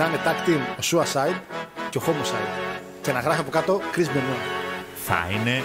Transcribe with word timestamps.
να 0.00 0.06
είναι 0.06 0.20
tag 0.24 0.48
team 0.48 0.60
ο 0.78 0.82
Suicide 0.90 1.40
και 1.90 1.98
ο 1.98 2.02
Homicide. 2.06 2.50
Και 3.02 3.12
να 3.12 3.20
γράφει 3.20 3.40
από 3.40 3.50
κάτω 3.50 3.80
Chris 3.94 4.08
Benoit. 4.14 4.44
Θα 5.06 5.26
είναι. 5.30 5.62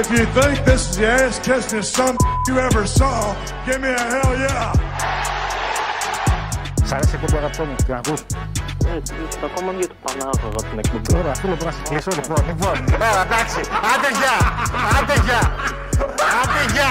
If 0.00 0.06
you 0.16 0.24
think 0.36 0.56
this 0.68 0.82
is 0.88 0.96
the 0.98 1.06
ass 1.18 1.36
kissing 1.46 1.84
son 1.96 2.14
you 2.48 2.54
ever 2.68 2.84
saw, 2.98 3.16
give 3.66 3.80
me 3.84 3.90
a 4.00 4.04
hell 4.12 4.32
yeah. 4.44 4.72
Σ' 6.84 6.92
αρέσει 6.92 7.16
η 7.16 7.18
εκπομπή 7.22 7.36
αγαπητό 7.36 7.64
μου, 7.64 7.74
την 7.84 7.94
ακούς; 7.94 8.20
Ε, 8.86 9.44
ακόμα 9.44 9.72
για 9.72 9.88
το 9.88 9.94
Πανάγωγα 10.04 10.68
την 10.70 10.78
εκπομπή. 10.78 11.16
Ωραία, 11.18 11.34
φίλε, 11.34 11.54
μπορώ 11.54 11.70
να 11.70 11.72
σε 11.72 11.82
κλείσω 11.88 12.10
λοιπόν. 12.14 12.44
Λοιπόν, 12.46 12.94
έλα, 12.94 13.22
εντάξει, 13.22 13.60
άντε 13.92 14.10
γεια, 14.18 14.36
άντε 14.98 15.14
γεια, 15.26 15.42
άντε 16.40 16.62
γεια. 16.72 16.90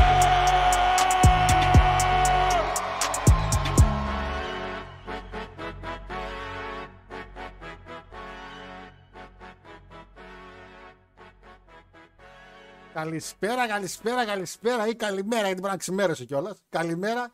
Καλησπέρα, 12.93 13.67
καλησπέρα, 13.67 14.25
καλησπέρα 14.25 14.87
ή 14.87 14.95
καλημέρα, 14.95 15.45
γιατί 15.45 15.59
μπορεί 15.59 15.71
να 15.71 15.77
ξημέρωσε 15.77 16.25
κιόλας. 16.25 16.63
Καλημέρα, 16.69 17.33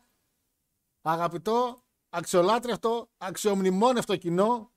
αγαπητό, 1.02 1.82
αξιολάτρευτο, 2.08 3.10
αξιομνημόνευτο 3.18 4.16
κοινό. 4.16 4.70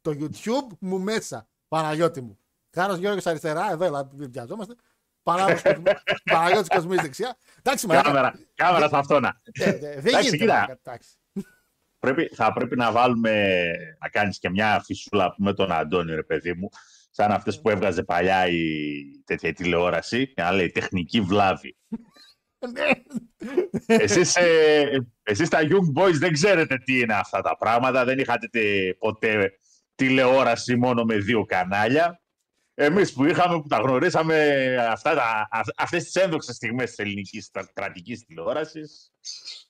Το 0.00 0.10
YouTube 0.10 0.76
μου 0.80 0.98
μέσα, 1.00 1.48
Παναγιώτη 1.68 2.20
μου. 2.20 2.38
Χάρος 2.74 2.96
Γιώργος 2.98 3.26
αριστερά, 3.26 3.70
εδώ 3.70 3.84
έλα, 3.84 4.08
βιαζόμαστε. 4.12 4.74
Παναγιώτης 6.24 6.68
Κοσμής 6.74 7.00
δεξιά. 7.00 7.36
Εντάξει, 7.58 7.86
μα 7.86 8.02
Κάμερα, 8.02 8.34
κάμερα 8.54 8.86
στα 8.86 8.98
αυτόνα. 8.98 9.40
ε, 9.52 9.68
ε, 9.68 9.72
δεν 9.78 9.90
Εντάξει, 10.06 10.22
γίνεται. 10.22 10.36
κοίτα. 10.36 10.66
να- 10.66 10.78
εντάξει. 10.82 11.10
Πρέπει, 11.98 12.30
θα 12.34 12.52
πρέπει 12.52 12.76
να 12.76 12.92
βάλουμε, 12.92 13.60
να 14.00 14.08
κάνεις 14.08 14.38
και 14.38 14.50
μια 14.50 14.80
φυσούλα 14.84 15.34
με 15.38 15.54
τον 15.54 15.72
Αντώνη, 15.72 16.14
ρε 16.14 16.22
παιδί 16.22 16.54
μου, 16.54 16.68
σαν 17.16 17.30
αυτές 17.32 17.60
που 17.60 17.70
έβγαζε 17.70 18.02
παλιά 18.02 18.48
η 18.48 18.72
τέτοια 19.24 19.52
τηλεόραση, 19.52 20.26
και 20.32 20.42
να 20.42 20.52
λέει 20.52 20.70
τεχνική 20.70 21.20
βλάβη. 21.20 21.76
εσείς, 23.86 24.36
ε, 24.36 24.98
εσείς 25.22 25.48
τα 25.48 25.58
Young 25.62 26.00
Boys 26.02 26.12
δεν 26.14 26.32
ξέρετε 26.32 26.76
τι 26.76 26.98
είναι 26.98 27.14
αυτά 27.14 27.40
τα 27.40 27.56
πράγματα, 27.56 28.04
δεν 28.04 28.18
είχατε 28.18 28.48
τε- 28.48 28.96
ποτέ 28.98 29.58
τηλεόραση 29.94 30.76
μόνο 30.76 31.04
με 31.04 31.16
δύο 31.16 31.44
κανάλια. 31.44 32.22
Εμείς 32.74 33.12
που 33.12 33.24
είχαμε, 33.24 33.60
που 33.60 33.68
τα 33.68 33.76
γνωρίσαμε 33.76 34.76
αυτά 34.90 35.14
τα, 35.14 35.48
αυ- 35.50 35.74
αυτές 35.82 36.04
τις 36.04 36.14
ένδοξες 36.14 36.54
στιγμές 36.56 36.88
της 36.88 36.98
ελληνικής 36.98 37.44
στρα- 37.44 37.70
κρατικής 37.72 38.24
τηλεόρασης, 38.24 39.12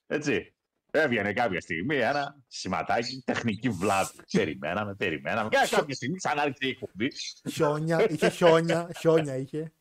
έτσι. 0.06 0.53
Έβγαινε 0.96 1.32
κάποια 1.32 1.60
στιγμή 1.60 1.96
ένα 1.96 2.36
σηματάκι, 2.48 3.22
τεχνική 3.24 3.68
βλάβη. 3.68 4.10
περιμέναμε, 4.32 4.94
περιμέναμε. 4.94 5.48
Και 5.48 5.56
κάποια 5.70 5.94
στιγμή 5.94 6.16
ξανά 6.16 6.42
άρχισε 6.42 6.66
η 6.66 6.68
εκπομπή. 6.68 7.08
Χιόνια, 7.50 8.10
είχε 8.10 8.28
χιόνια, 8.28 8.90
χιόνια 8.98 9.36
είχε. 9.36 9.72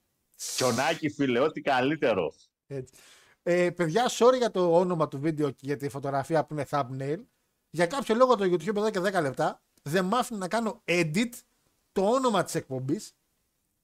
Χιονάκι, 0.55 1.09
φίλε, 1.09 1.39
ό,τι 1.39 1.61
καλύτερο. 1.61 2.33
Έτσι. 2.67 2.93
Ε, 3.43 3.69
παιδιά, 3.69 4.09
sorry 4.09 4.37
για 4.37 4.51
το 4.51 4.79
όνομα 4.79 5.07
του 5.07 5.19
βίντεο 5.19 5.49
και 5.49 5.65
για 5.65 5.77
τη 5.77 5.89
φωτογραφία 5.89 6.45
που 6.45 6.53
είναι 6.53 6.65
thumbnail. 6.69 7.19
Για 7.69 7.87
κάποιο 7.87 8.15
λόγο 8.15 8.35
το 8.35 8.43
YouTube 8.43 8.75
εδώ 8.75 8.89
και 8.89 8.99
10 8.99 9.21
λεπτά 9.21 9.61
δεν 9.81 10.05
μ' 10.05 10.15
άφηνε 10.15 10.39
να 10.39 10.47
κάνω 10.47 10.81
edit 10.85 11.31
το 11.91 12.09
όνομα 12.09 12.43
της 12.43 12.55
εκπομπής 12.55 13.15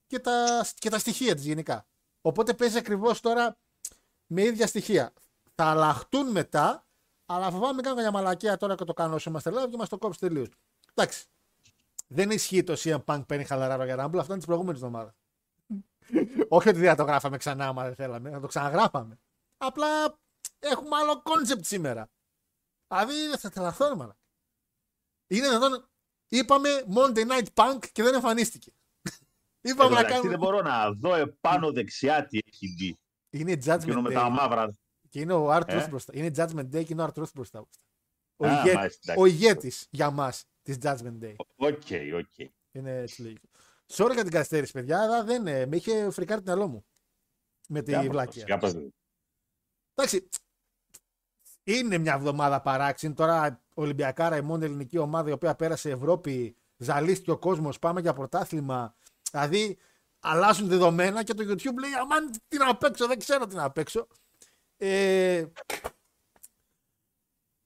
και 0.08 0.20
τα, 0.20 0.66
και 0.76 0.90
τα 0.90 1.00
στοιχεία 1.00 1.36
της 1.36 1.46
γενικά. 1.46 1.88
Οπότε 2.22 2.54
παίζει 2.54 2.78
ακριβώς 2.78 3.22
τώρα 3.22 3.58
με 4.26 4.42
ίδια 4.42 4.68
στοιχεία. 4.68 5.14
Θα 5.56 5.64
αλλάχτούν 5.64 6.32
μετά, 6.32 6.88
αλλά 7.32 7.52
φοβάμαι 7.52 7.74
μην 7.74 7.84
κάνω 7.84 7.96
καμιά 7.96 8.12
μαλακία 8.12 8.58
τώρα 8.58 8.76
και 8.76 8.84
το 8.84 8.94
κάνω 8.94 9.16
όσο 9.16 9.30
είμαστε 9.30 9.52
live 9.54 9.70
και 9.70 9.78
μας 9.78 9.90
το 9.90 9.98
κόψει 9.98 10.20
τελείως. 10.20 10.48
Εντάξει. 10.94 11.26
Δεν 12.08 12.30
ισχύει 12.32 12.64
το 12.64 12.74
CM 12.78 13.04
Punk 13.06 13.24
παίρνει 13.28 13.44
χαλαρά 13.46 13.86
για 13.86 13.96
Rumble, 13.96 14.18
αυτό 14.18 14.26
είναι 14.26 14.38
της 14.38 14.46
προηγούμενης 14.46 14.82
εβδομάδας. 14.82 15.14
Όχι 16.50 16.70
ότι 16.70 16.80
δεν 16.80 16.90
θα 16.90 16.96
το 16.96 17.04
γράφαμε 17.04 17.38
ξανά, 17.38 17.68
άμα 17.68 17.84
δεν 17.84 17.96
θέλαμε, 17.96 18.30
θα 18.30 18.40
το 18.40 18.48
ξαναγράφαμε. 18.48 19.20
Απλά 19.58 19.88
έχουμε 20.60 20.96
άλλο 20.96 21.22
κόνσεπτ 21.22 21.66
σήμερα. 21.66 22.10
Δηλαδή 22.88 23.14
θα 23.38 23.50
τρελαθώ, 23.50 23.96
μαλάκα. 23.96 24.18
Είναι 25.28 25.48
δυνατόν. 25.48 25.90
Είπαμε 26.28 26.70
Monday 26.96 27.28
Night 27.32 27.48
Punk 27.54 27.80
και 27.92 28.04
δεν 28.04 28.14
εμφανίστηκε. 28.14 28.72
Είπαμε 29.62 29.90
να 29.90 30.00
Εντάξει, 30.00 30.14
κάνουμε. 30.14 30.30
δεν 30.30 30.40
μπορώ 30.40 30.62
να 30.62 30.92
δω 30.92 31.16
επάνω 31.16 31.72
δεξιά 31.72 32.26
τι 32.26 32.40
έχει 32.52 32.74
μπει. 32.78 33.00
Είναι 33.30 33.52
Εκείνο 33.52 33.76
Judgment 33.76 34.02
με 34.02 34.12
τα 34.14 34.28
Day. 34.28 34.32
μαύρα. 34.32 34.72
Και 35.09 35.20
είναι 35.20 35.34
ο 35.34 35.56
R-Truth 35.56 35.68
Ε; 35.68 35.88
μπροστά. 35.88 36.12
Είναι 36.16 36.31
Judgment 36.36 36.75
Day 36.75 36.86
και 36.86 36.94
είναι 36.94 37.03
ο 37.03 37.12
R-Truth 37.14 37.31
μπροστά. 37.34 37.68
Ο, 38.38 38.47
Α, 38.47 38.62
ηγέ... 38.62 38.74
μάλιστα, 38.74 39.00
εντάξει. 39.02 39.22
ο 39.22 39.25
ηγέτης 39.25 39.88
για 39.90 40.12
μας 40.12 40.46
της 40.62 40.78
Judgment 40.81 41.18
Day. 41.24 41.34
Οκ, 41.56 41.81
οκ. 42.16 42.50
Είναι 42.72 42.97
έτσι 42.97 43.22
λογικό. 43.22 43.48
Sorry 43.88 44.12
για 44.14 44.24
την 44.24 44.31
καθυστέρηση, 44.31 44.72
παιδιά, 44.72 45.02
αλλά 45.02 45.24
δεν, 45.24 45.48
ε, 45.48 45.66
με 45.66 45.75
είχε 45.75 46.09
φρικάρει 46.09 46.42
το 46.42 46.52
μυαλό 46.52 46.68
μου. 46.68 46.86
Με 47.68 47.81
τη 47.81 47.92
Κάπως, 47.92 48.08
βλάκια. 48.08 48.44
κάπως. 48.44 48.74
Εντάξει, 49.96 50.28
είναι 51.64 51.98
μια 51.98 52.14
εβδομάδα 52.14 52.62
παράξενη. 52.62 53.14
Τώρα 53.14 53.62
Ολυμπιακάρα, 53.74 54.38
η 54.38 54.42
μόνη 54.42 54.66
ελληνική 54.66 54.98
ομάδα 54.98 55.30
η 55.30 55.31
οποία 55.31 55.56
πέρασε 55.56 55.90
Ευρώπη, 55.90 56.56
ζαλίστηκε 56.78 57.31
ο 57.31 57.38
κόσμος, 57.38 57.80
πάμε 57.80 58.01
για 58.01 58.13
πρωτάθλημα. 58.13 58.95
Δηλαδή, 59.31 59.78
αλλάζουν 60.19 60.68
δεδομένα 60.68 61.24
και 61.24 61.34
το 61.34 61.44
YouTube 61.44 61.78
λέει 61.80 61.94
Αμάν, 62.01 62.31
τι 62.48 62.57
να 62.57 62.78
παίξω, 62.78 63.07
δεν 63.07 63.19
ξέρω 63.19 63.45
τι 63.45 63.56
να 63.56 63.72
παίξω. 63.72 64.07
Ε... 64.81 65.46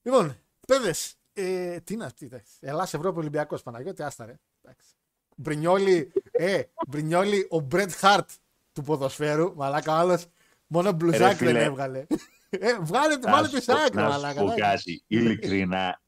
Λοιπόν, 0.01 0.37
παιδες, 0.67 1.15
ε, 1.33 1.79
τι 1.79 1.93
είναι 1.93 2.05
αυτή. 2.05 2.29
Ελλάς 2.59 2.93
Ευρώπη 2.93 3.19
Ολυμπιακός 3.19 3.61
Παναγιώτη, 3.63 4.03
άστα 4.03 4.25
ρε. 4.25 4.35
Εντάξει. 4.61 4.89
Μπρινιόλι, 5.35 6.11
ε, 6.31 6.61
Μπρινιόλι, 6.87 7.47
ο 7.49 7.59
Μπρετ 7.59 7.91
Χαρτ 7.91 8.29
του 8.73 8.81
ποδοσφαίρου, 8.81 9.55
μαλάκα 9.55 9.93
άλλος. 9.99 10.25
Μόνο 10.67 10.91
μπλουζάκι 10.91 11.23
δεν 11.45 11.47
φίλε. 11.47 11.63
έβγαλε. 11.63 12.05
Ε, 12.49 12.79
βγάλε, 12.79 13.15
Να 13.17 13.31
βάλε 13.31 13.47
σου 13.47 13.59
τη 13.59 13.65
πω- 13.65 13.77
σάκρη, 13.77 13.95
Να 13.95 14.03
σου 14.05 14.09
μαλάκα. 14.11 14.39
πω 14.43 14.51
εντάξει. 14.51 14.61
κάτι, 14.97 15.03
ειλικρινά. 15.07 16.01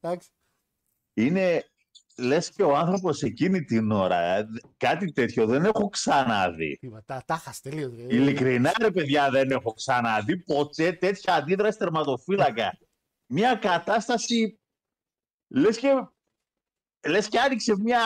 Εντάξει. 0.00 0.28
Είναι, 1.14 1.64
λες 2.20 2.50
και 2.50 2.62
ο 2.62 2.76
άνθρωπος 2.76 3.22
εκείνη 3.22 3.64
την 3.64 3.90
ώρα, 3.90 4.16
ε, 4.36 4.46
κάτι 4.76 5.12
τέτοιο 5.12 5.46
δεν 5.46 5.64
έχω 5.64 5.88
ξαναδεί. 5.88 6.78
Είπα, 6.80 7.02
Τα, 7.06 7.22
τα 7.26 7.36
χας 7.36 7.60
τελείως. 7.60 7.92
ρε. 7.96 8.02
Ειλικρινά 8.16 8.72
ρε 8.80 8.90
παιδιά 8.90 9.30
δεν 9.30 9.50
έχω 9.50 9.72
ξαναδεί 9.72 10.36
ποτέ 10.36 10.92
τέτοια 10.92 11.34
αντίδραση 11.34 11.78
τερματοφύλακα. 11.78 12.78
Μια 13.26 13.54
κατάσταση, 13.54 14.60
λες 15.48 15.78
και, 15.78 15.88
λες 17.08 17.28
και 17.28 17.38
άνοιξε 17.38 17.74
μια, 17.78 18.00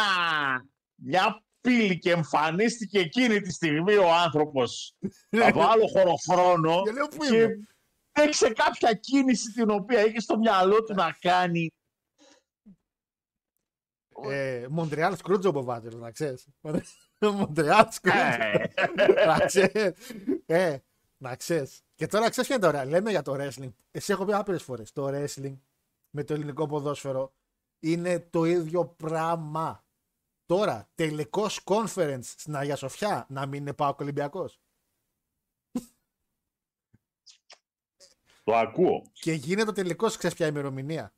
μια 0.94 1.44
πύλη 1.60 1.98
και 1.98 2.10
εμφανίστηκε 2.10 2.98
εκείνη 2.98 3.40
τη 3.40 3.52
στιγμή 3.52 3.94
ο 3.96 4.14
άνθρωπος 4.14 4.96
από 5.30 5.62
άλλο 5.62 5.86
χωροχρόνο 5.86 6.82
Και 6.82 6.92
λέω, 6.92 7.06
πού 7.08 7.24
και 7.24 7.36
είμαι; 7.36 7.68
έπαιξε 8.12 8.48
κάποια 8.48 8.92
κίνηση 8.92 9.52
την 9.52 9.70
οποία 9.70 10.04
είχε 10.06 10.20
στο 10.20 10.38
μυαλό 10.38 10.82
του 10.82 10.94
να 10.94 11.16
κάνει. 11.20 11.70
Ε, 14.22 14.66
Μοντρεάλ 14.70 15.16
Σκρούτζο 15.16 15.52
ο 15.54 15.62
Βάτζελ, 15.62 15.96
να 15.98 16.10
ξέρεις. 16.10 16.46
Μοντρεάλ 17.20 17.86
Σκρούτζο. 17.90 18.18
Ε, 18.18 18.72
να 19.26 19.38
ξέρεις. 19.38 20.10
Ε, 20.46 20.78
να 21.16 21.36
ξέρεις. 21.36 21.82
Και 21.94 22.06
τώρα 22.06 22.30
ξέρεις 22.30 22.48
ποια 22.48 22.56
είναι 22.56 22.66
τώρα. 22.66 22.84
Λέμε 22.84 23.10
για 23.10 23.22
το 23.22 23.34
wrestling. 23.38 23.72
Εσύ 23.90 24.12
έχω 24.12 24.24
πει 24.24 24.32
άπειρες 24.32 24.62
φορές. 24.62 24.92
Το 24.92 25.08
wrestling 25.08 25.58
με 26.10 26.24
το 26.24 26.34
ελληνικό 26.34 26.66
ποδόσφαιρο 26.66 27.34
είναι 27.78 28.20
το 28.20 28.44
ίδιο 28.44 28.86
πράγμα. 28.86 29.84
Τώρα, 30.46 30.90
τελικός 30.94 31.60
conference 31.64 32.20
στην 32.22 32.56
Αγία 32.56 32.76
Σοφιά 32.76 33.26
να 33.28 33.46
μην 33.46 33.60
είναι 33.60 33.72
πάω 33.72 33.94
Ολυμπιακός. 33.98 34.60
το 38.44 38.56
ακούω. 38.56 39.02
Και 39.12 39.32
γίνεται 39.32 39.64
το 39.64 39.72
τελικός, 39.72 40.16
ξέρεις 40.16 40.36
ποια 40.36 40.46
ημερομηνία. 40.46 41.14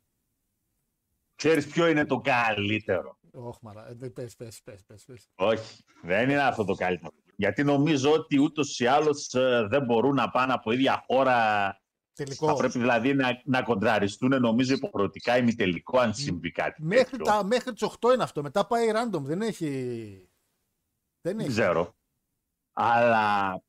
Ξέρεις 1.37 1.67
ποιο 1.67 1.87
είναι 1.87 2.05
το 2.05 2.19
καλύτερο; 2.19 3.17
Όχι, 3.31 3.59
μαλά. 3.61 3.89
Ε, 3.89 3.93
πες, 3.93 4.35
πες, 4.35 4.61
πες, 4.63 4.83
πες, 4.85 5.03
πες. 5.05 5.29
Όχι, 5.35 5.83
δεν 6.01 6.29
είναι 6.29 6.43
αυτό 6.43 6.65
το 6.65 6.73
καλύτερο. 6.73 7.13
Γιατί 7.35 7.63
νομίζω 7.63 8.11
ότι 8.11 8.39
ούτως 8.39 8.79
ή 8.79 8.85
άλλως 8.87 9.27
δεν 9.69 9.83
μπορούν 9.85 10.15
να 10.15 10.29
πάνε 10.29 10.53
από 10.53 10.71
ίδια 10.71 11.03
χώρα. 11.07 11.79
Τελικό. 12.13 12.47
Θα 12.47 12.53
πρέπει 12.53 12.79
δηλαδή 12.79 13.13
να, 13.13 13.41
να 13.45 13.61
κοντραριστούν, 13.61 14.41
νομίζω, 14.41 14.73
υποχρεωτικά 14.73 15.37
ημιτελικό, 15.37 15.99
αν 15.99 16.13
συμβεί 16.13 16.51
κάτι. 16.51 16.83
Μέχρι, 16.83 17.03
τέτοιο. 17.09 17.25
τα, 17.25 17.43
μέχρι 17.45 17.73
τις 17.73 17.87
8 17.99 18.13
είναι 18.13 18.23
αυτό. 18.23 18.41
Μετά 18.41 18.67
πάει 18.67 18.87
random. 18.93 19.21
Δεν 19.21 19.41
έχει. 19.41 19.69
Δεν 21.21 21.37
Δεν 21.37 21.39
έχει. 21.39 21.49
ξέρω. 21.49 21.95
Αλλά 22.73 23.61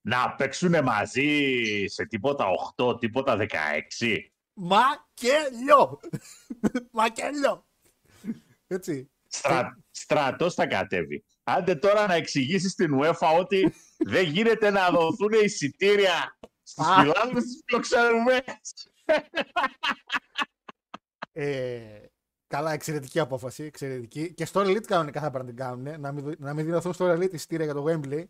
να 0.00 0.34
παίξουν 0.34 0.82
μαζί 0.84 1.52
σε 1.86 2.06
τίποτα 2.06 2.46
8, 2.76 3.00
τίποτα 3.00 3.36
16. 3.40 3.46
Μακελιό! 4.56 6.00
Μακελιό! 6.92 7.66
Έτσι. 8.66 9.10
Στρα... 9.26 9.78
Στρατός 9.90 10.54
θα 10.54 10.66
κατέβει. 10.66 11.24
Άντε 11.44 11.74
τώρα 11.74 12.06
να 12.06 12.14
εξηγήσεις 12.14 12.72
στην 12.72 13.00
UEFA 13.00 13.38
ότι 13.38 13.74
δεν 13.98 14.24
γίνεται 14.24 14.70
να 14.70 14.90
δοθούν 14.90 15.32
εισιτήρια 15.32 16.38
στους 16.62 16.86
Α. 16.86 17.00
φιλάθλους 17.00 17.42
της 17.44 17.62
φιλοξενουμένες. 17.66 18.72
Ε, 21.36 22.00
καλά, 22.46 22.72
εξαιρετική 22.72 23.20
απόφαση. 23.20 23.62
Εξαιρετική. 23.62 24.34
Και 24.34 24.44
στο 24.44 24.60
Elite 24.60 24.84
κανονικά 24.86 25.20
θα 25.20 25.30
πρέπει 25.30 25.44
να 25.44 25.50
την 25.50 25.60
κάνουν. 25.64 26.00
Να 26.00 26.12
μην, 26.12 26.34
να 26.38 26.54
μην 26.54 26.64
δινωθούν 26.64 26.92
στο 26.92 27.12
Elite 27.12 27.32
εισιτήρια 27.32 27.64
για 27.64 27.74
το 27.74 27.84
Wembley. 27.88 28.24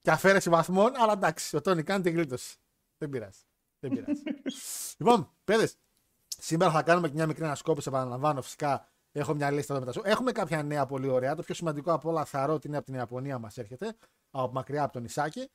Και 0.00 0.10
αφαίρεση 0.10 0.50
βαθμών, 0.50 0.92
αλλά 0.96 1.12
εντάξει, 1.12 1.56
ο 1.56 1.60
Τόνι 1.60 1.82
κάνει 1.82 2.02
την 2.02 2.12
γλίτωση. 2.12 2.56
Δεν 2.98 3.08
πειράζει. 3.08 3.40
Δεν 3.80 3.90
πειράζει. 3.90 4.22
λοιπόν, 4.98 5.32
παιδες, 5.44 5.76
σήμερα 6.40 6.70
θα 6.70 6.82
κάνουμε 6.82 7.08
και 7.08 7.14
μια 7.14 7.26
μικρή 7.26 7.44
ανασκόπηση. 7.44 7.88
Επαναλαμβάνω, 7.88 8.42
φυσικά 8.42 8.88
έχω 9.12 9.34
μια 9.34 9.50
λίστα 9.50 9.74
εδώ 9.74 9.84
μετά. 9.84 10.00
Έχουμε 10.04 10.32
κάποια 10.32 10.62
νέα 10.62 10.86
πολύ 10.86 11.08
ωραία. 11.08 11.34
Το 11.34 11.42
πιο 11.42 11.54
σημαντικό 11.54 11.92
από 11.92 12.08
όλα 12.08 12.24
θα 12.24 12.44
ότι 12.44 12.66
είναι 12.66 12.76
από 12.76 12.86
την 12.86 12.94
Ιαπωνία 12.94 13.38
μας 13.38 13.58
έρχεται. 13.58 13.96
Από 14.30 14.52
μακριά 14.52 14.82
από 14.82 14.92
τον 14.92 15.04
Ισάκη. 15.04 15.50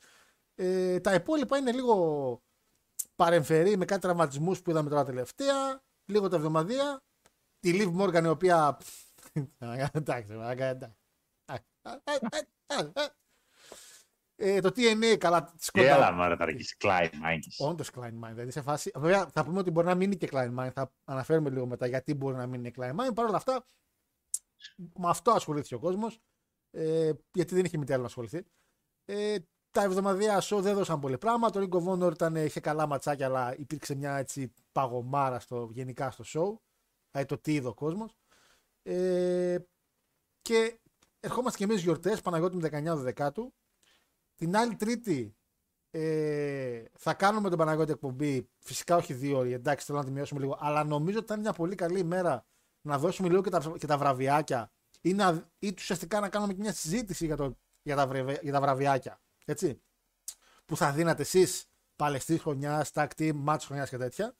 Ε, 0.55 0.99
τα 0.99 1.13
υπόλοιπα 1.13 1.57
είναι 1.57 1.71
λίγο 1.71 2.41
παρεμφερή 3.15 3.77
με 3.77 3.85
κάτι 3.85 4.01
τραυματισμούς 4.01 4.61
που 4.61 4.69
είδαμε 4.69 4.89
τώρα 4.89 5.05
τελευταία. 5.05 5.81
Λίγο 6.05 6.27
τα 6.27 6.35
εβδομαδία. 6.35 7.01
Τη 7.59 7.71
Liv 7.73 8.01
Morgan 8.01 8.23
η 8.23 8.27
οποία. 8.27 8.77
εντάξει, 9.93 10.33
μαλάκα, 10.33 10.65
εντάξει. 10.65 10.97
Ε, 14.37 14.59
το 14.59 14.71
TNA 14.75 15.17
καλά 15.17 15.43
της 15.43 15.69
Έλα 15.73 16.11
μάρα 16.11 16.35
τα 16.35 16.43
αρχίσει 16.43 16.75
Κλάιν 16.77 17.09
Μάγκης. 17.13 17.59
Όντως 17.59 17.89
Klein 17.95 18.19
Mind. 18.23 18.31
Δηλαδή 18.31 18.51
σε 18.51 18.61
φάση. 18.61 18.91
Βέβαια 18.95 19.27
θα 19.27 19.45
πούμε 19.45 19.59
ότι 19.59 19.71
μπορεί 19.71 19.87
να 19.87 19.95
μείνει 19.95 20.17
και 20.17 20.29
Klein 20.31 20.55
Mind. 20.59 20.69
Θα 20.73 20.91
αναφέρουμε 21.03 21.49
λίγο 21.49 21.65
μετά 21.65 21.87
γιατί 21.87 22.13
μπορεί 22.13 22.35
να 22.35 22.47
μείνει 22.47 22.71
Klein 22.77 22.91
Mind. 22.91 23.13
Παρ' 23.15 23.25
όλα 23.25 23.37
αυτά, 23.37 23.65
με 24.77 25.09
αυτό 25.09 25.31
ασχολήθηκε 25.31 25.75
ο 25.75 25.79
κόσμος. 25.79 26.19
Ε, 26.71 27.11
γιατί 27.33 27.55
δεν 27.55 27.65
είχε 27.65 27.77
μη 27.77 27.85
τι 27.85 27.93
άλλο 27.93 28.01
να 28.01 28.07
ασχοληθεί. 28.07 28.45
Ε, 29.05 29.35
τα 29.71 29.83
εβδομαδία 29.83 30.41
show 30.41 30.59
δεν 30.61 30.71
έδωσαν 30.71 30.99
πολύ 30.99 31.17
πράγμα. 31.17 31.49
Το 31.49 31.59
Ring 31.59 31.75
of 31.75 31.91
Honor 31.91 32.11
ήταν, 32.13 32.35
είχε 32.35 32.59
καλά 32.59 32.87
ματσάκια, 32.87 33.25
αλλά 33.25 33.55
υπήρξε 33.57 33.95
μια 33.95 34.17
έτσι 34.17 34.53
παγωμάρα 34.71 35.39
στο, 35.39 35.69
γενικά 35.71 36.11
στο 36.11 36.23
show. 36.27 36.59
Δηλαδή 37.11 37.27
το 37.27 37.37
τι 37.37 37.53
είδε 37.53 37.67
ο 37.67 37.73
κόσμος. 37.73 38.17
Ε, 38.81 39.57
και 40.41 40.79
ερχόμαστε 41.19 41.57
κι 41.57 41.63
εμείς 41.63 41.81
γιορτές, 41.81 42.21
Παναγιώτη 42.21 42.55
με 42.57 42.93
19 42.93 42.97
Δεκάτου. 42.97 43.53
Την 44.35 44.55
άλλη 44.57 44.75
Τρίτη 44.75 45.35
ε, 45.91 46.83
θα 46.93 47.13
κάνουμε 47.13 47.49
τον 47.49 47.57
Παναγιώτη 47.57 47.91
εκπομπή. 47.91 48.49
Φυσικά 48.59 48.95
όχι 48.95 49.13
δύο 49.13 49.37
ώρες, 49.37 49.53
εντάξει, 49.53 49.85
θέλω 49.85 49.97
να 49.97 50.05
τη 50.05 50.11
μειώσουμε 50.11 50.39
λίγο. 50.39 50.57
Αλλά 50.59 50.83
νομίζω 50.83 51.17
ότι 51.17 51.25
ήταν 51.25 51.39
μια 51.39 51.53
πολύ 51.53 51.75
καλή 51.75 51.99
ημέρα 51.99 52.45
να 52.81 52.97
δώσουμε 52.97 53.29
λίγο 53.29 53.41
και 53.41 53.49
τα, 53.49 53.73
και 53.77 53.87
τα 53.87 53.97
βραβιάκια 53.97 54.71
ή, 55.01 55.13
να, 55.13 55.49
ή 55.59 55.73
ουσιαστικά 55.77 56.19
να 56.19 56.29
κάνουμε 56.29 56.53
και 56.53 56.59
μια 56.59 56.73
συζήτηση 56.73 57.25
για, 57.25 57.35
το, 57.35 57.57
για, 57.81 57.95
τα, 57.95 58.07
βραβε- 58.07 58.43
για 58.43 58.51
τα 58.51 58.61
βραβιάκια. 58.61 59.21
Έτσι. 59.45 59.81
Που 60.65 60.77
θα 60.77 60.91
δίνατε 60.91 61.21
εσείς 61.21 61.65
παλαιστής 61.95 62.41
χρονιάς, 62.41 62.91
tag 62.93 63.07
team, 63.17 63.43
match 63.45 63.59
χρονιάς 63.61 63.89
και 63.89 63.97
τέτοια. 63.97 64.35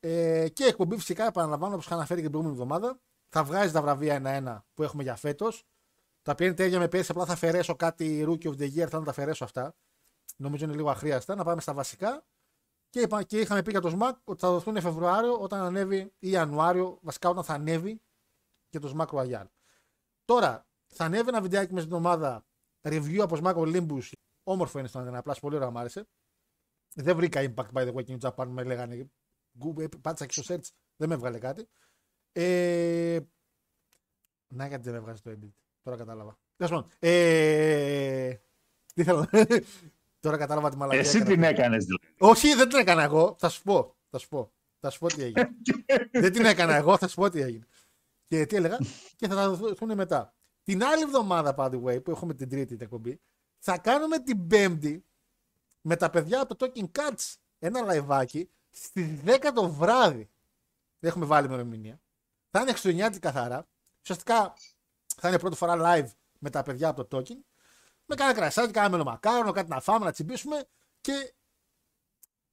Ε, 0.00 0.48
και 0.48 0.64
η 0.64 0.66
εκπομπή 0.66 0.96
φυσικά, 0.96 1.26
επαναλαμβάνω, 1.26 1.72
όπως 1.72 1.86
είχα 1.86 1.94
αναφέρει 1.94 2.20
και 2.20 2.28
την 2.28 2.38
προηγούμενη 2.38 2.62
εβδομάδα, 2.62 3.00
θα 3.28 3.44
βγάζει 3.44 3.72
τα 3.72 3.82
βραβεία 3.82 4.14
ένα-ένα 4.14 4.66
που 4.74 4.82
έχουμε 4.82 5.02
για 5.02 5.16
φέτος. 5.16 5.66
Τα 6.28 6.34
οποία 6.34 6.46
είναι 6.46 6.56
τα 6.56 6.64
ίδια 6.64 6.78
με 6.78 6.88
πέρσι, 6.88 7.10
απλά 7.10 7.24
θα 7.24 7.32
αφαιρέσω 7.32 7.76
κάτι 7.76 8.24
Rookie 8.28 8.46
of 8.46 8.56
the 8.58 8.74
Year, 8.74 8.88
θα 8.88 9.02
τα 9.02 9.10
αφαιρέσω 9.10 9.44
αυτά. 9.44 9.74
Νομίζω 10.36 10.64
είναι 10.64 10.74
λίγο 10.74 10.90
αχρίαστα. 10.90 11.34
Να 11.34 11.44
πάμε 11.44 11.60
στα 11.60 11.74
βασικά. 11.74 12.26
Και, 12.88 13.00
είπα, 13.00 13.22
και 13.22 13.40
είχαμε 13.40 13.62
πει 13.62 13.70
για 13.70 13.80
το 13.80 13.96
SMAC 13.98 14.12
ότι 14.24 14.40
θα 14.40 14.50
δοθούν 14.50 14.80
Φεβρουάριο 14.80 15.40
όταν 15.40 15.60
ανέβει 15.60 15.98
ή 16.18 16.30
Ιανουάριο, 16.30 16.98
βασικά 17.02 17.28
όταν 17.28 17.44
θα 17.44 17.54
ανέβει 17.54 18.02
και 18.68 18.78
το 18.78 18.96
SMAC 18.96 19.06
Royal. 19.06 19.44
Τώρα, 20.24 20.66
θα 20.86 21.04
ανέβει 21.04 21.28
ένα 21.28 21.40
βιντεάκι 21.40 21.72
μέσα 21.72 21.86
στην 21.86 21.96
εβδομάδα 21.96 22.46
review 22.82 23.18
από 23.18 23.36
SMAC 23.42 23.54
Olympus. 23.54 24.10
Όμορφο 24.42 24.78
είναι 24.78 24.88
στο 24.88 24.98
Αντένα 24.98 25.22
Plus, 25.24 25.34
πολύ 25.40 25.56
ωραίο 25.56 25.70
μου 25.70 25.78
άρεσε. 25.78 26.08
Δεν 26.94 27.16
βρήκα 27.16 27.40
impact 27.40 27.72
by 27.72 27.88
the 27.88 27.94
way 27.94 28.04
in 28.06 28.18
Japan, 28.18 28.46
με 28.48 28.64
λέγανε. 28.64 29.10
Google, 29.64 30.00
Πάτησα 30.00 30.26
και 30.26 30.42
στο 30.42 30.54
search, 30.54 30.68
δεν 30.96 31.08
με 31.08 31.14
έβγαλε 31.14 31.38
κάτι. 31.38 31.68
Ε, 32.32 33.18
να 34.48 34.66
γιατί 34.66 34.82
δεν 34.82 34.92
με 34.92 34.98
έβγαλε 34.98 35.18
το 35.18 35.30
edit. 35.30 35.67
Τώρα 35.88 36.00
κατάλαβα. 36.00 36.38
Τέλος 36.56 36.72
πάντων. 36.72 36.90
Ε, 36.98 38.34
τι 38.94 39.04
θέλω. 39.04 39.28
Τώρα 40.20 40.36
κατάλαβα 40.36 40.70
τη 40.70 40.76
μαλακία. 40.76 41.00
Εσύ 41.00 41.16
έκανα. 41.16 41.34
την 41.34 41.42
έκανες 41.42 41.84
δηλαδή. 41.84 42.06
Όχι, 42.18 42.54
δεν 42.54 42.68
την 42.68 42.78
έκανα 42.78 43.02
εγώ. 43.02 43.36
Θα 43.38 43.48
σου 43.48 43.62
πω. 43.62 43.96
Θα 44.10 44.18
σου 44.18 44.28
πω. 44.28 44.52
Θα 44.80 44.90
σου 44.90 44.98
πω 44.98 45.06
τι 45.06 45.22
έγινε. 45.22 45.50
δεν 46.22 46.32
την 46.32 46.44
έκανα 46.44 46.74
εγώ, 46.74 46.98
θα 46.98 47.08
σου 47.08 47.14
πω 47.14 47.28
τι 47.28 47.40
έγινε. 47.40 47.66
Και 48.26 48.46
τι 48.46 48.56
έλεγα, 48.56 48.78
και 49.16 49.28
θα 49.28 49.34
τα 49.34 49.50
δοθούν 49.50 49.94
μετά. 49.94 50.34
Την 50.62 50.84
άλλη 50.84 51.02
εβδομάδα, 51.02 51.54
by 51.58 51.70
the 51.70 51.82
way, 51.82 52.02
που 52.04 52.10
έχουμε 52.10 52.34
την 52.34 52.48
τρίτη 52.48 52.66
την 52.66 52.80
εκπομπή, 52.80 53.20
θα 53.58 53.78
κάνουμε 53.78 54.18
την 54.18 54.46
πέμπτη 54.46 55.04
με 55.80 55.96
τα 55.96 56.10
παιδιά 56.10 56.40
από 56.40 56.54
το 56.54 56.66
Talking 56.66 56.90
Cats 56.98 57.34
ένα 57.58 57.80
λαϊβάκι 57.80 58.50
στις 58.70 59.08
10 59.24 59.50
το 59.54 59.70
βράδυ. 59.70 60.30
Δεν 60.98 61.10
έχουμε 61.10 61.26
βάλει 61.26 61.46
ημερομηνία. 61.46 62.00
Θα 62.50 62.60
είναι 62.60 62.70
χριστουγεννιάτικα 62.70 63.32
καθαρά. 63.32 63.68
Ουσιαστικά 64.00 64.54
θα 65.20 65.28
είναι 65.28 65.38
πρώτη 65.38 65.56
φορά 65.56 65.76
live 65.78 66.08
με 66.38 66.50
τα 66.50 66.62
παιδιά 66.62 66.88
από 66.88 67.04
το 67.04 67.18
Talking. 67.18 67.44
Με 68.06 68.14
κάνα 68.14 68.34
κρασάκι, 68.34 68.72
κάνα 68.72 69.04
μακάρονο, 69.04 69.52
κάτι 69.52 69.68
να 69.68 69.80
φάμε, 69.80 70.04
να 70.04 70.12
τσιμπήσουμε 70.12 70.64
και 71.00 71.34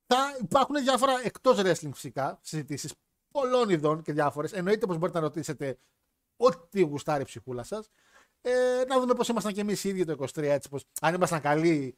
θα 0.07 0.37
υπάρχουν 0.41 0.75
διάφορα 0.75 1.21
εκτός 1.23 1.57
wrestling 1.59 1.93
φυσικά 1.93 2.39
συζητήσεις 2.41 2.93
πολλών 3.31 3.69
ειδών 3.69 4.01
και 4.01 4.13
διάφορες. 4.13 4.53
Εννοείται 4.53 4.85
πως 4.85 4.97
μπορείτε 4.97 5.19
να 5.19 5.23
ρωτήσετε 5.23 5.77
ό,τι 6.37 6.81
γουστάρει 6.81 7.21
η 7.21 7.25
ψυχούλα 7.25 7.63
σας. 7.63 7.89
Ε, 8.41 8.83
να 8.87 8.99
δούμε 8.99 9.13
πώ 9.13 9.23
ήμασταν 9.29 9.53
κι 9.53 9.59
εμείς 9.59 9.83
οι 9.83 9.89
ίδιοι 9.89 10.05
το 10.05 10.15
23. 10.19 10.43
Έτσι, 10.43 10.69
πως, 10.69 10.85
αν 11.01 11.13
ήμασταν 11.13 11.41
καλοί 11.41 11.97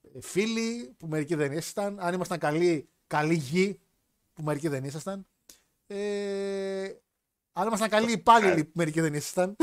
ε, 0.00 0.20
φίλοι 0.20 0.94
που 0.98 1.06
μερικοί 1.06 1.34
δεν 1.34 1.52
ήσασταν, 1.52 2.00
αν 2.00 2.14
ήμασταν 2.14 2.38
καλοί, 2.38 2.88
καλοί 3.06 3.34
γη 3.34 3.80
που 4.32 4.42
μερικοί 4.42 4.68
δεν 4.68 4.84
ήσασταν. 4.84 5.26
Ε, 5.86 6.92
αν 7.52 7.66
ήμασταν 7.66 7.88
καλοί 7.88 8.12
υπάλληλοι 8.12 8.64
που 8.64 8.72
μερικοί 8.74 9.00
δεν 9.00 9.14
ήσασταν. 9.14 9.56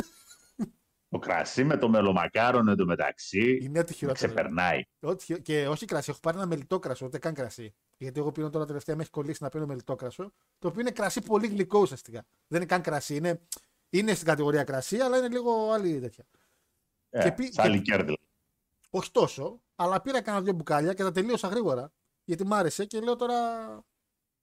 Το 1.13 1.19
κρασί 1.19 1.63
με 1.63 1.77
το 1.77 1.89
μελομακάρονο 1.89 2.71
εντωμεταξύ 2.71 3.57
Είναι 3.61 3.79
ό,τι 3.79 3.91
με 3.91 3.97
χειρότερο. 3.97 4.33
ξεπερνάει. 4.33 4.81
Ό,τι 4.99 5.23
χει- 5.23 5.41
και 5.41 5.67
όχι 5.67 5.85
κρασί, 5.85 6.09
έχω 6.09 6.19
πάρει 6.19 6.37
ένα 6.37 6.45
μελιτό 6.45 6.79
κρασό, 6.79 7.05
ούτε 7.05 7.17
καν 7.17 7.33
κρασί. 7.33 7.73
Γιατί 7.97 8.19
εγώ 8.19 8.31
πίνω 8.31 8.49
τώρα 8.49 8.65
τελευταία, 8.65 8.95
με 8.95 9.01
έχει 9.01 9.11
κολλήσει 9.11 9.43
να 9.43 9.49
πίνω 9.49 9.65
μελιτό 9.65 9.95
κρασό. 9.95 10.31
Το 10.59 10.67
οποίο 10.67 10.81
είναι 10.81 10.91
κρασί 10.91 11.21
πολύ 11.21 11.47
γλυκό 11.47 11.79
ουσιαστικά. 11.79 12.25
Δεν 12.47 12.57
είναι 12.61 12.69
καν 12.69 12.81
κρασί. 12.81 13.15
Είναι, 13.15 13.41
είναι 13.89 14.13
στην 14.13 14.27
κατηγορία 14.27 14.63
κρασί, 14.63 14.97
αλλά 14.97 15.17
είναι 15.17 15.27
λίγο 15.27 15.71
άλλη 15.71 15.99
τέτοια. 15.99 16.25
Ε, 17.09 17.23
Και 17.23 17.31
πει- 17.31 17.53
σαν 17.53 17.65
και- 17.65 17.71
λικέρ 17.71 17.97
δηλαδή. 17.99 18.21
Όχι 18.89 19.11
τόσο, 19.11 19.61
αλλά 19.75 20.01
πήρα 20.01 20.21
κανένα 20.21 20.43
δύο 20.43 20.53
μπουκάλια 20.53 20.93
και 20.93 21.03
τα 21.03 21.11
τελείωσα 21.11 21.47
γρήγορα. 21.47 21.91
Γιατί 22.23 22.45
μ' 22.45 22.53
άρεσε 22.53 22.85
και 22.85 22.99
λέω 22.99 23.15
τώρα. 23.15 23.35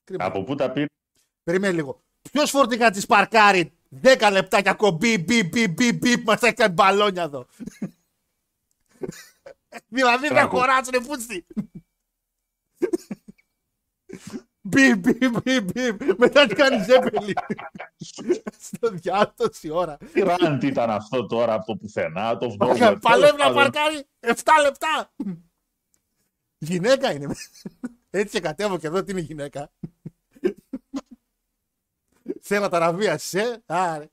Κρίμα. 0.04 0.24
Από 0.24 0.42
πού 0.44 0.54
τα 0.54 0.70
πήρε; 0.72 0.86
Περίμενε 1.42 1.74
λίγο. 1.74 2.02
Ποιος 2.32 2.50
φορτηγά 2.50 2.90
της 2.90 3.06
παρκάρει 3.06 3.72
10 4.02 4.28
λεπτάκια 4.32 4.74
κομπή, 4.74 5.18
μπι, 5.18 5.44
μπι, 5.44 5.68
μπι, 5.68 5.92
μπι, 5.92 6.16
μας 6.16 6.42
έχει 6.42 6.54
κάνει 6.54 6.72
μπαλόνια 6.72 7.22
εδώ. 7.22 7.46
δηλαδή 9.88 10.26
δεν 10.26 10.36
Τράκο. 10.36 10.58
χωράτσουνε 10.58 11.00
φούτσι. 11.00 11.46
Μπιπ, 14.62 14.96
μπιπ, 14.96 15.40
μπιπ, 15.42 15.62
μπιπ. 15.72 16.18
Μετά 16.18 16.46
τι 16.46 16.54
κάνει 16.54 16.84
ζέπελη. 16.84 17.34
Στο 18.58 18.90
διάλογο 18.90 19.32
τόση 19.36 19.70
ώρα. 19.70 19.96
Τι 20.12 20.20
ραντ 20.20 20.62
ήταν 20.62 20.90
αυτό 20.90 21.26
τώρα 21.26 21.52
από 21.52 21.66
το 21.66 21.76
πουθενά, 21.76 22.36
το 22.36 22.54
Παλεύει 22.56 22.78
βδόμο. 22.78 22.98
Παλεύει 22.98 23.36
να 23.36 23.52
παρκάρει 23.52 24.06
7 24.20 24.32
λεπτά. 24.62 25.12
Γυναίκα 26.58 27.12
είναι. 27.12 27.34
Έτσι 28.10 28.32
και 28.32 28.40
κατέβω 28.40 28.78
και 28.78 28.86
εδώ 28.86 29.02
τι 29.02 29.10
είναι 29.10 29.20
γυναίκα. 29.20 29.70
Θέμα 32.40 32.68
ταραβίαση, 32.68 33.38
ε; 33.38 33.62
Άρε. 33.66 34.08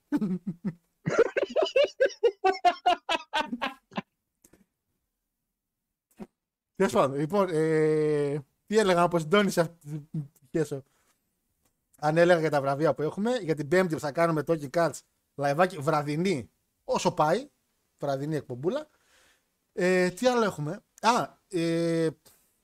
Τέλος 6.76 6.92
πάντων, 6.92 7.18
λοιπόν, 7.18 7.48
ε, 7.52 8.44
τι 8.66 8.78
έλεγα 8.78 9.02
από 9.02 9.18
συντόνισε 9.18 9.60
αυτή 9.60 10.08
τη 10.50 10.60
Αν 11.98 12.16
έλεγα 12.16 12.40
για 12.40 12.50
τα 12.50 12.60
βραβεία 12.60 12.94
που 12.94 13.02
έχουμε, 13.02 13.36
για 13.36 13.54
την 13.54 13.68
Πέμπτη 13.68 13.94
που 13.94 14.00
θα 14.00 14.12
κάνουμε 14.12 14.42
Talking 14.46 14.70
Cards 14.70 14.98
λαϊβάκι 15.34 15.76
βραδινή, 15.76 16.50
όσο 16.84 17.12
πάει, 17.12 17.48
βραδινή 17.98 18.36
εκπομπούλα. 18.36 18.88
Ε, 19.72 20.10
τι 20.10 20.26
άλλο 20.26 20.44
έχουμε; 20.44 20.84
Α, 21.00 21.36
ε, 21.48 22.08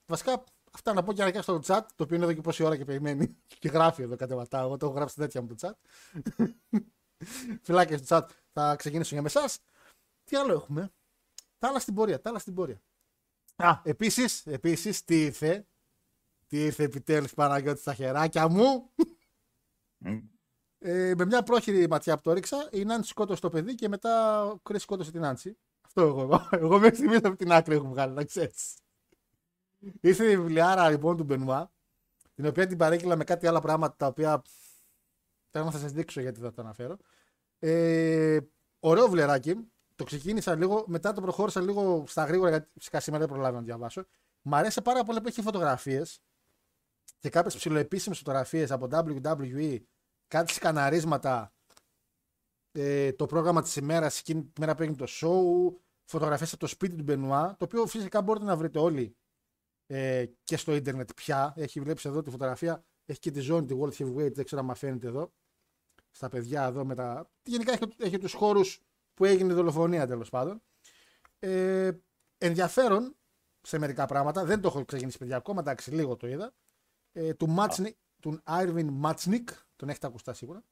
βασικά 0.06 0.44
αυτά 0.74 0.92
να 0.92 1.02
πω 1.02 1.12
και 1.12 1.22
αρκετά 1.22 1.42
στο 1.42 1.60
chat, 1.66 1.80
το 1.96 2.04
οποίο 2.04 2.16
είναι 2.16 2.24
εδώ 2.24 2.34
και 2.34 2.40
πόση 2.40 2.62
ώρα 2.62 2.76
και 2.76 2.84
περιμένει. 2.84 3.36
και 3.60 3.68
γράφει 3.68 4.02
εδώ 4.02 4.16
κατεβατά. 4.16 4.60
Εγώ 4.60 4.76
το 4.76 4.86
έχω 4.86 4.94
γράψει 4.94 5.16
τέτοια 5.16 5.42
μου 5.42 5.54
το 5.54 5.54
chat. 5.60 5.72
Φιλάκια 7.62 7.98
στο 7.98 8.16
chat. 8.16 8.28
Θα 8.52 8.76
ξεκινήσω 8.76 9.14
για 9.14 9.22
με 9.22 9.28
εσάς. 9.28 9.58
Τι 10.24 10.36
άλλο 10.36 10.52
έχουμε; 10.52 10.92
Τα 11.58 11.68
άλλα 11.68 11.78
στην 11.78 11.94
πορεία. 11.94 12.20
Τα 12.20 12.30
άλλα 12.30 12.38
στην 12.38 12.54
πορεία. 12.54 12.82
Α, 13.56 13.80
επίσης, 13.82 14.46
επίσης, 14.46 15.04
τι 15.04 15.22
ήρθε; 15.22 15.66
Τι 16.46 16.64
ήρθε 16.64 16.82
επιτέλους 16.82 17.34
Παναγιώτη 17.34 17.80
στα 17.80 17.94
χεράκια 17.94 18.48
μου; 18.48 18.90
Ε, 20.78 21.14
με 21.16 21.24
μια 21.24 21.42
πρόχειρη 21.42 21.88
ματιά 21.88 22.16
που 22.16 22.22
το 22.22 22.30
έριξα, 22.30 22.68
η 22.72 22.84
Νάντσι 22.84 23.10
σκότωσε 23.10 23.40
το 23.40 23.48
παιδί 23.48 23.74
και 23.74 23.88
μετά 23.88 24.44
ο 24.44 24.58
Κρι 24.58 24.78
σκότωσε 24.78 25.10
την 25.10 25.20
Νάντσι. 25.20 25.56
Αυτό 25.80 26.00
εγώ. 26.00 26.20
Εγώ, 26.20 26.48
εγώ 26.50 26.78
μέχρι 26.78 26.96
στιγμής 26.96 27.20
από 27.24 27.36
την 27.36 27.52
άκρη 27.52 27.74
έχω 27.74 27.88
βγάλει, 27.88 28.12
να 28.12 28.24
ξέρεις. 28.24 28.74
Ήρθε 30.00 30.30
η 30.30 30.36
βιβλιάρα 30.36 30.90
λοιπόν 30.90 31.16
του 31.16 31.24
Μπενουά, 31.24 31.72
την 32.34 32.46
οποία 32.46 32.66
την 32.66 32.78
παρέκυλα 32.78 33.16
με 33.16 33.24
κάτι 33.24 33.46
άλλα 33.46 33.60
πράγματα 33.60 33.96
τα 33.96 34.06
οποία. 34.06 34.42
Θέλω 35.50 35.64
να 35.64 35.70
θα 35.70 35.78
σας 35.78 35.92
δείξω 35.92 36.20
γιατί 36.20 36.40
θα 36.40 36.52
το 36.52 36.62
αναφέρω. 36.62 36.96
Ε, 37.58 38.38
ωραίο 38.78 39.04
βιβλιαράκι. 39.04 39.68
Το 39.96 40.04
ξεκίνησα 40.04 40.54
λίγο, 40.54 40.84
μετά 40.86 41.12
το 41.12 41.20
προχώρησα 41.20 41.60
λίγο 41.60 42.04
στα 42.06 42.24
γρήγορα, 42.24 42.50
γιατί 42.50 42.70
φυσικά 42.74 43.00
σήμερα 43.00 43.24
δεν 43.24 43.32
προλάβω 43.34 43.56
να 43.56 43.62
διαβάσω. 43.62 44.04
Μ' 44.42 44.54
αρέσει 44.54 44.82
πάρα 44.82 45.04
πολύ 45.04 45.20
που 45.20 45.28
έχει 45.28 45.42
φωτογραφίες 45.42 46.20
και 47.18 47.28
κάποιες 47.28 47.56
ψηλοεπίσημες 47.56 48.18
φωτογραφίες 48.18 48.70
από 48.70 48.88
WWE, 48.90 49.82
κάτι 50.28 50.52
σκαναρίσματα, 50.52 51.54
ε, 52.72 53.12
το 53.12 53.26
πρόγραμμα 53.26 53.62
της 53.62 53.76
ημέρας, 53.76 54.18
εκείνη 54.18 54.44
τη 54.44 54.60
μέρα 54.60 54.74
που 54.74 54.82
έγινε 54.82 54.96
το 54.96 55.06
show, 55.08 55.76
φωτογραφίες 56.04 56.50
από 56.50 56.60
το 56.60 56.66
σπίτι 56.66 56.96
του 56.96 57.02
Μπενουά, 57.02 57.56
το 57.58 57.64
οποίο 57.64 57.86
φυσικά 57.86 58.22
μπορείτε 58.22 58.44
να 58.44 58.56
βρείτε 58.56 58.78
όλοι 58.78 59.16
ε, 59.86 60.24
και 60.44 60.56
στο 60.56 60.74
ίντερνετ 60.74 61.10
πια. 61.16 61.52
Έχει 61.56 61.80
βλέπει 61.80 62.08
εδώ 62.08 62.22
τη 62.22 62.30
φωτογραφία, 62.30 62.84
έχει 63.04 63.18
και 63.18 63.30
τη 63.30 63.40
ζώνη 63.40 63.66
τη 63.66 63.74
World 63.80 63.92
Heavyweight, 63.92 64.32
δεν 64.34 64.44
ξέρω 64.44 64.66
αν 64.68 64.74
φαίνεται 64.74 65.06
εδώ. 65.06 65.32
Στα 66.10 66.28
παιδιά 66.28 66.64
εδώ 66.64 66.84
με 66.84 66.94
τα. 66.94 67.30
Γενικά 67.42 67.72
έχει, 67.72 67.84
έχει 67.98 68.18
τους 68.18 68.32
χώρους 68.32 68.80
που 69.14 69.24
έγινε 69.24 69.52
η 69.52 69.54
δολοφονία 69.56 70.06
τέλος 70.06 70.30
πάντων. 70.30 70.62
Ε, 71.38 71.90
ενδιαφέρον 72.38 73.16
σε 73.60 73.78
μερικά 73.78 74.06
πράγματα. 74.06 74.44
Δεν 74.44 74.60
το 74.60 74.68
έχω 74.68 74.84
ξεκινήσει 74.84 75.18
παιδιά 75.18 75.36
ακόμα, 75.36 75.60
εντάξει, 75.60 75.90
λίγο 75.90 76.16
το 76.16 76.26
είδα. 76.26 76.54
Ε, 77.12 77.34
του, 77.34 77.48
Μάτσνικ, 77.48 77.96
του 78.20 78.40
Άιρβιν 78.44 78.88
Μάτσνικ, 78.88 79.48
τον 79.76 79.88
έχετε 79.88 80.06
ακουστά 80.06 80.32
σίγουρα. 80.34 80.64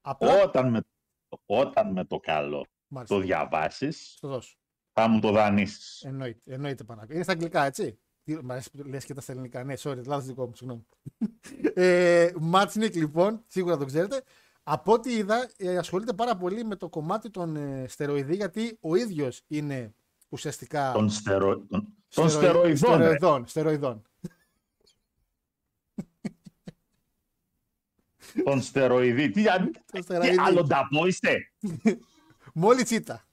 Απλά, 0.00 0.42
Όταν 0.42 0.70
με, 0.70 0.80
όταν 1.46 1.92
με 1.92 2.04
το 2.04 2.18
καλό 2.18 2.66
Μάλιστα. 2.86 3.14
το 3.14 3.20
διαβάσεις, 3.20 4.12
στο 4.16 4.28
δώσω. 4.28 4.57
Θα 5.00 5.08
μου 5.08 5.20
το 5.20 5.30
δανείσει. 5.32 6.06
Εννοείται, 6.08 6.54
εννοείται 6.54 6.84
πάνω. 6.84 7.02
Είναι 7.10 7.22
στα 7.22 7.32
αγγλικά, 7.32 7.64
έτσι. 7.64 7.98
Τι- 8.24 8.38
Μ' 8.42 8.50
αρέσει 8.50 8.70
που 8.70 8.82
λες 8.88 9.04
και 9.04 9.14
τα 9.14 9.20
στα 9.20 9.32
ελληνικά. 9.32 9.64
Ναι, 9.64 9.74
sorry, 9.78 10.04
λάθος 10.06 10.24
δικό 10.26 10.46
μου, 10.46 10.54
συγγνώμη. 10.54 10.86
ε, 11.74 12.30
Μάτσνικ, 12.40 12.94
λοιπόν, 12.94 13.42
σίγουρα 13.46 13.76
τον 13.76 13.86
ξέρετε. 13.86 14.22
Από 14.62 14.92
ό,τι 14.92 15.12
είδα, 15.12 15.50
ε, 15.56 15.76
ασχολείται 15.78 16.12
πάρα 16.12 16.36
πολύ 16.36 16.64
με 16.64 16.76
το 16.76 16.88
κομμάτι 16.88 17.30
των 17.30 17.56
ε, 17.56 17.84
στεροειδή, 17.88 18.34
γιατί 18.34 18.76
ο 18.80 18.94
ίδιος 18.94 19.42
είναι 19.46 19.94
ουσιαστικά... 20.28 20.92
Των, 20.92 21.10
στερο... 21.10 21.58
των... 21.58 21.94
των 22.08 22.28
στεροειδ- 22.30 22.76
στεροειδών. 22.76 22.98
ρε. 22.98 23.04
Στεροειδών, 23.04 23.46
στεροειδών. 23.46 24.02
Τον 28.44 28.62
στεροειδή. 28.62 29.30
Τι, 29.30 29.44
Τον 29.44 29.70
τι 29.92 30.02
στεροειδή. 30.02 30.36
άλλο 30.38 30.62
νταπό 30.62 31.06
είστε. 31.06 31.36
Μόλις 32.54 32.84
τσίτα. 32.84 33.27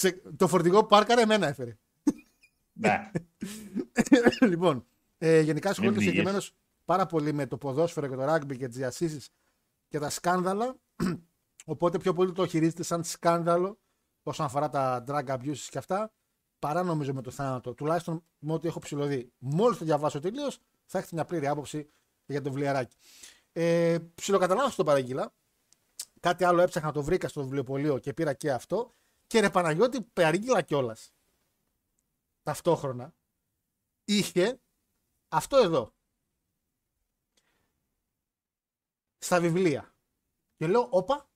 Ξε... 0.00 0.22
Το 0.36 0.48
φορτηγό 0.48 0.80
που 0.80 0.86
πάρκαρε 0.86 1.20
εμένα 1.20 1.46
έφερε. 1.46 1.76
ναι. 2.72 3.10
λοιπόν, 4.50 4.86
ε, 5.18 5.40
γενικά 5.40 5.70
ασχολείται 5.70 5.94
πνίγεις. 5.94 6.10
συγκεκριμένο 6.10 6.44
πάρα 6.84 7.06
πολύ 7.06 7.32
με 7.32 7.46
το 7.46 7.56
ποδόσφαιρο 7.56 8.06
και 8.08 8.14
το 8.14 8.24
ράγμπι 8.24 8.56
και 8.56 8.68
τις 8.68 8.76
διασύσεις 8.76 9.30
και 9.88 9.98
τα 9.98 10.10
σκάνδαλα. 10.10 10.76
Οπότε 11.64 11.98
πιο 11.98 12.12
πολύ 12.12 12.32
το 12.32 12.46
χειρίζεται 12.46 12.82
σαν 12.82 13.04
σκάνδαλο 13.04 13.78
όσον 14.22 14.46
αφορά 14.46 14.68
τα 14.68 15.04
drug 15.06 15.26
abuses 15.26 15.66
και 15.70 15.78
αυτά, 15.78 16.12
παρά 16.58 16.82
νομίζω 16.82 17.14
με 17.14 17.22
το 17.22 17.30
θάνατο. 17.30 17.74
Τουλάχιστον 17.74 18.24
με 18.38 18.52
ό,τι 18.52 18.68
έχω 18.68 18.78
ψηλωδεί. 18.78 19.32
Μόλις 19.38 19.78
το 19.78 19.84
διαβάσω 19.84 20.20
τελείως, 20.20 20.58
θα 20.84 20.98
έχετε 20.98 21.14
μια 21.14 21.24
πλήρη 21.24 21.46
άποψη 21.46 21.90
για 22.26 22.40
το 22.42 22.50
βιβλιαράκι. 22.50 22.96
Ε, 23.52 23.98
ψιλοκαταλάβω 24.14 24.74
το 24.76 24.84
παραγγείλα. 24.84 25.34
Κάτι 26.20 26.44
άλλο 26.44 26.60
έψαχνα, 26.60 26.92
το 26.92 27.02
βρήκα 27.02 27.28
στο 27.28 27.42
βιβλιοπωλείο 27.42 27.98
και 27.98 28.12
πήρα 28.12 28.32
και 28.32 28.52
αυτό. 28.52 28.94
Και 29.30 29.40
ρε 29.40 29.50
Παναγιώτη, 29.50 30.02
παρήγγειλα 30.02 30.62
κιόλας. 30.62 31.12
Ταυτόχρονα 32.42 33.14
είχε 34.04 34.60
αυτό 35.28 35.56
εδώ. 35.56 35.94
Στα 39.18 39.40
βιβλία. 39.40 39.94
Και 40.56 40.66
λέω, 40.66 40.88
όπα, 40.90 41.30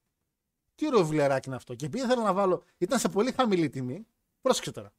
τι 0.75 0.87
ωραίο 0.87 1.03
βιβλιαράκι 1.03 1.47
είναι 1.47 1.57
αυτό. 1.57 1.75
Και 1.75 1.87
επειδή 1.87 2.05
ήθελα 2.05 2.23
να 2.23 2.33
βάλω, 2.33 2.65
ήταν 2.79 2.99
σε 2.99 3.09
πολύ 3.09 3.33
χαμηλή 3.33 3.71
τιμή. 3.71 4.07
Πρόσεξε 4.41 4.73
τώρα. 4.73 4.93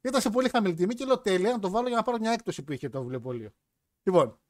Ήταν 0.00 0.20
σε 0.20 0.30
πολύ 0.30 0.48
χαμηλή 0.48 0.74
τιμή 0.74 0.94
και 0.94 1.04
λέω 1.04 1.18
τέλεια 1.18 1.52
να 1.52 1.58
το 1.58 1.70
βάλω 1.70 1.88
για 1.88 1.96
να 1.96 2.02
πάρω 2.02 2.18
μια 2.18 2.32
έκπτωση 2.32 2.62
που 2.62 2.72
είχε 2.72 2.88
το 2.88 3.00
βιβλιοπωλείο. 3.00 3.50
Λοιπόν, 4.02 4.40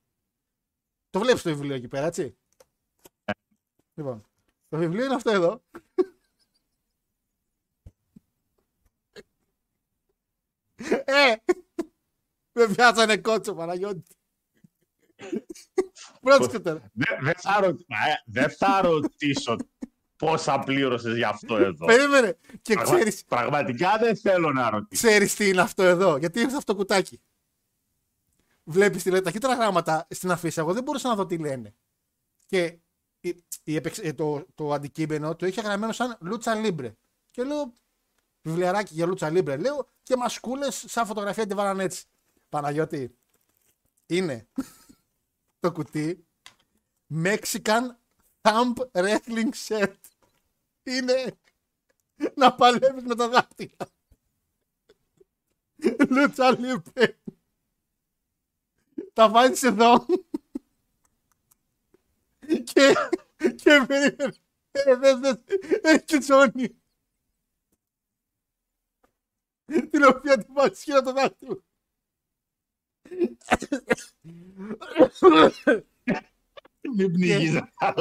το 1.10 1.18
βλέπεις 1.18 1.42
το 1.42 1.50
βιβλίο 1.50 1.74
εκεί 1.74 1.88
πέρα, 1.88 2.06
έτσι; 2.06 2.36
Λοιπόν, 3.94 4.26
το 4.68 4.78
βιβλίο 4.78 5.04
είναι 5.04 5.14
αυτό 5.14 5.30
εδώ. 5.30 5.62
Ε, 11.04 11.34
με 12.52 12.66
πιάσανε 12.74 13.16
κότσο 13.16 13.54
Παναγιώτη. 13.54 14.02
Πρόσεξε 16.20 16.58
τώρα. 16.60 16.90
Δεν 16.92 17.18
δεν 17.20 17.34
θα, 17.36 17.60
ρω- 17.60 17.78
ε, 17.86 18.14
δεν 18.26 18.50
θα 18.50 18.80
ρωτήσω 18.80 19.56
πόσα 20.16 20.58
πλήρωσες 20.58 21.16
γι' 21.16 21.24
αυτό 21.24 21.56
εδώ. 21.56 21.86
Περίμενε. 21.86 22.38
Και 22.62 22.74
Πραγμα- 22.74 22.94
ξέρεις, 22.94 23.24
Πραγματικά 23.24 23.98
δεν 23.98 24.16
θέλω 24.16 24.52
να 24.52 24.70
ρωτήσω. 24.70 25.06
ξέρεις 25.08 25.34
τι 25.34 25.48
είναι 25.48 25.60
αυτό 25.60 25.82
εδώ. 25.82 26.16
Γιατί 26.16 26.40
είναι 26.40 26.56
αυτό 26.56 26.72
το 26.72 26.78
κουτάκι. 26.78 27.20
Βλέπεις 28.64 29.02
τι 29.02 29.10
λένε. 29.10 29.22
Τα 29.22 29.30
χύτερα 29.30 29.54
γράμματα 29.54 30.06
στην 30.10 30.30
αφίσα. 30.30 30.60
Εγώ 30.60 30.72
δεν 30.72 30.82
μπορούσα 30.82 31.08
να 31.08 31.14
δω 31.14 31.26
τι 31.26 31.38
λένε. 31.38 31.74
Και 32.46 32.78
η, 33.20 33.44
η 33.64 33.76
επεξ- 33.76 34.04
ε, 34.04 34.12
το, 34.12 34.46
το 34.54 34.72
αντικείμενο 34.72 35.36
το 35.36 35.46
είχε 35.46 35.60
γραμμένο 35.60 35.92
σαν 35.92 36.16
Λούτσα 36.20 36.54
Λίμπρε. 36.54 36.92
Και 37.30 37.42
λέω, 37.44 37.72
βιβλιαράκι 38.42 38.94
για 38.94 39.06
Lucha 39.06 39.30
Libre. 39.30 39.56
Λέω 39.56 39.88
και 40.02 40.16
μασκούλες 40.16 40.84
σαν 40.88 41.06
φωτογραφία 41.06 41.46
τη 41.46 41.54
βάλανε 41.54 41.84
έτσι. 41.84 42.04
Παναγιώτη, 42.48 43.16
είναι 44.06 44.48
το 45.60 45.72
κουτί 45.72 46.26
Mexican 47.14 47.82
Thumb 48.40 48.74
Wrestling 48.92 49.50
Set. 49.68 49.94
Είναι 50.82 51.36
να 52.34 52.54
παλεύεις 52.54 53.04
με 53.04 53.14
τα 53.14 53.28
δάχτυλα. 53.28 53.88
Lucha 56.10 56.58
Libre. 56.58 57.16
Τα 59.12 59.28
βάζεις 59.28 59.62
εδώ. 59.62 60.06
και, 62.72 62.94
και 63.56 63.84
περίμενε. 63.86 64.34
Ε, 64.70 64.94
δες, 64.94 65.18
δες, 65.18 65.36
έχει 65.82 66.04
τη 66.04 66.22
ζώνη. 66.22 66.76
Την 69.90 70.04
οποία 70.04 70.38
την 70.38 70.46
βάζεις 70.54 70.82
χείρα 70.82 71.02
το 71.02 71.12
δάχτυλο. 71.12 71.62
Μην 76.96 77.12
πνίγεις. 77.12 77.52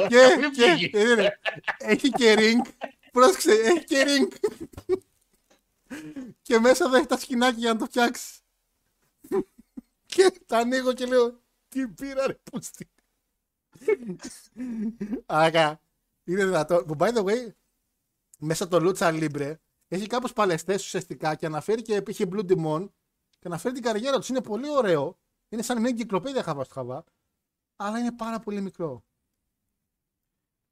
και, 0.08 0.36
Μην 0.40 0.50
και, 0.52 0.64
πνίγεις. 0.64 0.90
περίμενε. 0.90 1.38
έχει 1.78 2.10
και 2.10 2.34
ring. 2.38 2.88
Πρόσεξε, 3.12 3.50
έχει 3.52 3.84
και 3.84 4.04
ring. 4.06 4.32
και 6.42 6.58
μέσα 6.58 6.88
δεν 6.88 6.98
έχει 6.98 7.08
τα 7.08 7.18
σκηνάκια 7.18 7.58
για 7.58 7.72
να 7.72 7.78
το 7.78 7.84
φτιάξει. 7.84 8.38
και 10.06 10.32
τα 10.46 10.58
ανοίγω 10.58 10.92
και 10.92 11.06
λέω, 11.06 11.40
Τι 11.68 11.88
πήρα 11.88 12.26
ρε 12.26 12.34
πούστη. 12.50 12.88
Άκα. 15.26 15.80
Είναι 16.24 16.44
δυνατό. 16.44 16.84
Που 16.84 16.96
by 16.98 17.12
the 17.14 17.24
way, 17.24 17.48
μέσα 18.38 18.68
το 18.68 18.78
Lucha 18.82 19.12
Libre 19.20 19.54
έχει 19.88 20.06
κάπως 20.06 20.32
παλαιστές 20.32 20.84
ουσιαστικά 20.84 21.34
και 21.34 21.46
αναφέρει 21.46 21.82
και 21.82 22.02
π.χ. 22.02 22.20
Blue 22.20 22.50
Demon 22.50 22.88
και 23.28 23.46
αναφέρει 23.46 23.74
την 23.74 23.82
καριέρα 23.82 24.18
τους. 24.18 24.28
Είναι 24.28 24.42
πολύ 24.42 24.70
ωραίο. 24.70 25.18
Είναι 25.48 25.62
σαν 25.62 25.80
μια 25.80 25.88
εγκυκλοπαίδεια 25.88 26.42
χαβά 26.42 26.64
στο 26.64 26.74
χαβά. 26.74 27.04
Αλλά 27.76 27.98
είναι 27.98 28.12
πάρα 28.12 28.38
πολύ 28.38 28.60
μικρό. 28.60 29.04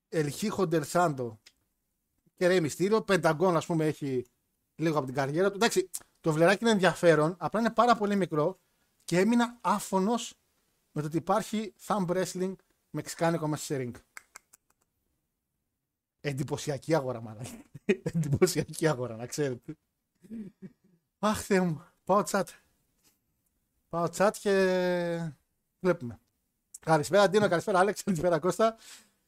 Ελχίχο 0.08 0.66
Ντερσάντο 0.66 1.40
και 2.34 2.46
Ρέι 2.46 2.60
Μυστήριο. 2.60 3.02
Πενταγκόν, 3.02 3.56
ας 3.56 3.66
πούμε, 3.66 3.86
έχει 3.86 4.26
λίγο 4.74 4.96
από 4.96 5.06
την 5.06 5.14
καριέρα 5.14 5.50
του. 5.50 5.56
Εντάξει, 5.56 5.90
το 6.20 6.32
βλεράκι 6.32 6.62
είναι 6.64 6.72
ενδιαφέρον, 6.72 7.36
απλά 7.38 7.60
είναι 7.60 7.70
πάρα 7.70 7.96
πολύ 7.96 8.16
μικρό 8.16 8.60
και 9.04 9.18
έμεινα 9.18 9.58
άφωνος 9.60 10.34
με 10.92 11.00
το 11.00 11.06
ότι 11.06 11.16
υπάρχει 11.16 11.74
thumb 11.86 12.06
wrestling 12.06 12.54
μεξικάνικο 12.90 13.48
μέσα 13.48 13.64
σε 13.64 13.76
ring. 13.76 14.00
Εντυπωσιακή 16.28 16.94
αγορά, 16.94 17.20
μάλλον. 17.20 17.42
Εντυπωσιακή 18.14 18.88
αγορά, 18.88 19.16
να 19.16 19.26
ξέρετε. 19.26 19.76
Αχ, 21.18 21.42
Θεέ 21.42 21.60
μου. 21.60 21.84
Πάω 22.04 22.22
chat. 22.30 22.44
Πάω 23.88 24.08
chat 24.16 24.30
και 24.40 25.32
βλέπουμε. 25.80 26.18
Καλησπέρα, 26.80 27.28
Ντίνο. 27.28 27.48
Καλησπέρα, 27.48 27.78
Άλεξ. 27.78 28.02
Καλησπέρα, 28.02 28.38
Κώστα. 28.38 28.76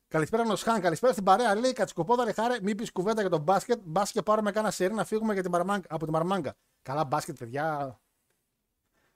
Καλησπέρα, 0.09 0.45
Νοσχάν. 0.45 0.81
Καλησπέρα 0.81 1.13
στην 1.13 1.25
παρέα. 1.25 1.55
Λέει 1.55 1.73
Κατσικοπόδα, 1.73 2.25
ρε 2.25 2.33
χάρε. 2.33 2.59
Μην 2.63 2.77
πεις 2.77 2.93
κουβέντα 2.93 3.21
για 3.21 3.31
τον 3.31 3.41
μπάσκετ. 3.41 3.81
Μπάσκετ 3.85 4.23
πάρουμε 4.23 4.53
κάνα 4.53 4.71
σερί 4.71 4.95
να 4.95 5.05
φύγουμε 5.05 5.33
για 5.33 5.43
την 5.43 5.51
Μαρμάγκα, 5.51 5.87
από 5.91 6.05
τη 6.05 6.11
Μαρμάγκα. 6.11 6.57
Καλά, 6.83 7.05
μπάσκετ, 7.05 7.39
παιδιά. 7.39 7.99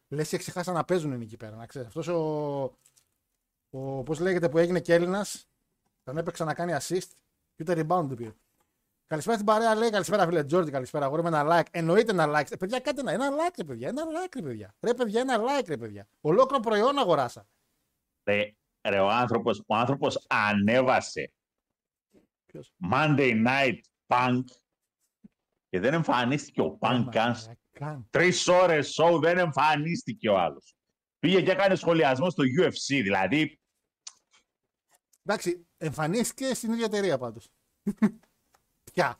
Λες 0.08 0.28
και 0.28 0.38
ξεχάσαν 0.38 0.74
να 0.74 0.84
παίζουν 0.84 1.12
είναι 1.12 1.24
εκεί 1.24 1.36
πέρα. 1.36 1.56
Να 1.56 1.66
ξέρεις. 1.66 1.88
Αυτός 1.88 2.08
ο. 2.08 2.18
ο 3.70 4.02
Πώς 4.02 4.18
λέγεται 4.18 4.48
που 4.48 4.58
έγινε 4.58 4.80
και 4.80 4.94
Έλληνας. 4.94 5.48
Τον 6.04 6.18
έπαιξε 6.18 6.44
να 6.44 6.54
κάνει 6.54 6.76
assist. 6.80 7.08
Και 7.64 7.72
ούτε 7.72 7.86
rebound 7.86 8.08
του 8.08 8.14
πήρε. 8.14 8.32
Καλησπέρα 9.06 9.36
στην 9.36 9.46
παρέα, 9.46 9.74
λέει. 9.74 9.90
Καλησπέρα, 9.90 10.26
φίλε 10.26 10.44
Τζόρντι. 10.44 10.70
Καλησπέρα. 10.70 11.04
Εγώ 11.04 11.26
ένα 11.26 11.46
like. 11.50 11.66
Εννοείται 11.70 12.12
ένα 12.12 12.26
like. 12.26 12.52
Ε, 12.52 12.56
παιδιά, 12.56 12.80
κάτι 12.80 13.00
ένα. 13.00 13.12
Ένα 13.12 13.30
like, 13.30 13.54
ρε 13.56 13.64
παιδιά. 13.64 13.88
Ένα 13.88 14.02
like, 14.04 14.34
ρε 14.34 14.42
παιδιά. 14.42 14.74
Ρε 14.80 14.94
παιδιά, 14.94 15.20
ένα 15.20 15.38
like, 15.38 15.68
ρε 15.68 15.76
παιδιά. 15.76 16.08
Ολόκληρο 16.20 16.62
προϊόν 16.62 16.98
αγοράσα. 16.98 17.46
Ρε, 18.24 18.54
ρε, 18.88 18.98
ο 18.98 19.08
άνθρωπος, 19.08 19.62
ο 19.66 19.74
άνθρωπος 19.74 20.26
ανέβασε 20.28 21.32
Ποιος; 22.46 22.72
Monday 22.92 23.46
Night 23.46 23.80
Punk 24.06 24.42
και 25.68 25.80
δεν 25.80 25.94
εμφανίστηκε 25.94 26.60
ο 26.60 26.78
Punk 26.80 27.04
καν. 27.10 27.32
Ε, 27.32 27.54
καν. 27.70 28.06
Τρεις 28.10 28.48
ώρες 28.48 29.00
show 29.00 29.20
δεν 29.20 29.38
εμφανίστηκε 29.38 30.28
ο 30.28 30.38
άλλος. 30.38 30.74
Πήγε 31.18 31.42
και 31.42 31.50
έκανε 31.50 31.74
σχολιασμό 31.74 32.30
στο 32.30 32.42
UFC, 32.60 33.02
δηλαδή 33.02 33.60
Εντάξει, 35.24 35.66
εμφανίστηκες 35.76 36.56
στην 36.56 36.72
ίδια 36.72 36.84
εταιρεία 36.84 37.18
πάντως. 37.18 37.48
Πια. 38.92 39.16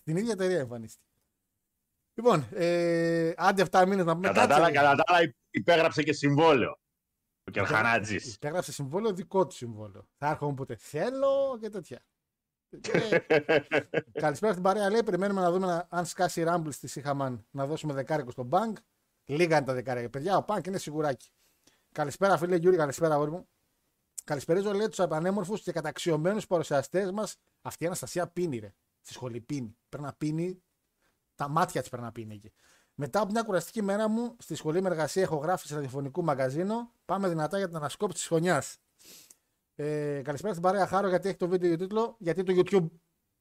Στην 0.00 0.16
ίδια 0.16 0.32
εταιρεία 0.32 0.58
εμφανίστηκε. 0.58 1.02
Λοιπόν, 2.14 2.46
ε, 2.52 3.32
άντε 3.36 3.64
7 3.70 3.84
μήνες 3.88 4.04
να 4.04 4.14
πούμε 4.14 4.26
κατά 4.28 4.46
τα 4.46 4.54
άλλα, 4.54 4.64
κάτσε. 4.64 4.80
κατά 4.80 4.94
τα 4.94 5.02
άλλα 5.06 5.34
υπέγραψε 5.50 6.02
και 6.02 6.12
συμβόλαιο. 6.12 6.78
Ο 7.46 7.50
Κερχανάτζης. 7.50 8.34
Υπέγραψε 8.34 8.72
συμβόλαιο, 8.72 9.12
δικό 9.12 9.46
του 9.46 9.54
συμβόλαιο. 9.54 10.08
Θα 10.18 10.28
έρχομαι 10.28 10.50
όποτε 10.52 10.76
θέλω 10.76 11.58
και 11.60 11.68
τέτοια. 11.68 12.00
Και- 12.80 13.22
Καλησπέρα 14.24 14.52
στην 14.52 14.62
παρέα. 14.64 14.90
Λέει: 14.90 15.02
Περιμένουμε 15.02 15.40
να 15.40 15.50
δούμε 15.50 15.66
να- 15.66 15.86
αν 15.90 16.06
σκάσει 16.06 16.40
η 16.40 16.44
Rumble 16.48 16.68
στη 16.72 16.86
Σίχαμαν 16.86 17.46
να 17.50 17.66
δώσουμε 17.66 17.92
δεκάρικο 17.92 18.30
στον 18.30 18.48
Bank. 18.52 18.72
Λίγα 19.24 19.56
είναι 19.56 19.66
τα 19.66 19.72
δεκάρια. 19.72 20.10
Παιδιά, 20.10 20.36
ο 20.36 20.44
Bank 20.48 20.66
είναι 20.66 20.78
σιγουράκι. 20.78 21.28
Καλησπέρα, 21.92 22.38
φίλε 22.38 22.56
Γιούρι, 22.56 22.76
καλησπέρα, 22.76 23.14
αγόρι 23.14 23.30
μου. 23.30 23.48
Καλησπέριζω, 24.24 24.72
λέει, 24.72 24.88
τους 24.88 25.00
απανέμορφου 25.00 25.54
και 25.54 25.72
καταξιωμένους 25.72 26.46
παρουσιαστές 26.46 27.10
μας. 27.10 27.36
Αυτή 27.62 27.84
η 27.84 27.86
Αναστασία 27.86 28.26
πίνει, 28.26 28.58
ρε. 28.58 28.74
Στη 29.00 29.12
σχολή 29.12 29.40
πίνει. 29.40 29.76
Πρέπει 29.88 30.04
να 30.04 30.12
πίνει. 30.12 30.62
Τα 31.34 31.48
μάτια 31.48 31.80
της 31.80 31.90
πρέπει 31.90 32.04
να 32.04 32.12
πίνει 32.12 32.34
εκεί. 32.34 32.52
Μετά 32.94 33.20
από 33.20 33.30
μια 33.30 33.42
κουραστική 33.42 33.82
μέρα 33.82 34.08
μου 34.08 34.36
στη 34.38 34.54
σχολή 34.54 34.82
με 34.82 34.88
εργασία 34.88 35.22
ηχογράφηση 35.22 35.74
ραδιοφωνικού 35.74 36.24
μαγαζίνο, 36.24 36.92
πάμε 37.04 37.28
δυνατά 37.28 37.58
για 37.58 37.66
την 37.66 37.76
ανασκόπηση 37.76 38.18
της 38.18 38.26
χρονιάς. 38.26 38.78
Ε, 39.74 40.20
καλησπέρα 40.24 40.52
στην 40.52 40.62
παρέα 40.64 40.86
Χάρο 40.86 41.08
γιατί 41.08 41.28
έχει 41.28 41.36
το 41.36 41.48
βίντεο 41.48 41.68
για 41.68 41.78
τίτλο. 41.78 42.16
Γιατί 42.18 42.42
το 42.42 42.52
YouTube. 42.56 42.88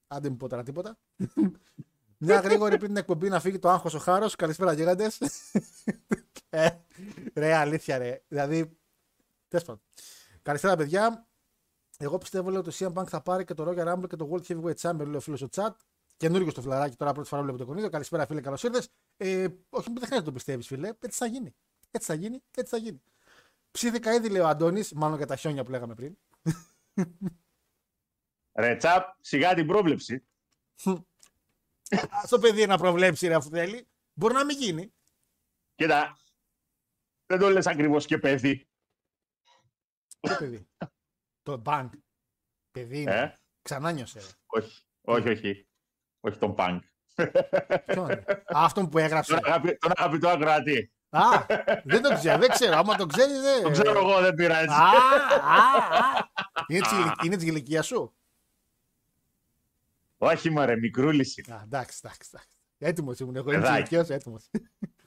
Αν 0.07 0.21
δεν 0.21 0.31
μου 0.31 0.37
πω 0.37 0.47
τώρα 0.47 0.63
τίποτα. 0.63 0.97
Μια 2.17 2.39
γρήγορη 2.39 2.77
πριν 2.77 2.87
την 2.87 2.97
εκπομπή 2.97 3.29
να 3.29 3.39
φύγει 3.39 3.59
το 3.59 3.69
άγχος 3.69 3.93
ο 3.93 3.99
Χάρος. 3.99 4.35
Καλησπέρα, 4.35 4.73
γίγαντες. 4.73 5.19
ε, 6.49 6.69
ρε, 7.33 7.55
αλήθεια, 7.55 7.97
ρε. 7.97 8.23
Δηλαδή. 8.27 8.77
Τέλος 9.47 9.65
πάντων. 9.65 9.81
Καλησπέρα, 10.43 10.75
παιδιά. 10.75 11.27
Εγώ 11.97 12.17
πιστεύω 12.17 12.49
λέει, 12.49 12.59
ότι 12.59 12.77
το 12.77 12.93
CM 12.93 13.01
Punk 13.01 13.07
θα 13.07 13.21
πάρει 13.21 13.45
και 13.45 13.53
το 13.53 13.63
Royal 13.67 13.93
Rumble 13.93 14.07
και 14.09 14.15
το 14.15 14.29
World 14.31 14.45
Heavyweight 14.47 14.75
Champion, 14.75 15.05
λέει 15.05 15.15
ο 15.15 15.19
φίλος 15.19 15.39
στο 15.39 15.49
chat. 15.51 15.71
Καινούριο 16.17 16.49
στο 16.49 16.61
φιλαράκι, 16.61 16.95
τώρα 16.95 17.11
πρώτη 17.13 17.29
φορά 17.29 17.41
βλέπω 17.41 17.57
το 17.57 17.65
κονίδιο. 17.65 17.89
Καλησπέρα, 17.89 18.25
φίλε, 18.25 18.41
καλώς 18.41 18.63
ήρθες. 18.63 18.89
Ε, 19.17 19.47
όχι, 19.69 19.87
δεν 19.87 19.95
χρειάζεται 19.95 20.15
να 20.15 20.23
το 20.23 20.31
πιστεύεις, 20.31 20.67
φίλε. 20.67 20.87
Έτσι 20.87 21.17
θα 21.17 21.25
γίνει. 21.25 21.55
Έτσι 21.91 22.07
θα 22.07 22.13
γίνει, 22.13 22.43
έτσι 22.55 22.71
θα 22.75 22.77
γίνει. 22.77 23.01
Ψήθηκα 23.71 24.13
ήδη, 24.13 24.29
λέει 24.29 24.41
ο 24.41 24.47
Αντώνης, 24.47 24.93
μάλλον 24.93 25.17
για 25.17 25.27
τα 25.27 25.35
χιόνια 25.35 25.63
που 25.63 25.71
λέγαμε 25.71 25.95
πριν. 25.95 26.17
Ρε 28.53 28.75
τσαπ, 28.75 29.15
σιγά 29.19 29.53
την 29.53 29.67
πρόβλεψη. 29.67 30.23
Στο 32.23 32.39
παιδί 32.39 32.65
να 32.65 32.77
προβλέψει, 32.77 33.27
ρε, 33.27 33.35
αφού 33.35 33.49
θέλει. 33.49 33.87
Μπορεί 34.13 34.33
να 34.33 34.45
μην 34.45 34.57
γίνει. 34.57 34.93
Κοίτα, 35.75 36.17
δεν 37.25 37.39
το 37.39 37.49
λες 37.49 37.67
ακριβώς 37.67 38.05
και 38.05 38.17
παιδί. 38.17 38.67
Τι 40.23 40.35
παιδί; 40.39 40.67
το 41.43 41.61
bank. 41.65 41.89
Παιδί 42.71 43.01
είναι. 43.01 43.15
Ε; 43.15 43.33
Ξανά 43.61 43.91
νιώσε. 43.91 44.19
Ρε. 44.19 44.25
Όχι, 44.45 44.81
όχι, 45.01 45.29
όχι. 45.29 45.67
Όχι 46.19 46.37
τον 46.37 46.55
Punk. 46.57 46.79
Ποιον, 47.85 48.07
ρε; 48.07 48.13
Α, 48.27 48.43
αυτόν 48.45 48.89
που 48.89 48.97
έγραψε. 48.97 49.33
Τον, 49.33 49.45
αγαπη, 49.45 49.77
τον 49.77 49.91
αγαπητό 49.95 50.29
ακροατή. 50.29 50.91
Α, 51.09 51.45
δεν 51.83 52.01
το 52.01 52.13
ξέρω, 52.15 52.37
δεν 52.39 52.49
ξέρω. 52.49 52.75
Άμα 52.77 52.95
το 52.95 53.05
ξέρεις, 53.05 53.41
δεν. 53.41 53.61
Το 53.63 53.69
ξέρω 53.71 53.99
εγώ, 53.99 54.21
δεν 54.21 54.33
πειράζει. 54.33 54.67
Α, 54.67 54.73
α, 54.73 55.57
α. 55.93 56.29
Είναι 56.67 56.79
της 56.81 56.91
ηλικ- 56.91 57.23
Είναι 57.23 57.35
της 57.35 57.45
ηλικία 57.45 57.81
σου; 57.81 58.15
Όχι, 60.17 60.49
μωρέ, 60.49 60.75
μικρούληση. 60.77 61.41
Α, 61.51 61.61
εντάξει, 61.63 61.99
εντάξει. 62.03 62.29
εντάξει. 62.33 62.57
Έτοιμος 62.77 63.19
ήμουν 63.19 63.35
εγώ. 63.35 63.49
Είναι 63.51 63.59
της 63.61 63.69
Παιδάκι. 63.69 63.79
ηλικία 63.95 64.03
σου, 64.05 64.13
έτοιμος. 64.13 64.49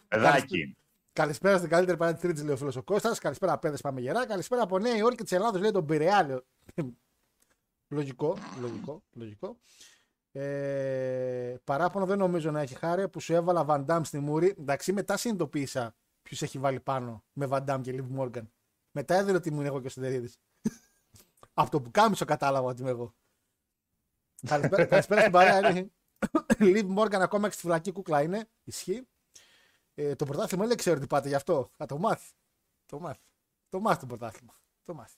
Παιδάκι 0.08 0.60
είναι. 0.60 0.76
Καλησπέρα 1.16 1.56
στην 1.56 1.68
καλύτερη 1.68 1.96
παρά 1.96 2.12
της 2.12 2.20
Τρίτης, 2.20 2.42
λέει 2.42 2.54
ο 2.54 2.56
φίλος 2.56 2.76
ο 2.76 2.82
Κώστας. 2.82 3.18
Καλησπέρα, 3.18 3.58
παιδε, 3.58 3.76
πάμε 3.76 4.00
γερά. 4.00 4.26
Καλησπέρα 4.26 4.62
από 4.62 4.78
Νέα 4.78 4.96
Υόρκη 4.96 5.22
της 5.22 5.32
Ελλάδος, 5.32 5.60
λέει 5.60 5.70
τον 5.70 5.86
Πειραιά. 5.86 6.22
λέει. 6.26 6.40
λογικό, 7.96 8.36
λογικό, 8.60 9.02
λογικό. 9.12 9.58
Ε, 10.32 11.54
παράπονο 11.64 12.06
δεν 12.06 12.18
νομίζω 12.18 12.50
να 12.50 12.60
έχει 12.60 12.74
χάρη 12.74 13.08
που 13.08 13.20
σου 13.20 13.32
έβαλα 13.32 13.64
Βαντάμ 13.64 14.02
στη 14.02 14.18
μούρη. 14.18 14.54
Εντάξει, 14.58 14.92
μετά 14.92 15.16
συνειδητοποίησα 15.16 15.94
ποιου 16.22 16.36
έχει 16.40 16.58
βάλει 16.58 16.80
πάνω 16.80 17.24
με 17.32 17.46
Βαντάμ 17.46 17.80
και 17.80 17.92
Λιβ 17.92 18.08
Μόργαν. 18.08 18.52
Μετά 18.90 19.14
έδινε 19.14 19.36
ότι 19.36 19.48
ήμουν 19.48 19.66
εγώ 19.66 19.80
και 19.80 19.86
ο 19.86 19.90
Σεντερίδη. 19.90 20.32
Από 21.54 21.70
το 21.70 21.80
που 21.80 21.90
κάμισο 21.90 22.24
κατάλαβα 22.24 22.68
ότι 22.68 22.80
είμαι 22.80 22.90
εγώ. 22.90 23.14
Καλησπέρα, 24.46 24.84
καλησπέρα 24.84 25.20
στην 25.20 25.32
παρέα. 25.32 25.60
λέει. 25.60 25.92
Λιβ 26.72 26.88
Μόργαν 26.88 27.22
ακόμα 27.22 27.46
και 27.46 27.52
στη 27.52 27.62
φυλακή 27.62 27.92
κούκλα 27.92 28.22
είναι. 28.22 28.48
Ισχύει. 28.64 29.08
Ε, 29.98 30.14
το 30.14 30.24
πρωτάθλημα 30.24 30.66
δεν 30.66 30.76
ξέρω 30.76 31.00
τι 31.00 31.06
πάτε 31.06 31.28
γι' 31.28 31.34
αυτό. 31.34 31.70
Θα 31.76 31.86
το 31.86 31.98
μάθει. 31.98 32.32
Το 32.86 33.00
μάθει. 33.00 33.20
Το 33.68 33.80
μάθει 33.80 34.00
το 34.00 34.06
πρωτάθλημα. 34.06 34.54
Το 34.84 34.94
μάθει. 34.94 35.16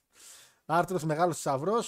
Άρθρο 0.64 0.99
μεγάλος 1.05 1.37
θησαυρό. 1.37 1.83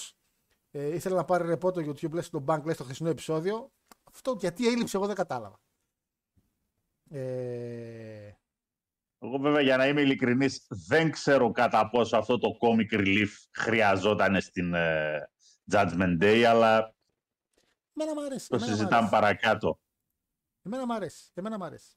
Ε, 0.71 0.95
ήθελα 0.95 1.15
να 1.15 1.25
πάρει 1.25 1.47
ρεπό 1.47 1.71
το 1.71 1.81
YouTube, 1.81 2.11
λες 2.11 2.29
τον 2.29 2.45
Bank, 2.47 2.63
λες 2.63 2.77
το 2.77 2.83
χθεσινό 2.83 3.09
επεισόδιο. 3.09 3.71
Αυτό 4.03 4.35
γιατί 4.39 4.67
έλειψε, 4.67 4.97
εγώ 4.97 5.05
δεν 5.05 5.15
κατάλαβα. 5.15 5.59
Ε, 7.09 8.31
Εγώ 9.19 9.37
βέβαια 9.37 9.61
για 9.61 9.77
να 9.77 9.87
είμαι 9.87 10.01
ειλικρινής 10.01 10.65
δεν 10.69 11.11
ξέρω 11.11 11.51
κατά 11.51 11.89
πόσο 11.89 12.17
αυτό 12.17 12.37
το 12.37 12.49
comic 12.61 12.93
relief 12.93 13.29
χρειαζόταν 13.51 14.41
στην 14.41 14.73
ε, 14.73 15.29
Judgment 15.71 16.17
Day, 16.21 16.41
αλλά 16.41 16.95
εμένα 17.93 18.19
μου 18.19 18.25
αρέσει. 18.25 18.47
το 18.47 18.55
εμένα 18.55 18.71
μ' 18.71 18.75
συζητάμε 18.75 18.95
αρέσει. 18.97 19.11
παρακάτω. 19.11 19.79
Εμένα 20.61 20.85
μ' 20.85 20.91
αρέσει. 20.91 21.31
Εμένα 21.33 21.57
μ' 21.57 21.63
αρέσει. 21.63 21.95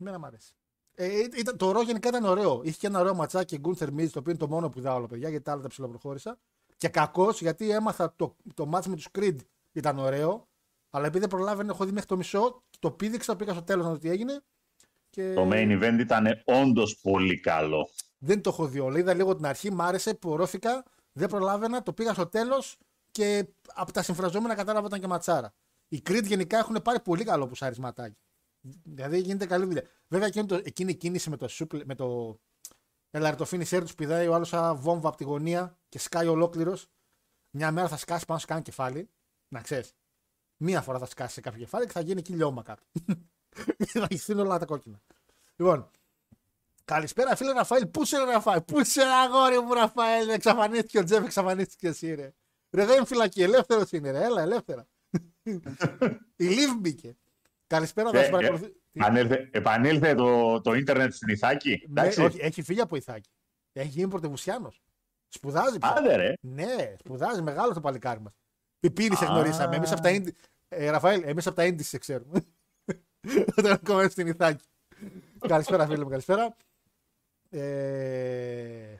Εμένα 0.00 0.18
μ' 0.18 0.24
αρέσει. 0.24 0.52
Ε, 0.94 1.18
ήταν, 1.36 1.56
το 1.56 1.70
ρο 1.70 1.82
γενικά 1.82 2.08
ήταν 2.08 2.24
ωραίο. 2.24 2.60
Είχε 2.64 2.76
και 2.78 2.86
ένα 2.86 3.00
ωραίο 3.00 3.14
ματσάκι 3.14 3.58
Γκούνθερ 3.58 3.92
Μίζ, 3.92 4.10
το 4.10 4.18
οποίο 4.18 4.30
είναι 4.30 4.40
το 4.40 4.48
μόνο 4.48 4.70
που 4.70 4.78
είδα 4.78 4.94
όλο, 4.94 5.06
παιδιά, 5.06 5.28
γιατί 5.28 5.44
τα 5.44 5.52
άλλα 5.52 5.62
τα 5.62 5.68
ψηλοπροχώρησα. 5.68 6.38
Και 6.76 6.88
κακός, 6.88 7.40
γιατί 7.40 7.70
έμαθα 7.70 8.12
το, 8.16 8.36
το 8.54 8.66
μάτς 8.66 8.86
με 8.86 8.94
τους 8.94 9.08
Creed 9.18 9.36
ήταν 9.72 9.98
ωραίο, 9.98 10.48
αλλά 10.90 11.06
επειδή 11.06 11.18
δεν 11.18 11.28
προλάβαινε, 11.28 11.70
έχω 11.72 11.84
δει 11.84 11.92
μέχρι 11.92 12.08
το 12.08 12.16
μισό, 12.16 12.62
το 12.78 12.90
πήδηξα, 12.90 13.36
πήγα 13.36 13.52
στο 13.52 13.62
τέλος 13.62 13.84
να 13.84 13.90
δω 13.90 13.98
τι 13.98 14.08
έγινε. 14.08 14.40
Και 15.10 15.34
Το 15.34 15.48
main 15.52 15.82
event 15.82 15.96
ήταν 16.00 16.26
όντως 16.44 16.98
πολύ 17.02 17.40
καλό. 17.40 17.88
δεν 18.18 18.42
το 18.42 18.50
έχω 18.50 18.66
δει 18.66 18.78
όλο. 18.78 18.98
Είδα 18.98 19.14
λίγο 19.14 19.36
την 19.36 19.46
αρχή, 19.46 19.72
μ' 19.72 19.82
άρεσε, 19.82 20.14
πορώθηκα, 20.14 20.84
δεν 21.12 21.28
προλάβαινα, 21.28 21.82
το 21.82 21.92
πήγα 21.92 22.12
στο 22.12 22.26
τέλος 22.26 22.76
και 23.10 23.48
από 23.74 23.92
τα 23.92 24.02
συμφραζόμενα 24.02 24.54
κατάλαβα 24.54 24.86
ότι 24.86 24.88
ήταν 24.88 25.00
και 25.00 25.06
ματσάρα. 25.06 25.54
Οι 25.88 26.02
Creed 26.08 26.24
γενικά 26.24 26.58
έχουν 26.58 26.76
πάρει 26.84 27.00
πολύ 27.00 27.24
καλό 27.24 27.46
πουσαρισματάκι. 27.46 28.16
Δηλαδή 28.84 29.20
γίνεται 29.20 29.46
καλή 29.46 29.64
δουλειά. 29.64 29.82
Βέβαια 30.08 30.26
εκείνη, 30.26 30.46
το, 30.46 30.54
εκείνη 30.54 30.90
η 30.90 30.94
κίνηση 30.94 31.30
με 31.30 31.36
το, 31.36 31.48
supple- 31.50 31.84
με 31.84 31.94
το 31.94 32.38
Έλα, 33.10 33.30
ρε, 33.30 33.36
το 33.36 33.46
finisher 33.50 33.80
τους 33.80 33.94
πηδάει 33.94 34.26
ο 34.26 34.34
άλλος 34.34 34.48
σαν 34.48 34.76
βόμβα 34.76 35.08
από 35.08 35.16
τη 35.16 35.24
γωνία 35.24 35.78
και 35.88 35.98
σκάει 35.98 36.26
ολόκληρος. 36.26 36.90
Μια 37.50 37.72
μέρα 37.72 37.88
θα 37.88 37.96
σκάσει 37.96 38.24
πάνω 38.26 38.38
σε 38.40 38.46
κανένα 38.46 38.66
κεφάλι. 38.66 39.10
Να 39.48 39.60
ξέρεις. 39.60 39.94
Μία 40.56 40.80
φορά 40.82 40.98
θα 40.98 41.06
σκάσει 41.06 41.34
σε 41.34 41.40
κάποιο 41.40 41.58
κεφάλι 41.58 41.86
και 41.86 41.92
θα 41.92 42.00
γίνει 42.00 42.18
εκεί 42.18 42.32
λιώμα 42.32 42.62
κάτω. 42.62 42.82
θα 43.92 44.06
γυθούν 44.10 44.38
όλα 44.38 44.58
τα 44.58 44.64
κόκκινα. 44.64 45.00
Λοιπόν, 45.56 45.90
καλησπέρα 46.84 47.36
φίλε 47.36 47.52
Ραφαήλ. 47.52 47.86
Πού 47.86 48.02
είσαι, 48.02 48.18
ρε, 48.18 48.24
Ραφαήλ; 48.24 48.60
Πού 48.60 48.80
είσαι, 48.80 49.02
ρε, 49.02 49.10
αγόρι 49.10 49.60
μου, 49.60 49.72
Ραφαήλ; 49.74 50.28
Εξαφανίστηκε 50.28 50.98
ο 50.98 51.04
Τζεφ, 51.04 51.24
εξαφανίστηκε 51.24 51.88
εσύ, 51.88 52.14
ρε. 52.14 52.34
Ρε, 52.70 52.84
δεν 52.84 52.96
είναι 52.96 53.06
φυλακή. 53.06 53.42
Ελεύθερος 53.42 53.92
είναι, 53.92 54.10
ρε. 54.10 54.24
Έλα, 54.24 54.42
ελεύθερα. 54.42 54.86
Η 56.36 56.44
Λιβ 56.44 56.74
μπήκε. 56.78 57.16
Καλησπέρα, 57.68 58.10
θα 58.10 58.18
Ε, 58.18 58.24
σου 58.24 58.30
παρακολουθεί. 58.30 58.68
Τι; 58.68 58.78
Επανήλθε, 58.92 59.48
επανήλθε 59.52 60.14
το, 60.14 60.60
το 60.60 60.72
ίντερνετ 60.74 61.12
στην 61.12 61.28
Ιθάκη. 61.28 61.70
Ναι, 61.88 62.00
Εντάξει. 62.00 62.22
όχι, 62.22 62.38
έχει 62.40 62.62
φύγει 62.62 62.80
από 62.80 62.96
Ιθάκη. 62.96 63.30
Έχει 63.72 63.88
γίνει 63.88 64.08
πρωτευουσιάνος. 64.08 64.82
Σπουδάζει 65.28 65.78
πια. 65.78 65.94
Άντε 65.96 66.16
ρε. 66.16 66.32
Ναι, 66.40 66.94
σπουδάζει 66.98 67.42
μεγάλο 67.42 67.72
το 67.72 67.80
παλικάρι 67.80 68.20
μας. 68.20 68.32
Πιπίνη 68.80 69.16
σε 69.16 69.24
Α. 69.24 69.28
γνωρίσαμε. 69.28 69.76
Εμείς 69.76 69.92
από 69.92 70.00
τα 70.00 70.10
Ίντι. 70.10 70.34
Ε, 70.68 70.90
Ραφαήλ, 70.90 71.22
εμείς 71.22 71.46
από 71.46 71.56
τα 71.56 71.64
Ίντι 71.64 71.82
σε 71.82 71.98
ξέρουμε. 71.98 72.46
Όταν 73.58 73.72
ακόμα 73.72 74.08
στην 74.08 74.26
Ιθάκη. 74.26 74.64
καλησπέρα, 75.48 75.86
φίλε 75.86 76.04
μου, 76.04 76.10
καλησπέρα. 76.10 76.56
Ε... 77.50 78.96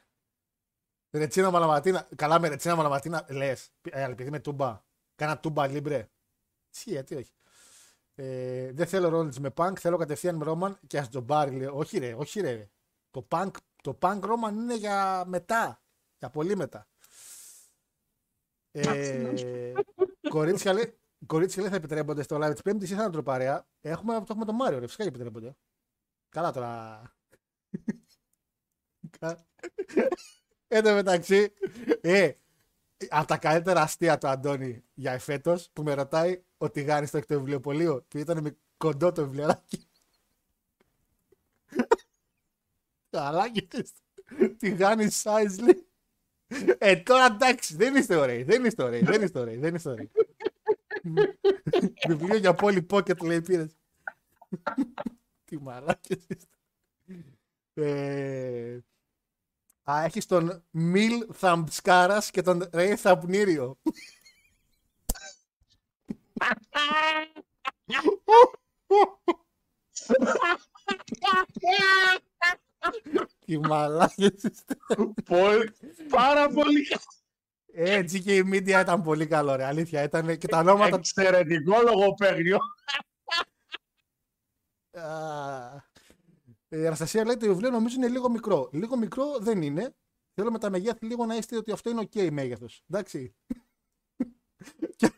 Ρετσίνα 1.11 1.51
Μαλαματίνα. 1.51 2.09
Καλά 2.17 2.41
με 2.41 2.49
Ρετσίνα 2.49 2.75
Μαλαματίνα 2.77 3.27
λες. 3.31 3.71
Ε, 3.91 4.03
αλλά 4.03 4.13
επειδή 4.13 4.31
με 4.31 4.41
τούμπα. 4.41 4.83
Κάνα 5.15 5.39
τούμπα 5.39 5.67
λίμπρε. 5.67 6.09
Τι, 6.71 6.91
γιατί 6.91 7.15
όχι. 7.15 7.31
Ε, 8.21 8.73
δεν 8.73 8.87
θέλω 8.87 9.09
Ρόλιτ 9.09 9.37
με 9.37 9.53
Punk, 9.57 9.73
θέλω 9.79 9.97
κατευθείαν 9.97 10.37
με 10.37 10.45
Ρόμαν 10.45 10.79
και 10.87 10.99
Αστζομπάρι. 10.99 11.57
Λέει. 11.57 11.69
Όχι, 11.73 11.99
ρε, 11.99 12.15
όχι, 12.15 12.41
ρε. 12.41 12.71
Το 13.11 13.27
Punk, 13.31 13.51
το 13.83 13.99
punk 14.01 14.21
Roman 14.21 14.53
είναι 14.53 14.77
για 14.77 15.25
μετά. 15.27 15.83
Για 16.19 16.31
πολύ 16.31 16.57
μετά. 16.57 16.89
Ε, 18.71 19.73
κορίτσια, 20.29 20.73
λέει, 20.73 20.99
κορίτσια 21.27 21.63
λέει 21.63 21.71
θα 21.71 21.77
επιτρέπονται 21.77 22.23
στο 22.23 22.37
live 22.37 22.53
της 22.53 22.63
Πέμπτης 22.63 22.91
ή 22.91 22.95
θα 22.95 23.03
είναι 23.03 23.13
τροπαρέα. 23.13 23.69
Έχουμε, 23.81 24.15
το 24.15 24.27
έχουμε 24.29 24.45
τον 24.45 24.55
Μάριο, 24.55 24.79
ρε, 24.79 24.85
φυσικά 24.87 25.03
και 25.03 25.09
επιτρέπονται. 25.09 25.57
Καλά 26.29 26.53
τώρα. 26.53 27.03
Κα- 29.19 29.47
Εν 30.69 30.83
τω 30.85 30.95
μεταξύ, 30.95 31.53
ε, 32.01 32.33
από 33.09 33.27
τα 33.27 33.37
καλύτερα 33.37 33.83
αστεία 33.83 34.19
του 34.19 34.29
Αντώνη 34.29 34.85
για 34.95 35.13
εφέτος 35.13 35.71
που 35.73 35.83
με 35.83 35.95
ρωτάει 35.95 36.43
ο 36.59 36.71
Τιγάνη 36.71 37.09
το 37.09 37.17
έχει 37.17 37.27
το 37.27 37.39
βιβλιοπωλείο 37.39 38.05
που 38.09 38.19
ήταν 38.19 38.43
με 38.43 38.57
κοντό 38.77 39.13
το 39.13 39.25
βιβλιαράκι. 39.25 39.89
Καλά 43.11 43.51
και 43.51 43.69
Τιγάνη 44.59 45.09
size 45.23 45.59
λέει. 45.61 45.87
Ε, 46.79 46.97
τώρα 46.97 47.25
εντάξει, 47.25 47.77
δεν 47.77 47.95
είστε 47.95 48.17
ωραίοι, 48.17 48.43
δεν 48.43 48.65
είστε 48.65 48.83
ωραίοι, 48.83 49.03
δεν 49.03 49.23
είστε 49.23 49.39
ωραίοι, 49.39 49.57
δεν 49.57 49.75
είστε 49.75 49.91
ωραίοι. 49.91 50.11
Βιβλίο 52.09 52.37
για 52.37 52.55
πόλη 52.55 52.87
pocket 52.91 53.23
λέει 53.23 53.41
πήρες. 53.41 53.77
Τι 55.45 55.59
μαλάκες 55.59 56.27
είστε. 56.29 56.57
Ε, 59.89 59.93
Α, 59.93 60.05
έχεις 60.05 60.27
τον 60.27 60.65
Μιλ 60.71 61.27
Θαμπσκάρας 61.33 62.31
και 62.31 62.43
τον 62.43 62.69
Ρέι 62.73 62.97
Θαμπνίριο. 62.97 63.79
Τι 73.45 73.59
μαλάκες 73.59 74.43
είστε. 74.43 74.77
Πολύ- 75.25 75.73
Πάρα 76.09 76.49
πολύ 76.49 76.87
Ε, 77.73 78.03
και 78.03 78.37
η 78.37 78.43
media 78.53 78.69
ήταν 78.81 79.03
πολύ 79.03 79.27
καλό, 79.27 79.55
ρε. 79.57 79.65
Αλήθεια, 79.65 80.03
ήταν 80.03 80.39
και 80.39 80.47
τα 80.49 80.59
ονόματα. 80.59 80.97
εξαιρετικό 80.97 81.83
λογοπαίγνιο. 81.83 82.59
Α, 86.75 86.79
Η 86.79 86.87
Αναστασία 86.87 87.25
λέει 87.25 87.37
το 87.37 87.47
βιβλίο 87.47 87.71
νομίζω 87.71 87.97
είναι 87.97 88.09
λίγο 88.09 88.31
μικρό. 88.31 88.69
Λίγο 88.73 88.97
μικρό 88.97 89.39
δεν 89.39 89.63
είναι. 89.63 89.95
Θέλω 90.35 90.51
με 90.51 90.59
τα 90.59 90.71
μεγέθη 90.71 91.07
λίγο 91.07 91.27
να 91.27 91.37
είστε 91.37 91.57
ότι 91.57 91.73
αυτό 91.73 91.91
είναι 91.91 92.09
ok 92.13 92.31
μέγεθος. 92.31 92.85
Εντάξει. 92.91 93.35
Και 94.97 95.09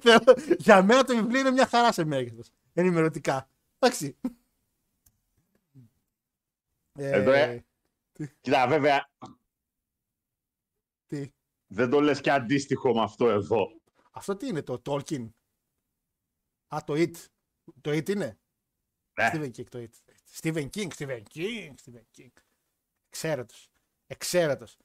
θέλω- 0.00 0.34
Για 0.58 0.82
μένα 0.82 1.04
το 1.04 1.16
βιβλίο 1.16 1.40
είναι 1.40 1.50
μια 1.50 1.66
χαρά 1.66 1.92
σε 1.92 2.04
μέγεθος. 2.04 2.50
Ενημερωτικά. 2.72 3.50
Εντάξει. 3.78 4.16
Εδώ, 6.92 7.32
ε. 7.32 7.64
Κοίτα, 8.40 8.66
βέβαια, 8.68 9.10
τι; 11.06 11.32
δεν 11.66 11.90
το 11.90 12.00
λες 12.00 12.20
και 12.20 12.30
αντίστοιχο 12.30 12.94
με 12.94 13.02
αυτό 13.02 13.28
εδώ. 13.28 13.80
Αυτό 14.12 14.36
τι 14.36 14.46
είναι 14.46 14.62
το 14.62 14.82
Tolkien. 14.84 15.28
Α, 16.74 16.78
το 16.84 16.94
It. 16.96 17.14
Το 17.80 17.90
It 17.90 18.08
είναι. 18.08 18.38
Ναι. 19.18 19.30
Stephen 19.32 19.50
King 19.56 19.68
το 19.68 19.78
It. 19.78 20.07
Stephen 20.34 20.68
King, 20.74 20.88
Stephen 20.98 21.22
King, 21.34 21.70
Stephen 21.84 22.04
King. 22.18 22.32
Εξαίρετος. 23.08 23.70
Εξαίρετος. 24.06 24.76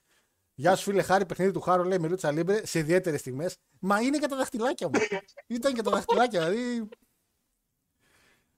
Γεια 0.56 0.75
σου 0.75 0.84
φίλε 0.84 1.01
Χάρη, 1.01 1.25
παιχνίδι 1.25 1.51
του 1.51 1.62
Χάρου 1.62 1.84
λέει 1.84 1.99
Μιλούτσα 1.99 2.32
Λίμπρε 2.32 2.65
σε 2.65 2.79
ιδιαίτερες 2.79 3.19
στιγμές. 3.19 3.58
Μα 3.79 4.01
είναι 4.01 4.17
και 4.17 4.27
τα 4.27 4.36
δαχτυλάκια 4.36 4.88
μου. 4.88 4.99
ήταν 5.56 5.73
και 5.73 5.82
τα 5.82 5.91
δαχτυλάκια, 5.91 6.49
δηλαδή. 6.49 6.89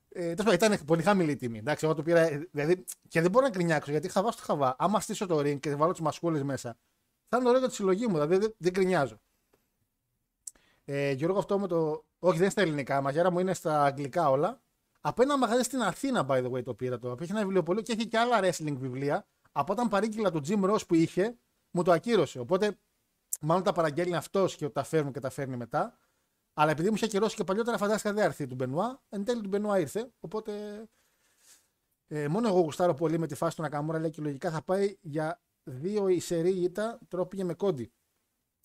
Ε, 0.10 0.34
τέλος 0.34 0.58
πάντων, 0.58 0.72
ήταν 0.74 0.86
πολύ 0.86 1.04
χαμηλή 1.04 1.32
η 1.32 1.36
τιμή. 1.36 1.58
Εντάξει, 1.58 1.86
εγώ 1.86 1.94
το 1.94 2.04
πήρα. 2.04 2.20
ε, 2.20 2.48
Δηλαδή, 2.52 2.84
και 3.08 3.22
δεν 3.22 3.32
μπορώ 3.32 3.46
να 3.46 3.52
κρινιάξω 3.52 3.92
γιατί 3.92 4.10
χαβά 4.10 4.32
στο 4.32 4.44
χαβά. 4.44 4.76
Άμα 4.78 5.00
στήσω 5.00 5.26
το 5.26 5.38
ring 5.40 5.60
και 5.60 5.76
βάλω 5.76 5.92
τις 5.92 6.02
μασκούλες 6.02 6.44
μέσα, 6.44 6.78
θα 7.30 7.38
είναι 7.38 7.48
ωραίο 7.48 7.60
για 7.60 7.70
τη 7.70 7.76
συλλογή 7.76 8.08
μου. 8.08 8.14
Δηλαδή 8.14 8.38
δεν, 8.38 8.56
δεν 8.58 8.74
κρινιάζω. 8.74 9.20
Ε, 10.86 11.12
Γιώργο, 11.12 11.38
αυτό 11.38 11.60
με 11.60 11.68
το. 11.68 12.06
Όχι, 12.20 12.34
δεν 12.34 12.42
είναι 12.42 12.50
στα 12.50 12.62
ελληνικά. 12.62 13.02
Μαγιάρα 13.02 13.32
μου 13.32 13.40
είναι 13.40 13.54
στα 13.54 13.84
αγγλικά 13.84 14.30
όλα. 14.30 14.62
Από 15.08 15.22
ένα 15.22 15.38
μαγαζί 15.38 15.64
στην 15.64 15.82
Αθήνα, 15.82 16.26
by 16.30 16.44
the 16.44 16.52
way, 16.52 16.64
το 16.64 16.74
πήρα 16.74 17.00
το. 17.00 17.18
Έχει 17.22 17.32
ένα 17.32 17.42
βιβλιοπωλείο 17.42 17.82
και 17.82 17.92
έχει 17.92 18.08
και 18.08 18.18
άλλα 18.18 18.40
wrestling 18.42 18.76
βιβλία. 18.78 19.28
Από 19.52 19.72
όταν 19.74 19.88
παρήγγειλα 19.88 20.32
το 20.32 20.42
Jim 20.48 20.72
Ross 20.72 20.88
που 20.88 20.96
είχε, 20.96 21.38
μου 21.72 21.84
το 21.84 21.92
ακύρωσε. 21.92 22.40
Οπότε, 22.40 22.78
μάλλον 23.42 23.64
τα 23.64 23.72
παραγγέλνει 23.72 24.16
αυτός 24.16 24.56
και 24.56 24.70
τα 24.70 24.84
φέρνουν 24.84 25.14
και 25.14 25.20
τα 25.20 25.30
φέρνει 25.30 25.56
μετά. 25.56 26.00
Αλλά 26.54 26.72
επειδή 26.72 26.90
μου 26.90 26.96
είχε 26.96 27.06
ακυρώσει 27.06 27.36
και 27.36 27.44
παλιότερα, 27.44 27.78
φαντάστηκα 27.78 28.14
δεν 28.14 28.22
θα 28.22 28.28
έρθει 28.28 28.48
του 28.48 28.56
Μπενουά. 28.56 29.02
Εν 29.10 29.24
τέλει 29.24 29.42
του 29.42 29.48
Μπενουά 29.48 29.80
ήρθε. 29.80 30.12
Οπότε. 30.20 30.84
Ε, 32.08 32.28
μόνο 32.28 32.48
εγώ 32.48 32.60
γουστάρω 32.60 32.94
πολύ 32.94 33.18
με 33.18 33.28
τη 33.28 33.36
φάση 33.36 33.56
του 33.56 33.62
Νακαμούρα, 33.62 34.00
λέει 34.00 34.10
και 34.10 34.22
λογικά 34.22 34.52
θα 34.52 34.62
πάει 34.62 34.98
για 35.02 35.42
δύο 35.64 36.08
η 36.08 36.20
σερή 36.20 36.62
ήττα. 36.62 37.00
Τώρα 37.08 37.26
πήγε 37.26 37.44
με 37.44 37.54
κόντι. 37.54 37.92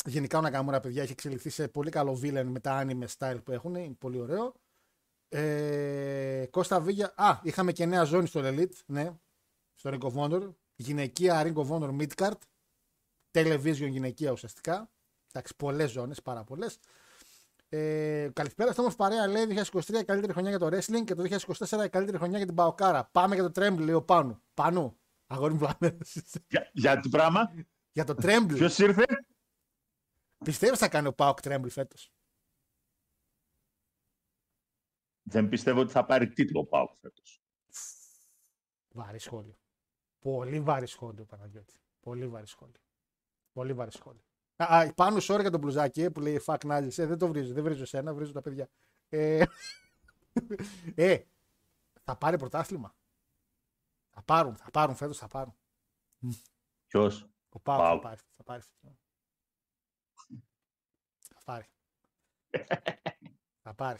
Γενικά 0.04 0.38
ο 0.38 0.40
Νακαμούρα, 0.40 0.80
παιδιά, 0.80 1.02
έχει 1.02 1.12
εξελιχθεί 1.12 1.50
σε 1.50 1.68
πολύ 1.68 1.90
καλό 1.90 2.18
villain 2.22 2.44
με 2.44 2.60
τα 2.60 2.84
anime 2.84 3.06
style 3.18 3.38
που 3.44 3.52
έχουν. 3.52 3.74
Είναι 3.74 3.94
πολύ 3.94 4.18
ωραίο. 4.18 4.54
Ε, 5.32 6.46
Κώστα 6.50 6.80
Βίγια. 6.80 7.12
Α, 7.16 7.38
είχαμε 7.42 7.72
και 7.72 7.86
νέα 7.86 8.04
ζώνη 8.04 8.26
στο 8.26 8.40
Elite, 8.44 8.76
ναι. 8.86 9.12
Στο 9.74 9.90
Ring 9.92 10.00
of 10.00 10.14
Honor. 10.14 10.54
Γυναικεία 10.76 11.42
Ring 11.44 11.54
of 11.54 11.68
Honor 11.68 11.98
Midcard. 11.98 12.38
Television 13.32 13.88
γυναικεία 13.88 14.30
ουσιαστικά. 14.30 14.90
Εντάξει, 15.32 15.56
πολλές 15.56 15.90
ζώνες, 15.90 16.22
πάρα 16.22 16.44
πολλές. 16.44 16.78
Ε, 17.68 18.30
καλησπέρα, 18.32 18.72
στο 18.72 18.82
όμως 18.82 18.96
παρέα 18.96 19.26
λέει 19.26 19.46
2023 19.72 20.00
η 20.00 20.04
καλύτερη 20.04 20.32
χρονιά 20.32 20.50
για 20.50 20.58
το 20.58 20.66
wrestling 20.66 21.04
και 21.04 21.14
το 21.14 21.22
2024 21.22 21.84
η 21.84 21.88
καλύτερη 21.88 22.16
χρονιά 22.16 22.36
για 22.36 22.46
την 22.46 22.54
Παοκάρα. 22.54 23.08
Πάμε 23.12 23.34
για 23.34 23.50
το 23.50 23.62
Tremble, 23.62 23.78
λέει 23.78 23.94
ο 23.94 24.02
Πάνου. 24.02 24.42
Πάνου, 24.54 24.98
αγόρι 25.26 25.52
μου 25.52 25.58
βλαμμένος. 25.58 26.16
Για, 26.48 26.70
για 26.72 27.00
τι 27.00 27.08
πράγμα, 27.08 27.52
για 27.92 28.04
το 28.04 28.14
Tremble. 28.22 28.54
ποιος 28.54 28.78
ήρθε; 28.78 29.04
Πιστεύεις 30.44 30.78
θα 30.78 30.88
κάνει 30.88 31.06
ο 31.06 31.12
Πάοκ 31.12 31.38
Tremble 31.42 31.70
φέτος; 31.70 32.12
Δεν 35.30 35.48
πιστεύω 35.48 35.80
ότι 35.80 35.92
θα 35.92 36.04
πάρει 36.04 36.28
τίτλο 36.28 36.64
πάω 36.64 36.88
φέτος. 37.00 37.42
Βαρύ 38.92 39.18
σχόλιο. 39.18 39.58
Πολύ 40.18 40.60
βαρύ 40.60 40.86
σχόλιο, 40.86 41.24
Παναγιώτη. 41.24 41.74
Πολύ 42.00 42.28
βαρύ 42.28 42.46
σχόλιο. 42.46 42.80
Πολύ 43.52 43.72
βαρύ 43.72 43.92
σχόλιο. 43.92 44.22
Α, 44.56 44.78
α, 44.78 44.94
πάνω 44.94 45.16
sorry 45.16 45.40
για 45.40 45.50
τον 45.50 45.60
μπλουζάκι 45.60 46.02
ε, 46.02 46.08
που 46.08 46.20
λέει 46.20 46.40
fuck 46.46 46.64
Νάλης, 46.64 46.98
ε, 46.98 47.06
δεν 47.06 47.18
το 47.18 47.28
βρίζω, 47.28 47.52
δεν 47.52 47.64
βρίζω 47.64 47.84
σένα, 47.84 48.14
βρίζω 48.14 48.32
τα 48.32 48.40
παιδιά. 48.40 48.68
Ε, 49.08 49.44
ε, 50.94 51.22
θα 52.04 52.16
πάρει 52.16 52.36
πρωτάθλημα; 52.36 52.94
Θα 54.10 54.22
πάρουν, 54.22 54.56
θα 54.56 54.70
πάρουν 54.70 54.94
φέτος, 54.94 55.18
θα 55.18 55.28
πάρουν. 55.28 55.56
Ποιος; 56.86 57.28
Ο 57.48 57.60
Πάοκ 57.60 57.80
θα 57.82 57.88
Πάοκ. 57.88 58.02
πάρει. 58.02 58.20
Θα 58.30 58.42
πάρει. 58.42 58.62
Θα 61.34 61.40
πάρει. 61.44 61.66
θα 63.62 63.74
πάρει. 63.74 63.98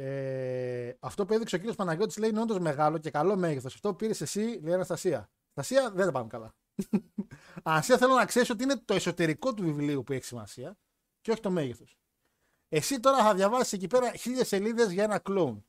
Ε, 0.00 0.96
αυτό 1.00 1.24
που 1.24 1.34
έδειξε 1.34 1.54
ο 1.54 1.58
κύριος 1.58 1.76
Παναγιώτης 1.76 2.16
λέει 2.16 2.30
είναι 2.30 2.40
όντως 2.40 2.58
μεγάλο 2.58 2.98
και 2.98 3.10
καλό 3.10 3.36
μέγεθος. 3.36 3.74
Αυτό 3.74 3.90
που 3.90 3.96
πήρες 3.96 4.20
εσύ, 4.20 4.40
λέει 4.40 4.70
η 4.70 4.72
Αναστασία. 4.72 5.30
Αναστασία 5.54 5.90
δεν 5.90 6.06
τα 6.06 6.12
πάμε 6.12 6.28
καλά. 6.28 6.54
Αναστασία 7.62 7.98
θέλω 7.98 8.14
να 8.14 8.24
ξέρεις 8.24 8.50
ότι 8.50 8.62
είναι 8.62 8.76
το 8.76 8.94
εσωτερικό 8.94 9.54
του 9.54 9.62
βιβλίου 9.62 10.02
που 10.02 10.12
έχει 10.12 10.24
σημασία 10.24 10.78
και 11.20 11.30
όχι 11.30 11.40
το 11.40 11.50
μέγεθος. 11.50 11.98
Εσύ 12.68 13.00
τώρα 13.00 13.22
θα 13.22 13.34
διαβάσεις 13.34 13.72
εκεί 13.72 13.86
πέρα 13.86 14.12
χίλιες 14.12 14.48
σελίδες 14.48 14.92
για 14.92 15.04
ένα 15.04 15.18
κλόουν. 15.18 15.66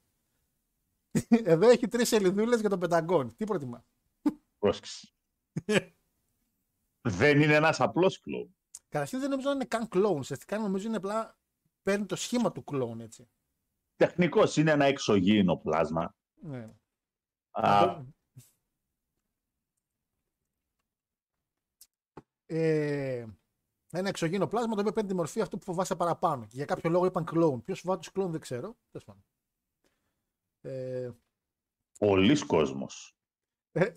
Εδώ 1.43 1.69
έχει 1.69 1.87
τρεις 1.87 2.07
σελίδούλε 2.07 2.55
για 2.55 2.69
τον 2.69 2.79
Πενταγκόν. 2.79 3.35
Τι 3.35 3.45
προτιμά; 3.45 3.85
Πρόσεξε. 4.57 5.13
δεν 7.01 7.41
είναι 7.41 7.55
ένας 7.55 7.79
απλός 7.79 8.19
κλόουν. 8.19 8.55
Καταρχήν 8.89 9.19
δεν 9.19 9.29
νομίζω 9.29 9.47
να 9.47 9.53
είναι 9.53 9.65
καν 9.65 9.87
κλόουν. 9.87 10.19
Ουσιαστικά 10.19 10.57
νομίζω 10.57 10.87
είναι 10.87 10.97
απλά 10.97 11.37
παίρνει 11.83 12.05
το 12.05 12.15
σχήμα 12.15 12.51
του 12.51 12.63
κλόουν 12.63 12.99
έτσι. 13.01 13.29
Τεχνικός 13.99 14.57
είναι 14.57 14.71
ένα 14.71 14.85
εξωγήινο 14.85 15.57
πλάσμα. 15.57 16.15
Ναι. 16.41 16.69
Α, 17.51 18.03
ε, 22.45 23.25
ένα 23.89 24.09
εξωγήινο 24.09 24.47
πλάσμα 24.47 24.73
το 24.75 24.79
οποίο 24.79 24.93
παίρνει 24.93 25.09
τη 25.09 25.15
μορφή 25.15 25.41
αυτού 25.41 25.57
που 25.57 25.63
φοβάσαι 25.63 25.95
παραπάνω. 25.95 26.45
Και 26.45 26.55
για 26.55 26.65
κάποιο 26.65 26.89
λόγο 26.89 27.05
είπαν 27.05 27.25
κλόουν. 27.25 27.63
Ποιος 27.63 27.79
φοβάται 27.79 27.99
τους 27.99 28.11
κλόουν 28.11 28.31
δεν 28.31 28.39
ξέρω. 28.39 28.77
Τέλος 28.91 29.05
πάντων. 29.05 29.25
Ε, 30.61 31.11
πολλής 31.99 32.45
κόσμος. 32.45 33.17
ε, 33.71 33.93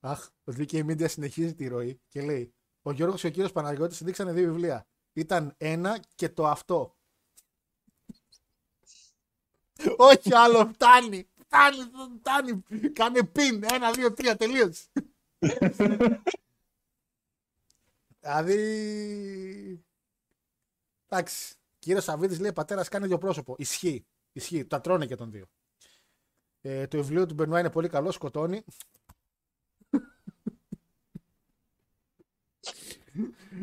αχ, 0.00 0.30
το 0.42 0.54
DK 0.56 0.72
Media 0.90 1.08
συνεχίζει 1.08 1.54
τη 1.54 1.66
ροή 1.68 2.00
και 2.08 2.22
λέει: 2.22 2.54
Ο 2.82 2.92
Γιώργος 2.92 3.20
και 3.20 3.26
ο 3.26 3.30
κύριος 3.30 3.52
Παναγιώτης 3.52 4.02
δείξανε 4.02 4.32
δύο 4.32 4.46
βιβλία. 4.52 4.88
Ήταν 5.12 5.54
ένα 5.56 6.04
και 6.14 6.28
το 6.28 6.46
αυτό. 6.46 6.95
Όχι 9.96 10.34
άλλο, 10.34 10.66
φτάνει. 10.66 11.28
Φτάνει, 11.44 11.76
φτάνει. 12.18 12.62
Κάνε 12.92 13.22
πιν. 13.22 13.62
Ένα, 13.72 13.90
δύο, 13.90 14.12
τρία, 14.12 14.36
τελείωσε. 14.36 14.84
δηλαδή. 18.20 19.84
Εντάξει. 21.08 21.54
Κύριος 21.78 22.04
Σαββίδης 22.04 22.40
λέει: 22.40 22.52
Πατέρας 22.52 22.88
κάνει 22.88 23.06
δύο 23.06 23.18
πρόσωπο. 23.18 23.54
Ισχύει. 23.58 24.06
Ισχύει. 24.32 24.64
Τα 24.66 24.80
τρώνε 24.80 25.06
και 25.06 25.16
τον 25.16 25.30
δύο. 25.30 25.46
Ε, 26.60 26.86
το 26.86 26.96
βιβλίο 26.96 27.26
του 27.26 27.34
Μπερνουά 27.34 27.58
είναι 27.60 27.70
πολύ 27.70 27.88
καλό, 27.88 28.10
σκοτώνει. 28.10 28.64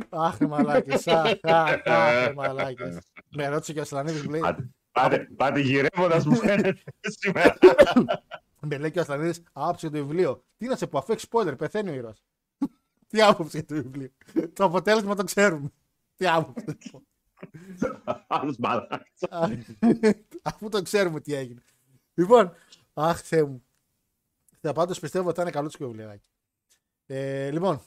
Αχ, 0.09 0.37
ρε 0.37 0.47
μαλάκες, 0.47 1.07
αχ, 1.07 1.31
αχ, 1.41 1.81
αχ, 1.85 2.25
ρε 2.27 2.33
μαλάκες. 2.33 2.99
Με 3.29 3.47
ρώτησε 3.47 3.73
και 3.73 3.79
ο 3.79 3.81
Ασλανίδης, 3.81 4.23
μου 4.23 4.29
λέει, 4.29 4.41
Πάτε, 4.93 5.17
πάτε, 5.17 5.33
πάτε 5.35 5.59
γυρεύοντας 5.59 6.25
μου 6.25 6.35
φαίνεται 6.45 6.83
σήμερα. 7.01 7.57
με 8.59 8.77
λέει 8.77 8.91
και 8.91 8.99
ο 8.99 9.01
Ασλανίδης, 9.01 9.43
άποψε 9.53 9.89
το 9.89 9.97
βιβλίο. 9.97 10.43
Τι 10.57 10.67
να 10.67 10.75
σε 10.75 10.87
πω, 10.87 10.97
αφού 10.97 11.11
έχεις 11.11 11.27
spoiler, 11.29 11.57
πεθαίνει 11.57 11.89
ο 11.89 11.93
ήρωας. 11.93 12.23
Τι 13.07 13.21
άποψε 13.21 13.57
για 13.57 13.65
το 13.67 13.75
βιβλίο. 13.75 14.09
Το 14.53 14.63
αποτέλεσμα 14.63 15.15
το 15.15 15.23
ξέρουμε. 15.23 15.69
Τι 16.15 16.27
άποψε. 16.27 16.77
Άλλος 18.27 18.57
μαλάκας. 18.57 19.19
Αφού 20.41 20.69
το 20.69 20.81
ξέρουμε 20.81 21.19
τι 21.19 21.33
έγινε. 21.33 21.61
Λοιπόν, 22.13 22.53
αχ, 22.93 23.21
Θεέ 23.21 23.43
μου. 23.43 23.63
Θα 24.61 24.73
πάντως 24.73 24.99
πιστεύω 24.99 25.27
ότι 25.27 25.35
θα 25.35 25.41
είναι 25.41 25.51
καλό 25.51 25.69
το 25.69 25.77
βιβλιαράκι. 25.87 26.27
Ε, 27.05 27.51
λοιπόν, 27.51 27.81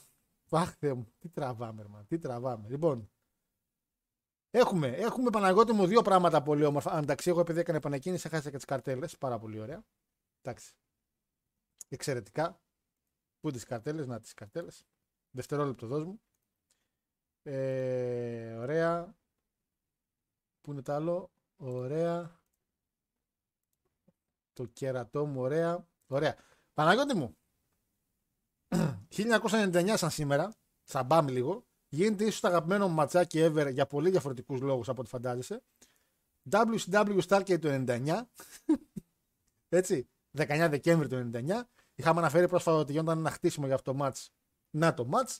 αχ, 0.49 0.75
Θεέ 0.79 0.93
μου. 0.93 1.07
Τι 1.19 1.29
τραβάμε, 1.29 1.81
ρε, 1.81 1.87
man, 1.95 2.05
τι 2.07 2.17
τραβάμε. 2.19 2.67
Λοιπόν, 2.69 3.09
έχουμε, 4.57 4.87
έχουμε 4.87 5.29
Παναγιώτη 5.29 5.73
μου 5.73 5.85
δύο 5.85 6.01
πράγματα 6.01 6.41
πολύ 6.41 6.65
όμορφα. 6.65 6.91
Αν 6.91 7.03
εντάξει, 7.03 7.29
εγώ 7.29 7.39
επειδή 7.39 7.59
έκανε 7.59 7.77
επανεκκίνηση, 7.77 8.27
έχασα 8.27 8.49
και 8.49 8.55
τις 8.55 8.65
καρτέλες. 8.65 9.17
Πάρα 9.17 9.39
πολύ 9.39 9.59
ωραία. 9.59 9.83
Εντάξει. 10.41 10.73
Εξαιρετικά. 11.89 12.59
Πού 13.39 13.51
τις 13.51 13.63
καρτέλες, 13.63 14.07
να 14.07 14.19
τις 14.19 14.33
καρτέλες. 14.33 14.85
Δευτερόλεπτο 15.31 15.87
δώσ' 15.87 16.03
μου. 16.03 16.21
Ε, 17.43 18.53
ωραία. 18.55 19.15
Πού 20.61 20.71
είναι 20.71 20.81
το 20.81 20.93
άλλο; 20.93 21.31
Ωραία. 21.57 22.39
Το 24.53 24.65
κερατό 24.65 25.25
μου, 25.25 25.41
ωραία. 25.41 25.87
Ωραία. 26.07 26.35
Παναγιώτη 26.73 27.13
μου. 27.15 27.37
1999 29.09 29.93
σαν 29.97 30.09
σήμερα, 30.09 30.53
σαν 30.83 31.07
πάμε 31.07 31.31
λίγο, 31.31 31.65
γίνεται 31.89 32.25
ίσως 32.25 32.39
το 32.39 32.47
αγαπημένο 32.47 32.87
μου 32.87 32.93
ματσάκι 32.93 33.39
ever 33.41 33.71
για 33.71 33.87
πολύ 33.87 34.09
διαφορετικούς 34.09 34.61
λόγους 34.61 34.89
από 34.89 35.01
ό,τι 35.01 35.09
φαντάζεσαι. 35.09 35.61
WCW 36.49 37.19
Starcade 37.27 37.59
το 37.59 37.83
99. 37.87 38.21
Έτσι. 39.69 40.09
19 40.37 40.67
Δεκέμβρη 40.69 41.07
του 41.07 41.29
99. 41.33 41.61
Είχαμε 41.95 42.19
αναφέρει 42.19 42.47
πρόσφατα 42.47 42.77
ότι 42.77 42.91
γινόταν 42.91 43.17
ένα 43.17 43.31
χτίσιμο 43.31 43.65
για 43.65 43.75
αυτό 43.75 43.93
το 43.93 44.05
match. 44.05 44.25
Να 44.69 44.93
το 44.93 45.09
match. 45.13 45.37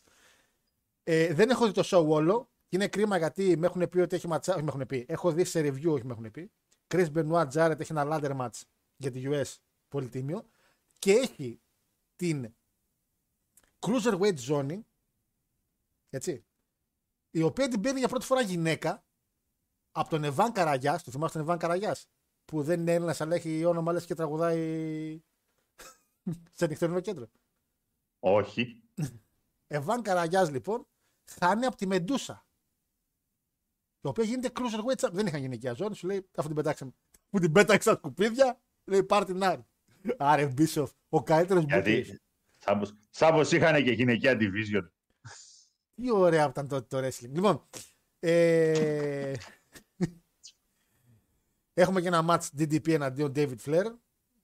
Ε, 1.04 1.34
δεν 1.34 1.50
έχω 1.50 1.66
δει 1.66 1.72
το 1.72 1.84
show 1.86 2.06
όλο. 2.08 2.50
Και 2.68 2.76
είναι 2.76 2.88
κρίμα 2.88 3.18
γιατί 3.18 3.58
με 3.58 3.66
έχουν 3.66 3.90
πει 3.90 4.00
ότι 4.00 4.16
έχει 4.16 4.28
ματσά. 4.28 4.54
Όχι, 4.54 4.64
με 4.64 4.70
έχουν 4.70 4.86
πει. 4.86 5.06
Έχω 5.08 5.32
δει 5.32 5.44
σε 5.44 5.60
review, 5.60 5.92
όχι 5.92 6.06
με 6.06 6.12
έχουν 6.12 6.32
πει. 6.32 6.52
Chris 6.88 7.12
Benoit 7.14 7.48
Jarrett 7.52 7.80
έχει 7.80 7.92
ένα 7.92 8.06
ladder 8.08 8.38
match 8.38 8.62
για 8.96 9.12
τη 9.12 9.22
US 9.26 9.56
πολύ 9.88 10.10
τίμιο. 10.10 10.46
Και 11.00 11.12
έχει 11.12 11.62
την 12.16 12.54
Cruiserweight 13.80 14.38
Zone. 14.48 14.80
Έτσι. 16.18 16.46
Η 17.32 17.42
οποία 17.42 17.68
την 17.68 17.82
παίρνει 17.82 18.00
για 18.00 18.08
πρώτη 18.08 18.26
φορά 18.26 18.42
γυναίκα 18.42 19.04
από 19.92 20.10
τον 20.10 20.24
Εβάν 20.24 20.52
Καραγιάς. 20.52 21.04
Το 21.04 21.12
θυμάστε 21.12 21.38
τον 21.38 21.48
Εβάν 21.48 21.58
Καραγιάς. 21.58 22.08
Που 22.46 22.64
δεν 22.64 22.80
είναι 22.80 22.94
Έλληνας, 22.94 23.22
αλλά 23.22 23.36
έχει 23.36 23.66
όνομα 23.66 23.92
λες 23.92 24.06
και 24.06 24.16
τραγουδάει 24.16 25.22
σε 26.54 26.68
νυχτερινό 26.68 27.00
κέντρο. 27.00 27.28
Όχι. 28.20 28.84
Εβάν 29.68 30.02
Καραγιάς 30.02 30.52
λοιπόν 30.52 30.88
χάνει 31.26 31.66
από 31.66 31.76
τη 31.76 31.88
Μεντούσα. 31.88 32.46
Το 34.00 34.10
οποίο 34.10 34.24
γίνεται 34.24 34.52
cruiserweight. 34.56 35.12
Δεν 35.12 35.28
είχαν 35.28 35.40
γυναικεία 35.40 35.74
ζώνη. 35.74 35.96
Σου 35.96 36.08
λέει 36.08 36.30
αφού 36.36 36.48
την 36.48 36.56
πετάξαμε. 36.56 36.92
Που 37.30 37.40
την 37.40 37.52
πέταξε 37.52 37.90
στα 37.90 37.98
σκουπίδια, 37.98 38.60
λέει 38.86 39.04
πάρ 39.04 39.26
την 39.26 39.44
άλλη. 39.44 39.66
Άρε 40.18 40.48
Μπίσοφ, 40.48 40.92
ο 41.10 41.24
καλύτερος 41.24 41.64
Γιατί 41.64 42.22
σάμπος, 42.60 42.94
σάμπος 43.10 43.52
είχαν 43.52 43.84
και 43.84 43.92
γυναικεία 43.92 44.38
division. 44.40 44.88
Τι 46.02 46.12
ωραία 46.12 46.44
που 46.44 46.50
ήταν 46.50 46.68
τότε 46.68 46.86
το 46.90 47.08
wrestling. 47.08 47.32
Λοιπόν, 47.32 47.64
ε... 48.20 49.34
έχουμε 51.74 52.02
και 52.02 52.08
ένα 52.08 52.26
match 52.30 52.60
DDP 52.60 52.90
εναντίον 52.90 53.32
David 53.36 53.58
Flair. 53.66 53.86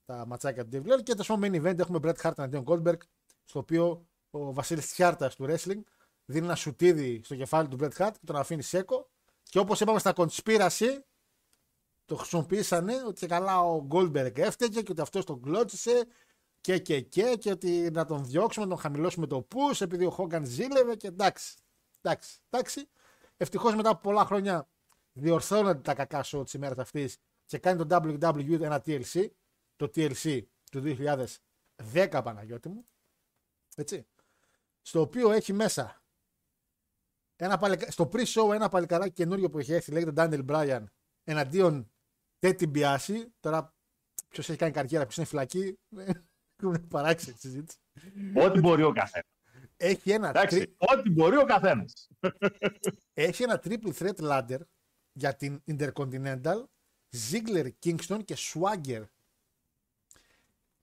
Τα 0.05 0.25
ματσάκια 0.25 0.65
του 0.65 0.69
David 0.73 0.87
Flair. 0.87 1.03
Και 1.03 1.13
το 1.15 1.39
main 1.41 1.61
event 1.63 1.79
έχουμε 1.79 1.99
Bret 2.03 2.15
Hart 2.21 2.37
εναντίον 2.37 2.63
Goldberg. 2.67 2.97
Στο 3.43 3.59
οποίο 3.59 4.07
ο 4.29 4.53
Βασίλης 4.53 4.91
Τσιάρτας 4.91 5.35
του 5.35 5.45
wrestling 5.49 5.81
δίνει 6.25 6.45
ένα 6.45 6.55
σουτίδι 6.55 7.21
στο 7.23 7.35
κεφάλι 7.35 7.67
του 7.67 7.77
Bret 7.79 7.93
Hart 7.97 8.11
και 8.11 8.25
τον 8.25 8.35
αφήνει 8.35 8.61
σέκο. 8.61 9.09
Και 9.43 9.59
όπως 9.59 9.79
είπαμε 9.79 9.99
στα 9.99 10.13
conspiracy, 10.15 10.99
το 12.05 12.15
χρησιμοποίησανε 12.15 13.03
ότι 13.07 13.19
και 13.19 13.27
καλά 13.27 13.61
ο 13.61 13.87
Goldberg 13.91 14.37
έφταιγε 14.37 14.81
και 14.81 14.91
ότι 14.91 15.01
αυτός 15.01 15.25
τον 15.25 15.41
κλώτσισε 15.41 16.07
και 16.63 16.78
και 16.78 17.02
και 17.02 17.36
και 17.36 17.52
ότι 17.52 17.89
να 17.91 18.06
τον 18.06 18.26
διώξουμε, 18.26 18.65
να 18.65 18.71
τον 18.71 18.80
χαμηλώσουμε 18.82 19.28
το 19.28 19.47
push 19.56 19.82
επειδή 19.82 20.06
ο 20.06 20.15
Hogan 20.17 20.41
ζήλευε 20.43 20.95
και 20.95 21.08
εντάξει. 21.08 21.56
Εντάξει, 22.02 22.39
εντάξει. 22.49 22.89
Ευτυχώς 23.38 23.76
μετά 23.76 23.89
από 23.89 24.02
πολλά 24.02 24.26
χρόνια 24.26 24.69
διορθώνονται 25.13 25.80
τα 25.80 25.93
κακά 25.93 26.23
show 26.26 26.43
τη 26.45 26.52
ημέρα 26.58 26.82
αυτή 26.82 27.12
και 27.45 27.58
κάνει 27.58 27.86
το 27.86 27.97
WWE 28.04 28.62
ένα 28.62 28.84
TLC. 28.86 29.28
Το 29.76 29.91
TLC 29.95 30.41
του 30.71 30.82
2010 31.93 32.21
Παναγιώτη 32.23 32.69
μου. 32.69 32.84
Έτσι. 33.76 34.08
Στο 34.82 35.02
οποίο 35.02 35.32
έχει 35.32 35.54
μέσα 35.54 36.04
ένα 37.36 37.58
παλικα... 37.58 37.91
στο 37.91 38.10
pre-show 38.13 38.54
ένα 38.54 38.69
παλικαράκι 38.69 39.13
καινούριο 39.13 39.49
που 39.49 39.60
έχει 39.60 39.73
έρθει 39.73 39.91
λέγεται 39.91 40.12
Daniel 40.15 40.45
Bryan 40.45 40.84
εναντίον 41.23 41.91
Τέτι 42.39 42.67
Μπιάση. 42.67 43.34
Τώρα 43.39 43.73
ποιος 44.28 44.49
έχει 44.49 44.58
κάνει 44.58 44.71
καριέρα, 44.71 45.04
ποιος 45.04 45.17
είναι 45.17 45.26
φυλακή. 45.26 45.80
Έχουμε 46.63 46.88
παράξει 46.88 47.34
τη 47.34 47.39
συζήτηση. 47.39 47.78
Ό,τι 48.36 48.60
μπορεί 48.60 48.84
ο 48.84 48.91
καθένας. 48.91 49.28
Έχει 49.78 50.12
ένα, 50.12 50.30
Εντάξει, 50.30 50.58
τρι... 50.58 50.76
ό,τι 50.78 51.10
μπορεί 51.10 51.38
ο 51.38 51.45
καθένας. 51.45 52.10
έχει 53.13 53.43
ένα 53.43 53.62
triple 53.63 53.93
threat 53.93 54.15
ladder 54.15 54.60
για 55.13 55.36
την 55.36 55.63
Intercontinental, 55.67 56.63
Ziggler, 57.32 57.69
Kingston 57.84 58.19
και 58.26 58.38
Swagger. 58.38 59.04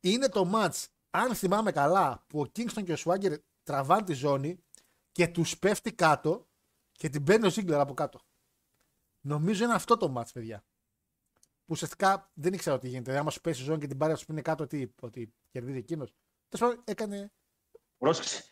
Είναι 0.00 0.28
το 0.28 0.50
match, 0.54 0.84
αν 1.10 1.34
θυμάμαι 1.34 1.72
καλά, 1.72 2.24
που 2.26 2.40
ο 2.40 2.50
Kingston 2.56 2.84
και 2.84 2.92
ο 2.92 2.96
Swagger 3.04 3.36
τραβάνε 3.62 4.02
τη 4.04 4.12
ζώνη 4.12 4.64
και 5.12 5.28
τους 5.28 5.58
πέφτει 5.58 5.92
κάτω 5.92 6.48
και 6.92 7.08
την 7.08 7.24
παίρνει 7.24 7.46
ο 7.46 7.50
Ziggler 7.54 7.72
από 7.72 7.94
κάτω. 7.94 8.20
Νομίζω 9.20 9.64
είναι 9.64 9.74
αυτό 9.74 9.96
το 9.96 10.14
match, 10.16 10.32
παιδιά. 10.32 10.64
Που 11.70 11.76
ουσιαστικά 11.76 12.30
δεν 12.34 12.52
ήξερα 12.52 12.78
τι 12.78 12.88
γίνεται. 12.88 13.18
Άμα 13.18 13.30
σου 13.30 13.40
πέσει 13.40 13.62
η 13.62 13.64
ζώνη 13.64 13.80
και 13.80 13.86
την 13.86 13.96
πάρει, 13.96 14.16
σου 14.16 14.24
είναι 14.28 14.42
κάτω, 14.42 14.64
ότι, 14.64 14.94
ότι 15.00 15.34
κερδίζει 15.50 15.78
εκείνος. 15.78 16.14
Τέλος 16.48 16.68
πάντων, 16.68 16.84
έκανε. 16.86 17.32
Πρόσεξε. 17.98 18.44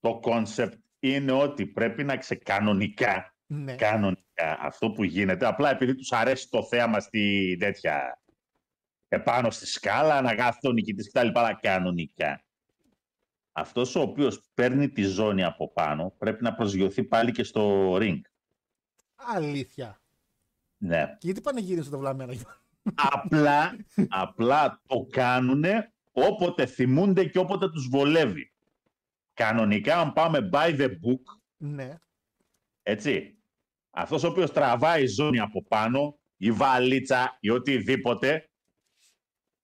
Το 0.00 0.18
κόνσεπτ 0.20 0.84
είναι 0.98 1.32
ότι 1.32 1.66
πρέπει 1.66 2.04
να 2.04 2.16
ξεκανονικά 2.16 3.34
Ναι. 3.46 3.74
κανονικά 3.74 4.58
αυτό 4.60 4.90
που 4.90 5.04
γίνεται. 5.04 5.46
Απλά 5.46 5.70
επειδή 5.70 5.94
τους 5.94 6.12
αρέσει 6.12 6.50
το 6.50 6.62
θέαμα 6.62 7.00
στη 7.00 7.56
τέτοια 7.58 8.22
επάνω 9.08 9.50
στη 9.50 9.66
σκάλα, 9.66 10.20
να 10.20 10.34
γράφει 10.34 10.58
τον 10.60 10.74
νικητής 10.74 11.10
κτλ. 11.10 11.28
Αλλά 11.32 11.54
κανονικά. 11.54 12.44
Αυτός 13.52 13.94
ο 13.94 14.00
οποίος 14.00 14.42
παίρνει 14.54 14.88
τη 14.90 15.02
ζώνη 15.02 15.44
από 15.44 15.72
πάνω 15.72 16.14
πρέπει 16.18 16.42
να 16.42 16.54
προσγειωθεί 16.54 17.04
πάλι 17.04 17.32
και 17.32 17.42
στο 17.42 17.94
ring. 17.96 18.20
Αλήθεια. 19.14 20.02
Ναι. 20.76 21.06
Και 21.06 21.26
γιατί 21.26 21.40
πάνε 21.40 21.60
γύρω 21.60 21.82
στο 21.82 21.98
βλαμμένα. 21.98 22.34
Απλά, 22.94 23.76
απλά 24.08 24.82
το 24.86 25.06
κάνουν 25.10 25.64
όποτε 26.12 26.66
θυμούνται 26.66 27.24
και 27.24 27.38
όποτε 27.38 27.70
τους 27.70 27.88
βολεύει. 27.88 28.52
κανονικά 29.34 30.00
αν 30.00 30.12
πάμε 30.12 30.48
by 30.52 30.80
the 30.80 30.88
book, 30.88 31.22
Ναι. 31.56 31.98
έτσι, 32.82 33.38
αυτός 33.90 34.22
ο 34.22 34.28
οποίος 34.28 34.52
τραβάει 34.52 35.06
ζώνη 35.06 35.38
από 35.38 35.62
πάνω, 35.64 36.18
η 36.36 36.52
βαλίτσα 36.52 37.36
ή 37.40 37.50
οτιδήποτε, 37.50 38.50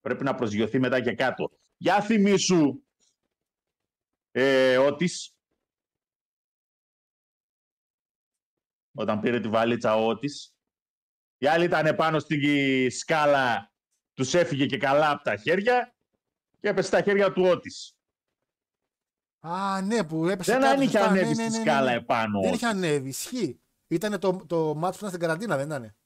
πρέπει 0.01 0.25
να 0.25 0.35
προσγειωθεί 0.35 0.79
μετά 0.79 1.01
και 1.01 1.15
κάτω. 1.15 1.51
Για 1.77 2.01
θυμίσου 2.01 2.83
ε, 4.31 4.77
Ότις, 4.79 5.35
όταν 8.93 9.21
πήρε 9.21 9.41
τη 9.41 9.49
βαλίτσα 9.49 9.95
ο 9.97 10.09
Ότις, 10.09 10.55
οι 11.43 11.47
άλλοι 11.47 11.65
ήταν 11.65 11.97
πάνω 11.97 12.19
στη 12.19 12.91
σκάλα, 12.91 13.73
τους 14.15 14.35
έφυγε 14.35 14.67
και 14.67 14.77
καλά 14.79 15.11
από 15.11 15.23
τα 15.23 15.37
χέρια 15.37 15.95
και 16.61 16.69
έπεσε 16.69 16.89
στα 16.89 17.03
χέρια 17.03 17.33
του 17.33 17.43
Ότις. 17.43 17.95
Α, 19.41 19.81
ναι, 19.83 20.05
που 20.05 20.29
έπεσε 20.29 20.53
Δεν 20.53 20.61
κάτω, 20.61 20.73
αν 20.75 20.81
είχε 20.81 20.91
σωστά. 20.99 21.09
ανέβει 21.11 21.27
Ναι, 21.29 21.35
στη 21.35 21.43
ναι, 21.43 21.49
ναι, 21.49 21.57
ναι, 21.57 21.63
σκάλα 21.63 21.91
ναι. 21.91 21.97
επάνω. 21.97 22.41
Δεν 22.41 22.53
είχε 22.53 22.67
ανέβει, 22.67 23.09
ισχύει. 23.09 23.61
Ήταν 23.89 24.19
το, 24.21 24.41
το 24.47 24.75
μάτσο 24.75 24.99
που 24.99 25.07
ήταν 25.07 25.09
στην 25.09 25.21
καραντίνα, 25.21 25.57
δεν 25.57 25.67
ήταν. 25.67 25.97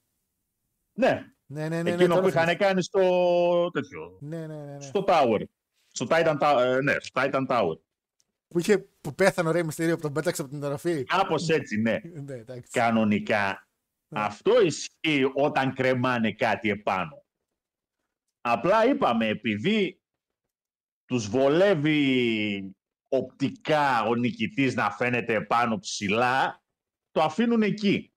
Ναι, 0.93 1.35
Ναι, 1.47 1.69
ναι, 1.69 1.83
ναι. 1.83 1.91
εκείνο 1.91 2.15
ναι, 2.15 2.21
που 2.21 2.29
τώρα 2.29 2.29
είχαν 2.29 2.43
θυμήθηκα. 2.43 2.65
κάνει 2.67 2.83
στο 2.83 3.01
τέτοιο, 3.73 4.19
Ναι, 4.21 4.47
ναι, 4.47 4.57
ναι, 4.57 4.73
ναι. 4.73 4.81
στο 4.81 5.05
Tower. 5.09 5.43
Στο 5.93 6.07
Titan, 6.11 6.39
Tower, 6.41 6.61
ε, 6.61 6.81
ναι, 6.81 6.95
στο 7.01 7.21
Titan 7.25 7.47
Tower. 7.49 7.79
Που, 8.49 8.59
είχε, 8.59 8.79
που 8.79 9.15
πέθανε 9.15 9.49
ο 9.49 9.53
Ρέι 9.53 9.63
Μυστήριο 9.63 9.95
που 9.97 10.03
τον 10.03 10.13
πέταξε 10.13 10.43
από 10.43 10.51
την 10.51 10.63
οροφή. 10.63 11.05
Κάπως 11.05 11.49
έτσι, 11.49 11.77
ναι. 11.81 11.99
ναι, 12.25 12.35
εντάξει. 12.35 12.71
Κανονικά. 12.71 13.69
Ναι. 14.15 14.21
Αυτό 14.21 14.61
ισχύει 14.61 15.31
όταν 15.35 15.75
κρεμάνε 15.75 16.33
κάτι 16.33 16.69
επάνω. 16.69 17.25
Απλά 18.41 18.87
είπαμε, 18.87 19.27
επειδή 19.27 20.03
τους 21.05 21.29
βολεύει 21.29 22.77
οπτικά 23.09 24.03
ο 24.03 24.15
νικητής 24.15 24.75
να 24.75 24.91
φαίνεται 24.91 25.35
επάνω 25.35 25.79
ψηλά, 25.79 26.63
το 27.11 27.23
αφήνουν 27.23 27.63
εκεί. 27.63 28.15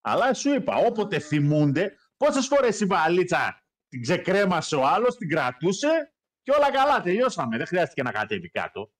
Αλλά 0.00 0.34
σου 0.34 0.54
είπα, 0.54 0.76
όποτε 0.76 1.18
θυμούνται, 1.18 1.96
πόσες 2.16 2.46
φορές 2.46 2.80
η 2.80 2.86
βαλίτσα 2.86 3.66
την 3.88 4.02
ξεκρέμασε 4.02 4.76
ο 4.76 4.86
άλλος, 4.86 5.16
την 5.16 5.28
κρατούσε 5.28 6.14
και 6.42 6.50
όλα 6.50 6.70
καλά, 6.70 7.00
τελειώσαμε. 7.00 7.56
Δεν 7.56 7.66
χρειάστηκε 7.66 8.02
να 8.02 8.12
κατέβει 8.12 8.50
κάτω. 8.50 8.92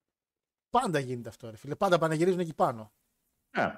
Πάντα 0.71 0.99
γίνεται 0.99 1.29
αυτό, 1.29 1.51
ρε 1.51 1.57
φίλε. 1.57 1.75
Πάντα 1.75 1.99
πανεγυρίζουν 1.99 2.41
εκεί 2.41 2.55
πάνω. 2.55 2.93
Ε. 3.51 3.69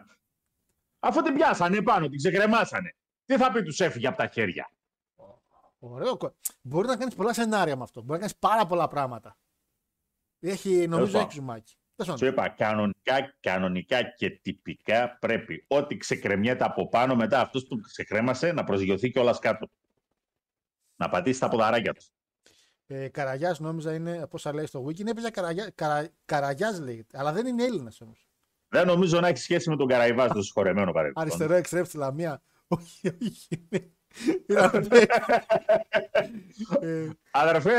Αφού 1.07 1.23
την 1.23 1.35
πιάσανε 1.35 1.83
πάνω, 1.83 2.09
την 2.09 2.19
ξεκρεμάσανε. 2.19 2.95
Τι 3.25 3.37
θα 3.37 3.53
πει 3.53 3.63
τους 3.63 3.81
έφυγε 3.81 4.07
από 4.07 4.17
τα 4.17 4.27
χέρια. 4.27 4.71
Ωραίο. 5.79 6.17
κο- 6.17 6.37
Μπορεί 6.63 6.87
να 6.87 6.97
κάνεις 6.97 7.15
πολλά 7.15 7.33
σενάρια 7.33 7.77
με 7.77 7.83
αυτό. 7.83 8.01
Μπορεί 8.01 8.13
να 8.13 8.19
κάνεις 8.19 8.37
πάρα 8.37 8.67
πολλά 8.67 8.89
πράγματα. 8.89 9.39
Έχει, 10.41 10.87
νομίζω, 10.89 11.13
πάντων. 11.13 11.27
έχει 11.29 11.37
ζουμάκι. 11.39 11.77
Τέλος 11.97 12.19
Σου 12.21 12.27
πάντων. 12.27 12.47
είπα, 12.47 12.49
κανονικά, 12.65 13.37
κανονικά 13.41 14.03
και 14.03 14.31
τυπικά 14.31 15.19
πρέπει 15.19 15.65
ό,τι 15.69 15.97
ξεκρεμιέται 15.97 16.65
από 16.65 16.89
πάνω 16.89 17.15
μετά 17.17 17.41
αυτός 17.41 17.67
που 17.67 17.81
ξεκρέμασε 17.81 18.53
να 18.53 18.65
προσγειωθεί 18.65 19.11
κιόλας 19.11 19.39
κάτω. 19.39 19.69
Να 20.97 21.09
πατήσει 21.09 21.41
τα 21.41 21.49
ποδαράκια 21.49 21.93
τους. 21.95 22.11
Ε, 22.87 23.09
Καραγιάς 23.09 23.61
νόμιζα 23.61 23.95
είναι, 23.95 24.27
πώς 24.27 24.45
λέει 24.45 24.67
στο 24.67 24.85
Wiki, 24.85 24.99
είναι 24.99 25.11
έπαιζε 25.11 25.31
Καραγιά, 25.31 25.71
Καρα, 25.75 26.09
Καραγιάς 26.25 26.81
λέγεται. 26.81 27.19
Αλλά 27.19 27.33
δεν 27.33 27.47
είναι 27.47 27.65
Έλληνας 27.65 28.01
όμως. 28.01 28.29
Δεν 28.69 28.87
νομίζω 28.87 29.21
να 29.21 29.29
έχει 29.29 29.39
σχέση 29.39 29.71
με 29.71 29.77
τον 29.77 29.87
Καραϊβάς, 29.89 30.33
το 30.33 30.43
συγχωρεμένο 30.43 30.93
παρελθόν. 30.93 31.23
Αριστερό 31.23 31.55
εξτρέφ 31.55 31.87
στη 31.89 31.97
Λαμία. 31.97 32.43
όχι, 32.69 33.09
όχι. 33.23 33.69
είναι- 33.71 33.91
είναι 34.49 34.61
απέ- 34.61 35.11
ε, 36.81 37.09
Αδερφέ, 37.31 37.73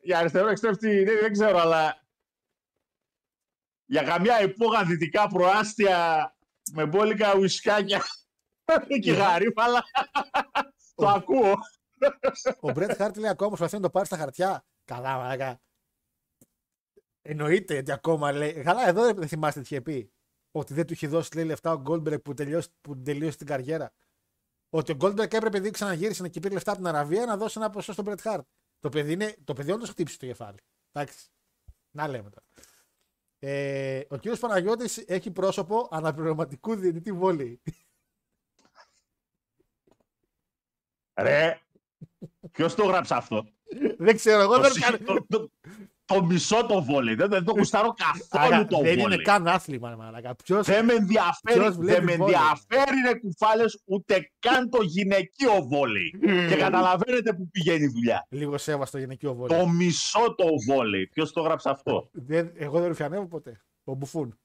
για 0.00 0.18
αριστερό 0.18 0.48
εξτρέφτη 0.48 1.04
δεν, 1.04 1.18
δεν 1.20 1.32
ξέρω, 1.32 1.58
αλλά 1.58 2.02
για 3.84 4.02
καμιά 4.02 4.42
υπόγα 4.42 4.84
δυτικά 4.84 5.28
προάστια 5.28 6.28
με 6.72 6.86
μπόλικα 6.86 7.36
ουισκάκια 7.36 8.02
και 9.02 9.12
γαρίφαλα, 9.12 9.84
το 10.94 11.08
ακούω. 11.08 11.54
ο 12.60 12.70
Μπρετ 12.72 12.96
Χάρτ 12.96 13.16
λέει 13.16 13.30
ακόμα 13.30 13.48
προσπαθεί 13.48 13.74
να 13.74 13.80
το 13.82 13.90
πάρει 13.90 14.06
στα 14.06 14.16
χαρτιά. 14.16 14.64
Καλά, 14.84 15.16
μαλάκα. 15.16 15.60
Εννοείται 17.22 17.76
ότι 17.78 17.92
ακόμα 17.92 18.32
λέει. 18.32 18.52
Καλά, 18.52 18.88
εδώ 18.88 19.12
δεν 19.14 19.28
θυμάστε 19.28 19.60
τι 19.60 19.66
είχε 19.70 19.80
πει. 19.80 20.12
Ότι 20.56 20.74
δεν 20.74 20.86
του 20.86 20.92
είχε 20.92 21.06
δώσει 21.06 21.34
λέει, 21.34 21.44
λεφτά 21.44 21.72
ο 21.72 21.80
Γκόλμπεργκ 21.80 22.18
που, 22.20 22.34
τελειώσει, 22.34 22.68
που 22.80 23.02
τελείωσε 23.02 23.36
την 23.36 23.46
καριέρα. 23.46 23.92
Ότι 24.68 24.92
ο 24.92 24.94
Γκόλμπεργκ 24.94 25.32
έπρεπε 25.34 25.56
επειδή 25.56 25.70
ξαναγύρισε 25.70 26.22
να 26.22 26.28
και 26.28 26.40
πήρε 26.40 26.54
λεφτά 26.54 26.70
από 26.70 26.80
την 26.80 26.88
Αραβία 26.88 27.26
να 27.26 27.36
δώσει 27.36 27.58
ένα 27.58 27.70
ποσό 27.70 27.92
στον 27.92 28.04
Μπρετ 28.04 28.20
Χάρτ. 28.20 28.46
Το 28.78 28.88
παιδί, 28.88 29.12
είναι, 29.12 29.36
το 29.44 29.52
παιδί 29.52 29.72
όντως 29.72 29.88
χτύπησε 29.90 30.18
το 30.18 30.26
κεφάλι. 30.26 30.58
Εντάξει. 30.92 31.28
Να 31.90 32.08
λέμε 32.08 32.30
τώρα. 32.30 32.46
Ε, 33.38 34.02
ο 34.08 34.16
κύριος 34.16 34.38
Παναγιώτης 34.40 34.98
έχει 34.98 35.30
πρόσωπο 35.30 35.88
αναπληρωματικού 35.90 36.74
διαιτητή 36.74 37.12
βόλεϊ. 37.12 37.60
Ρε, 41.20 41.60
ποιος 42.50 42.74
το 42.74 42.84
γράψε 42.84 43.14
αυτό; 43.14 43.48
δεν 43.98 44.16
ξέρω, 44.16 44.40
εγώ 44.42 44.54
το, 44.54 44.60
δεν 44.60 44.72
συ- 44.72 44.82
κάνω. 44.82 45.50
Το, 46.04 46.14
το, 46.14 46.20
το 46.20 46.26
μισό 46.26 46.66
το 46.66 46.82
βόλεϊ. 46.82 47.14
Δεν, 47.14 47.28
δεν 47.28 47.44
το 47.44 47.52
κουστάρω 47.52 47.94
καθόλου 47.96 48.54
Άρα, 48.54 48.66
το 48.66 48.76
δεν 48.76 48.84
βόλεϊ. 48.98 49.04
είναι 49.14 49.16
καν 49.16 49.48
άθλημα, 49.48 49.94
μαλάκα. 49.98 50.34
Ποιος... 50.44 50.66
Δεν 50.66 50.84
με 50.84 50.92
ενδιαφέρει, 50.92 51.60
Ποιος 51.60 51.76
βλέπει 51.76 51.92
δεν 51.94 52.04
με 52.04 52.16
βόλεϊ; 52.16 52.34
ενδιαφέρει 52.34 52.96
ρε 53.12 53.18
κουφάλες 53.18 53.82
ούτε 53.84 54.30
καν 54.38 54.70
το 54.70 54.82
γυναικείο 54.82 55.62
βόλεϊ. 55.68 56.14
και 56.48 56.56
καταλαβαίνετε 56.56 57.32
που 57.32 57.48
πηγαίνει 57.50 57.84
η 57.84 57.88
δουλειά. 57.88 58.26
Λίγο 58.28 58.58
σέβα 58.58 58.86
στο 58.86 58.98
γυναικείο 58.98 59.34
βόλεϊ. 59.34 59.58
Το 59.60 59.66
μισό 59.68 60.34
το 60.36 60.44
βόλεϊ. 60.66 61.06
Ποιος 61.06 61.32
το 61.32 61.40
γράψε 61.40 61.70
αυτό; 61.70 62.08
Δεν, 62.12 62.50
εγώ 62.54 62.78
δεν 62.78 62.88
ρουφιανεύω 62.88 63.26
ποτέ. 63.26 63.60
Ο 63.84 63.94
Μπουφούν. 63.94 64.38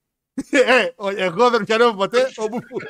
ε, 0.52 0.90
ο- 0.96 1.10
εγώ 1.10 1.50
δεν 1.50 1.60
ρουφιανεύω 1.60 1.94
ποτέ. 1.94 2.20
Ο 2.38 2.48
Μπουφούν. 2.48 2.82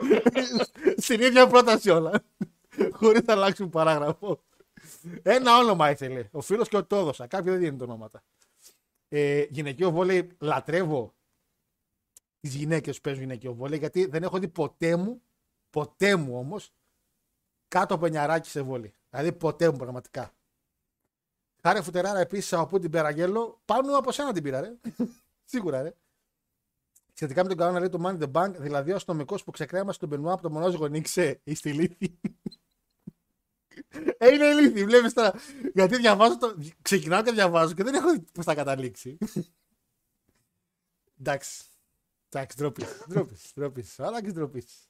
Στην 0.96 1.20
ίδια 1.20 1.46
πρόταση 1.46 1.90
όλα. 1.90 2.12
Χωρίς 2.92 3.22
να 3.22 3.32
αλλάξουν 3.32 3.70
παράγραφο. 3.70 4.40
Ένα 5.22 5.58
όνομα 5.58 5.90
ήθελε. 5.90 6.28
Ο 6.32 6.40
φίλος 6.40 6.68
και 6.68 6.76
ο 6.76 6.84
το 6.84 6.96
έδωσα. 6.96 7.26
Κάποιοι 7.26 7.50
δεν 7.50 7.60
δίνουν 7.60 7.80
ονόματα. 7.80 8.22
Ε, 9.08 9.46
γυναικείο 9.50 9.90
βόλεϊ 9.90 10.36
λατρεύω 10.38 11.14
τις 12.40 12.54
γυναίκες 12.54 12.96
που 12.96 13.00
παίζουν 13.02 13.22
γυναικείο 13.22 13.54
βόλεϊ 13.54 13.78
γιατί 13.78 14.06
δεν 14.06 14.22
έχω 14.22 14.38
δει 14.38 14.48
ποτέ 14.48 14.96
μου, 14.96 15.22
ποτέ 15.70 16.16
μου 16.16 16.38
όμως, 16.38 16.72
κάτω 17.68 17.94
από 17.94 18.06
εννιαράκι 18.06 18.48
σε 18.48 18.62
βόλεϊ. 18.62 18.94
Δηλαδή 19.10 19.32
ποτέ 19.32 19.70
μου 19.70 19.76
πραγματικά. 19.76 20.34
Χάρη 21.62 21.82
φουτεράρα 21.82 22.18
επίσης 22.18 22.52
από 22.52 22.78
την 22.78 22.90
Περαγγέλο. 22.90 23.60
Πάνω 23.64 23.98
από 23.98 24.12
σένα 24.12 24.32
την 24.32 24.42
πήρα, 24.42 24.60
ρε. 24.60 24.76
Σίγουρα, 25.44 25.82
ρε. 25.82 25.94
Σχετικά 27.12 27.42
με 27.42 27.48
τον 27.48 27.58
κανόνα 27.58 27.78
λέει 27.78 27.88
το 27.88 28.00
Money 28.04 28.18
the 28.18 28.32
Bank, 28.32 28.54
δηλαδή 28.58 28.92
ο 28.92 28.94
αστυνομικός 28.94 29.44
που 29.44 29.50
ξεκρέμασε 29.50 29.98
τον 29.98 30.08
Μπενουά 30.08 30.32
από 30.32 30.42
το 30.42 30.50
μονόζυγο 30.50 30.86
νίξε, 30.86 31.40
είστε 31.44 31.68
ηλίθιοι. 31.68 32.20
Ε, 34.18 34.28
είναι 34.34 34.46
ηλίθιοι, 34.46 34.84
βλέπεις 34.84 35.12
τώρα. 35.12 35.32
Γιατί 35.74 35.96
διαβάζω 35.96 36.38
το. 36.38 36.56
Ξεκινάω 36.82 37.22
και 37.22 37.32
διαβάζω 37.32 37.74
και 37.74 37.82
δεν 37.82 37.94
έχω 37.94 38.12
δει 38.12 38.20
πώς 38.20 38.44
θα 38.44 38.54
καταλήξει. 38.54 39.18
Εντάξει. 41.20 41.64
Εντάξει, 42.28 42.56
ντροπής. 42.56 43.04
Ντροπής. 43.08 43.52
Ντροπής. 43.54 44.00
Αλλά 44.00 44.22
και 44.22 44.30
ντροπής. 44.30 44.88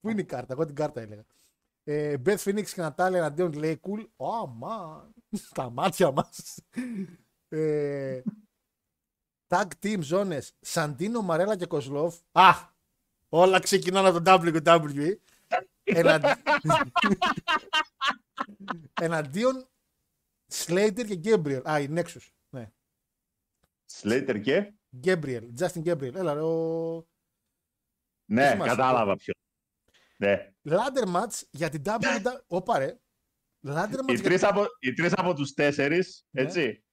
Πού 0.00 0.08
είναι 0.10 0.20
η 0.20 0.24
κάρτα, 0.24 0.52
εγώ 0.52 0.64
την 0.64 0.74
κάρτα 0.74 1.00
έλεγα. 1.00 1.24
Ε, 1.84 2.16
Beth 2.24 2.38
Phoenix 2.38 2.64
και 2.64 2.80
Νατάλια 2.80 3.18
εναντίον 3.18 3.52
λέει 3.52 3.80
cool. 3.82 4.00
Oh, 4.16 4.48
man. 4.62 5.08
Τα 5.54 5.70
μάτια 5.70 6.10
μας. 6.10 6.58
ε, 7.48 8.22
tag 9.48 9.66
team 9.82 9.98
ζώνες 10.00 10.54
Σαντίνο, 10.60 11.22
Μαρέλα 11.22 11.56
και 11.56 11.66
Κοσλόφ. 11.66 12.16
Α! 12.32 12.52
Όλα 13.28 13.58
ξεκινάνε 13.58 14.08
από 14.08 14.22
το 14.22 14.42
WWE. 14.44 15.14
Εναντί... 15.82 16.26
Εναντίον 19.00 19.68
Slater 20.52 21.04
και 21.06 21.14
Γκέμπριελ. 21.16 21.68
Α, 21.68 21.80
η 21.80 21.86
Nexus. 21.90 22.28
Ναι. 22.48 22.72
Σλέιτερ 23.84 24.40
και; 24.40 24.74
Γκέμπριελ. 24.96 25.52
Justin 25.58 25.78
Γκέμπριελ. 25.80 26.14
Έλα, 26.14 26.34
ρε, 26.34 26.40
ο. 26.40 27.06
Ναι, 28.30 28.48
σημασία. 28.50 28.74
κατάλαβα 28.74 29.16
ποιος. 29.16 29.36
Ναι. 30.18 30.52
Ladder 30.68 31.14
match 31.14 31.42
για 31.50 31.68
την 31.68 31.82
WWE. 31.84 32.40
Όπα, 32.46 32.78
ρε. 32.78 32.98
Ladder 33.66 33.98
match 33.98 34.08
Οι 34.08 34.14
για 34.14 34.22
τρεις, 34.22 34.42
από, 34.42 34.66
οι 34.80 34.92
τρεις 34.92 35.12
από 35.12 35.34
τους 35.34 35.52
τέσσερις, 35.52 36.26
Ναι. 36.30 36.40
έτσι, 36.42 36.84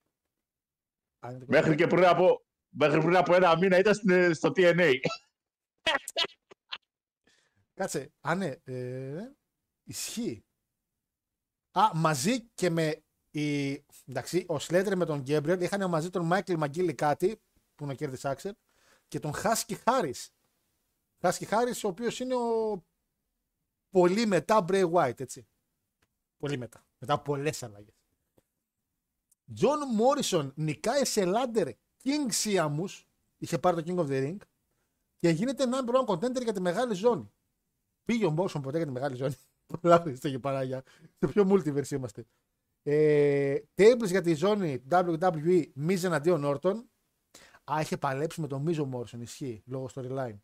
Α, 1.19 1.29
είναι 1.29 1.39
το 1.39 1.45
μέχρι 1.49 1.75
και 1.75 1.87
πριν 1.87 2.05
από, 2.05 2.45
μέχρι 2.69 2.99
πριν 3.01 3.15
από 3.15 3.35
ένα 3.35 3.57
μήνα 3.57 3.77
ήταν 3.77 3.93
στην- 3.93 4.33
στο 4.33 4.51
TNA. 4.55 4.91
Κάτσε. 7.73 8.13
Α, 8.21 8.35
ναι. 8.35 8.55
Ε, 8.63 9.31
ισχύει. 9.83 10.45
Α, 11.73 11.91
μαζί 11.95 12.41
και 12.41 12.69
με. 12.69 13.03
Η... 13.31 13.71
Εντάξει, 14.05 14.45
ο 14.47 14.59
Σλέτρε 14.59 14.95
με 14.95 15.05
τον 15.05 15.19
Γκέμπριελ 15.19 15.61
είχαν 15.61 15.89
μαζί 15.89 16.09
τον 16.09 16.25
Μάικλ 16.25 16.53
Μαγκίλη 16.53 16.93
κάτι, 16.93 17.41
που 17.75 17.83
είναι 17.83 17.93
ο 17.93 17.95
Κέρδη 17.95 18.27
Άξελ, 18.27 18.53
και 19.07 19.19
τον 19.19 19.33
Χάσκι 19.33 19.75
Χάρις. 19.75 20.33
Χάσκι 21.21 21.45
Χάρις, 21.45 21.83
ο 21.83 21.87
οποίος 21.87 22.19
είναι 22.19 22.35
ο 22.35 22.83
πολύ 23.89 24.25
μετά 24.25 24.61
Μπρέι 24.61 24.91
White, 24.93 25.19
έτσι. 25.19 25.47
Πολύ 26.37 26.57
μετά. 26.57 26.85
Μετά 26.97 27.19
πολλές 27.19 27.63
αλλαγές. 27.63 27.95
Τζον 29.53 29.79
Μόρισον 29.93 30.53
νικάει 30.55 31.05
σε 31.05 31.25
Λάντερ 31.25 31.69
King 32.03 32.31
Siamus 32.43 33.03
είχε 33.37 33.57
πάρει 33.57 33.83
το 33.83 33.93
King 33.93 33.99
of 33.99 34.11
the 34.11 34.27
Ring 34.27 34.37
και 35.17 35.29
γίνεται 35.29 35.63
number 35.67 36.05
one 36.05 36.05
contender 36.05 36.43
για 36.43 36.53
τη 36.53 36.61
μεγάλη 36.61 36.93
ζώνη. 36.93 37.31
Πήγε 38.03 38.25
ο 38.25 38.31
Μόρσον 38.31 38.61
ποτέ 38.61 38.77
για 38.77 38.85
τη 38.85 38.91
μεγάλη 38.91 39.15
ζώνη. 39.15 39.35
Πολλά 39.81 39.99
Χριστέ 39.99 40.29
και 40.29 40.39
παράγια. 40.39 40.83
Στο 41.15 41.27
πιο 41.27 41.47
multiverse 41.49 41.89
είμαστε. 41.89 42.25
Ε, 42.83 43.55
tables 43.75 44.07
για 44.07 44.21
τη 44.21 44.33
ζώνη 44.33 44.83
WWE 44.89 45.63
Miz 45.87 46.03
εναντίον 46.03 46.43
Orton. 46.45 46.75
Α, 47.63 47.81
είχε 47.81 47.97
παλέψει 47.97 48.41
με 48.41 48.47
τον 48.47 48.61
Μίζο 48.61 48.85
Μόρσον, 48.85 49.21
ισχύει, 49.21 49.63
λόγω 49.65 49.89
storyline. 49.95 50.37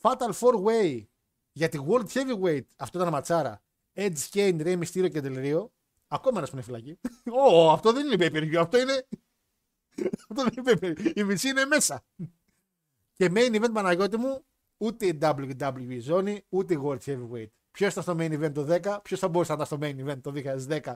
Fatal 0.00 0.32
4 0.40 0.64
Way 0.64 1.04
για 1.52 1.68
τη 1.68 1.78
World 1.88 2.06
Heavyweight, 2.06 2.64
αυτό 2.76 2.98
ήταν 2.98 3.12
ματσάρα. 3.12 3.62
Edge 3.94 4.28
Kane, 4.32 4.60
Rey 4.60 4.78
Mysterio 4.78 5.10
και 5.10 5.20
Del 5.22 5.36
Rio. 5.36 5.66
Ακόμα 6.08 6.38
ένας 6.38 6.50
που 6.50 6.56
είναι 6.56 6.64
φυλακή. 6.64 6.98
Ω, 7.30 7.70
αυτό 7.70 7.92
δεν 7.92 8.06
είναι 8.06 8.16
pay 8.18 8.34
per 8.34 8.42
view, 8.42 8.56
αυτό 8.56 8.80
είναι. 8.80 9.06
αυτό 10.28 10.44
δεν 10.44 10.52
είναι 10.56 10.72
pay 10.72 10.84
per 10.84 10.98
view. 10.98 11.16
Η 11.16 11.24
μισή 11.24 11.48
είναι 11.48 11.64
μέσα. 11.64 12.04
και 13.12 13.30
main 13.34 13.54
event 13.54 13.72
Παναγιώτη 13.72 14.16
μου, 14.16 14.44
ούτε 14.76 15.06
η 15.06 15.18
WWE 15.20 15.98
ζώνη, 16.00 16.44
ούτε 16.48 16.74
η 16.74 16.80
World 16.84 16.98
Heavyweight. 17.04 17.50
Ποιος 17.74 17.92
ήταν 17.92 18.02
στο 18.02 18.12
main 18.18 18.40
event 18.40 18.52
το 18.54 18.66
10, 18.68 18.98
ποιος 19.02 19.18
θα 19.20 19.28
μπορούσε 19.28 19.54
να 19.54 19.62
ήταν 19.62 19.66
στο 19.66 19.78
main 19.86 20.08
event 20.08 20.20
το 20.20 20.32
2010 20.80 20.94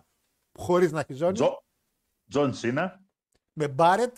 χωρίς 0.58 0.92
να 0.92 1.00
έχει 1.00 1.12
ζώνη. 1.12 1.32
Τζο, 1.32 1.64
Τζον 2.28 2.54
Σίνα. 2.54 3.00
Με 3.52 3.74
Barrett. 3.78 4.12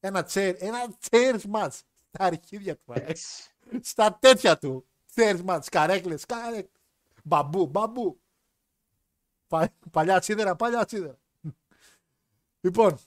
Ένα 0.00 0.26
chair, 0.32 0.54
ένα 0.58 0.96
chairs 1.10 1.40
match 1.52 1.68
στα 2.08 2.24
αρχίδια 2.24 2.76
του. 2.76 2.92
ε. 2.92 3.12
στα 3.80 4.18
τέτοια 4.20 4.58
του. 4.58 4.86
Chairs 5.14 5.44
match, 5.46 5.60
καρέκλες, 5.70 6.24
καρέκλες. 6.26 6.70
Μπαμπού, 7.24 7.66
μπαμπού. 7.66 8.20
Πα- 9.46 9.72
παλιά 9.90 10.18
τσίδερα, 10.20 10.56
παλιά 10.56 10.84
τσίδερα. 10.84 11.18
λοιπόν, 12.60 12.98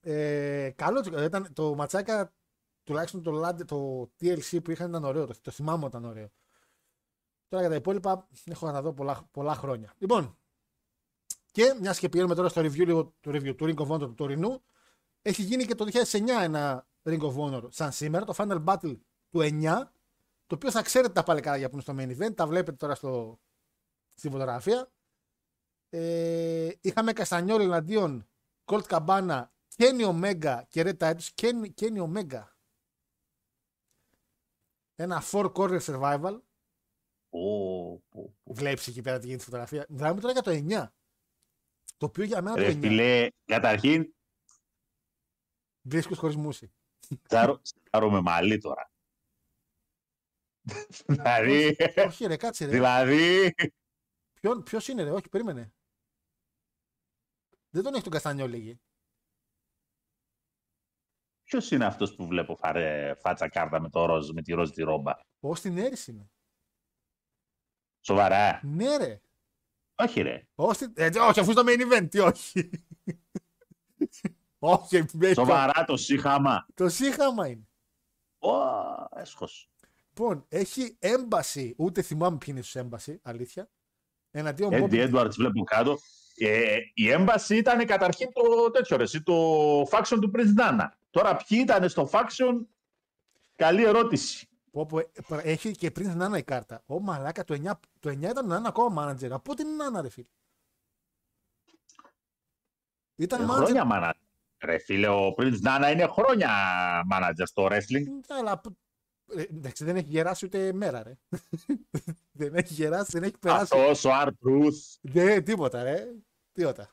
ε, 0.00 0.70
καλό 0.76 1.00
το- 1.02 1.22
ήταν 1.22 1.52
το 1.52 1.74
ματσάκα, 1.74 2.32
τουλάχιστον 2.84 3.22
το, 3.22 3.42
Lad- 3.48 3.66
το 3.66 4.10
TLC 4.20 4.62
που 4.64 4.70
είχαν 4.70 4.88
ήταν 4.88 5.04
ωραίο, 5.04 5.26
το, 5.26 5.34
το 5.40 5.50
θυμάμαι 5.50 5.84
όταν 5.84 6.04
ωραίο. 6.04 6.30
Τώρα 7.52 7.64
για 7.64 7.72
τα 7.72 7.78
υπόλοιπα 7.80 8.28
έχω 8.44 8.66
να 8.66 8.72
τα 8.72 8.82
δω 8.82 8.92
πολλά, 8.92 9.28
πολλά 9.30 9.54
χρόνια. 9.54 9.94
Λοιπόν, 9.98 10.38
και 11.50 11.76
μιας 11.80 11.98
και 11.98 12.08
πηγαίνουμε 12.08 12.34
τώρα 12.34 12.48
στο 12.48 12.60
review, 12.60 12.86
λίγο 12.86 13.14
το 13.20 13.30
review 13.30 13.56
του 13.56 13.64
Ring 13.64 13.76
of 13.76 13.86
Honor 13.86 13.98
του 13.98 14.14
τωρινού, 14.14 14.62
έχει 15.22 15.42
γίνει 15.42 15.64
και 15.64 15.74
το 15.74 15.86
2009 15.92 16.28
ένα 16.42 16.88
Ring 17.02 17.20
of 17.20 17.36
Honor 17.36 17.72
σαν 17.72 17.92
σήμερα, 17.92 18.24
το 18.24 18.34
Final 18.36 18.64
Battle 18.64 18.98
του 19.28 19.40
9, 19.40 19.82
το 20.46 20.54
οποίο 20.54 20.70
θα 20.70 20.82
ξέρετε 20.82 21.12
τα 21.12 21.22
παλικάρια 21.22 21.68
που 21.68 21.74
είναι 21.74 21.82
στο 21.82 21.94
main 21.98 22.22
event, 22.22 22.34
τα 22.36 22.46
βλέπετε 22.46 22.76
τώρα 22.76 22.94
στο, 22.94 23.40
στη 24.14 24.28
φωτογραφία. 24.28 24.92
Ε, 25.88 26.70
είχαμε 26.80 27.12
Καστανιόλ 27.12 27.60
εναντίον 27.60 28.28
Colt 28.64 28.86
Cabana, 28.86 29.44
Kenny 29.76 30.12
Omega 30.12 30.62
και 30.68 30.82
Red 30.84 30.96
Titus, 30.96 31.28
Kenny, 31.34 31.68
Kenny 31.80 32.12
Omega. 32.12 32.44
Ένα 34.94 35.22
four 35.30 35.52
corner 35.52 35.80
survival. 35.80 36.40
Ω, 37.34 37.98
πω, 37.98 38.34
πω. 38.42 38.54
Βλέπεις 38.54 38.86
εκεί 38.86 39.00
πέρα 39.02 39.18
τι 39.18 39.24
γίνεται 39.26 39.42
στη 39.42 39.50
φωτογραφία. 39.50 39.86
Μιλάμε 39.88 40.20
τώρα 40.20 40.32
για 40.32 40.42
το 40.42 40.50
9. 40.50 40.92
Το 41.96 42.06
οποίο 42.06 42.24
για 42.24 42.42
μένα 42.42 42.56
το 42.56 42.62
Ρε 42.62 42.72
9. 42.72 42.78
φίλε, 42.80 43.28
καταρχήν, 43.44 44.14
Δίσκος 45.84 46.18
χωρίς 46.18 46.36
μουσι. 46.36 46.72
τσάρω, 47.28 47.60
τσάρω 47.90 48.10
με 48.10 48.20
μαλλί 48.20 48.58
τώρα. 48.58 48.90
δηλαδή, 51.06 51.76
Όχι 52.06 52.26
ρε, 52.26 52.36
κάτσε 52.36 52.64
ρε. 52.64 52.70
δηλαδή, 52.70 53.54
Ποιον, 54.40 54.62
ποιος 54.62 54.88
είναι 54.88 55.02
ρε, 55.02 55.10
όχι, 55.10 55.28
περίμενε. 55.28 55.72
Δεν 57.70 57.82
τον 57.82 57.94
έχει 57.94 58.02
τον 58.02 58.12
Καστανιόλ 58.12 58.52
εκεί. 58.52 58.80
ποιος 61.42 61.70
είναι 61.70 61.84
αυτός 61.84 62.14
που 62.14 62.26
βλέπω 62.26 62.56
φαρέ, 62.56 63.14
φάτσα 63.14 63.48
κάρτα 63.48 63.80
με 63.80 63.88
το 63.90 64.04
ροζ, 64.04 64.30
με 64.30 64.42
τη 64.42 64.52
ροζ 64.52 64.70
τη 64.70 64.82
ρόμπα; 64.82 65.12
Ο 65.40 65.54
στην 65.54 65.78
Έρης 65.78 66.06
είναι. 66.06 66.30
Σοβαρά. 68.04 68.60
Ναι 68.62 68.96
ρε. 68.96 69.20
Όχι 69.94 70.20
ρε. 70.22 70.46
Ο 70.54 70.68
Austin- 70.70 70.92
ε, 70.94 71.18
όχι, 71.18 71.40
αφού 71.40 71.52
στο 71.52 71.62
main 71.66 71.80
event, 71.80 72.06
τι 72.10 72.18
όχι. 72.18 72.70
όχι, 74.58 74.96
έχει- 74.96 75.34
Σοβαρά 75.34 75.84
το 75.84 75.96
σύχαμα. 75.96 76.66
Το 76.74 76.88
σύγχαμα 76.88 77.46
είναι. 77.48 77.66
Ω, 78.38 78.50
έσχος. 79.16 79.70
Λοιπόν, 80.08 80.44
έχει 80.48 80.96
έμπαση, 80.98 81.74
ούτε 81.76 82.02
θυμάμαι 82.02 82.36
ποιοι 82.36 82.48
είναι 82.50 82.60
στους 82.60 82.74
έμπαση, 82.74 83.18
αλήθεια. 83.22 83.70
Εναντίον 84.30 84.70
Eddie 84.72 84.82
Bobby. 84.90 85.10
Edwards 85.14 85.30
βλέπω 85.36 85.62
κάτω. 85.64 85.98
Ε, 86.36 86.76
η 86.94 87.10
έμπαση 87.10 87.56
ήταν 87.56 87.86
καταρχήν 87.86 88.32
το 88.32 88.70
τέτοιο 88.70 88.96
ρε, 88.96 89.02
εσύ, 89.02 89.22
το 89.22 89.34
faction 89.82 90.18
του 90.20 90.30
Prince 90.34 90.60
Nana. 90.60 90.86
Τώρα 91.10 91.36
ποιοι 91.36 91.58
ήταν 91.62 91.88
στο 91.88 92.10
faction, 92.12 92.54
καλή 93.56 93.82
ερώτηση. 93.84 94.46
Πω, 94.72 94.86
πω, 94.86 94.98
ε, 94.98 95.10
πρα- 95.28 95.46
έχει 95.46 95.70
και 95.70 95.90
πριν 95.90 96.16
Νάνα 96.16 96.38
η 96.38 96.42
κάρτα. 96.42 96.82
Ω 96.86 97.00
μαλάκα, 97.00 97.44
το 97.44 97.54
9, 97.54 97.80
το 98.00 98.08
9 98.10 98.30
ήταν 98.30 98.46
Νάνα 98.46 98.68
ακόμα 98.68 99.12
manager. 99.12 99.30
Από 99.30 99.54
την 99.54 99.68
Νάνα, 99.76 100.00
ρε 100.00 100.08
φίλε. 100.08 100.26
Ήταν 103.16 103.40
Ε, 103.40 103.44
manager. 103.44 103.64
χρόνια 103.64 103.86
manager. 103.92 104.20
Ρε 104.64 104.78
φίλε, 104.78 105.08
ο 105.08 105.34
Prince 105.36 105.58
Nana 105.64 105.90
είναι 105.92 106.06
χρόνια 106.06 106.50
manager 107.12 107.42
στο 107.44 107.66
wrestling. 107.70 108.04
Ναι, 108.04 108.36
Αλλά, 108.36 108.60
ε, 109.36 109.42
εντάξει, 109.42 109.84
δεν 109.84 109.96
έχει 109.96 110.08
γεράσει 110.08 110.44
ούτε 110.46 110.72
μέρα, 110.72 111.02
ρε. 111.02 111.12
δεν 112.40 112.54
έχει 112.54 112.72
γεράσει, 112.74 113.10
δεν 113.12 113.22
έχει 113.22 113.38
περάσει. 113.38 113.62
Αυτός 113.78 114.04
ο 114.04 114.10
R-Truth. 114.12 114.98
Δεν, 115.00 115.44
τίποτα, 115.44 115.82
ρε. 115.82 116.06
Τίποτα. 116.52 116.90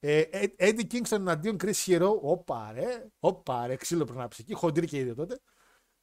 Ε, 0.00 0.20
ε, 0.20 0.46
Eddie 0.58 0.86
Kingston 0.92 1.10
εναντίον 1.12 1.56
Chris 1.62 1.84
Hero. 1.86 2.20
Όπα, 2.20 2.72
ρε. 2.72 3.06
Όπα, 3.18 3.66
ρε. 3.66 3.76
Ξύλο 3.76 4.04
πρέπει 4.04 4.18
να 4.20 4.28
ψηθεί. 4.28 4.54
Χοντρή 4.54 4.86
και 4.86 4.98
ίδιο 4.98 5.14
τότε. 5.14 5.38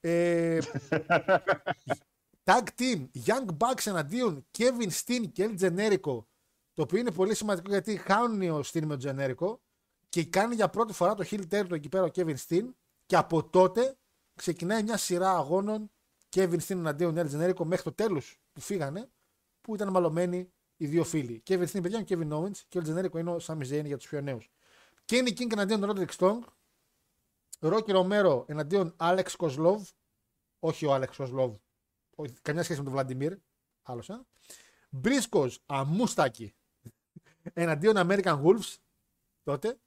Ε, 0.08 0.60
tag 2.44 2.64
team 2.80 3.08
Young 3.26 3.46
Bucks 3.58 3.86
εναντίον 3.86 4.46
Kevin 4.58 4.90
Steen 5.04 5.24
και 5.32 5.50
El 5.50 5.60
Generico. 5.60 6.24
Το 6.74 6.82
οποίο 6.82 7.00
είναι 7.00 7.12
πολύ 7.12 7.36
σημαντικό 7.36 7.70
γιατί 7.70 7.98
χάνει 7.98 8.50
ο 8.50 8.64
Steen 8.66 8.82
με 8.86 8.98
τον 8.98 9.16
Generico 9.18 9.58
και 10.10 10.26
κάνει 10.26 10.56
για 10.56 10.70
πρώτη 10.70 10.94
φορά 10.94 11.14
το 11.14 11.26
heel 11.30 11.42
turn 11.50 11.66
του 11.68 11.76
εκεί 11.76 11.90
πέρα 11.90 12.04
ο 12.04 12.10
Kevin 12.16 12.36
Steen 12.48 12.70
και 13.06 13.16
από 13.16 13.44
τότε 13.44 13.98
ξεκινάει 14.36 14.84
μια 14.84 14.98
σειρά 14.98 15.32
αγώνων 15.32 15.92
Kevin 16.36 16.58
Steen 16.58 16.70
εναντίον 16.70 17.16
El 17.18 17.26
Generico 17.26 17.66
μέχρι 17.66 17.84
το 17.84 17.92
τέλος 17.92 18.40
που 18.54 18.62
φύγανε 18.62 19.10
που 19.62 19.76
ήταν 19.76 19.90
μαλωμένοι 19.90 20.50
οι 20.78 20.86
δύο 20.86 21.04
φίλοι. 21.04 21.44
Kevin 21.48 21.66
Steen 21.66 21.82
παιδιά 21.82 22.06
είναι 22.10 22.34
ο 22.34 22.40
Kevin 22.40 22.44
Owens 22.44 22.58
και 22.68 22.78
ο 22.78 22.82
El 22.86 22.90
Generico 22.90 23.18
είναι 23.18 23.32
ο 23.32 23.40
Sami 23.42 23.68
Zayn 23.70 23.86
για 23.86 23.98
τους 23.98 24.08
πιο 24.08 24.22
νέους. 24.22 24.52
Kenny 25.06 25.30
King 25.38 25.52
εναντίον 25.52 25.92
Roderick 25.92 26.16
Strong. 26.18 26.40
Ρόκι 27.70 27.92
Ρομέρο 27.92 28.46
εναντίον 28.48 28.96
Alex 29.00 29.28
Kozlov. 29.38 29.82
Όχι 30.60 30.86
ο 30.86 30.96
Alex 30.96 31.10
Kozlov. 31.18 31.54
Όχι, 32.16 32.34
καμιά 32.42 32.64
σχέση 32.64 32.80
με 32.80 32.86
τον 32.86 32.94
Βλαντιμίρ. 32.94 33.38
Άλλος 33.82 34.10
ένα. 34.10 34.26
Μπρίσκος 34.90 35.64
Αμούστακη 35.66 36.56
εναντίον 37.54 37.96
American 37.98 38.44
Wolves. 38.44 38.76
Τότε. 39.44 39.80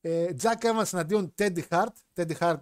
Ε, 0.00 0.34
Jack 0.42 0.58
Evans 0.60 0.92
εναντίον 0.92 1.34
Teddy 1.38 1.68
Hart. 1.68 1.92
Teddy 2.14 2.36
Hart. 2.38 2.60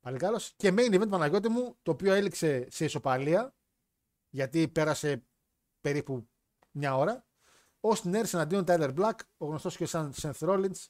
Πάλι 0.00 0.18
καλός. 0.18 0.52
Και 0.56 0.74
main 0.76 1.00
event 1.00 1.08
Παναγιώτη 1.10 1.48
μου, 1.48 1.76
το 1.82 1.90
οποίο 1.90 2.12
έληξε 2.12 2.66
σε 2.70 2.84
ισοπαλία. 2.84 3.54
Γιατί 4.30 4.68
πέρασε 4.68 5.24
περίπου 5.80 6.28
μια 6.70 6.96
ώρα. 6.96 7.24
Austin 7.80 8.14
Aries 8.14 8.32
εναντίον 8.32 8.64
Tyler 8.66 8.94
Black. 8.94 9.14
Ο 9.36 9.46
γνωστός 9.46 9.76
και 9.76 9.86
σαν 9.86 10.12
Seth 10.16 10.38
Rollins. 10.38 10.86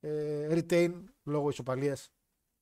Ε, 0.00 0.48
retain 0.50 1.04
λόγω 1.22 1.48
ισοπαλίας. 1.48 2.12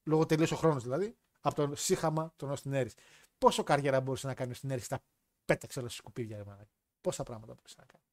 Λόγω 0.05 0.27
τελείωσε 0.27 0.55
ο 0.55 0.57
χρόνος 0.57 0.83
δηλαδή. 0.83 1.17
Από 1.41 1.55
τον 1.55 1.77
σύχαμα 1.77 2.33
των 2.37 2.55
Austin 2.55 2.73
Aries. 2.73 2.93
Πόσο 3.39 3.63
καριέρα 3.63 4.01
μπορούσε 4.01 4.27
να 4.27 4.35
κάνει 4.35 4.53
ο 4.53 4.55
Austin 4.63 4.73
Aries. 4.73 4.87
Τα 4.89 5.05
πέταξε 5.45 5.79
όλα 5.79 5.89
σε 5.89 5.97
σκουπίδια. 5.97 6.37
Ρε, 6.37 6.45
μαλάκα. 6.45 6.71
Πόσα 7.01 7.23
πράγματα 7.23 7.55
μπορούσε 7.55 7.75
να 7.79 7.85
κάνει. 7.85 8.05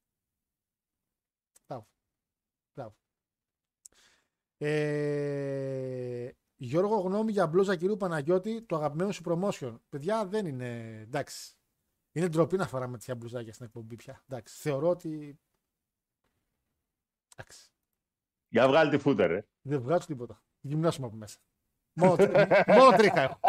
Μπράβο. 1.67 1.87
Μπράβο. 2.73 2.95
Ε, 4.57 6.31
Γιώργο, 6.55 6.95
γνώμη 6.95 7.31
για 7.31 7.47
μπλούζα 7.47 7.75
κυρίου 7.75 7.97
Παναγιώτη, 7.97 8.61
το 8.61 8.75
αγαπημένο 8.75 9.11
σου 9.11 9.23
promotion. 9.25 9.75
Παιδιά, 9.89 10.25
δεν 10.25 10.45
είναι. 10.45 10.99
Εντάξει. 10.99 11.55
Είναι 12.11 12.27
ντροπή 12.27 12.57
να 12.57 12.67
φοράμε 12.67 12.97
τέτοια 12.97 13.15
μπλουζάκια 13.15 13.53
στην 13.53 13.65
εκπομπή 13.65 13.95
πια. 13.95 14.23
Εντάξει. 14.27 14.55
Θεωρώ 14.55 14.89
ότι. 14.89 15.39
Εντάξει. 17.35 17.72
Για 18.53 18.67
βγάλει 18.67 18.89
τη 18.89 18.97
φούτερ, 18.97 19.29
ρε. 19.31 19.45
Δεν 19.61 19.81
βγάζω 19.81 20.05
τίποτα. 20.05 20.41
Γυμνάσουμε 20.61 21.07
από 21.07 21.15
μέσα. 21.15 21.37
Μόνο, 21.93 22.15
τρι- 22.15 22.33
μόνο 22.77 22.89
τρίχα 22.97 23.21
έχω. 23.21 23.39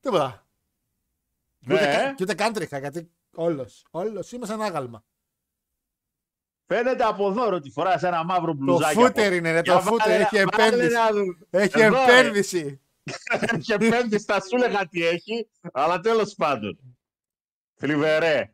τίποτα. 0.00 0.46
Και 1.60 1.72
ούτε, 1.74 1.86
Ναι. 1.86 1.92
κα- 1.96 2.12
και 2.14 2.22
ούτε 2.22 2.34
καν 2.34 2.52
τρίχα, 2.52 2.78
γιατί 2.78 3.10
όλος, 3.34 3.86
όλος 3.90 4.32
είμαι 4.32 4.46
σαν 4.46 4.62
άγαλμα. 4.62 5.04
Φαίνεται 6.66 7.04
από 7.04 7.28
εδώ 7.28 7.46
ότι 7.54 7.70
φοράς 7.70 8.02
ένα 8.02 8.24
μαύρο 8.24 8.46
Το 8.46 8.54
μπλουζάκι. 8.54 8.94
φούτερ 8.94 9.26
από- 9.26 9.34
είναι, 9.34 9.50
ρε, 9.52 9.60
Για 9.60 9.72
το 9.74 9.78
βάλε 9.82 9.90
φούτερ 9.90 10.10
ένα- 10.14 10.28
έχει 10.32 10.44
βάλε 10.44 10.66
επένδυση. 10.66 10.94
ένα- 10.94 11.36
Έχει 11.50 11.80
Εδώ, 11.80 11.96
ε. 12.00 12.02
επένδυση. 12.18 12.80
Έχει 13.52 13.72
επένδυση, 13.72 14.24
θα 14.24 14.40
σου 14.40 14.56
έλεγα 14.56 14.86
τι 14.86 15.06
έχει, 15.06 15.48
αλλά 15.72 16.00
τέλος 16.00 16.34
πάντων. 16.34 16.78
Θλιβερέ. 17.74 18.52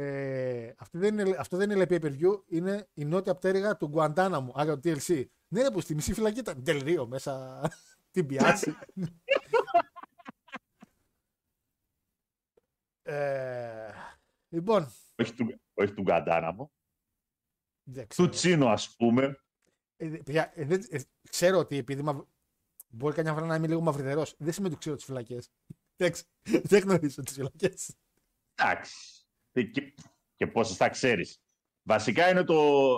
Ε, 0.00 0.74
αυτή 0.78 0.98
δεν 0.98 1.18
είναι, 1.18 1.36
αυτό 1.38 1.56
δεν 1.56 1.70
είναι 1.70 1.84
pay 1.88 2.00
per 2.00 2.18
view, 2.20 2.42
είναι 2.46 2.88
η 2.94 3.04
νότια 3.04 3.34
πτέρυγα 3.34 3.76
του 3.76 3.86
Γκουαντάναμου, 3.88 4.52
άρα 4.54 4.78
το 4.78 4.90
TLC. 4.90 5.24
Ναι, 5.48 5.62
ρε, 5.62 5.70
που 5.70 5.80
στη 5.80 5.94
μισή 5.94 6.12
φυλακή 6.14 6.38
ήταν 6.38 6.64
τελείω 6.64 7.06
μέσα 7.06 7.60
την 8.12 8.26
πιάση. 8.26 8.74
ε, 13.02 13.90
λοιπόν, 14.48 14.88
Όχι 15.22 15.34
του, 15.34 15.60
όχι 15.74 15.92
του 15.92 16.02
Γκαντάναμο. 16.02 16.72
δεν 17.82 18.02
Του 18.02 18.08
ξέρω. 18.08 18.28
Τσίνο, 18.28 18.68
ας 18.68 18.96
πούμε. 18.96 19.40
Ε, 19.96 20.08
δε- 20.08 20.22
παιδιά, 20.22 20.52
ε, 20.54 20.64
δεν- 20.64 20.86
ε, 20.90 21.00
ξέρω 21.30 21.58
ότι 21.58 21.76
επειδή 21.76 22.02
μαυ... 22.02 22.20
μπορεί 22.88 23.14
καμιά 23.14 23.32
φορά 23.32 23.46
να 23.46 23.54
είμαι 23.54 23.66
λίγο 23.66 23.80
μαυριδερός, 23.80 24.34
δεν 24.38 24.52
σημαίνει 24.52 24.72
ότι 24.72 24.80
ξέρω 24.82 24.96
τις 24.96 25.04
φυλακές. 25.04 25.50
δεν 26.70 26.82
γνωρίζω 26.82 27.22
τις 27.22 27.34
φυλακές. 27.34 27.94
Εντάξει. 28.54 29.17
Ε, 29.58 29.62
Και, 29.62 29.94
και 30.36 30.46
πόσες 30.46 30.76
θα 30.76 30.88
ξέρεις. 30.88 31.40
Βασικά 31.82 32.30
είναι 32.30 32.44
το... 32.44 32.88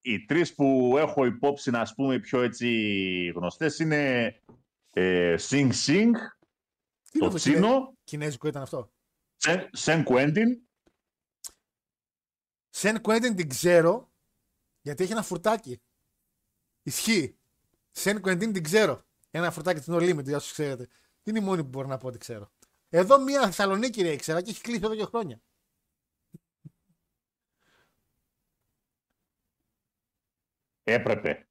Οι 0.00 0.24
τρεις 0.24 0.54
που 0.54 0.94
έχω 0.98 1.24
υπόψη, 1.24 1.70
να 1.70 1.92
πούμε, 1.96 2.14
οι 2.14 2.20
πιο 2.20 2.40
έτσι 2.40 2.68
γνωστές 3.34 3.78
είναι 3.78 4.34
ε, 4.92 5.34
Sing 5.48 5.70
Sing, 5.86 6.10
το 7.18 7.28
Τσίνο, 7.28 7.96
Κινέζικο 8.04 8.48
ήταν 8.48 8.62
αυτό; 8.62 8.92
Σεν- 9.36 9.68
Σεν 9.76 10.04
Κουέντιν 10.04 10.60
Σεν 12.70 13.00
Κουέντιν 13.00 13.36
την 13.36 13.48
ξέρω 13.48 14.12
γιατί 14.82 15.02
έχει 15.02 15.12
ένα 15.12 15.22
φουρτάκι. 15.22 15.80
Ισχύει. 16.82 17.36
Σεν 17.90 18.20
Κουέντιν 18.20 18.52
την 18.52 18.62
ξέρω. 18.62 19.04
Ένα 19.30 19.50
φουρτάκι 19.50 19.80
στην 19.80 19.92
Ολύμη, 19.92 20.22
για 20.22 20.36
όσους 20.36 20.52
ξέρετε. 20.52 20.88
Είναι 21.22 21.38
η 21.38 21.42
μόνη 21.42 21.62
που 21.62 21.68
μπορώ 21.68 21.88
να 21.88 21.98
πω 21.98 22.06
ότι 22.06 22.18
ξέρω. 22.18 22.50
Εδώ 22.88 23.22
μία 23.22 23.44
Θεσσαλονίκη 23.44 24.02
ρε 24.02 24.12
ήξερα 24.12 24.42
και 24.42 24.50
έχει 24.50 24.60
κλείσει 24.60 24.80
εδώ 24.84 24.96
και 24.96 25.04
χρόνια. 25.04 25.40
Έπρεπε. 30.92 31.48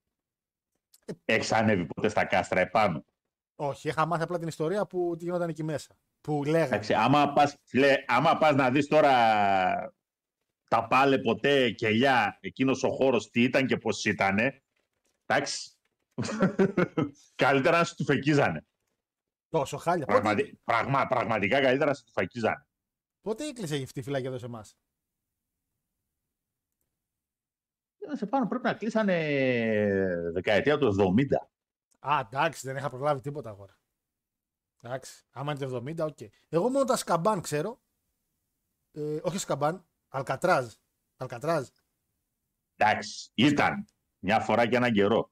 Έχεις 1.26 1.52
ανέβει 1.52 1.86
ποτέ 1.86 2.10
στα 2.10 2.26
κάστρα 2.26 2.60
επάνω; 2.60 3.06
Όχι, 3.56 3.88
είχα 3.88 4.06
μάθει 4.06 4.24
απλά 4.24 4.40
την 4.40 4.48
ιστορία 4.48 4.86
που 4.86 5.16
τι 5.18 5.24
γινόταν 5.24 5.50
εκεί 5.50 5.64
μέσα. 5.64 5.98
Που 6.22 6.44
λέγανε. 6.44 6.66
Εντάξει, 6.66 6.94
άμα 6.94 7.34
πας, 7.34 7.56
φίλε, 7.64 7.94
άμα 8.08 8.38
πας 8.38 8.56
να 8.56 8.72
δεις 8.72 8.88
τώρα 8.88 9.14
τα 10.68 10.88
πάλε 10.88 11.18
ποτέ 11.18 11.72
κελιά, 11.72 12.38
εκείνος 12.42 12.84
ο 12.84 12.90
χώρος 12.90 13.30
τι 13.30 13.44
ήταν 13.44 13.66
και 13.66 13.78
πώς 13.78 14.06
ήτανε, 14.06 14.64
εντάξει, 15.26 15.70
καλύτερα 17.36 17.78
να 17.78 17.84
σε 17.84 17.95
τουφεκίζανε. 17.95 18.66
Τόσο 19.50 19.78
χάλια. 19.78 20.06
Πότε, 20.06 20.20
Πραγματι, 20.20 20.60
πραγμα, 20.64 21.08
πραγματικά 21.08 21.62
καλύτερα 21.62 21.90
να 21.90 21.96
σου 21.96 22.04
του 22.04 22.12
φεκίζανε. 22.12 22.68
πότε 23.22 23.48
έκλεισε 23.48 23.76
αυτή 23.84 24.00
η 24.00 24.04
φυλακή 24.04 24.26
εδώ 24.26 24.38
σε 24.38 24.46
εμάς; 24.46 24.78
Να 28.08 28.16
σε 28.16 28.26
πάνω 28.26 28.47
πρέπει 28.47 28.64
να 28.64 28.74
κλείσανε 28.74 29.16
δεκαετία 30.34 30.78
του 30.78 30.95
70. 30.99 31.47
Α, 31.99 32.20
εντάξει, 32.20 32.68
δεν 32.68 32.78
είχα 32.78 32.89
προλάβει 32.89 33.22
τίποτα 33.22 33.49
αγορά. 33.49 33.80
Εντάξει, 34.82 35.26
άμα 35.32 35.51
είναι 35.51 35.66
το 35.66 35.84
70, 35.88 35.99
οκ. 35.99 36.18
Εγώ 36.49 36.70
μόνο 36.70 36.84
τα 36.84 36.95
σκαμπάν 36.97 37.41
ξέρω. 37.41 37.82
Ε, 38.91 39.20
όχι 39.24 39.38
σκαμπάν, 39.38 39.86
Αλκατράζ. 40.08 40.74
Αλκατράζ. 41.18 41.68
Εντάξει, 42.76 43.32
ήταν 43.34 43.86
μια 44.20 44.39
φορά 44.39 44.68
και 44.68 44.76
έναν 44.76 44.91
καιρό. 44.91 45.32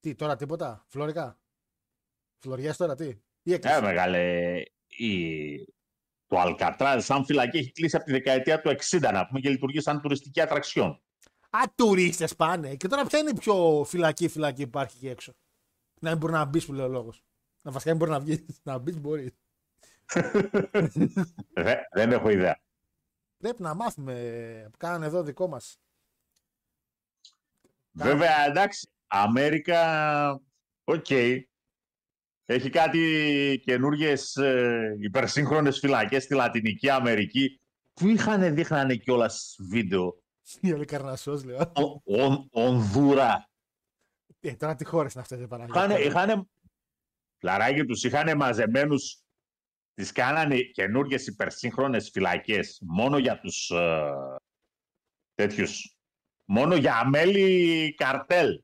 Τι, 0.00 0.14
τώρα 0.14 0.36
τίποτα, 0.36 0.84
φλόρικα; 0.88 1.40
Φλωριές 2.38 2.76
τώρα 2.76 2.94
τι; 2.94 3.06
Ή 3.42 3.52
Ε, 3.52 3.54
έκλεισε. 3.54 3.80
μεγάλε, 3.80 4.62
η... 4.86 5.64
το 6.26 6.38
Αλκατράζ 6.38 7.04
σαν 7.04 7.24
φυλακή 7.24 7.58
έχει 7.58 7.72
κλείσει 7.72 7.96
από 7.96 8.04
τη 8.04 8.10
δεκαετία 8.10 8.60
του 8.60 8.68
60 8.70 9.00
να 9.12 9.26
πούμε 9.26 9.40
και 9.40 9.50
λειτουργεί 9.50 9.80
σαν 9.80 10.00
τουριστική 10.00 10.40
ατραξιόν. 10.40 11.02
Α, 11.54 11.58
τουρίστες 11.74 12.36
πάνε. 12.36 12.76
Και 12.76 12.88
τώρα 12.88 13.04
ποια 13.06 13.18
είναι 13.18 13.30
η 13.30 13.34
πιο 13.38 13.84
φυλακή 13.86 14.28
φυλακή 14.28 14.62
που 14.62 14.68
υπάρχει 14.68 14.96
εκεί 14.96 15.08
έξω; 15.08 15.32
Να 16.00 16.10
μην 16.10 16.18
μπορεί 16.18 16.32
να 16.32 16.44
μπεις 16.44 16.66
που 16.66 16.72
λέει 16.72 16.86
ο 16.86 16.88
λόγος. 16.88 17.24
Να 17.62 17.70
βασικά 17.70 17.90
μην 17.90 17.98
μπορεί 17.98 18.10
να 18.10 18.20
βγεις. 18.20 18.44
να 18.62 18.78
μπεις 18.78 19.00
μπορεί. 19.00 19.34
Δε- 21.54 21.80
δεν 21.92 22.12
έχω 22.12 22.28
ιδέα. 22.28 22.60
Πρέπει 23.36 23.62
να 23.62 23.74
μάθουμε. 23.74 24.68
που 24.70 24.76
Κάνανε 24.78 25.06
εδώ 25.06 25.22
δικό 25.22 25.48
μας. 25.48 25.76
Βέβαια, 27.92 28.46
εντάξει, 28.46 28.88
Αμέρικα, 29.06 30.40
οκ. 30.84 31.10
Έχει 32.44 32.70
κάτι 32.70 33.60
καινούργιες 33.64 34.38
υπερσύγχρονες 35.00 35.78
φυλακές 35.78 36.22
στη 36.22 36.34
Λατινική 36.34 36.90
Αμερική 36.90 37.60
που 37.92 38.08
είχαν 38.08 38.54
δείχνανε 38.54 38.96
κιόλας 38.96 39.56
βίντεο. 39.68 40.21
Η 40.60 40.72
Ολικαρνασό, 40.72 41.40
λέω. 41.44 41.72
Ο- 41.74 42.22
ο- 42.22 42.46
Ονδούρα. 42.50 43.50
Ε, 44.40 44.54
τώρα 44.54 44.74
τι 44.74 44.84
χώρε 44.84 45.08
είναι 45.12 45.20
αυτές, 45.22 45.38
δεν 45.38 45.46
Είχαν, 45.46 45.68
παραγγέλνουν. 45.68 46.06
είχαν, 46.06 46.50
πλαράκι 47.38 47.84
τους 47.84 48.04
είχαν 48.04 48.36
μαζεμένους, 48.36 49.22
τις 49.94 50.12
κάνανε 50.12 50.60
καινούργιες 50.60 51.26
υπερσύγχρονες 51.26 52.10
φυλακές 52.10 52.80
μόνο 52.86 53.18
για 53.18 53.40
τους 53.40 53.70
ε, 53.70 54.12
τέτοιους, 55.34 55.96
μόνο 56.44 56.74
για 56.76 57.08
μέλη 57.08 57.94
καρτέλ. 57.94 58.62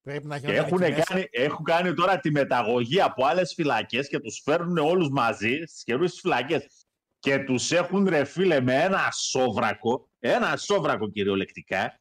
Πρέπει 0.00 0.26
να 0.26 0.38
Και 0.40 0.46
γίνουν 0.46 0.64
έχουν 0.64 0.78
κάνει, 1.04 1.26
έχουν 1.30 1.64
κάνει 1.64 1.94
τώρα 1.94 2.20
τη 2.20 2.30
μεταγωγή 2.30 3.00
από 3.00 3.24
άλλες 3.26 3.54
φυλακές 3.54 4.08
και 4.08 4.18
τους 4.20 4.40
φέρνουν 4.44 4.76
όλους 4.78 5.08
μαζί 5.08 5.62
στις 5.66 5.82
καινούργιες 5.84 6.20
φυλακές. 6.20 6.86
Και 7.18 7.38
τους 7.44 7.70
έχουν 7.72 8.04
ρε 8.08 8.24
φίλε 8.24 8.60
με 8.60 8.74
ένα 8.82 9.10
σόβρακο, 9.10 10.10
ένα 10.34 10.56
σόβρακο 10.56 11.10
κυριολεκτικά, 11.10 12.00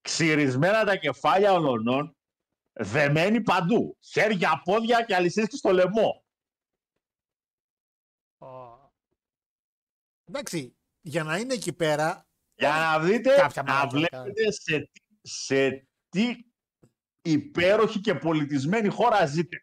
ξυρισμένα 0.00 0.84
τα 0.84 0.96
κεφάλια 0.96 1.52
ολονών, 1.52 2.16
δεμένοι 2.72 3.40
παντού. 3.40 3.96
Χέρια, 4.00 4.62
πόδια 4.64 5.02
και 5.04 5.14
αλυσίες 5.14 5.48
και 5.48 5.56
στο 5.56 5.70
λαιμό. 5.70 6.24
Εντάξει, 10.24 10.76
για 11.00 11.22
να 11.24 11.36
είναι 11.36 11.54
εκεί 11.54 11.72
πέρα. 11.72 12.26
Για 12.54 12.68
να 12.68 12.98
δείτε, 13.00 13.34
Κάποια 13.36 13.62
να 13.62 13.72
μαλακία 13.72 13.98
βλέπετε 13.98 14.52
σε, 14.52 14.78
τι- 14.78 15.28
σε 15.28 15.88
τι 16.08 16.36
υπέροχη 17.22 18.00
και 18.00 18.14
πολιτισμένη 18.14 18.88
χώρα 18.88 19.26
ζείτε. 19.26 19.56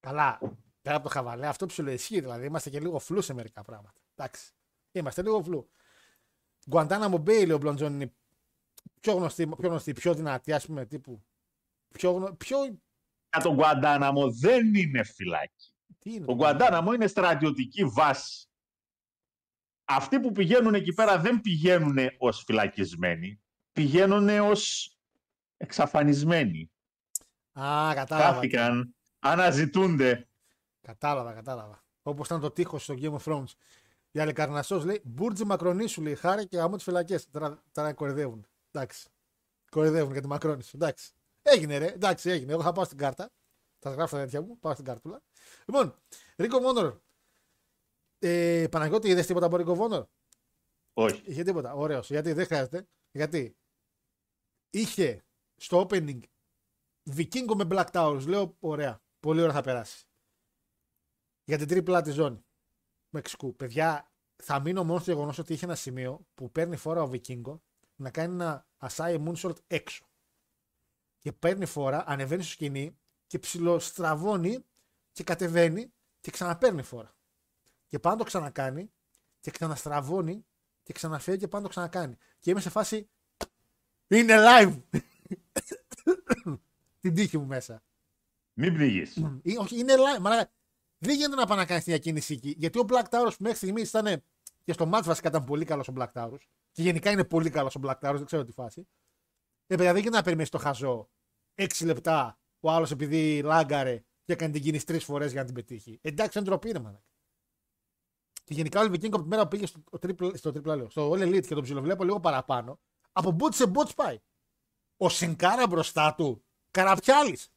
Καλά, 0.00 0.38
πέρα 0.82 0.96
από 0.96 1.04
το 1.04 1.10
χαβαλέ, 1.10 1.46
αυτό 1.46 1.66
ψιλοισχύει. 1.66 2.20
Δηλαδή, 2.20 2.46
είμαστε 2.46 2.70
και 2.70 2.80
λίγο 2.80 2.98
φλού 2.98 3.22
σε 3.22 3.34
μερικά 3.34 3.62
πράγματα. 3.62 4.00
Εντάξει. 4.14 4.52
Είμαστε 4.92 5.22
λίγο 5.22 5.42
φλού. 5.42 5.70
Γκουαντάναμο 6.68 7.18
Μπέι, 7.18 7.46
λέει 7.46 7.56
ο 7.56 7.58
Μπλοντζόν, 7.58 7.92
είναι 7.94 8.14
πιο 9.00 9.12
γνωστή, 9.12 9.46
πιο, 9.46 9.68
γνωστή, 9.68 9.92
πιο 9.92 10.14
δυνατή, 10.14 10.52
ας 10.52 10.66
πούμε, 10.66 10.86
τύπου. 10.86 11.24
Πιο, 11.88 12.12
γνω... 12.12 12.32
πιο... 12.34 12.58
Για 13.32 13.42
τον 13.42 13.54
Γκουαντάναμο 13.54 14.32
δεν 14.32 14.74
είναι 14.74 15.02
φυλάκι. 15.02 15.72
Τι 15.98 16.12
είναι, 16.12 16.26
Το 16.26 16.34
Γκουαντάναμο 16.34 16.92
είναι 16.92 17.06
στρατιωτική 17.06 17.84
βάση. 17.84 18.48
Αυτοί 19.84 20.20
που 20.20 20.32
πηγαίνουν 20.32 20.74
εκεί 20.74 20.92
πέρα 20.92 21.18
δεν 21.18 21.40
πηγαίνουν 21.40 21.98
ως 22.18 22.42
φυλακισμένοι, 22.46 23.42
πηγαίνουν 23.72 24.28
ως 24.28 24.94
εξαφανισμένοι. 25.56 26.70
Α, 27.52 27.94
κατάλαβα. 27.94 28.32
Χάθηκαν, 28.32 28.94
αναζητούνται. 29.18 30.28
Κατάλαβα, 30.80 31.32
κατάλαβα. 31.32 31.84
Όπως 32.02 32.26
ήταν 32.26 32.40
το 32.40 32.50
τείχος 32.50 32.82
στο 32.82 32.94
Game 32.98 33.16
of 33.16 33.22
Thrones. 33.24 33.52
Η 34.16 34.20
Αλικαρνασό 34.20 34.84
λέει 34.84 35.00
Μπούρτζι 35.04 35.44
Μακρονίσου 35.44 36.02
λέει 36.02 36.14
χάρη 36.14 36.46
και 36.46 36.56
γαμώ 36.56 36.74
τις 36.74 36.84
φυλακές. 36.84 37.30
Τώρα, 37.30 37.62
τώρα 37.72 37.92
κορυδεύουν. 37.92 38.46
Εντάξει. 38.70 39.08
Κορυδεύουν 39.70 40.12
για 40.12 40.20
τη 40.20 40.26
Μακρόνισου. 40.26 40.76
Εντάξει. 40.76 41.12
Έγινε 41.42 41.78
ρε. 41.78 41.86
Εντάξει, 41.86 42.30
έγινε. 42.30 42.52
Εγώ 42.52 42.62
θα 42.62 42.72
πάω 42.72 42.84
στην 42.84 42.98
κάρτα. 42.98 43.32
Θα 43.78 43.90
γράφω 43.90 44.16
τα 44.16 44.22
τέτοια 44.22 44.42
μου. 44.42 44.58
Πάω 44.58 44.72
στην 44.72 44.84
κάρτουλα. 44.84 45.22
Λοιπόν, 45.66 45.94
Ρίκο 46.36 46.60
Βόνορ. 46.60 46.98
Ε, 48.18 48.66
Παναγιώτη, 48.70 49.08
είδες 49.08 49.26
τίποτα 49.26 49.46
από 49.46 49.56
Ρίκο 49.56 49.74
Βόνορ; 49.74 50.06
Όχι. 50.92 51.22
Είχε 51.24 51.42
τίποτα. 51.42 51.72
Ωραίος. 51.74 52.10
Γιατί 52.10 52.32
δεν 52.32 52.46
χρειάζεται. 52.46 52.88
Γιατί 53.10 53.56
είχε 54.70 55.24
στο 55.56 55.86
opening 55.88 56.20
Βικίνγκο 57.02 57.54
με 57.56 57.66
Black 57.70 57.90
Towers. 57.90 58.24
Λέω 58.26 58.56
ωραία. 58.60 59.02
Πολύ 59.20 59.40
ωραία 59.40 59.54
θα 59.54 59.62
περάσει. 59.62 60.06
Για 61.44 61.58
την 61.58 61.68
τρίπλα 61.68 62.02
της 62.02 62.14
ζώνη. 62.14 62.43
Μεξικού. 63.14 63.56
Παιδιά, 63.56 64.10
θα 64.36 64.60
μείνω 64.60 64.84
μόνο 64.84 64.98
στο 64.98 65.10
γεγονός 65.10 65.38
ότι 65.38 65.52
είχε 65.52 65.64
ένα 65.64 65.74
σημείο 65.74 66.26
που 66.34 66.50
παίρνει 66.50 66.76
φορά 66.76 67.02
ο 67.02 67.08
Βικίνγκο 67.08 67.62
να 67.96 68.10
κάνει 68.10 68.34
ένα 68.34 68.66
ασάι 68.76 69.22
moonsault 69.26 69.56
έξω. 69.66 70.04
Και 71.18 71.32
παίρνει 71.32 71.66
φορά, 71.66 72.04
ανεβαίνει 72.06 72.42
στο 72.42 72.52
σκηνή 72.52 72.98
και 73.26 73.38
ψιλοστραβώνει 73.38 74.64
και 75.12 75.24
κατεβαίνει 75.24 75.92
και 76.20 76.30
ξαναπαίρνει 76.30 76.82
φορά. 76.82 77.14
Και 77.86 77.98
πάνω 77.98 78.16
το 78.16 78.24
ξανακάνει 78.24 78.90
και 79.40 79.50
ξαναστραβώνει 79.50 80.46
και 80.82 80.92
ξαναφεύγει 80.92 81.40
και 81.40 81.48
πάνω 81.48 81.62
το 81.62 81.68
ξανακάνει. 81.68 82.16
Και 82.40 82.50
είμαι 82.50 82.60
σε 82.60 82.70
φάση. 82.70 83.08
Είναι 84.08 84.34
live! 84.38 84.80
Την 87.00 87.14
τύχη 87.14 87.38
μου 87.38 87.46
μέσα. 87.46 87.82
Μην 88.54 88.74
πνιγείς. 88.74 89.16
Ε, 89.16 89.58
όχι, 89.58 89.78
είναι 89.78 89.94
live. 89.94 90.20
Μαλάκα, 90.20 90.50
δεν 91.06 91.16
γίνεται 91.16 91.36
να 91.36 91.46
πάει 91.46 91.58
να 91.58 91.66
κάνει 91.66 91.82
μια 91.86 91.98
κίνηση 91.98 92.34
εκεί. 92.34 92.54
Γιατί 92.58 92.78
ο 92.78 92.84
Black 92.88 93.04
Tower 93.10 93.28
που 93.28 93.36
μέχρι 93.38 93.56
στιγμής 93.56 93.88
ήταν 93.88 94.22
Και 94.64 94.72
στο 94.72 94.90
match 94.92 95.02
βασικά 95.04 95.28
ήταν 95.28 95.44
πολύ 95.44 95.64
καλός 95.64 95.88
ο 95.88 95.92
Black 95.96 96.12
Taurus. 96.12 96.40
Και 96.72 96.82
γενικά 96.82 97.10
είναι 97.10 97.24
πολύ 97.24 97.50
καλός 97.50 97.74
ο 97.74 97.80
Black 97.84 97.98
Taurus, 98.00 98.14
δεν 98.14 98.24
ξέρω 98.24 98.44
τι 98.44 98.52
φάση. 98.52 98.88
Ε, 99.66 99.76
παιδιά, 99.76 99.92
δεν 99.92 100.00
γίνεται 100.00 100.16
να 100.16 100.22
περιμένεις 100.22 100.50
το 100.50 100.58
χαζό 100.58 101.10
6 101.54 101.66
λεπτά 101.84 102.38
ο 102.60 102.70
άλλος 102.70 102.90
επειδή 102.90 103.42
λάγκαρε 103.42 104.04
και 104.24 104.32
έκανε 104.32 104.52
την 104.52 104.62
κίνηση 104.62 104.86
τρεις 104.86 105.04
φορές 105.04 105.30
για 105.30 105.40
να 105.40 105.46
την 105.46 105.54
πετύχει. 105.54 105.98
Εντάξει, 106.02 106.38
είναι 106.38 106.46
ντροπή, 106.46 106.70
ρε 106.70 106.78
μάνα. 106.78 107.02
Και 108.44 108.54
γενικά 108.54 108.80
ο 108.80 108.82
Λιβικίνγκ 108.82 109.14
από 109.14 109.22
τη 109.22 109.28
μέρα 109.28 109.42
που 109.42 109.48
πήγε 109.48 109.66
στο, 109.66 109.80
triple, 110.00 110.30
στο, 110.34 110.50
triple, 110.50 110.76
λέω, 110.76 110.90
στο 110.90 111.10
All 111.10 111.22
Elite 111.22 111.46
και 111.46 111.54
τον 111.54 111.62
ψιλοβλέπω 111.62 112.04
λίγο 112.04 112.20
παραπάνω, 112.20 112.80
από 113.12 113.36
bot 113.40 113.54
σε 113.54 113.70
bot 113.74 113.94
πάει. 113.96 114.18
Ο 114.96 115.08
Σινκάρα 115.08 115.66
μπροστά 115.66 116.14
του, 116.14 116.44
καραπιάλης. 116.70 117.52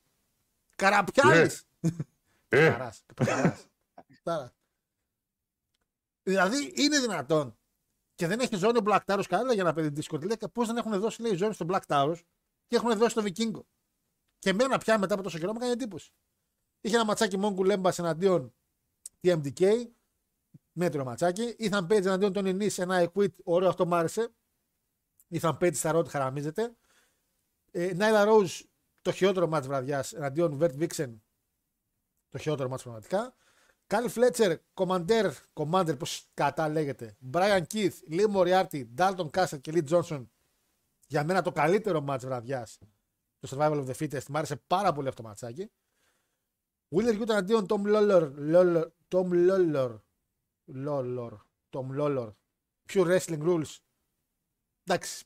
Καραπιάλης. 0.76 1.64
Ε, 2.50 2.70
Χαράς. 2.70 3.06
Χαράς. 3.24 3.68
Χαράς. 4.24 4.52
Δηλαδή 6.24 6.74
είναι 6.76 7.00
δυνατόν 7.00 7.58
και 8.16 8.28
δεν 8.28 8.40
έχει 8.40 8.56
ζώνη 8.56 8.78
ο 8.78 8.82
Black 8.86 9.00
Taurus 9.06 9.24
κανένα 9.30 9.54
για 9.54 9.64
να 9.64 9.74
παίρνει 9.74 9.92
τη 9.92 10.06
Discord. 10.06 10.26
Λέει 10.26 10.38
πώς 10.54 10.68
δεν 10.68 10.78
έχουν 10.78 11.00
δώσει 11.00 11.22
λέει, 11.22 11.36
ζώνη 11.36 11.54
στον 11.54 11.68
Black 11.72 11.82
Taurus 11.88 12.20
και 12.68 12.76
έχουν 12.76 12.98
δώσει 12.98 13.10
στο 13.10 13.24
Vikingo. 13.26 13.62
Και 14.40 14.50
εμένα 14.50 14.78
πια 14.78 14.98
μετά 14.98 15.14
από 15.14 15.24
τόσο 15.24 15.38
καιρό 15.38 15.54
μου 15.54 15.60
κάνει 15.60 15.72
εντύπωση. 15.72 16.12
Είχε 16.82 16.96
ένα 16.96 17.06
ματσάκι 17.06 17.38
Μόγκου 17.38 17.64
Λέμπα 17.64 17.92
εναντίον 17.98 18.54
TMDK. 19.22 19.86
Μέτριο 20.72 21.04
ματσάκι. 21.04 21.56
Ethan 21.60 21.88
Page 21.88 22.06
εναντίον 22.06 22.34
των 22.34 22.46
Ινή. 22.46 22.70
Ένα 22.78 23.12
equit. 23.12 23.34
Ωραίο 23.44 23.70
αυτό 23.70 23.86
μου 23.86 23.96
άρεσε. 23.96 24.34
Ethan 25.30 25.58
Page 25.58 25.76
στα 25.76 25.92
ρότη 25.92 26.10
χαραμίζεται. 26.10 26.76
Ε, 27.72 27.92
Nyla 27.98 28.28
Rose 28.28 28.62
το 29.02 29.12
χειρότερο 29.12 29.48
μάτς 29.48 29.68
βραδιάς 29.68 30.14
εναντίον 30.14 30.58
Vert 30.62 30.78
Vixen. 30.80 31.16
Το 32.30 32.38
χειρότερο 32.38 32.70
μάτς 32.70 32.84
πραγματικά. 32.84 33.36
Καλ 33.88 34.10
Φλέτσερ, 34.10 34.58
Commander, 34.74 35.32
Commander, 35.54 36.00
πώς 36.00 36.30
κατά 36.34 36.70
λέγεται. 36.70 37.18
Brian 37.34 37.62
Keith, 37.74 37.94
Lee 38.10 38.36
Moriarty, 38.36 38.86
Dalton 38.98 39.30
Castle 39.30 39.62
και 39.62 39.72
Lee 39.76 39.90
Johnson. 39.90 40.26
Για 41.08 41.24
μένα 41.24 41.42
το 41.42 41.52
καλύτερο 41.52 42.02
μάτς 42.02 42.26
βραδιάς. 42.26 42.78
Το 43.40 43.50
Survival 43.52 43.86
of 43.86 43.90
the 43.90 43.96
Fittest. 43.96 44.26
Μ' 44.30 44.38
άρεσε 44.38 44.56
πάρα 44.56 44.94
πολύ 44.94 45.08
αυτό 45.08 45.22
το 45.22 45.28
ματσάκι. 45.28 45.72
Wheeler 46.90 47.22
Utah 47.22 47.32
αντίον 47.32 47.66
Tom 47.70 47.82
Lawlor. 47.86 48.34
Lawlor 48.38 48.88
Tom 49.08 49.30
Lawlor. 49.32 50.00
Lawlor. 50.86 51.32
Tom 51.70 52.00
Lawlor. 52.00 52.32
Pure 52.90 53.20
Wrestling 53.20 53.42
Rules. 53.42 53.78
Εντάξει. 54.84 55.26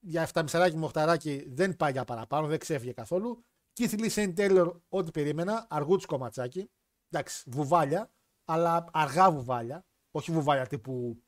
Για 0.00 0.28
7,5 0.32 0.72
μου 0.74 0.90
8 0.94 1.16
δεν 1.46 1.76
πάει 1.76 1.92
για 1.92 2.04
παραπάνω, 2.04 2.46
δεν 2.46 2.58
ξέφυγε 2.58 2.92
καθόλου. 2.92 3.44
Keith 3.72 4.00
Lee 4.00 4.10
Saint 4.10 4.34
Taylor, 4.34 4.72
ό,τι 4.88 5.10
περίμενα. 5.10 5.66
Αργούτσικο 5.70 6.18
ματσάκι. 6.18 6.70
Εντάξει, 7.08 7.50
βουβάλια, 7.50 8.10
αλλά 8.44 8.84
αργά 8.92 9.30
βουβάλια. 9.30 9.86
Όχι 10.10 10.32
βουβάλια 10.32 10.66
τύπου 10.66 11.22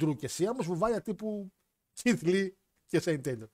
Drew 0.00 0.16
και 0.16 0.30
Sia, 0.36 0.46
όμως 0.50 0.66
βουβάλια 0.66 1.00
τύπου 1.00 1.52
Keith 2.02 2.24
Lee 2.24 2.50
και 2.86 3.02
Saint 3.04 3.20
Taylor. 3.24 3.48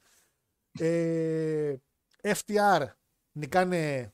Ε, 0.78 1.76
FTR 2.22 2.86
νικάνε 3.32 4.12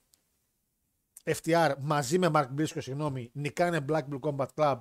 FTR 1.24 1.74
μαζί 1.80 2.18
με 2.18 2.30
Mark 2.32 2.54
Briscoe, 2.58 2.78
συγγνώμη, 2.78 3.30
νικάνε 3.34 3.84
Black 3.88 4.04
Blue 4.08 4.20
Combat 4.20 4.46
Club 4.54 4.80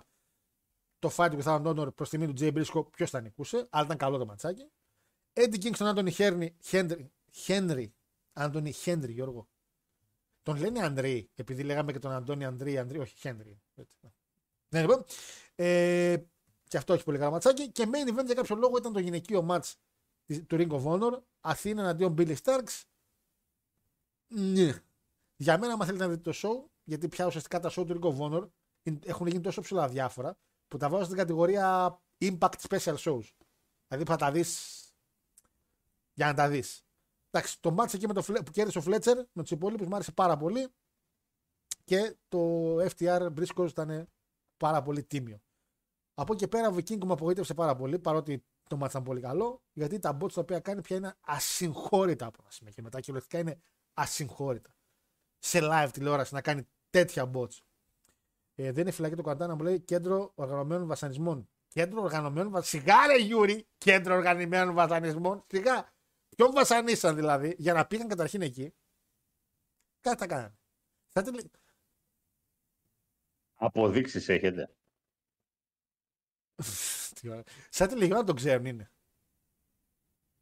το 0.99 1.13
Fight 1.15 1.41
Without 1.41 1.65
Honor 1.65 1.95
προς 1.95 2.09
τιμή 2.09 2.33
του 2.33 2.33
Jay 2.39 2.53
Briscoe, 2.53 2.91
ποιος 2.91 3.09
θα 3.09 3.21
νικούσε, 3.21 3.67
αλλά 3.69 3.85
ήταν 3.85 3.97
καλό 3.97 4.17
το 4.17 4.25
ματσάκι. 4.25 4.71
Eddie 5.33 5.61
Kingston, 5.63 5.95
Anthony 5.95 6.11
Henry, 6.11 6.49
Henry, 6.71 7.05
Henry, 7.47 7.87
Anthony 8.36 8.71
Henry, 8.86 9.09
Γιώργο. 9.09 9.47
Τον 10.43 10.57
λένε 10.57 10.79
Ανδρή, 10.79 11.29
επειδή 11.36 11.63
λέγαμε 11.63 11.91
και 11.91 11.99
τον 11.99 12.11
Αντώνη 12.11 12.45
Ανδρή, 12.45 12.77
Ανδρή, 12.77 12.99
όχι 12.99 13.15
Henry. 13.23 13.55
Έτσι. 13.75 13.95
Ναι, 14.69 14.81
λοιπόν. 14.81 15.05
Ε, 15.55 16.17
και 16.67 16.77
αυτό 16.77 16.93
έχει 16.93 17.03
πολύ 17.03 17.17
καλό 17.17 17.31
ματσάκι. 17.31 17.71
Και 17.71 17.88
main 17.88 18.09
event 18.09 18.25
για 18.25 18.36
κάποιο 18.36 18.55
λόγο 18.55 18.77
ήταν 18.77 18.93
το 18.93 18.99
γυναικείο 18.99 19.47
match 19.49 19.73
του 20.47 20.57
Ring 20.59 20.69
of 20.69 20.83
Honor. 20.83 21.19
Αθήνα 21.39 21.81
εναντίον 21.81 22.15
Billy 22.17 22.36
Starks. 22.43 22.83
Ναι. 24.27 24.83
Για 25.36 25.57
μένα, 25.57 25.73
αν 25.73 25.79
θέλετε 25.86 26.05
να 26.05 26.09
δείτε 26.09 26.31
το 26.31 26.38
show, 26.41 26.69
γιατί 26.83 27.07
πια 27.07 27.25
ουσιαστικά 27.25 27.59
τα 27.59 27.69
show 27.69 27.86
του 27.88 27.99
Ring 27.99 28.13
of 28.13 28.17
Honor 28.19 28.47
έχουν 29.03 29.27
γίνει 29.27 29.41
τόσο 29.41 29.61
ψηλά 29.61 29.88
διάφορα, 29.88 30.38
που 30.67 30.77
τα 30.77 30.89
βάζω 30.89 31.03
στην 31.03 31.17
κατηγορία 31.17 31.99
Impact 32.17 32.59
Special 32.69 32.95
Shows. 32.95 33.29
Δηλαδή 33.88 34.05
θα 34.05 34.15
τα 34.15 34.31
δει 34.31 34.45
για 36.13 36.25
να 36.25 36.33
τα 36.33 36.49
δεις. 36.49 36.84
Εντάξει, 37.36 37.61
το 37.61 37.71
μάτς 37.71 37.93
εκεί 37.93 38.07
με 38.07 38.13
το, 38.13 38.21
Φλε- 38.21 38.43
που 38.43 38.51
κέρδισε 38.51 38.77
ο 38.77 38.81
Φλέτσερ 38.81 39.17
με 39.17 39.41
τους 39.41 39.51
υπόλοιπους 39.51 39.88
μου 39.88 39.95
άρεσε 39.95 40.11
πάρα 40.11 40.38
πολύ 40.38 40.67
και 41.83 42.15
το 42.27 42.39
FTR 42.79 43.33
Briscoes 43.33 43.67
ήταν 43.69 44.09
πάρα 44.57 44.81
πολύ 44.81 45.03
τίμιο. 45.03 45.41
Από 46.13 46.33
εκεί 46.33 46.41
και 46.41 46.47
πέρα 46.47 46.69
ο 46.69 46.75
Viking 46.75 47.03
μου 47.05 47.13
απογοήτευσε 47.13 47.53
πάρα 47.53 47.75
πολύ 47.75 47.99
παρότι 47.99 48.45
το 48.69 48.77
ματς 48.77 48.91
ήταν 48.91 49.03
πολύ 49.03 49.21
καλό 49.21 49.61
γιατί 49.73 49.99
τα 49.99 50.17
botches 50.21 50.31
τα 50.31 50.41
οποία 50.41 50.59
κάνει 50.59 50.81
πια 50.81 50.95
είναι 50.97 51.15
ασυγχώρητα 51.21 52.25
από 52.25 52.38
ένα 52.41 52.51
σημείο 52.51 52.73
και 52.73 52.81
μετά 52.81 52.99
κυριολεκτικά 52.99 53.39
είναι 53.39 53.61
ασυγχώρητα. 53.93 54.75
Σε 55.39 55.59
live 55.61 55.89
τηλεόραση 55.91 56.33
να 56.33 56.41
κάνει 56.41 56.67
τέτοια 56.89 57.31
botches. 57.33 57.57
Ε, 58.55 58.71
δεν 58.71 58.81
είναι 58.81 58.91
φυλακή 58.91 59.15
το 59.15 59.21
Γκουαντάναμο 59.21 59.63
λέει 59.63 59.79
κέντρο 59.79 60.31
οργανωμένων 60.36 60.88
βασανισμών. 60.88 61.49
Κέντρο 61.67 62.01
οργανωμένων 62.01 62.51
βασανισμών. 62.51 62.95
Σιγά 62.95 63.07
ρε 63.07 63.23
Γιούρι, 63.23 63.67
κέντρο 63.77 64.15
οργανωμένων 64.15 64.73
βασανισμών. 64.75 65.43
Σιγά. 65.47 65.93
Ποιον 66.36 66.51
βασανίσαν 66.51 67.15
δηλαδή 67.15 67.55
για 67.57 67.73
να 67.73 67.88
πήγαν 67.88 68.07
καταρχήν 68.07 68.41
εκεί; 68.41 68.73
Κάτι 70.01 70.17
θα 70.17 70.27
κάνανε. 70.27 70.57
Θα 71.07 71.21
τελε... 71.21 71.41
Αποδείξεις 73.53 74.29
έχετε. 74.29 74.75
Τι 77.13 77.29
ωραία. 77.29 77.43
Σαν 77.69 77.88
τη 77.88 77.95
Λεγεώνα 77.95 78.23
των 78.23 78.36
Ξένων 78.36 78.65
είναι. 78.65 78.91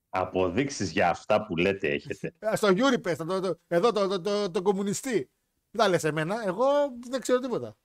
Αποδείξεις 0.10 0.92
για 0.92 1.10
αυτά 1.10 1.46
που 1.46 1.58
λέτε 1.58 1.90
έχετε. 1.92 2.36
Ε, 2.40 2.56
Στο 2.56 2.72
Γιούρι 2.72 3.00
πες, 3.00 3.18
το, 3.18 3.26
το, 3.26 3.40
το, 3.40 3.60
εδώ 3.68 3.92
το, 3.92 4.08
το, 4.08 4.22
το, 4.22 4.52
το 4.52 4.62
κομμουνιστή. 4.62 5.32
Δεν 5.70 5.82
τα 5.82 5.88
λες 5.88 6.04
εμένα, 6.04 6.44
εγώ 6.44 6.66
δεν 7.00 7.22
ξέρω 7.22 7.40
τίποτα. 7.40 7.78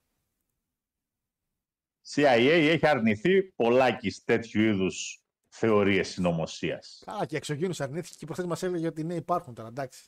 CIA 2.09 2.48
έχει 2.48 2.86
αρνηθεί 2.86 3.42
πολλάκις 3.42 4.24
τέτοιου 4.24 4.61
είδους 4.61 5.22
θεωρίες 5.59 6.09
συνωμοσίας. 6.09 7.02
Καλά 7.04 7.26
και 7.26 7.36
εξωγήινους 7.36 7.80
αρνήθηκε 7.80 8.14
και 8.18 8.24
προχθές 8.24 8.46
μας 8.46 8.62
έλεγε 8.62 8.86
ότι 8.86 9.04
ναι 9.04 9.14
υπάρχουν 9.14 9.54
τώρα, 9.54 9.68
εντάξει. 9.68 10.02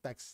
εντάξει. 0.00 0.26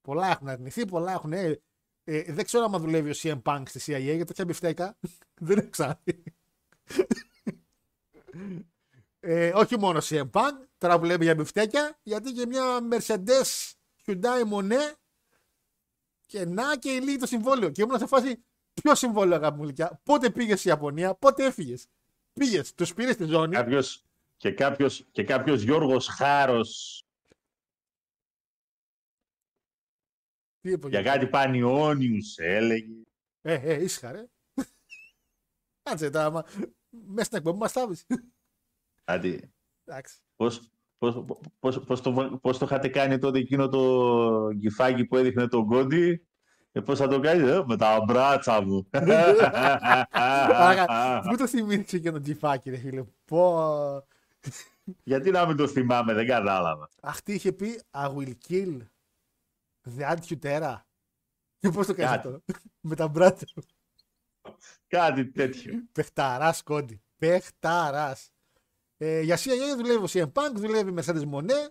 Πολλά 0.00 0.30
έχουν 0.30 0.48
αρνηθεί, 0.48 0.86
πολλά 0.86 1.12
έχουν... 1.12 1.32
Ε, 1.32 1.62
ε, 2.04 2.32
δεν 2.32 2.44
ξέρω 2.44 2.64
αν 2.64 2.80
δουλεύει 2.80 3.10
ο 3.10 3.14
CM 3.16 3.42
Punk 3.42 3.62
στη 3.66 3.80
CIA 3.86 4.14
για 4.14 4.24
τέτοια 4.24 4.44
μπιφτέκα. 4.44 4.98
δεν 5.46 5.58
έχω 5.58 5.68
ξαναδεί. 5.70 6.22
ε, 9.20 9.52
όχι 9.54 9.78
μόνο 9.78 10.00
CM 10.02 10.30
Punk, 10.30 10.66
τώρα 10.78 10.98
που 10.98 11.04
λέμε 11.04 11.24
για 11.24 11.34
μπιφτέκια, 11.34 11.98
γιατί 12.02 12.32
και 12.32 12.46
μια 12.46 12.78
Mercedes 12.90 13.72
Hyundai 14.06 14.52
Monet 14.52 14.94
και 16.26 16.44
να 16.44 16.76
και 16.76 17.00
λύγει 17.00 17.16
το 17.16 17.26
συμβόλαιο. 17.26 17.70
Και 17.70 17.82
ήμουν 17.82 17.98
σε 17.98 18.06
φάση, 18.06 18.44
ποιο 18.72 18.94
συμβόλαιο 18.94 19.36
αγάπη 19.36 19.56
μου 19.56 19.62
γλυκιά, 19.62 20.00
πότε 20.02 20.30
πήγες 20.30 20.58
στη 20.58 20.68
Ιαπωνία, 20.68 21.14
πότε 21.14 21.44
έφυγες. 21.44 21.86
Πήγες, 22.40 22.74
τους 22.74 22.94
πήρες 22.94 23.14
στη 23.14 23.24
ζώνη. 23.24 23.54
Κάποιος, 23.54 24.04
και, 24.36 24.52
κάποιος, 24.52 25.06
και 25.10 25.24
κάποιος 25.24 25.62
Γιώργος 25.62 26.06
Χάρος 26.06 27.04
Τι 30.60 30.70
είπες, 30.70 30.90
για 30.90 31.02
κάτι 31.02 31.26
πανιόνιους 31.26 32.38
έλεγε. 32.38 33.02
Ε, 33.40 33.54
ε, 33.54 33.82
ήσυχα 33.82 34.12
ρε. 34.12 34.26
Κάτσε 35.82 36.10
τα, 36.10 36.30
μα... 36.30 36.44
μέσα 36.90 37.24
στην 37.24 37.38
εκπομπή 37.38 37.58
μας 37.58 37.72
θάβεις. 37.72 38.06
Κάτι, 39.04 39.52
Εντάξει. 39.84 40.20
πώς, 40.36 40.70
πώς, 40.98 41.24
πώς, 41.58 41.84
πώς, 41.84 42.00
το, 42.00 42.38
πώς 42.42 42.58
το 42.58 42.64
είχατε 42.64 42.88
κάνει 42.88 43.18
τότε 43.18 43.38
εκείνο 43.38 43.68
το 43.68 44.50
γυφάκι 44.50 45.04
που 45.04 45.16
έδειχνε 45.16 45.48
τον 45.48 45.66
Κόντι; 45.66 46.28
Και 46.72 46.82
πώς 46.82 46.98
θα 46.98 47.08
το 47.08 47.20
κάνεις, 47.20 47.50
ε, 47.50 47.62
με 47.66 47.76
τα 47.76 48.00
μπράτσα 48.04 48.60
μου. 48.62 48.88
Άρα, 50.10 51.20
Πού 51.28 51.36
το 51.36 51.46
θυμήθηκε 51.46 51.98
και 51.98 52.10
τον 52.10 52.22
τζιφάκι 52.22 52.70
ρε 52.70 52.76
φίλε. 52.76 53.04
Πω. 53.24 54.06
Γιατί 55.02 55.30
να 55.30 55.46
μην 55.46 55.56
το 55.56 55.68
θυμάμαι, 55.68 56.12
δεν 56.12 56.26
κατάλαβα. 56.26 56.88
Αχ, 57.02 57.22
τι 57.22 57.32
είχε 57.34 57.52
πει, 57.52 57.80
I 57.90 58.14
will 58.14 58.32
kill 58.48 58.78
the 59.96 60.14
Attitude 60.14 60.42
Era. 60.42 60.76
Και 61.58 61.68
πώς 61.68 61.86
το 61.86 61.94
κάνεις 61.94 62.10
Κάτι. 62.10 62.28
αυτό. 62.28 62.42
Με 62.80 62.94
τα 62.96 63.08
μπράτσα. 63.08 63.46
Κάτι 64.86 65.30
τέτοιο. 65.30 65.72
Πεχταράς 65.92 66.62
κόντι. 66.62 67.02
Πεχταράς. 67.16 68.30
Ε, 68.96 69.20
για 69.20 69.36
CIA 69.36 69.76
δουλεύει 69.76 70.04
ο 70.04 70.08
CM 70.08 70.32
Punk, 70.32 70.52
δουλεύει 70.54 70.90
η 70.90 70.94
Mercedes 70.98 71.30
Monet, 71.34 71.68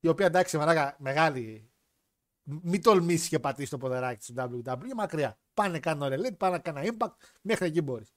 η 0.00 0.08
οποία 0.08 0.26
εντάξει, 0.26 0.56
μαράκα, 0.56 0.96
μεγάλη. 0.98 1.71
Μην 2.62 2.82
τολμήσεις 2.82 3.28
και 3.28 3.38
πατήσεις 3.38 3.70
το 3.70 3.78
ποδεράκι 3.78 4.32
του 4.32 4.60
WWE, 4.62 4.92
μακριά. 4.96 5.38
Πάνε 5.54 5.80
κάνω 5.80 6.06
Elite, 6.06 6.36
πάνε 6.38 6.58
κάνω 6.58 6.80
Impact, 6.82 7.14
μέχρι 7.42 7.66
εκεί 7.66 7.80
μπορείς. 7.80 8.14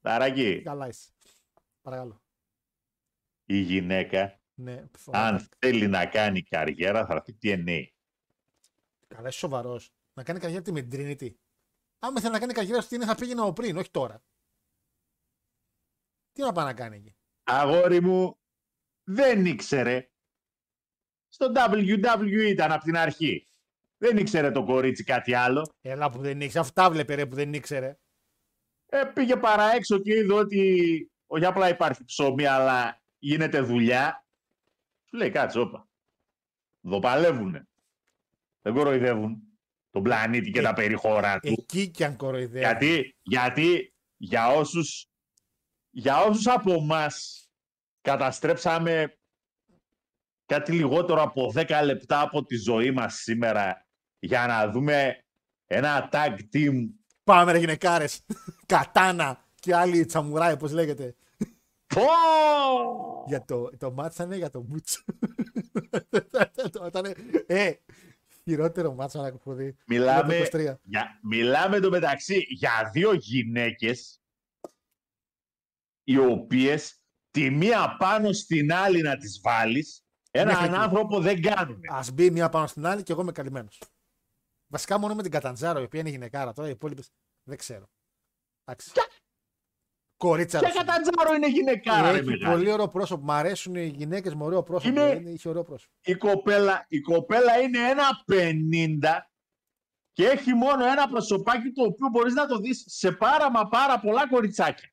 Ταράκι, 0.00 0.62
Καλά 0.62 0.88
είσαι. 0.88 1.10
Παρακαλώ. 1.80 2.22
η 3.44 3.56
γυναίκα, 3.60 4.40
Ναι, 4.54 4.84
αν 5.10 5.48
θέλει 5.58 5.86
να 5.86 6.06
κάνει 6.06 6.42
καριέρα, 6.42 7.06
θα 7.06 7.14
έρθει 7.14 7.38
TNA. 7.42 7.84
Καλά, 9.06 9.28
είσαι 9.28 9.38
σοβαρός. 9.38 9.92
Να 10.12 10.22
κάνει 10.22 10.38
καριέρα 10.38 10.62
τη 10.62 10.72
με 10.72 10.82
την 10.82 11.00
Trinity. 11.00 11.34
Άμα 11.98 12.20
θέλει 12.20 12.32
να 12.32 12.38
κάνει 12.38 12.52
καριέρα 12.52 12.80
στην 12.80 13.00
Trinity 13.00 13.04
θα 13.06 13.14
πήγαινε 13.14 13.40
από 13.40 13.52
πριν, 13.52 13.76
όχι 13.76 13.90
τώρα. 13.90 14.24
Τι 16.32 16.42
να 16.42 16.52
πάει 16.52 16.64
να 16.64 16.74
κάνει 16.74 16.96
εκεί; 16.96 17.16
Αγόρι 17.44 18.00
μου, 18.00 18.38
δεν 19.04 19.46
ήξερε. 19.46 20.08
Στο 21.28 21.52
WWE 21.54 22.48
ήταν 22.48 22.72
από 22.72 22.84
την 22.84 22.96
αρχή. 22.96 23.48
Δεν 24.04 24.16
ήξερε 24.16 24.50
το 24.50 24.64
κορίτσι 24.64 25.04
κάτι 25.04 25.34
άλλο. 25.34 25.74
Έλα 25.80 26.10
που 26.10 26.18
δεν 26.18 26.40
ήξερε. 26.40 26.64
Αυτά 26.64 26.90
βλέπε 26.90 27.14
ρε 27.14 27.26
που 27.26 27.34
δεν 27.34 27.52
ήξερε. 27.54 27.98
Ε, 28.86 29.04
πήγε 29.04 29.36
παρά 29.36 29.74
έξω 29.74 29.98
και 29.98 30.14
είδε 30.14 30.32
ότι 30.32 31.12
όχι 31.26 31.44
απλά 31.44 31.68
υπάρχει 31.68 32.04
ψωμί, 32.04 32.46
αλλά 32.46 33.02
γίνεται 33.18 33.60
δουλειά. 33.60 34.26
Σου 35.08 35.16
λέει 35.16 35.30
κάτσε, 35.30 35.58
όπα. 35.58 35.88
Εδώ 36.84 36.98
παλεύουνε. 36.98 37.68
Δεν 38.62 38.74
κοροϊδεύουν 38.74 39.42
τον 39.90 40.02
πλανήτη 40.02 40.50
και 40.50 40.58
Ε, 40.58 40.62
τα 40.62 40.72
περιχώρα 40.72 41.40
του. 41.40 41.54
Εκεί 41.58 41.88
κι 41.90 42.04
αν 42.04 42.16
κοροϊδεύει. 42.16 42.58
Γιατί, 42.58 43.16
γιατί 43.22 43.94
για 44.16 44.48
όσους, 44.48 45.06
για 45.90 46.18
όσους 46.18 46.46
από 46.46 46.72
εμά 46.72 47.06
καταστρέψαμε 48.00 49.18
κάτι 50.46 50.72
λιγότερο 50.72 51.22
από 51.22 51.52
10 51.54 51.80
λεπτά 51.84 52.20
από 52.20 52.44
τη 52.44 52.56
ζωή 52.56 52.90
μας 52.90 53.14
σήμερα 53.14 53.83
για 54.24 54.46
να 54.46 54.70
δούμε 54.70 55.24
ένα 55.66 56.08
tag 56.12 56.36
team 56.52 56.72
Πάμε 57.24 57.52
ρε 57.52 57.58
γυναικάρες. 57.58 58.24
Κατάνα 58.66 59.44
και 59.54 59.74
άλλοι 59.74 60.04
τσαμουράι 60.04 60.52
όπως 60.52 60.72
λέγεται. 60.72 61.16
Πω! 61.86 62.02
Για 63.26 63.44
το, 63.44 63.76
το 63.78 63.92
μάτς 63.92 64.16
θα 64.16 64.24
είναι 64.24 64.36
για 64.36 64.50
το 64.50 64.60
Μπούτσο. 64.60 65.02
Το- 66.70 66.86
ήταν, 66.86 67.14
ε, 67.46 67.72
χειρότερο 68.42 68.94
μάτς 68.94 69.14
να 69.14 69.26
έχω 69.26 69.54
δει. 69.54 69.76
Μιλάμε, 69.86 70.34
Είναι 70.36 70.48
το 70.48 70.58
23. 70.58 70.74
για, 70.82 71.18
μιλάμε 71.22 71.80
το 71.80 71.90
μεταξύ 71.90 72.46
για 72.48 72.90
δύο 72.92 73.12
γυναίκες 73.12 74.20
οι 76.04 76.18
οποίες 76.18 77.02
τη 77.30 77.50
μία 77.50 77.96
πάνω 77.98 78.32
στην 78.32 78.72
άλλη 78.72 79.02
να 79.02 79.16
τις 79.16 79.40
βάλεις 79.42 80.04
έναν 80.30 80.54
Μέχρι 80.54 80.66
εκεί. 80.66 80.76
άνθρωπο 80.76 81.20
δεν 81.20 81.42
κάνουν. 81.42 81.80
Α 81.88 82.04
μπει 82.14 82.30
μία 82.30 82.48
πάνω 82.48 82.66
στην 82.66 82.86
άλλη 82.86 83.02
και 83.02 83.12
εγώ 83.12 83.20
είμαι 83.20 83.32
καλυμμένος. 83.32 83.78
Βασικά 84.74 84.98
μόνο 84.98 85.14
με 85.14 85.22
την 85.22 85.30
Καταντζάρο, 85.30 85.80
η 85.80 85.84
οποία 85.84 86.00
είναι 86.00 86.08
γυναικάρα 86.08 86.52
τώρα, 86.52 86.68
οι 86.68 86.70
υπόλοιπες 86.70 87.10
δεν 87.48 87.56
ξέρω. 87.58 87.90
Εντάξει. 88.64 88.90
Κορίτσα. 90.16 90.58
Ποια 90.58 90.68
ρε, 90.68 90.72
φίλε. 90.74 90.84
κατατζάρο 90.84 91.34
είναι 91.34 91.48
γυναικάρα, 91.48 92.10
ρε 92.10 92.18
Έχει 92.18 92.26
μεγάλη. 92.26 92.54
πολύ 92.56 92.70
ωραίο 92.70 92.88
πρόσωπο. 92.88 93.24
Μ' 93.24 93.30
αρέσουν 93.30 93.74
οι 93.74 93.86
γυναίκες 93.86 94.34
με 94.34 94.44
ωραίο 94.44 94.62
πρόσωπος. 94.62 94.96
Είναι- 94.98 95.14
Είναι... 95.14 95.30
Έχει 95.30 95.48
ωραίο 95.48 95.62
πρόσωπο. 95.62 95.92
Η 96.04 96.14
κοπέλα, 96.14 96.84
η 96.88 97.00
κοπέλα 97.00 97.58
είναι 97.60 97.78
ένα 97.78 98.24
50 98.26 99.30
και 100.12 100.26
έχει 100.28 100.52
μόνο 100.52 100.84
ένα 100.86 101.08
προσωπάκι 101.08 101.72
το 101.72 101.82
οποίο 101.82 102.08
μπορείς 102.08 102.34
να 102.34 102.46
το 102.46 102.58
δεις 102.58 102.84
σε 102.86 103.12
πάρα 103.12 103.50
μα 103.50 103.68
πάρα 103.68 104.00
πολλά 104.00 104.28
κοριτσάκια. 104.28 104.88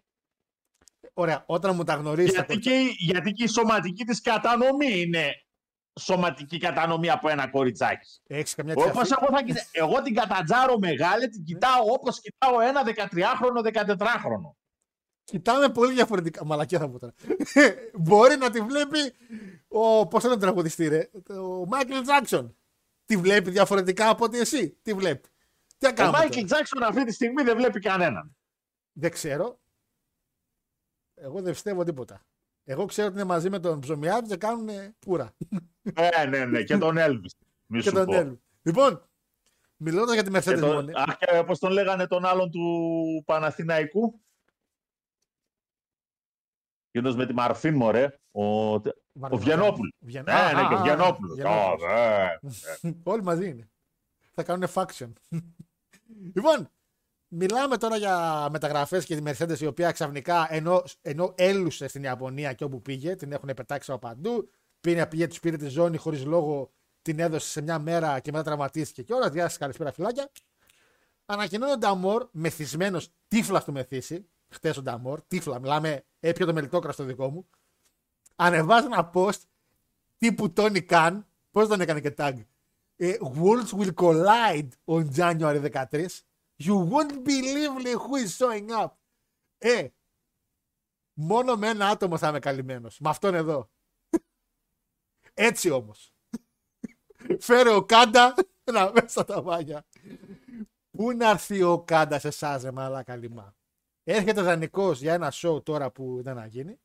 Ωραία, 1.14 1.44
όταν 1.48 1.76
μου 1.76 1.84
τα 1.84 1.94
γνωρίσει. 1.94 2.32
Γιατί 2.32 2.58
και, 2.60 2.74
η- 2.80 2.96
γιατί 2.98 3.32
και 3.32 3.44
η 3.44 3.48
σωματική 3.48 4.04
της 4.04 4.22
κατανομή 4.22 5.02
είναι 5.02 5.34
σωματική 6.00 6.58
κατανομή 6.58 7.10
από 7.10 7.30
ένα 7.30 7.48
κοριτσάκι. 7.50 8.20
Έχεις 8.28 8.56
καμιά 8.56 8.76
τέτοια 8.76 8.92
Όπως 8.92 9.08
φή- 9.08 9.18
εγώ, 9.22 9.32
θα 9.38 9.44
κοιτά... 9.44 9.62
εγώ 9.72 10.02
την 10.02 10.16
κατατζάρω 10.16 10.78
μεγάλη, 10.80 11.30
την 11.30 11.44
κοιτάω 11.44 11.84
όπως 11.92 12.20
κοιτάω 12.20 12.60
ένα 12.62 12.82
13χρονο, 12.86 13.84
14χρονο. 13.98 14.56
Κοιτάμε 15.24 15.70
πολύ 15.70 15.94
διαφορετικά. 15.94 16.46
Μαλακία 16.46 16.80
θα 16.80 16.90
πω 16.90 17.00
τώρα. 17.00 17.14
Μπορεί 18.04 18.36
να 18.36 18.50
τη 18.50 18.62
βλέπει 18.62 18.98
ο. 19.68 20.08
Πώς 20.08 20.24
είναι 20.24 20.34
ο 20.34 20.38
τραγουδιστή, 20.38 20.88
ρε; 20.88 21.10
Ο 21.40 21.66
Μάικλ 21.66 22.00
Τζάξον. 22.02 22.56
Τη 23.06 23.18
βλέπει 23.18 23.50
διαφορετικά 23.50 24.10
από 24.10 24.24
ότι 24.24 24.40
εσύ. 24.40 24.70
Τι 24.82 24.94
βλέπει. 24.94 25.30
Τι 25.78 25.86
να 25.86 25.90
Ο 25.90 25.94
κάνουμε. 25.94 26.18
Μάικλ 26.18 26.34
τώρα; 26.34 26.46
Τζάξον 26.46 26.84
αυτή 26.84 27.04
τη 27.06 27.12
στιγμή 27.14 27.44
δεν 27.44 27.56
βλέπει 27.58 27.80
κανέναν. 27.80 28.36
Δεν 28.92 29.12
ξέρω. 29.12 29.60
Εγώ 31.16 31.42
δεν 31.42 31.52
πιστεύω 31.52 31.84
τίποτα. 31.84 32.26
Εγώ 32.72 32.86
ξέρω 32.86 33.08
ότι 33.08 33.16
είναι 33.16 33.26
μαζί 33.26 33.50
με 33.50 33.60
τον 33.60 33.80
Ψωμιάδη 33.80 34.28
και 34.28 34.38
κάνουν 34.38 34.70
πουρα. 35.00 35.34
ναι, 35.82 36.26
ναι, 36.30 36.46
ναι, 36.46 36.64
και 36.64 36.78
τον 36.78 36.98
Έλβης. 36.98 37.36
Μη 37.66 37.82
και 37.82 37.90
σου 37.90 37.96
τον 37.96 38.06
πω. 38.06 38.14
Έλβη. 38.16 38.42
Λοιπόν, 38.62 39.10
μιλώντας 39.78 40.14
για 40.14 40.24
τη 40.24 40.32
Και 40.32 40.38
Mercedes 40.38 40.60
τον, 40.60 40.86
λοιπόν. 40.86 40.92
αχ, 40.96 41.18
και 41.18 41.44
πώς 41.46 41.60
τον 41.60 41.72
λέγανε 41.72 42.08
τον 42.08 42.26
άλλον 42.26 42.52
του 42.52 43.24
Παναθηναϊκού; 43.26 44.22
Εκείνος 46.92 47.16
με 47.16 47.26
τη 47.26 47.34
Μαρφίν, 47.34 47.76
μωρέ. 47.76 48.20
Ο, 48.32 48.74
ο 48.74 49.38
Βιενόπουλο. 49.38 49.92
Βιεν- 50.00 50.26
Ναι, 50.28 50.34
Α, 50.34 50.54
ναι, 50.54 50.60
α, 50.62 50.68
και 50.70 50.76
α, 50.76 50.82
Βιενόπουλο. 50.82 51.34
Βιενόπουλος. 51.34 52.72
Όλοι 53.04 53.24
μαζί 53.24 53.48
είναι. 53.50 53.70
Θα 54.34 54.44
κάνουν 54.44 54.70
faction. 54.74 55.12
λοιπόν, 56.34 56.70
μιλάμε 57.34 57.78
τώρα 57.78 57.98
για 57.98 58.48
μεταγραφές 58.52 59.06
και 59.06 59.16
τη 59.16 59.22
Mercedes 59.26 59.60
η 59.60 59.66
οποία 59.66 59.92
ξαφνικά 59.92 60.48
ενώ, 60.50 60.84
ενώ 61.02 61.34
έλουσε 61.38 61.88
στην 61.88 62.04
Ιαπωνία 62.04 62.54
και 62.54 62.64
όπου 62.64 62.82
πήγε, 62.82 63.16
την 63.16 63.32
έχουν 63.32 63.50
πετάξει 63.56 63.92
από 63.92 64.08
παντού. 64.08 64.50
Πήγε, 64.82 65.06
πήγε, 65.06 65.28
τους 65.28 65.40
πήρε 65.40 65.58
τη 65.58 65.68
ζώνη 65.68 65.98
χωρίς 65.98 66.26
λόγο, 66.26 66.72
την 67.02 67.20
έδωσε 67.20 67.50
σε 67.50 67.62
μια 67.62 67.80
μέρα 67.80 68.20
και 68.20 68.32
μετά 68.32 68.44
τραυματίστηκε 68.44 69.02
και 69.02 69.14
όλα. 69.14 69.28
Γεια 69.28 69.50
σα, 69.50 69.58
καλησπέρα 69.58 69.92
φυλάκια. 69.92 70.32
Ανακοινώνει 71.26 71.72
ο 71.72 71.78
Νταμόρ, 71.78 72.28
μεθυσμένος, 72.32 73.10
τύφλα 73.28 73.60
στο 73.60 73.72
μεθύσι. 73.72 74.30
Χτες 74.50 74.78
ο 74.78 74.82
Νταμόρ, 74.82 75.22
τύφλα, 75.28 75.60
μιλάμε, 75.60 76.06
έπιο 76.20 76.46
το 76.46 76.54
μελιτόκρα 76.54 76.92
στο 76.92 77.04
δικό 77.04 77.30
μου. 77.30 77.48
Ανεβάζει 78.36 78.86
ένα 78.86 79.12
post 79.14 79.40
τύπου 80.18 80.54
Tony 80.56 80.86
Khan. 80.90 81.24
Πώς 81.52 81.68
τον 81.68 81.82
έκανε 81.82 82.00
και 82.00 82.14
tag. 82.18 82.34
Ε, 82.96 83.14
worlds 83.22 83.80
will 83.80 83.94
collide 83.94 84.70
on 84.86 85.06
January 85.16 85.86
13. 85.90 86.06
You 86.66 86.76
won't 86.92 87.14
believe 87.24 87.72
who 88.04 88.16
is 88.16 88.32
showing 88.38 88.70
up. 88.84 88.90
Ε, 89.58 89.88
μόνο 91.14 91.56
με 91.56 91.68
ένα 91.68 91.88
άτομο 91.88 92.18
θα 92.18 92.28
είμαι 92.28 92.40
καλυμμένος. 92.40 93.00
Με 93.00 93.10
αυτόν 93.10 93.34
εδώ. 93.34 93.70
Έτσι 95.34 95.70
όμως. 95.70 96.14
Φέρε 97.40 97.74
ο 97.74 97.86
Κάντα 97.86 98.34
να 98.72 98.92
μέσα 98.96 99.26
τα 99.26 99.42
βάγια. 99.42 99.86
Πού 100.92 101.12
να 101.12 101.30
έρθει 101.30 101.64
ο 101.64 101.84
Κάντα 101.84 102.20
σε 102.20 102.28
εσάς, 102.28 102.62
ρε 102.62 102.72
μαλάκα 102.72 103.16
λιμά; 103.16 103.56
Έρχεται 104.04 104.42
δανεικός 104.42 105.02
για 105.02 105.14
ένα 105.14 105.34
show 105.36 105.64
τώρα 105.64 105.92
που 105.92 106.18
ήταν 106.20 106.36
να 106.36 106.46
γίνει. 106.46 106.80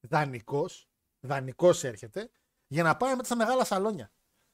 Δανεικός. 0.00 0.88
Δανεικός 1.20 1.84
έρχεται 1.84 2.30
για 2.66 2.82
να 2.82 2.96
πάμε 2.96 3.12
μετά 3.14 3.24
στα 3.24 3.36
μεγάλα 3.36 3.64
σαλόνια. 3.64 4.12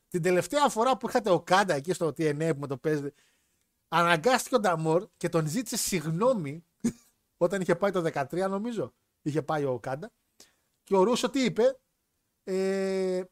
Την 0.09 0.23
τελευταία 0.23 0.69
φορά 0.69 0.97
που 0.97 1.09
είχατε 1.09 1.31
ο 1.31 1.41
Κάντα 1.41 1.75
εκεί 1.75 1.93
στο 1.93 2.09
TNA 2.09 2.51
που 2.55 2.61
με 2.61 2.67
το 2.67 2.79
παίζετε, 2.79 3.13
αναγκάστηκε 3.89 4.55
ο 4.55 4.61
Νταμόρ 4.61 5.09
και 5.17 5.29
τον 5.29 5.47
ζήτησε 5.47 5.77
συγγνώμη 5.77 6.65
όταν 7.45 7.61
είχε 7.61 7.77
πάει 7.77 7.91
το 7.91 8.11
13, 8.15 8.49
νομίζω. 8.49 8.95
Είχε 9.23 9.43
πάει 9.43 9.65
ο 9.65 9.79
Κάντα. 9.79 10.13
Και 10.83 10.97
ο 10.97 11.03
Ρούσο 11.03 11.31
τι 11.31 11.45
είπε, 11.45 11.79
ε, 12.45 13.23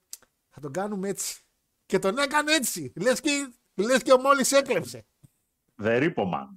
θα 0.49 0.61
τον 0.61 0.73
κάνουμε 0.73 1.09
έτσι. 1.09 1.43
Και 1.87 1.99
τον 1.99 2.19
έκανε 2.19 2.53
έτσι. 2.53 2.93
Λες 2.97 3.21
και, 3.21 3.55
λες 3.75 4.03
και 4.03 4.13
ο 4.13 4.21
μόλις 4.21 4.53
έκλεψε. 4.53 5.07
The 5.83 6.15
Repo 6.15 6.33
Man. 6.33 6.49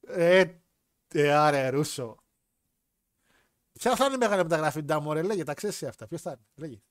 Ε, 0.00 0.44
ε, 1.08 1.32
άρα 1.32 1.70
Ρούσο. 1.70 2.24
Ποια 3.72 3.96
θα 3.96 4.04
είναι 4.04 4.14
η 4.14 4.18
μεγάλη 4.18 4.42
μεταγραφή 4.42 4.78
του 4.78 4.84
Νταμόρ, 4.84 5.24
λέγε, 5.24 5.44
τα 5.44 5.54
ξέρεις 5.54 5.76
εσύ 5.76 5.86
αυτά. 5.86 6.06
Ποιος 6.06 6.22
θα 6.22 6.30
είναι, 6.30 6.46
λέγε. 6.54 6.82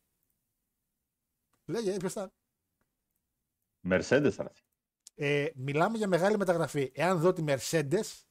Λέγε, 1.66 1.98
ποιος 1.98 2.14
θα 2.14 2.22
είναι. 2.22 2.32
Mercedes 3.96 4.32
θα 4.32 4.44
έρθει. 4.44 4.62
Ε, 5.16 5.48
μιλάμε 5.56 5.98
για 5.98 6.08
μεγάλη 6.08 6.38
μεταγραφή. 6.38 6.92
Εάν 6.96 7.20
δω 7.20 7.34
τη 7.34 7.44
Mercedes, 7.48 8.24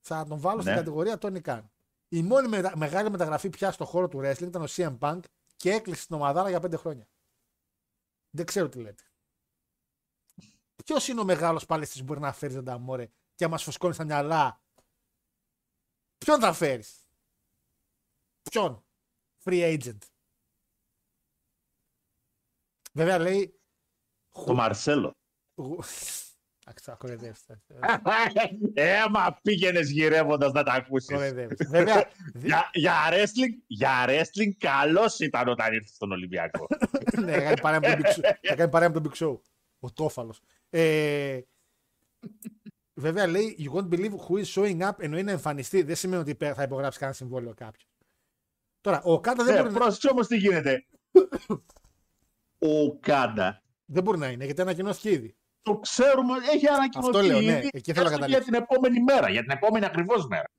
θα 0.00 0.24
τον 0.28 0.40
βάλω 0.40 0.60
στην 0.60 0.72
Ναι. 0.72 0.78
κατηγορία 0.78 1.18
Tony 1.20 1.42
Khan. 1.42 1.62
Η 2.08 2.22
μόνη 2.22 2.48
μετα- 2.48 2.76
μεγάλη 2.76 3.10
μεταγραφή 3.10 3.48
πια 3.48 3.72
στο 3.72 3.84
χώρο 3.84 4.08
του 4.08 4.18
wrestling 4.18 4.42
ήταν 4.46 4.62
ο 4.62 4.66
CM 4.68 4.98
Punk 4.98 5.20
και 5.56 5.70
έκλεισε 5.72 6.06
την 6.06 6.16
ομαδάρα 6.16 6.48
για 6.48 6.60
πέντε 6.60 6.76
χρόνια. 6.76 7.08
Δεν 8.30 8.46
ξέρω 8.46 8.68
τι 8.68 8.78
λέτε. 8.78 9.02
Ποιος 10.84 11.08
είναι 11.08 11.20
ο 11.20 11.24
μεγάλος 11.24 11.66
παλαιστής 11.66 11.98
που 11.98 12.04
μπορεί 12.04 12.20
να 12.20 12.32
φέρει 12.32 12.54
τον 12.54 12.64
Ταμόρε 12.64 13.06
και 13.34 13.44
να 13.44 13.48
μα 13.50 13.58
φουσκώνει 13.58 13.94
στα 13.94 14.04
μυαλά. 14.04 14.62
Ποιον 16.18 16.40
θα 16.40 16.52
φέρεις; 16.52 17.08
Ποιον; 18.42 18.84
Free 19.44 19.78
agent. 19.78 19.98
Βέβαια 22.92 23.18
λέει. 23.18 23.60
Το 24.44 24.54
Μαρσέλο. 24.54 25.15
Εντάξει, 26.68 26.84
θα 26.84 26.94
κοροϊδεύεις. 26.98 27.46
ε, 28.74 28.96
μα 29.10 29.38
πήγαινες 29.42 29.90
γυρεύοντας 29.90 30.52
να 30.52 30.62
τα 30.62 30.72
ακούσεις. 30.72 31.08
Κοροϊδεύεις. 31.08 31.68
Βέβαια, 31.68 32.10
δι- 32.34 32.46
για, 32.46 32.70
για, 32.72 32.94
wrestling, 33.10 33.62
για 33.66 34.04
wrestling 34.08 34.50
καλός 34.58 35.18
ήταν 35.18 35.48
όταν 35.48 35.72
ήρθες 35.72 35.94
στον 35.94 36.12
Ολυμπιακό. 36.12 36.66
ναι, 37.24 37.32
θα 37.32 37.40
κάνει 37.40 37.60
παρέα 37.60 37.80
με 37.80 37.88
τον 37.88 38.00
Big 38.02 38.06
Show. 38.06 38.30
Θα 38.42 38.54
κάνει 38.54 38.70
παρέα 38.70 38.88
με 38.90 39.00
τον 39.00 39.10
Big 39.12 39.16
Show. 39.26 39.38
Ο 39.78 39.92
Τόφαλος. 39.92 40.40
Ε, 40.70 41.40
βέβαια 42.94 43.26
λέει 43.26 43.56
You 43.58 43.76
won't 43.76 43.88
believe 43.88 44.12
who 44.28 44.44
is 44.44 44.46
showing 44.54 44.80
up 44.88 44.92
ενώ 44.98 45.18
είναι 45.18 45.32
εμφανιστεί. 45.32 45.82
Δεν 45.82 45.96
σημαίνει 45.96 46.20
ότι 46.20 46.30
υπέ- 46.30 46.54
θα 46.54 46.62
υπογράψει 46.62 46.98
κανένα 46.98 47.16
συμβόλαιο 47.16 47.54
κάποιο. 47.54 47.86
Τώρα, 48.80 49.02
ο 49.02 49.20
Κάντα 49.20 49.44
δεν, 49.44 49.54
ναι, 49.54 49.60
μπορεί 49.60 49.72
να, 49.72 49.78
πρόσεξε 49.78 50.08
όμως 50.08 50.26
τι 50.26 50.36
γίνεται. 50.36 50.86
Ο 52.58 52.98
Κάντα, 53.00 53.62
δεν 53.84 54.02
μπορεί 54.02 54.18
να 54.18 54.28
είναι 54.28 54.44
γιατί 54.44 54.60
ανακοινώθηκε 54.60 55.10
ήδη. 55.10 55.36
Το 55.66 55.78
ξέρουμε, 55.78 56.32
έχει 56.52 56.66
ανακοινωθεί 56.68 57.16
Αυτό 57.16 57.22
λέω, 57.26 57.40
ναι. 57.40 57.58
ήδη 57.58 57.68
Εκεί 57.72 57.92
θέλω 57.92 58.04
να 58.04 58.10
έστω 58.10 58.20
καταλήξω. 58.20 58.28
για 58.28 58.40
την 58.40 58.54
επόμενη 58.54 59.00
μέρα, 59.00 59.30
για 59.30 59.40
την 59.40 59.50
επόμενη 59.50 59.84
ακριβώς 59.84 60.26
μέρα. 60.26 60.50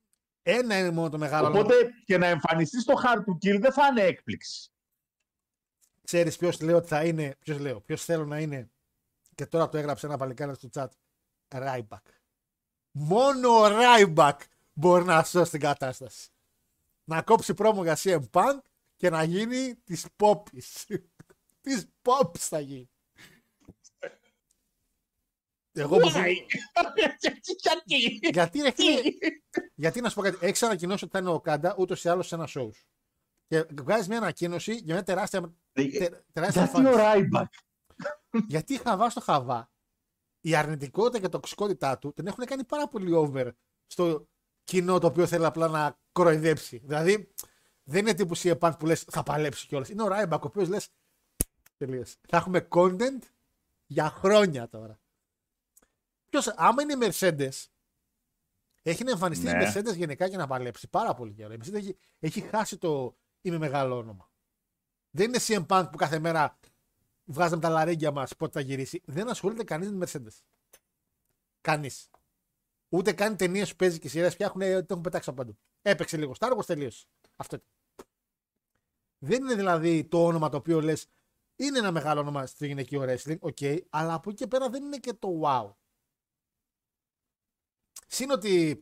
Ένα 0.41 0.77
είναι 0.77 0.91
μόνο 0.91 1.09
το 1.09 1.17
μεγάλο 1.17 1.47
όνομα. 1.47 1.61
Οπότε 1.61 1.89
και 2.05 2.17
να 2.17 2.25
εμφανιστείς 2.27 2.81
στο 2.81 2.93
hard 2.93 3.17
to 3.17 3.31
kill 3.31 3.59
δεν 3.59 3.71
θα 3.71 3.87
είναι 3.87 4.01
έκπληξη. 4.01 4.71
Ξέρεις 6.03 6.37
ποιος 6.37 6.61
λέω 6.61 6.77
ότι 6.77 6.87
θα 6.87 7.03
είναι. 7.03 7.35
Ποιος 7.39 7.59
λέω. 7.59 7.81
Ποιος 7.81 8.03
θέλω 8.03 8.25
να 8.25 8.39
είναι. 8.39 8.69
Και 9.35 9.45
τώρα 9.45 9.69
το 9.69 9.77
έγραψε 9.77 10.05
ένα 10.05 10.17
παλικάρι 10.17 10.55
στο 10.55 10.69
chat. 10.73 10.87
Ryback. 11.47 12.05
Μόνο 12.91 13.49
ο 13.49 13.67
Ryback 13.67 14.41
μπορεί 14.73 15.03
να 15.03 15.23
σώσει 15.23 15.51
την 15.51 15.59
κατάσταση. 15.59 16.29
Να 17.03 17.21
κόψει 17.21 17.53
promo 17.53 17.83
για 17.83 17.97
CM 17.99 18.21
Punk 18.31 18.59
και 18.95 19.09
να 19.09 19.23
γίνει 19.23 19.75
της 19.75 20.05
Πόπης. 20.15 20.85
της 21.61 21.87
Πόπης 22.01 22.47
θα 22.47 22.59
γίνει. 22.59 22.89
Εγώ 25.82 25.97
που 25.97 26.09
Γιατί. 26.09 26.45
Γιατί 28.34 28.61
ρε 28.61 28.71
φίλε, 28.71 29.01
γιατί 29.75 30.01
να 30.01 30.09
σου 30.09 30.15
πω 30.15 30.21
κάτι, 30.21 30.38
έχεις 30.41 30.63
ανακοινώσει 30.63 31.03
ότι 31.03 31.13
θα 31.13 31.19
είναι 31.19 31.30
ο 31.30 31.39
Okada 31.41 31.75
ούτως 31.78 32.03
ή 32.03 32.09
άλλως 32.09 32.28
σε 32.28 32.36
ένα 32.36 32.47
show. 32.55 32.69
Και 33.47 33.65
βγάζεις 33.82 34.07
μια 34.07 34.17
ανακοίνωση 34.17 34.73
για 34.73 34.93
μια 34.93 35.03
τεράστια. 35.03 35.53
τε- 35.73 36.23
τεράστια 36.34 36.63
Γιατί 36.63 36.75
ο 36.75 36.89
εμφάνιση. 36.89 36.97
Ryback; 36.97 37.53
Γιατί 38.47 38.78
χαβάς 38.78 39.11
στο 39.11 39.21
χαβά, 39.21 39.71
η 40.41 40.55
αρνητικότητα 40.55 41.19
και 41.19 41.30
τοξικότητά 41.30 41.97
του 41.97 42.13
την 42.13 42.28
έχουν 42.28 42.45
κάνει 42.45 42.63
πάρα 42.63 42.88
πολύ 42.88 43.13
over 43.13 43.49
στο 43.88 44.28
κοινό 44.63 44.99
το 44.99 45.07
οποίο 45.07 45.28
θέλει 45.28 45.45
απλά 45.45 45.67
να 45.67 45.99
κοροϊδέψει. 46.11 46.78
Δηλαδή, 46.78 47.34
δεν 47.84 47.99
είναι 47.99 48.13
τύπου 48.13 48.38
CM 48.38 48.57
Punk 48.59 48.71
που 48.80 48.86
λες 48.86 49.01
θα 49.03 49.23
παλέψει 49.23 49.67
κιόλας. 49.67 49.89
Είναι 49.89 50.03
ο 50.03 50.07
Ryback 50.07 50.43
ο 50.43 50.47
οποίος 50.47 50.67
λες. 50.69 50.89
Τελείωσε. 51.78 52.15
Θα 52.28 52.38
έχουμε 52.38 52.67
content 52.71 53.21
για 53.86 54.09
χρόνια 54.09 54.67
τώρα. 54.69 54.99
Ποιος, 56.30 56.47
άμα 56.47 56.82
είναι 56.82 57.05
η 57.05 57.09
Mercedes, 57.11 57.65
έχει 58.82 59.03
να 59.03 59.11
εμφανιστεί 59.11 59.45
Ναι. 59.45 59.63
η 59.63 59.67
Mercedes 59.67 59.95
γενικά 59.95 60.30
και 60.30 60.38
να 60.38 60.47
παλέψει 60.47 60.88
πάρα 60.88 61.13
πολύ 61.13 61.34
καιρό. 61.34 61.53
Η 61.53 61.57
Mercedes 61.61 61.73
έχει, 61.73 61.97
έχει 62.19 62.41
χάσει 62.41 62.78
το 62.78 63.17
είμαι 63.41 63.57
μεγάλο 63.57 63.97
όνομα. 63.97 64.32
Δεν 65.09 65.28
είναι 65.28 65.39
CM 65.41 65.65
Punk 65.65 65.88
που 65.91 65.97
κάθε 65.97 66.19
μέρα 66.19 66.57
βγάζαμε 67.25 67.61
τα 67.61 67.69
λαρύγγια 67.69 68.11
μας 68.11 68.36
πότε 68.36 68.51
θα 68.51 68.65
γυρίσει. 68.65 69.01
Δεν 69.05 69.30
ασχολείται 69.30 69.63
κανείς 69.63 69.91
με 69.91 70.07
Mercedes. 70.09 70.41
Κανείς. 71.61 72.09
Ούτε 72.89 73.13
κάνει 73.13 73.36
ταινίες 73.36 73.69
που 73.69 73.75
παίζει 73.75 73.99
και 73.99 74.09
σειρές 74.09 74.34
φτιάχνουν, 74.34 74.61
ε, 74.61 74.80
το 74.80 74.86
έχουν 74.89 75.01
πετάξει 75.03 75.30
από 75.30 75.43
παντού. 75.43 75.57
Έπαιξε 75.82 76.17
λίγο 76.17 76.34
Star 76.39 76.57
Wars, 76.57 76.65
τελείωσε. 76.65 77.05
Αυτό 77.36 77.55
ήταν. 77.55 77.67
Δεν 79.17 79.43
είναι 79.43 79.55
δηλαδή 79.55 80.05
το 80.05 80.25
όνομα 80.25 80.49
το 80.49 80.57
οποίο 80.57 80.82
λες. 80.82 81.07
Είναι 81.55 81.78
ένα 81.78 81.91
μεγάλο 81.91 82.19
όνομα 82.19 82.45
στο 82.45 82.65
γυναικείο 82.65 83.01
wrestling, 83.01 83.39
OK, 83.39 83.57
αλλά 83.89 84.13
από 84.13 84.30
εκεί 84.30 84.38
και 84.39 84.47
πέρα 84.47 84.69
δεν 84.69 84.84
είναι 84.84 84.97
και 84.97 85.13
το 85.13 85.41
wow. 85.43 85.73
Συν 88.07 88.29
ότι. 88.31 88.81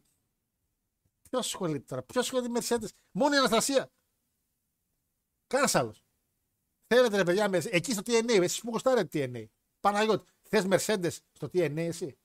Ποιο 1.30 1.40
ασχολείται 1.40 1.86
τώρα, 1.86 2.04
ποιο 2.04 2.22
ασχολείται 2.22 2.50
με 2.50 2.60
Mercedes. 2.62 2.90
Μόνο 3.12 3.36
η 3.36 3.38
Αναστασία. 3.38 3.92
Κανένας 5.48 5.76
άλλος. 5.76 6.04
Θέλετε 6.88 7.18
ρε 7.18 7.24
παιδιά, 7.24 7.50
με- 7.50 7.64
εκεί 7.70 7.92
στο 7.92 8.02
TNA, 8.06 8.42
εσείς 8.42 8.62
που 8.62 8.72
κοστάρετε 8.72 9.08
TNA. 9.34 9.46
Παναγιώτη, 9.80 10.32
θες 10.42 10.66
Mercedes 10.70 11.18
στο 11.32 11.48
TNA 11.48 11.78
εσύ; 11.78 12.18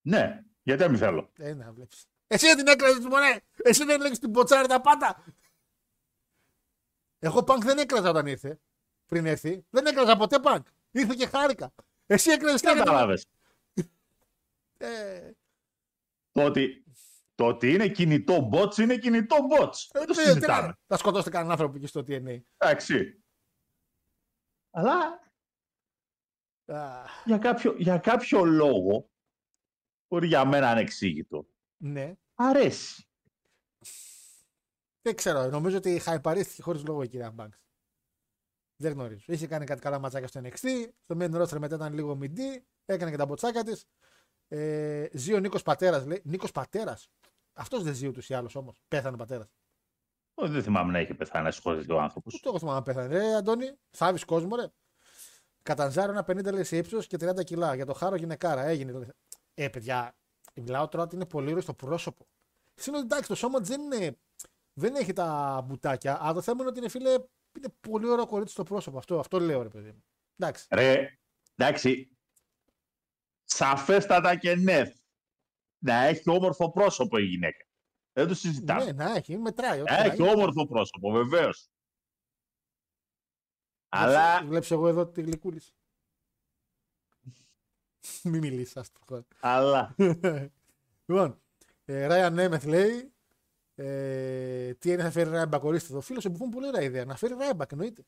Ναι, 0.00 0.44
γιατί 0.62 0.82
να 0.82 0.88
μην 0.88 0.98
θέλω. 0.98 1.30
Ε, 1.36 1.54
να 1.54 1.72
βλέπεις. 1.72 2.06
Εσύ 2.26 2.46
δεν 2.46 2.56
την 2.56 2.66
έκραζες, 2.66 3.04
μωρέ! 3.04 3.40
Εσύ 3.56 3.84
δεν 3.84 4.00
έλεγε 4.00 4.18
την 4.18 4.30
ποτσάρι 4.30 4.68
τα 4.68 4.80
πάντα! 4.80 5.24
Εγώ 7.18 7.42
πανκ 7.44 7.62
δεν 7.64 7.78
έκραζα 7.78 8.10
όταν 8.10 8.26
ήρθε. 8.26 8.60
Πριν 9.06 9.26
έρθει. 9.26 9.66
Δεν 9.70 9.86
έκραζα 9.86 10.16
ποτέ 10.16 10.38
πανκ. 10.40 10.66
Ήρθε 10.90 11.14
και 11.14 11.26
χάρηκα. 11.26 11.74
Εσύ 12.06 12.30
έκραζες 12.30 12.60
Τι 12.60 12.66
κατάλαβε. 12.66 13.20
Ε, 14.76 15.30
Το 16.32 16.44
ότι, 16.44 16.84
το 17.34 17.46
ότι 17.46 17.72
είναι 17.72 17.88
κινητό 17.88 18.48
bots 18.52 18.78
είναι 18.78 18.98
κινητό 18.98 19.36
bots. 19.36 19.74
Δεν 19.92 20.06
το 20.06 20.12
ε, 20.12 20.14
τι 20.14 20.22
συζητάμε. 20.22 20.66
να- 20.66 20.78
Θα 20.86 20.96
σκοτώσετε 20.96 21.30
κανέναν 21.30 21.52
άνθρωπο 21.52 21.76
εκεί 21.76 21.86
στο 21.86 22.00
TNA. 22.00 22.40
Εντάξει. 22.56 23.22
Αλλά 24.70 25.24
Α, 26.72 27.04
για 27.24 27.38
κάποιο, 27.38 27.74
για 27.78 27.98
κάποιο 27.98 28.44
λόγο, 28.44 29.10
μπορεί 30.08 30.26
για 30.26 30.44
μένα 30.44 30.70
ανεξήγητο, 30.70 31.48
ναι. 31.76 32.14
αρέσει. 32.34 33.04
Δεν 35.02 35.14
ξέρω. 35.16 35.48
Νομίζω 35.48 35.76
ότι 35.76 35.98
χαϊπαρίστηκε 35.98 36.62
χωρίς 36.62 36.84
λόγο 36.84 37.02
η 37.02 37.08
κυρία 37.08 37.30
Μπάγκ. 37.30 37.50
Δεν 38.76 38.92
γνωρίζω. 38.92 39.24
Είχε 39.32 39.46
κάνει 39.46 39.64
κάτι 39.64 39.80
καλά 39.80 39.98
ματσάκια 39.98 40.28
στο 40.28 40.40
NXT. 40.44 40.68
Στο 41.04 41.16
main 41.18 41.42
roster 41.42 41.58
μετά 41.58 41.74
ήταν 41.74 41.94
λίγο 41.94 42.14
μιντή. 42.16 42.66
Έκανε 42.84 43.10
και 43.10 43.16
τα 43.16 43.26
μποτσάκια 43.26 43.64
της. 43.64 43.86
Ε, 44.48 45.06
ζει 45.12 45.34
ο 45.34 45.38
Νίκος 45.38 45.62
Πατέρας. 45.62 46.06
Λέει 46.06 46.20
Νίκος 46.24 46.52
Πατέρας. 46.52 47.08
Αυτός 47.52 47.82
δεν 47.82 47.94
ζει 47.94 48.06
ούτως 48.06 48.28
ή 48.28 48.34
άλλως 48.34 48.54
όμως. 48.54 48.80
Πέθανε 48.88 49.14
ο 49.14 49.18
πατέρας. 49.18 49.48
Ω, 50.34 50.46
Δεν 50.48 50.62
θυμάμαι 50.62 50.92
να 50.92 50.98
έχει 50.98 51.14
πεθάνει 51.14 51.44
να 51.44 51.50
συγχωρείται 51.50 51.92
ο 51.92 52.00
άνθρωπος. 52.00 52.32
Πού 52.32 52.40
το 52.40 52.48
έχω 52.48 52.58
θυμάμαι 52.58 52.78
να 52.78 52.82
πέθανε. 52.82 53.18
Ρε 53.18 53.34
Αντώνη, 53.34 53.70
θάβεις 53.90 54.24
κόσμο, 54.24 54.56
ρε. 54.56 54.66
Κατανζάρω 55.62 56.12
ένα 56.12 56.24
50 56.26 56.52
λέει 56.52 56.64
σε 56.64 56.76
ύψος 56.76 57.06
και 57.06 57.16
30 57.20 57.44
κιλά. 57.44 57.74
Για 57.74 57.86
το 57.86 57.92
χάρο 57.92 58.16
γυναικάρα. 58.16 58.64
Έγινε. 58.64 58.92
λέει. 58.92 59.08
Ε, 59.54 59.68
παιδιά, 59.68 60.16
μιλάω 60.54 60.88
τώρα 60.88 61.04
ότι 61.04 61.14
είναι 61.14 61.26
πολύ 61.26 61.48
ωραίο 61.48 61.60
στο 61.60 61.74
πρόσωπο. 61.74 62.26
Σύνοτι 62.74 63.02
εντάξει, 63.02 63.28
το 63.28 63.34
σώμα 63.34 63.60
της 63.60 63.68
δεν 63.68 63.80
είναι. 63.80 64.16
Δεν 64.72 64.94
έχει 64.94 65.12
τα 65.12 65.60
μπουτάκια, 65.66 66.18
αλλά 66.20 66.32
το 66.32 66.40
θέμα 66.40 66.60
είναι 66.60 66.68
ότι 66.68 66.78
είναι 66.78 66.88
φίλε. 66.88 67.10
Είναι 67.58 67.68
πολύ 67.80 68.08
ωραίο 68.08 68.26
κορίτσι 68.26 68.52
στο 68.52 68.62
πρόσωπο. 68.62 68.98
Αυτό, 68.98 69.18
αυτό 69.18 69.40
λέω, 69.40 69.62
ρε 69.62 69.68
παιδί 69.68 69.90
μου. 69.90 70.04
Εντάξει. 70.38 70.66
Ρε, 70.70 71.18
εντάξει, 71.56 72.15
σαφέστατα 73.46 74.36
και 74.36 74.54
ναι. 74.54 74.82
Να 75.78 75.94
έχει 76.04 76.30
όμορφο 76.30 76.70
πρόσωπο 76.70 77.18
η 77.18 77.24
γυναίκα. 77.24 77.64
Δεν 78.12 78.28
το 78.28 78.34
συζητάμε. 78.34 78.84
Ναι, 78.84 78.92
να 78.92 79.14
έχει, 79.16 79.38
μετράει. 79.38 79.80
ό,τι 79.80 79.90
Να 79.90 79.98
να 79.98 80.04
έχει 80.04 80.22
είναι. 80.22 80.30
όμορφο 80.30 80.66
πρόσωπο, 80.66 81.10
βεβαίως. 81.10 81.68
Αλλά, 83.88 84.44
Βλέπεις 84.46 84.70
εγώ 84.70 84.88
εδώ 84.88 85.06
τη 85.06 85.22
γλυκούλης. 85.22 85.74
Μην 88.24 88.38
μιλήσει, 88.38 88.78
άστο. 88.78 88.98
προχώρα. 88.98 89.26
αλλά, 89.40 89.94
λοιπόν, 91.06 91.40
ε, 91.84 92.06
Ryan 92.06 92.34
Nemeth 92.34 92.64
λέει. 92.64 93.10
Ε, 93.78 94.74
τι 94.74 94.90
είναι 94.90 95.02
θα 95.02 95.10
φέρει 95.10 95.30
Ryback, 95.30 95.64
ορίστε 95.64 95.92
το 95.92 96.00
φίλος, 96.00 96.24
μου 96.24 96.48
πολύ 96.48 96.66
ωραία 96.66 96.82
ιδέα. 96.82 97.04
Να 97.04 97.16
φέρει 97.16 97.34
Ryback, 97.34 97.72
εννοείται. 97.72 98.04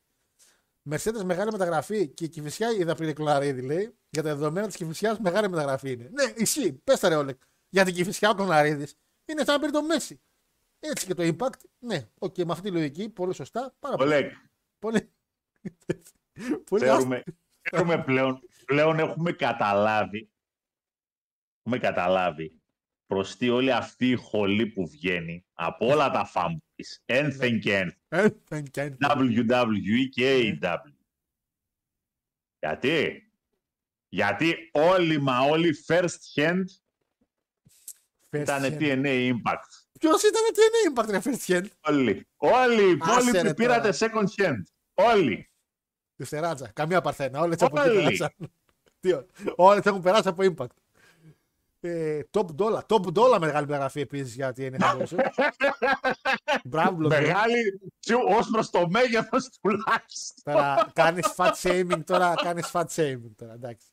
Mercedes 0.82 1.24
μεγάλη 1.24 1.50
μεταγραφή 1.52 2.08
και 2.08 2.24
η 2.24 2.28
Κηφισιά 2.28 2.70
είδα 2.70 2.94
πριν 2.94 3.14
Κλωναρίδη 3.14 3.62
λέει. 3.62 3.96
Για 4.10 4.22
τα 4.22 4.28
δεδομένα 4.34 4.66
της 4.66 4.76
Κηφισιάς 4.76 5.18
μεγάλη 5.18 5.48
μεταγραφή 5.48 5.92
είναι. 5.92 6.08
Ναι, 6.12 6.32
ισχύει. 6.36 6.72
Πες 6.72 7.00
τα 7.00 7.08
ρε 7.08 7.14
Όλεκ. 7.14 7.42
Για 7.68 7.84
την 7.84 7.94
Κηφισιά 7.94 8.30
ο 8.30 8.34
Κλωναρίδης 8.34 8.86
είναι 9.24 9.44
σαν 9.44 9.54
να 9.54 9.58
παίρνει 9.60 9.74
το 9.74 9.82
Μέσι. 9.82 10.20
Έτσι 10.78 11.06
και 11.06 11.14
το 11.14 11.22
Impact. 11.22 11.60
Ναι, 11.78 12.08
οκ, 12.18 12.36
με 12.36 12.52
αυτή 12.52 12.62
τη 12.62 12.70
λογική, 12.70 13.08
πολύ 13.08 13.34
σωστά. 13.34 13.74
Πάρα 13.78 13.96
πολύ. 13.96 14.08
Ολέγκ, 14.08 14.30
πολύ... 14.78 15.12
πολύ 16.70 16.88
άστα- 16.88 16.96
ξέρουμε, 16.96 17.22
ξέρουμε 17.62 18.04
πλέον, 18.04 18.40
πλέον 18.64 18.98
έχουμε 18.98 19.32
καταλάβει, 19.32 20.30
έχουμε 21.62 21.78
καταλάβει 21.78 22.60
προς 23.06 23.36
τι 23.36 23.48
όλη 23.48 23.72
αυτή 23.72 24.10
η 24.10 24.14
χολή 24.14 24.66
που 24.66 24.88
βγαίνει 24.88 25.44
από 25.52 25.86
όλα 25.86 26.10
τα 26.10 26.24
fanboys, 26.78 26.96
ένθεν 27.04 27.60
και 27.60 27.74
ένθεν, 27.76 27.96
Ε, 28.08 28.28
δεν 28.48 28.70
κάνει. 28.70 28.96
WWE 29.00 30.08
και 30.10 30.58
AEW. 30.62 30.92
Γιατί; 32.58 33.22
Γιατί 34.08 34.70
όλοι 34.72 35.20
μα 35.20 35.40
όλοι 35.40 35.76
first 35.86 36.18
hand 36.34 36.64
ήταν 38.32 38.62
TNA 38.62 39.32
Impact. 39.32 39.86
Ποιος 39.98 40.22
ήταν 40.22 40.42
τι 40.52 40.60
είναι 40.60 40.94
impact, 40.94 41.08
ρε 41.10 41.20
First 41.24 41.46
Hand; 41.46 41.66
Όλοι. 41.80 42.28
Όλοι 42.36 42.82
οι 42.82 42.98
Άσε, 43.00 43.20
υπόλοιποι 43.20 43.40
ρε, 43.42 43.54
πήρατε 43.54 43.92
second 43.98 44.26
hand. 44.36 44.62
Όλοι. 44.94 45.50
Δευτεράτσα. 46.16 46.70
Καμία 46.72 47.00
παρθένα. 47.00 47.40
Όλες 47.40 47.62
από 47.62 47.80
εκεί 47.80 47.88
Όλοι. 47.88 48.02
περάσαν. 48.02 48.30
Όλες 49.56 49.84
έχουν 49.84 50.02
περάσει 50.02 50.28
από 50.28 50.54
impact. 50.56 50.76
Ε, 51.80 52.20
top 52.30 52.46
dollar. 52.58 52.80
Top 52.86 53.12
dollar 53.14 53.38
μεγάλη 53.40 53.66
μεταγραφή 53.66 54.00
επίσης 54.00 54.34
γιατί 54.34 54.64
είναι 54.64 54.78
χαμηλό. 54.80 55.06
Μπράβο, 56.64 56.96
Μπλοκ. 56.96 57.10
Μεγάλη 57.10 57.80
ως 58.28 58.48
προς 58.50 58.70
το 58.70 58.88
μέγεθος 58.88 59.48
τουλάχιστον. 59.60 60.54
Τώρα 60.54 60.90
κάνεις 60.92 61.34
fat 61.36 61.52
shaming. 61.62 62.04
Τώρα 62.04 62.34
κάνεις 62.34 62.70
fat 62.72 62.84
shaming. 62.86 63.30
Τώρα, 63.36 63.52
εντάξει. 63.52 63.86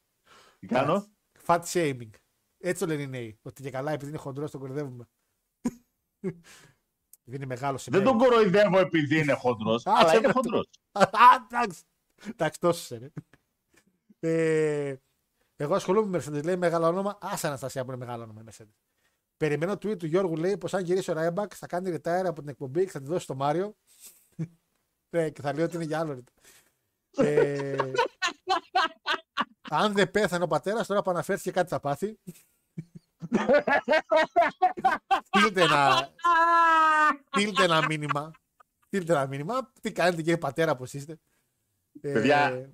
Τι 0.60 0.68
κάνω; 0.68 1.08
Fat 1.46 1.62
shaming. 1.74 2.10
Έτσι 2.58 2.80
το 2.86 2.86
λένε 2.92 3.02
οι 3.02 3.08
νέοι. 3.08 3.40
Ότι 3.42 3.62
και 3.62 3.72
καλά 3.72 3.92
επειδή 3.92 4.10
είναι 4.10 4.20
χοντρός 4.20 4.52
τον 4.52 4.60
κορυδεύουμε. 4.60 5.06
επειδή 7.22 7.36
είναι 7.36 7.46
μεγάλο 7.46 7.78
Δεν 7.86 8.04
τον 8.04 8.18
κοροϊδεύω 8.18 8.80
επειδή 8.80 9.20
είναι 9.20 9.34
χοντρός, 9.34 9.86
αλλά 9.86 10.10
σε 10.10 10.18
είναι 10.18 10.28
με- 10.28 10.34
χοντρός. 10.34 10.70
Α, 10.92 11.08
εντάξει. 11.52 11.82
Εντάξει, 12.30 12.60
τόσος 12.60 12.90
είναι. 12.90 13.12
Ε, 15.56 15.64
εγώ 15.64 15.76
ασχολούμαι 15.76 16.08
με 16.18 16.24
Mercedes. 16.24 16.44
Λέει 16.44 16.56
μεγάλο 16.56 16.88
όνομα. 16.88 17.18
Άσα 17.22 17.48
Αναστασία 17.48 17.86
που 17.86 17.92
είναι 17.92 18.06
μεγάλο 18.06 18.24
όνομα 18.24 18.42
η 18.42 18.44
Mercedes. 18.52 18.74
Περιμένω 19.38 19.74
tweet 19.74 19.98
του 19.98 20.06
Γιώργου 20.06 20.36
λέει 20.36 20.58
πως 20.58 20.74
αν 20.74 20.84
γυρίσει 20.84 21.12
ο 21.12 21.14
Ράιμπακ 21.14 21.52
θα 21.56 21.68
κάνει 21.68 21.96
retire 21.96 22.26
από 22.26 22.40
την 22.40 22.50
εκπομπή 22.50 22.86
και 22.86 22.92
θα 22.92 23.00
τη 23.00 23.06
δώσει 23.06 23.24
στο 23.24 23.36
Μάριο. 23.36 23.76
ναι, 25.16 25.30
και 25.30 25.42
θα 25.42 25.54
λέει 25.54 25.64
ότι 25.64 25.76
είναι 25.76 25.86
για 25.86 26.00
άλλο. 26.00 26.24
ε, 27.18 27.92
αν 29.70 29.94
δεν 29.94 30.12
πέθανε 30.12 30.44
ο 30.44 30.48
πατέρας, 30.48 30.88
τώρα 30.88 31.02
που 31.02 31.10
αναφέρθηκε 31.10 31.52
κάτι 31.52 31.70
θα 31.70 31.80
πάθει. 31.80 32.20
Στείλτε 35.24 35.62
ένα, 35.62 36.10
στείλτε 37.32 37.64
ένα 37.64 37.86
μήνυμα. 37.86 38.32
Στείλτε 38.86 39.14
ένα 39.14 39.28
μήνυμα. 39.28 39.72
Τι 39.82 39.92
κάνετε 39.92 40.22
κύριε 40.22 40.38
πατέρα, 40.38 40.76
πώς 40.76 40.94
είστε. 40.94 41.20
Ε, 42.02 42.12
Παιδιά, 42.12 42.74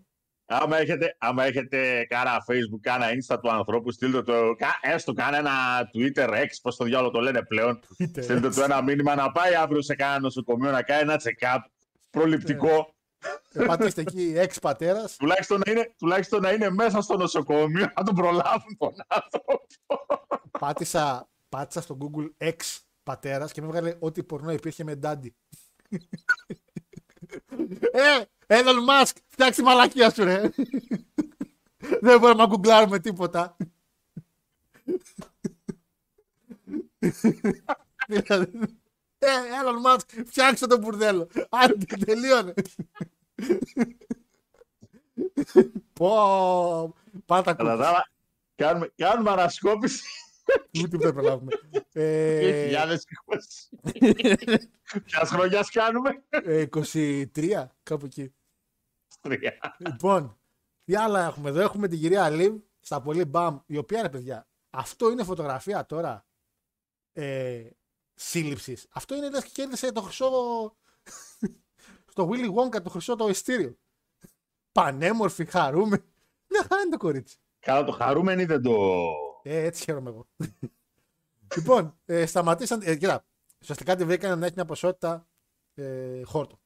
Άμα 0.53 0.77
έχετε, 0.77 1.15
άμα 1.19 1.43
έχετε 1.43 2.05
κάνα 2.09 2.43
facebook, 2.47 2.79
κάνα 2.81 3.05
insta 3.09 3.37
του 3.41 3.51
ανθρώπου, 3.51 3.91
στείλτε 3.91 4.21
το, 4.21 4.55
κα- 4.57 4.79
έστω 4.81 5.13
κάνα 5.13 5.37
ένα 5.37 5.51
twitter 5.93 6.29
x, 6.29 6.47
πώς 6.61 6.75
το 6.75 6.83
διάλογο 6.83 7.11
το 7.11 7.19
λένε 7.19 7.43
πλέον. 7.43 7.79
Twitter 7.99 8.23
στείλτε 8.23 8.47
X. 8.47 8.53
του 8.53 8.61
ένα 8.61 8.81
μήνυμα 8.83 9.15
να 9.15 9.31
πάει 9.31 9.55
αύριο 9.55 9.81
σε 9.81 9.95
κάνα 9.95 10.19
νοσοκομείο 10.19 10.71
να 10.71 10.81
κάνει 10.81 11.01
ένα 11.01 11.21
check-up 11.23 11.59
προληπτικό. 12.09 12.93
ε, 13.53 13.65
πατήστε 13.65 14.01
εκεί 14.01 14.33
εξ 14.35 14.59
πατέρας. 14.59 15.15
Τουλάχιστον 15.15 15.61
να, 15.65 15.71
είναι, 15.71 15.93
τουλάχιστον 15.97 16.41
να 16.41 16.51
είναι 16.51 16.69
μέσα 16.69 17.01
στο 17.01 17.17
νοσοκομείο 17.17 17.91
να 17.95 18.03
τον 18.03 18.15
προλάβουν 18.15 18.77
τον 18.77 18.93
άνθρωπο. 19.07 19.61
Πάτησα, 20.59 21.29
πάτησα 21.49 21.81
στο 21.81 21.97
Google 22.01 22.47
X 22.47 22.55
πατέρας 23.03 23.51
και 23.51 23.61
με 23.61 23.67
έβγαλε 23.67 23.95
ό,τι 23.99 24.23
πορνό 24.23 24.51
υπήρχε 24.51 24.83
με 24.83 24.99
daddy. 25.03 25.27
ε, 27.91 28.21
Elon 28.53 28.85
Musk, 28.89 29.15
φτιάξει 29.27 29.61
μαλακία 29.61 30.09
σου 30.09 30.23
ρε. 30.23 30.49
Δεν 32.01 32.19
μπορούμε 32.19 32.33
να 32.33 32.45
γκουγκλάρουμε 32.45 32.99
τίποτα. 32.99 33.57
Δηλαδή, 38.07 38.51
ε, 39.19 39.27
Elon 39.61 39.95
Musk, 39.95 40.23
φτιάξτε 40.25 40.67
το 40.67 40.77
μπουρδέλο. 40.77 41.27
Άντε, 41.49 41.85
τελείωνε. 42.05 42.53
Πω, 45.93 46.93
πάτα 47.25 47.55
Αλλά 47.57 47.75
κούκκι. 47.75 47.83
τώρα 47.83 48.11
κάνουμε, 48.55 48.91
κάνουμε 48.95 49.31
ανασκόπηση 49.31 50.03
Ούτε 50.83 50.97
δεν 50.97 51.13
προλάβουμε. 51.13 51.51
Ε, 51.93 52.69
2020. 52.69 52.97
Ποιας 55.05 55.29
χρονιάς 55.29 55.69
κάνουμε; 55.69 56.23
ε, 56.29 56.65
23, 57.35 57.65
κάπου 57.83 58.05
εκεί. 58.05 58.33
Τρία. 59.21 59.75
Λοιπόν, 59.77 60.39
τι 60.83 60.95
άλλα 60.95 61.25
έχουμε 61.25 61.49
εδώ; 61.49 61.59
Έχουμε 61.61 61.87
την 61.87 61.99
κυρία 61.99 62.29
Λιβ 62.29 62.55
στα 62.79 63.01
πολύ 63.01 63.25
μπαμ, 63.25 63.59
η 63.65 63.77
οποία 63.77 64.01
ρε 64.01 64.09
παιδιά, 64.09 64.47
αυτό 64.69 65.11
είναι 65.11 65.23
φωτογραφία 65.23 65.85
τώρα 65.85 66.25
ε, 67.13 67.69
σύλληψης. 68.13 68.87
Αυτό 68.91 69.15
είναι 69.15 69.29
λες 69.29 69.43
και 69.43 69.49
κέρδισε 69.53 69.91
το 69.91 70.01
χρυσό. 70.01 70.29
στο 72.11 72.29
Willy 72.31 72.53
Wonka 72.53 72.81
το 72.83 72.89
χρυσό 72.89 73.15
το 73.15 73.27
ειστήριο. 73.27 73.77
Πανέμορφη, 74.71 75.45
χαρούμε. 75.45 76.05
Μια 76.49 76.65
χαρά 76.69 76.81
είναι 76.81 76.91
το 76.91 76.97
κορίτσι. 76.97 77.37
Καλά 77.59 77.83
το 77.83 77.91
χαρούμενοι 77.91 78.45
δεν 78.45 78.61
το... 78.61 78.73
Ε, 79.43 79.63
έτσι 79.63 79.83
χαίρομαι 79.83 80.09
εγώ. 80.09 80.27
λοιπόν, 81.55 81.99
ε, 82.05 82.25
σταματήσαν. 82.25 82.81
Ε, 82.83 82.95
κοίτα, 82.95 83.25
ουσιαστικά 83.61 83.95
τη 83.95 84.05
βρήκαν 84.05 84.39
να 84.39 84.45
έχει 84.45 84.55
μια 84.55 84.65
ποσότητα 84.65 85.27
ε, 85.73 86.21
χόρτο. 86.23 86.59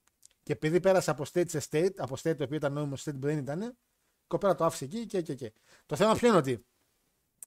Και 0.46 0.52
επειδή 0.52 0.80
πέρασε 0.80 1.12
από 1.12 1.24
state 1.34 1.50
σε 1.50 1.62
state, 1.70 1.94
από 1.98 2.16
state 2.16 2.36
το 2.38 2.44
οποίο 2.44 2.56
ήταν 2.56 2.74
νόμιμο, 2.74 2.96
state 2.96 3.14
που 3.14 3.28
δεν 3.28 3.38
ήταν, 3.38 3.62
η 3.62 3.74
κοπέρα 4.28 4.56
το 4.56 4.66
άφησε 4.66 4.86
εκεί 4.86 5.06
και, 5.06 5.22
και, 5.22 5.34
και. 5.34 5.54
Το 5.86 5.96
θέμα 5.96 6.14
ποιο 6.14 6.28
είναι 6.28 6.38
ότι. 6.38 6.66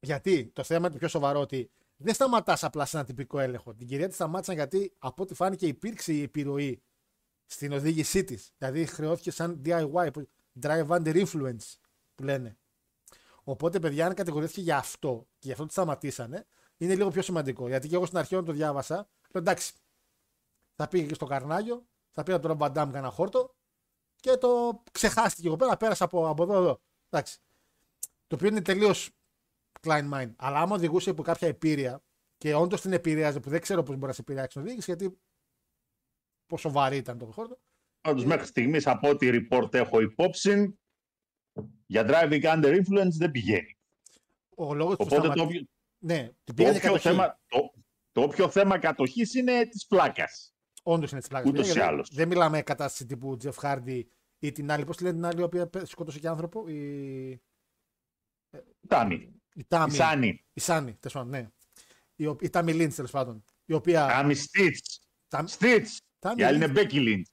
Γιατί 0.00 0.50
το 0.52 0.62
θέμα 0.62 0.80
είναι 0.80 0.90
το 0.90 0.98
πιο 0.98 1.08
σοβαρό 1.08 1.40
ότι 1.40 1.70
δεν 1.96 2.14
σταματάς 2.14 2.64
απλά 2.64 2.84
σε 2.84 2.96
ένα 2.96 3.06
τυπικό 3.06 3.38
έλεγχο. 3.38 3.74
Την 3.74 3.86
κυρία 3.86 4.08
τη 4.08 4.14
σταμάτησαν 4.14 4.54
γιατί 4.54 4.94
από 4.98 5.22
ό,τι 5.22 5.34
φάνηκε 5.34 5.66
υπήρξε 5.66 6.12
η 6.12 6.22
επιρροή 6.22 6.82
στην 7.46 7.72
οδήγησή 7.72 8.24
της. 8.24 8.52
Δηλαδή 8.58 8.86
χρεώθηκε 8.86 9.30
σαν 9.30 9.62
DIY, 9.64 10.08
που- 10.12 10.28
drive 10.62 10.86
under 10.86 11.26
influence 11.26 11.74
που 12.14 12.22
λένε. 12.22 12.56
Οπότε, 13.42 13.80
παιδιά, 13.80 14.06
αν 14.06 14.14
κατηγορήθηκε 14.14 14.60
για 14.60 14.76
αυτό 14.76 15.26
και 15.30 15.38
για 15.40 15.52
αυτό 15.52 15.66
τη 15.66 15.72
σταματήσανε, 15.72 16.46
είναι 16.76 16.94
λίγο 16.94 17.10
πιο 17.10 17.22
σημαντικό. 17.22 17.68
Γιατί 17.68 17.88
και 17.88 17.94
εγώ 17.94 18.06
στην 18.06 18.18
αρχή 18.18 18.34
όταν 18.34 18.46
το 18.46 18.52
διάβασα, 18.52 18.94
λέω 18.94 19.42
εντάξει, 19.42 19.72
θα 20.74 20.88
πήγε 20.88 21.06
και 21.06 21.14
στο 21.14 21.26
Καρνάγιο, 21.26 21.86
θα 22.18 22.24
πήγα 22.24 22.38
τον 22.38 22.50
Ρομπαντάμ 22.50 22.90
κανένα 22.90 23.12
χόρτο 23.12 23.54
και 24.16 24.36
το 24.36 24.82
ξεχάστηκε 24.92 25.46
εγώ 25.46 25.56
πέρα, 25.56 25.76
πέρασα 25.76 26.04
από, 26.04 26.28
από 26.28 26.42
εδώ 26.42 26.54
εδώ. 26.56 26.80
Εντάξει. 27.08 27.38
Το 28.26 28.34
οποίο 28.36 28.48
είναι 28.48 28.62
τελείως 28.62 29.10
Klein 29.80 30.10
mind. 30.12 30.32
Αλλά 30.36 30.60
άμα 30.60 30.74
οδηγούσε 30.74 31.10
από 31.10 31.22
κάποια 31.22 31.48
επίρρεια 31.48 32.02
και 32.36 32.54
όντως 32.54 32.80
την 32.80 32.92
επηρέαζε, 32.92 33.40
που 33.40 33.50
δεν 33.50 33.60
ξέρω 33.60 33.82
πώς 33.82 33.94
μπορεί 33.94 34.06
να 34.06 34.12
σε 34.12 34.20
επηρεάξει 34.20 34.56
την 34.56 34.66
οδήγηση, 34.66 34.94
γιατί 34.94 35.18
πόσο 36.46 36.70
βαρύ 36.70 36.96
ήταν 36.96 37.18
το 37.18 37.26
χόρτο. 37.26 37.58
Πάντως 38.00 38.24
μέχρι 38.24 38.46
στιγμής 38.46 38.86
από 38.86 39.08
ό,τι 39.08 39.28
report 39.32 39.74
έχω 39.74 40.00
υπόψη, 40.00 40.78
για 41.86 42.04
driving 42.08 42.42
under 42.42 42.82
influence 42.82 43.12
δεν 43.12 43.30
πηγαίνει. 43.30 43.78
Ο 44.56 44.74
λόγος 44.74 44.96
που 44.96 45.02
Οπότε 45.04 45.16
το, 45.16 45.22
σταματή- 45.22 45.40
όποιο- 45.44 45.68
Ναι, 45.98 46.22
την 46.26 46.36
το, 46.44 46.52
πήγαινε 46.54 46.76
όποιο 46.76 46.88
κατοχή. 46.88 47.08
θέμα, 47.08 47.40
το, 47.48 47.72
το 48.12 48.22
όποιο 48.22 48.50
θέμα 48.50 48.78
κατοχής 48.78 49.34
είναι 49.34 49.66
της 49.66 49.86
πλάκας. 49.86 50.52
Όντως 50.92 51.10
είναι 51.10 51.20
της 51.20 51.28
πλάκας. 51.28 51.50
Ούτως 51.50 51.74
ή 51.74 51.80
άλλως. 51.80 52.08
Δεν 52.12 52.28
μιλάμε 52.28 52.62
κατάσταση 52.62 53.06
τύπου 53.06 53.36
Τζεφ 53.36 53.56
Χάρντι 53.56 54.10
ή 54.38 54.52
την 54.52 54.70
άλλη. 54.70 54.84
Πώς 54.84 54.96
τη 54.96 55.02
λένε 55.02 55.14
την 55.14 55.24
άλλη, 55.24 55.40
η 55.40 55.42
οποία 55.42 55.66
πέ- 55.66 55.86
σκότωσε 55.86 56.18
και 56.18 56.28
άνθρωπο; 56.28 56.68
Η, 56.68 57.42
Τάμι. 58.88 59.32
η 59.54 59.64
Τάμι. 59.64 59.92
Η 59.92 59.96
Σάνι. 59.96 60.44
Η 60.52 60.60
Σάνι, 60.60 60.92
τέλος 60.94 61.12
πάντων, 61.16 61.28
ναι. 61.28 61.48
Η, 62.16 62.26
ο- 62.26 62.36
η 62.40 62.50
Τάμι 62.50 62.72
Λίντς, 62.72 62.94
τέλος 62.94 63.10
πάντων. 63.10 63.44
Η 63.64 63.72
οποία. 63.72 64.06
Τάμι 64.06 64.34
Στίτς. 64.34 65.00
Τάμι- 65.28 65.48
Στίτς. 65.48 66.00
Τάμι 66.18 66.40
Η 66.40 66.44
άλλη 66.44 66.56
είναι 66.56 66.66
Lynch. 66.66 66.72
Μπέκι 66.72 67.00
Λίντς. 67.00 67.30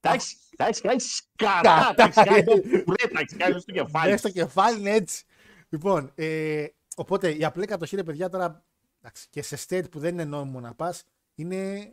Τα 0.00 0.12
έχεις 0.12 0.48
τα 0.56 0.64
έχεις 0.66 0.80
κάνει 0.80 1.00
σκατά. 1.00 1.60
Κατά. 1.62 1.94
Τα 1.94 2.02
έχεις 2.02 2.14
κάνει 2.14 2.42
κουρέ, 2.82 3.06
τα 3.12 3.20
έχεις 3.20 3.36
κάνει 3.36 3.60
στο 3.60 3.72
κεφάλι. 3.72 4.10
Μέσα 4.10 4.16
στο 4.28 4.30
κεφάλι 4.30 4.78
είναι 4.78 4.90
έτσι. 4.90 5.24
Λοιπόν, 5.68 6.12
ε, 6.14 6.66
οπότε 6.96 7.30
η 7.36 7.44
απλή 7.44 7.66
κατοχή, 7.66 7.96
ρε 7.96 8.02
παιδιά, 8.02 8.28
τώρα 8.28 8.64
εντάξει, 9.00 9.26
και 9.30 9.42
σε 9.42 9.56
state 9.68 9.90
που 9.90 9.98
δεν 9.98 10.12
είναι 10.12 10.24
νόμιμο 10.24 10.60
να 10.60 10.74
πας, 10.74 11.04
είναι 11.34 11.92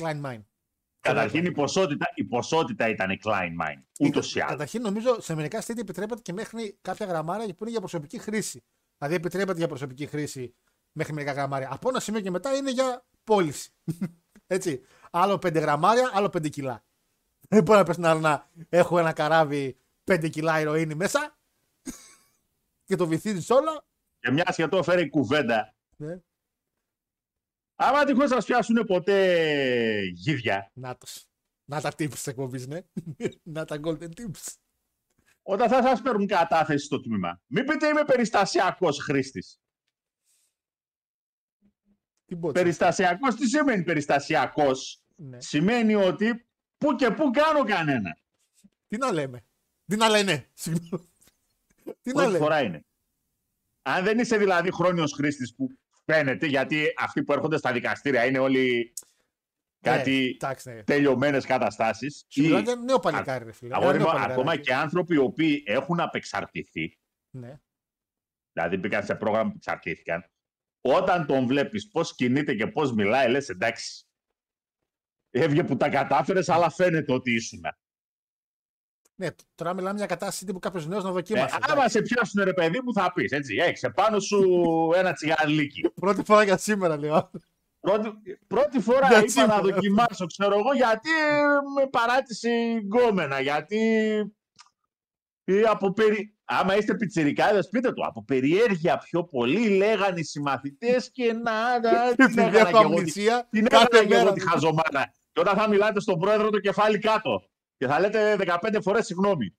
Klein 0.00 0.20
Mine. 0.24 0.42
Καταρχήν 1.00 1.44
η 1.44 1.52
ποσότητα, 1.52 2.06
η 2.14 2.24
ποσότητα 2.24 2.88
ήταν 2.88 3.18
Klein 3.24 3.64
Mine. 3.64 3.82
Ούτως 4.00 4.34
ή 4.34 4.38
άλλως. 4.40 4.50
Καταρχήν, 4.50 4.82
νομίζω 4.82 5.20
σε 5.20 5.34
μερικά 5.34 5.62
state 5.62 5.78
επιτρέπεται 5.78 6.20
και 6.20 6.32
μέχρι 6.32 6.78
κάποια 6.82 7.06
γραμμάρια 7.06 7.46
που 7.46 7.56
είναι 7.60 7.70
για 7.70 7.80
προσωπική 7.80 8.18
χρήση. 8.18 8.64
Δηλαδή, 8.98 9.16
επιτρέπεται 9.16 9.58
για 9.58 9.68
προσωπική 9.68 10.06
χρήση 10.06 10.54
μέχρι 10.92 11.12
μερικά 11.12 11.32
γραμμάρια. 11.32 11.68
Από 11.72 11.88
ένα 11.88 12.00
σημείο 12.00 12.20
και 12.20 12.30
μετά 12.30 12.56
είναι 12.56 12.70
για 12.70 13.04
πώληση. 13.24 13.70
Έτσι. 14.46 14.80
Άλλο 15.10 15.34
5 15.34 15.54
γραμμάρια, 15.54 16.10
άλλο 16.14 16.26
5 16.26 16.50
κιλά. 16.50 16.84
Δεν 17.48 17.62
μπορεί 17.62 17.78
να 17.78 17.84
πει 17.84 18.06
άλλο 18.06 18.20
να 18.20 18.50
έχω 18.68 18.98
ένα 18.98 19.12
καράβι 19.12 19.76
5 20.04 20.30
κιλά 20.30 20.60
ηρωίνη 20.60 20.94
μέσα 20.94 21.38
και 22.86 22.96
το 22.96 23.06
βυθίζεις 23.06 23.50
όλα. 23.50 23.84
Και 24.18 24.30
μια 24.30 24.44
και 24.56 24.66
το 24.66 24.76
έφερε 24.76 25.00
η 25.00 25.08
κουβέντα. 25.08 25.74
Ναι. 25.96 26.20
Άμα 27.82 28.04
τυχόν 28.04 28.28
σας 28.28 28.44
πιάσουν 28.44 28.84
ποτέ 28.86 30.00
γίδια, 30.14 30.70
Να 30.74 30.96
τους. 30.96 31.24
Να 31.64 31.80
τα 31.80 31.88
tips 31.88 32.14
τη 32.14 32.30
εκπομπής, 32.30 32.66
ναι. 32.66 32.80
να 33.42 33.64
τα 33.64 33.80
golden 33.84 34.08
tips. 34.08 34.54
όταν 35.42 35.68
θα 35.68 35.82
σας 35.82 36.02
παίρνουν 36.02 36.26
κατάθεση 36.26 36.84
στο 36.84 37.00
τμήμα, 37.00 37.42
μην 37.46 37.64
πείτε 37.64 37.88
είμαι 37.88 38.04
περιστασιακός 38.04 38.98
χρήστης. 38.98 39.60
Τι 42.24 42.36
πω, 42.36 42.50
Περιστασιακός 42.50 43.34
τι 43.34 43.48
σημαίνει 43.48 43.82
περιστασιακός; 43.82 45.02
ναι. 45.16 45.40
Σημαίνει 45.40 45.94
ότι 45.94 46.48
που 46.78 46.94
και 46.94 47.10
που 47.10 47.30
κάνω 47.30 47.64
κανένα. 47.64 48.18
Τι 48.88 48.96
να 48.96 49.12
λέμε. 49.12 49.44
Τι 49.86 49.96
να 49.96 50.08
λένε. 50.08 50.50
Συγγνώμη. 50.54 51.10
Τι 51.84 52.10
να 52.10 52.12
Πρώτη 52.12 52.26
λέμε. 52.26 52.38
φορά 52.38 52.62
είναι. 52.62 52.84
Αν 53.82 54.04
δεν 54.04 54.18
είσαι 54.18 54.36
δηλαδή 54.36 54.72
χρόνιος 54.72 55.12
χρήστης 55.12 55.54
που 55.54 55.68
φαίνεται, 56.12 56.46
γιατί 56.46 56.86
αυτοί 56.98 57.22
που 57.24 57.32
έρχονται 57.32 57.56
στα 57.58 57.72
δικαστήρια 57.72 58.26
είναι 58.26 58.38
όλοι 58.38 58.92
κάτι 59.80 60.26
Ε, 60.26 60.28
εντάξει, 60.28 60.70
ναι. 60.70 60.82
τελειωμένες 60.82 61.46
καταστάσεις. 61.46 62.24
Σου 62.28 62.40
ή- 62.40 62.44
μιλάω 62.44 62.60
για 62.60 62.74
νέο 62.74 62.98
παλικάρι, 62.98 63.44
ρε 63.44 63.52
φίλε. 63.52 63.74
αγόρι 63.74 63.88
Ένα 63.96 63.98
μου, 63.98 64.02
νέο 64.04 64.12
παλικάρι. 64.12 64.32
ακόμα 64.32 64.56
και 64.56 64.74
άνθρωποι 64.74 65.14
οι 65.14 65.18
οποίοι 65.18 65.62
έχουν 65.66 66.00
απεξαρτηθεί, 66.00 66.98
Ναι. 67.30 67.60
δηλαδή 68.52 68.76
μπήκαν 68.76 69.04
σε 69.04 69.14
πρόγραμμα 69.14 69.50
που 69.50 69.56
εξαρτήθηκαν, 69.56 70.30
όταν 70.80 71.26
τον 71.26 71.46
βλέπεις 71.46 71.88
πώς 71.88 72.14
κινείται 72.14 72.54
και 72.54 72.66
πώς 72.66 72.92
μιλάει, 72.92 73.28
λες 73.30 73.48
εντάξει, 73.48 74.04
έβγε 75.30 75.64
που 75.64 75.76
τα 75.76 75.88
κατάφερες, 75.88 76.48
αλλά 76.48 76.70
φαίνεται 76.70 77.12
ότι 77.12 77.34
ήσουν. 77.34 77.60
Ναι, 79.20 79.28
τώρα 79.54 79.74
μιλάμε 79.74 79.96
για 79.98 80.06
κατάσταση 80.06 80.44
τύπου 80.44 80.58
κάποιος 80.58 80.86
νέος 80.86 81.02
να 81.02 81.08
Ε, 81.08 81.12
δοκίμασε. 81.12 81.58
άμα 81.62 81.72
εντάξει. 81.72 81.96
σε 81.96 82.02
πιάσουν 82.02 82.42
ρε 82.44 82.52
παιδί 82.52 82.80
μου 82.84 82.92
θα 82.92 83.12
πεις, 83.12 83.30
έτσι, 83.32 83.56
έχεις 83.56 83.82
επάνω 83.82 84.18
σου 84.20 84.40
ένα 84.96 85.12
τσιγαρλίκι. 85.12 85.80
Πρώτη 86.00 86.22
φορά 86.24 86.42
για 86.44 86.56
σήμερα, 86.56 86.98
λέω. 86.98 87.30
Πρώτη, 87.80 88.10
πρώτη 88.46 88.80
φορά 88.80 89.06
Για 89.06 89.16
είπα 89.18 89.26
τσίπρα. 89.26 89.46
να 89.46 89.60
δοκιμάσω, 89.60 90.26
ξέρω 90.26 90.58
εγώ, 90.58 90.72
γιατί 90.74 91.08
με 91.76 91.86
παράτησε 91.90 92.50
η 92.50 92.74
γκόμενα, 92.78 93.40
γιατί 93.40 93.78
ή 95.44 95.62
από 95.62 95.92
περι... 95.92 96.34
Άμα 96.44 96.76
είστε 96.76 96.94
πιτσιρικάδες, 96.94 97.68
πείτε 97.68 97.92
το. 97.92 98.02
Από 98.06 98.24
περιέργεια 98.24 98.98
πιο 98.98 99.24
πολύ 99.24 99.68
λέγανε 99.68 100.20
οι 100.20 100.24
συμμαθητές 100.24 101.10
και 101.12 101.32
να... 101.32 101.80
να 101.80 102.14
την 102.14 102.24
Επειδή 102.24 102.40
έκανα 102.40 102.58
έχω 102.58 102.70
κι 102.70 102.76
εγώ 102.76 102.88
τη- 102.88 102.96
αμνησία, 102.96 103.46
την 103.50 103.66
κάθε 103.68 103.84
έκανα 103.90 104.06
κι 104.06 104.12
εγώ 104.12 104.22
μέρα. 104.22 104.32
τη 104.34 104.48
χαζομάρα. 104.48 105.12
Και 105.32 105.40
όταν 105.40 105.56
θα 105.56 105.68
μιλάτε 105.68 106.00
στον 106.00 106.18
πρόεδρο 106.18 106.50
το 106.50 106.58
κεφάλι 106.60 106.98
κάτω 106.98 107.42
και 107.80 107.86
θα 107.86 108.00
λέτε 108.00 108.36
15 108.40 108.78
φορές 108.82 109.06
συγγνώμη. 109.06 109.56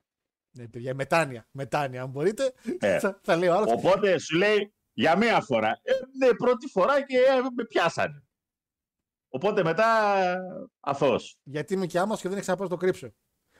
Ναι, 0.52 0.68
παιδιά, 0.68 0.96
μετάνοια. 0.96 1.48
Μετάνοια, 1.52 2.02
αν 2.02 2.10
μπορείτε. 2.10 2.54
Ε. 2.80 3.00
Θα, 3.00 3.20
θα 3.24 3.36
λέει 3.36 3.50
ο 3.50 3.54
άλλο. 3.54 3.72
Οπότε 3.72 4.18
σου 4.18 4.38
λέει, 4.38 4.74
Για 4.94 5.18
μία 5.18 5.42
φορά. 5.42 5.80
Ε, 5.84 5.92
ναι, 6.18 6.34
πρώτη 6.34 6.68
φορά 6.68 7.06
και 7.06 7.18
ε, 7.18 7.42
με 7.56 7.66
πιάσανε. 7.66 8.24
Οπότε 9.30 9.64
μετά 9.64 9.86
αθώος. 10.80 11.38
Γιατί 11.44 11.74
είμαι 11.74 11.86
και 11.86 12.00
άμμος 12.00 12.22
και 12.22 12.24
δεν 12.24 12.32
έχει 12.32 12.42
ξαναπώ 12.42 12.64
να 12.64 12.70
το 12.70 12.78
κρύψω. 12.78 13.14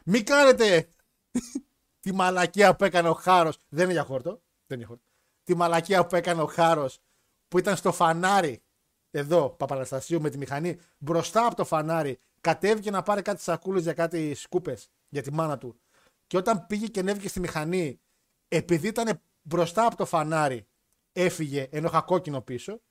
Μην 0.06 0.26
κάνετε 0.26 0.94
τη 2.04 2.14
μαλακία 2.14 2.76
που 2.76 2.84
έκανε 2.84 3.10
ο 3.10 3.14
Χάρος. 3.14 3.58
Δεν 3.70 3.84
είναι 3.84 3.94
για 3.94 4.04
χόρτο. 4.04 4.30
Δεν 4.66 4.78
είναι 4.78 4.78
για 4.78 4.88
χόρτο. 4.88 5.04
Τη 5.44 5.56
μαλακία 5.56 6.06
που 6.06 6.16
έκανε 6.16 6.42
ο 6.42 6.48
Χάρος 6.48 7.00
που 7.48 7.58
ήταν 7.58 7.76
στο 7.76 7.92
φανάρι 7.92 8.64
εδώ, 9.12 9.50
Παπαναστασίου, 9.50 10.22
με 10.22 10.30
τη 10.30 10.38
μηχανή, 10.38 10.80
μπροστά 10.98 11.46
από 11.46 11.56
το 11.56 11.66
φανάρι, 11.66 12.20
κατέβηκε 12.42 12.92
να 12.92 13.02
πάρει 13.02 13.22
κάτι 13.22 13.42
σακούλες 13.42 13.84
για 13.84 13.94
κάτι 13.94 14.34
σκούπες 14.34 14.90
για 15.10 15.22
τη 15.22 15.34
μάνα 15.34 15.58
του. 15.58 15.80
Και 16.28 16.38
όταν 16.38 16.66
πήγε 16.68 16.88
και 16.88 17.00
ανέβηκε 17.00 17.28
στη 17.28 17.40
μηχανή, 17.40 18.00
επειδή 18.48 18.88
ήταν 18.88 19.22
μπροστά 19.42 19.86
από 19.86 19.96
το 19.96 20.06
φανάρι, 20.06 20.68
έφυγε 21.12 21.68
ενώ 21.72 21.88
είχα 21.88 22.02
κόκκινο 22.02 22.42
πίσω. 22.42 22.82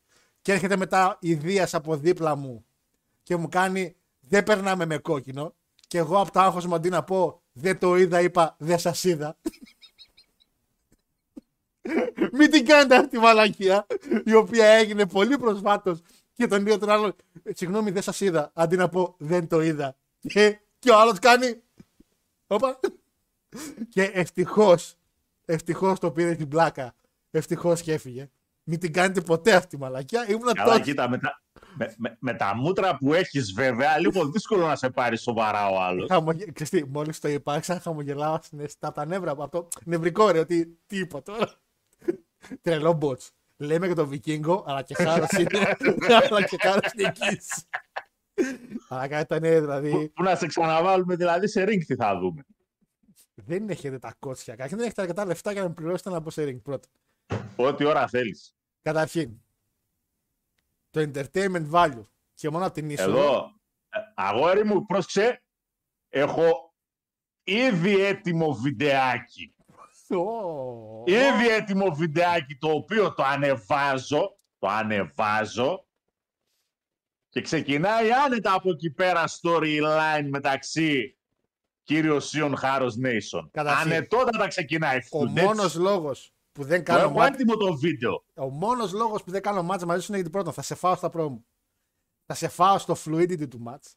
Και 0.42 0.52
έρχεται 0.52 0.76
μετά 0.76 1.18
η 1.20 1.34
Δίας 1.34 1.74
από 1.74 1.96
δίπλα 1.96 2.36
μου 2.36 2.64
και 3.22 3.36
μου 3.36 3.48
κάνει 3.48 3.96
δεν 4.20 4.44
περνάμε 4.44 4.86
με 4.86 4.98
κόκκινο. 4.98 5.54
Και 5.86 5.98
εγώ 5.98 6.20
από 6.20 6.32
το 6.32 6.40
άγχος 6.40 6.66
μου 6.66 6.74
αντί 6.74 6.88
να 6.88 7.04
πω 7.04 7.42
δεν 7.52 7.78
το 7.78 7.96
είδα, 7.96 8.20
είπα 8.20 8.56
δεν 8.58 8.78
σας 8.78 9.04
είδα. 9.04 9.36
Μην 12.32 12.50
την 12.50 12.66
κάνετε 12.66 12.96
αυτή 12.96 13.08
τη 13.08 13.18
μαλακία, 13.18 13.86
η 14.24 14.34
οποία 14.34 14.66
έγινε 14.66 15.06
πολύ 15.06 15.38
προσφάτως 15.38 16.00
και 16.32 16.46
τον 16.46 16.60
ίδιο 16.60 16.78
τον 16.78 16.90
άλλο. 16.90 17.16
«Ε, 17.42 17.50
Συγγνώμη, 17.54 17.90
δεν 17.90 18.02
σας 18.02 18.20
είδα. 18.20 18.50
Αντί 18.54 18.76
να 18.76 18.88
πω 18.88 19.14
δεν 19.18 19.48
το 19.48 19.60
είδα. 19.62 19.96
Και, 20.20 20.58
και 20.78 20.90
ο 20.90 20.98
άλλος 20.98 21.18
κάνει. 21.18 21.62
Όπα. 22.46 22.80
Και 23.88 24.02
ευτυχώς, 24.02 24.94
ευτυχώς 25.44 25.98
το 25.98 26.10
πήρε 26.10 26.34
την 26.34 26.48
πλάκα. 26.48 26.94
Ευτυχώς 27.30 27.82
και 27.82 27.92
έφυγε. 27.92 28.30
Μην 28.62 28.78
την 28.78 28.92
κάνετε 28.92 29.20
ποτέ 29.20 29.54
αυτή 29.54 29.68
τη 29.68 29.76
μαλακιά. 29.76 30.30
Ήμουν 30.30 30.52
Καλά, 30.52 30.72
τότε. 30.72 30.84
κοίτα, 30.84 31.08
με 31.08 31.18
τα, 31.18 31.42
με, 31.76 31.94
με- 31.98 32.16
με 32.20 32.34
τα 32.34 32.54
μούτρα 32.56 32.96
που 32.96 33.14
έχεις 33.14 33.52
βέβαια, 33.52 33.98
λίγο 33.98 34.24
δύσκολο 34.30 34.66
να 34.66 34.76
σε 34.76 34.90
πάρει 34.90 35.18
σοβαρά 35.18 35.68
ο 35.68 35.80
άλλος. 35.80 36.06
Χαμογε... 36.10 36.44
Ξέρεις 36.52 36.70
τι, 36.70 36.84
μόλις 36.90 37.20
το 37.20 37.28
είπα, 37.28 37.52
άρχισα 37.52 37.74
να 37.74 37.80
χαμογελάω 37.80 38.38
στην 38.42 38.60
αίσθητα 38.60 38.86
από 38.86 38.96
τα 38.96 39.06
νεύρα 39.06 39.30
από 39.30 39.42
αυτό. 39.42 39.68
Νευρικό 39.84 40.30
ρε, 40.30 40.38
ότι 40.38 40.78
τι 40.86 40.98
είπα 40.98 41.22
τώρα. 41.22 41.50
Τρελό 42.62 42.92
μπότς. 42.92 43.30
Λέμε 43.56 43.86
για 43.86 43.94
τον 43.94 44.08
Βικίνγκο, 44.08 44.64
αλλά 44.66 44.82
και 44.82 44.94
χάρος 44.94 45.30
είναι. 45.38 45.76
αλλά 46.28 46.42
και 46.44 46.56
χάρος 46.60 46.92
είναι 46.92 47.08
εκείς. 47.08 47.68
αλλά 48.88 49.08
κάτι 49.08 49.22
ήταν 49.22 49.40
δηλαδή. 49.40 49.90
Που, 49.90 50.12
που 50.14 50.22
να 50.22 50.36
σε 50.36 50.46
ξαναβάλουμε 50.46 51.16
δηλαδή 51.16 51.48
σε 51.48 51.64
ring 51.64 51.84
τι 51.86 51.94
θα 51.94 52.18
δούμε. 52.18 52.44
δεν 53.34 53.68
έχετε 53.68 53.98
τα 53.98 54.14
κότσια. 54.18 54.52
Καταρχήν 54.52 54.76
δεν 54.76 54.86
έχετε 54.86 55.02
αρκετά 55.02 55.24
λεφτά 55.24 55.52
για 55.52 55.62
να 55.62 55.68
με 55.68 55.74
πληρώσετε 55.74 56.10
να 56.10 56.20
μπω 56.20 56.30
σε 56.30 56.44
ring 56.44 56.62
πρώτα. 56.62 56.88
Ό,τι 57.56 57.84
ώρα 57.84 58.08
θέλεις. 58.08 58.54
Καταρχήν, 58.82 59.40
το 60.90 61.10
entertainment 61.12 61.70
value 61.70 62.04
και 62.34 62.50
μόνο 62.50 62.64
από 62.64 62.74
την 62.74 62.90
είσοδο. 62.90 63.18
Εδώ, 63.18 63.52
ε, 63.88 63.98
αγόρι 64.14 64.64
μου, 64.64 64.86
πρόσεξε, 64.86 65.42
έχω 66.08 66.74
ήδη 67.42 68.04
έτοιμο 68.04 68.52
βιντεάκι. 68.54 69.54
Ω, 70.16 71.02
Ήδη 71.06 71.48
έτοιμο 71.50 71.90
βιντεάκι 71.94 72.56
το 72.56 72.70
οποίο 72.70 73.14
το 73.14 73.22
ανεβάζω, 73.22 74.38
το 74.58 74.66
ανεβάζω 74.68 75.84
και 77.28 77.40
ξεκινάει 77.40 78.12
άνετα 78.12 78.52
από 78.52 78.70
εκεί 78.70 78.90
πέρα 78.90 79.24
storyline 79.40 80.26
μεταξύ 80.28 81.16
κύριο 81.82 82.20
Σιον 82.20 82.56
Χάρος 82.56 82.96
Νέισον. 82.96 83.50
Καταρχήν. 83.52 83.92
Ανετότατα 83.92 84.46
ξεκινάει. 84.48 84.96
Ο 84.98 85.00
Φουντέτς. 85.18 85.46
μόνος 85.46 85.74
λόγος 85.74 86.32
που 86.52 86.64
δεν 86.64 86.78
Το 86.78 86.92
κάνω 86.92 87.02
έχω 87.04 87.12
μάτς, 87.12 87.34
έτοιμο 87.34 87.56
το 87.56 87.76
βίντεο. 87.76 88.24
ο 88.34 88.48
μόνος 88.48 88.92
λόγος 88.92 89.22
που 89.22 89.30
δεν 89.30 89.42
κάνω 89.42 89.62
μάτς 89.62 89.84
μαζί 89.84 90.00
σου 90.00 90.06
είναι 90.08 90.16
γιατί 90.16 90.30
πρώτον 90.30 90.52
θα 90.52 90.62
σε 90.62 90.74
φάω 90.74 90.96
στα 90.96 91.10
πρόμου. 91.10 91.44
Θα 92.26 92.34
σε 92.34 92.48
φάω 92.48 92.78
στο 92.78 92.96
fluidity 93.04 93.48
του 93.48 93.60
μάτς. 93.60 93.94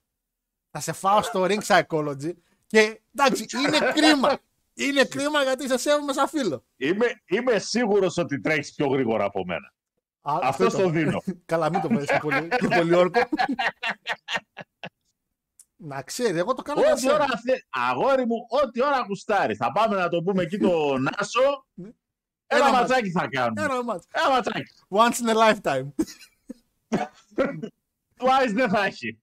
Θα 0.71 0.79
σε 0.79 0.91
φάω 0.91 1.21
στο 1.21 1.45
ring 1.49 1.61
psychology. 1.67 2.33
Και 2.67 3.01
εντάξει, 3.15 3.45
είναι 3.65 3.91
κρίμα. 3.93 4.37
Είναι 4.73 5.03
κρίμα 5.05 5.43
γιατί 5.43 5.67
σε 5.67 5.77
σέβομαι 5.77 6.13
σαν 6.13 6.27
φίλο. 6.27 6.65
Είμαι, 6.77 7.05
είμαι 7.25 7.59
σίγουρος 7.59 8.17
ότι 8.17 8.39
τρέχεις 8.39 8.73
πιο 8.73 8.87
γρήγορα 8.87 9.25
από 9.25 9.45
μένα. 9.45 9.73
Α, 10.21 10.39
Αυτό 10.41 10.67
το- 10.69 10.77
το 10.77 10.89
δίνω. 10.89 11.21
Καλά, 11.45 11.69
μην 11.69 11.81
το 11.81 11.87
βάζεις 11.89 12.09
και 12.09 12.17
πολύ, 12.21 12.47
και 12.47 12.67
πολύ 12.75 12.95
όρκο. 12.95 13.19
Να 15.85 16.01
ξέρει, 16.01 16.37
εγώ 16.37 16.53
το 16.53 16.61
κάνω 16.61 16.81
για 16.81 16.91
Ό,τι 16.91 17.09
ώρα 17.11 17.23
σένα. 17.23 17.39
θε... 17.39 17.61
Αγόρι 17.69 18.25
μου, 18.25 18.35
ό,τι 18.63 18.83
ώρα 18.83 19.05
γουστάρεις. 19.07 19.57
Θα 19.57 19.71
πάμε 19.71 19.95
να 19.95 20.09
το 20.09 20.21
πούμε 20.23 20.43
εκεί 20.43 20.57
το 20.57 20.97
Νάσο. 20.97 21.65
Ναι. 21.73 21.89
Ένα 22.47 22.67
Ένα 22.67 22.71
ματσάκι 22.77 23.11
θα 23.11 23.27
κάνουμε. 23.27 23.61
Ένα 23.61 23.83
μάτς. 23.83 24.07
Ένα 24.11 24.29
ματσάκι. 24.29 24.71
Once 24.89 25.25
in 25.25 25.29
a 25.29 25.35
lifetime. 25.43 25.87
Twice 28.19 28.53
δεν 28.53 28.69
θα 28.69 28.85
έχει. 28.85 29.21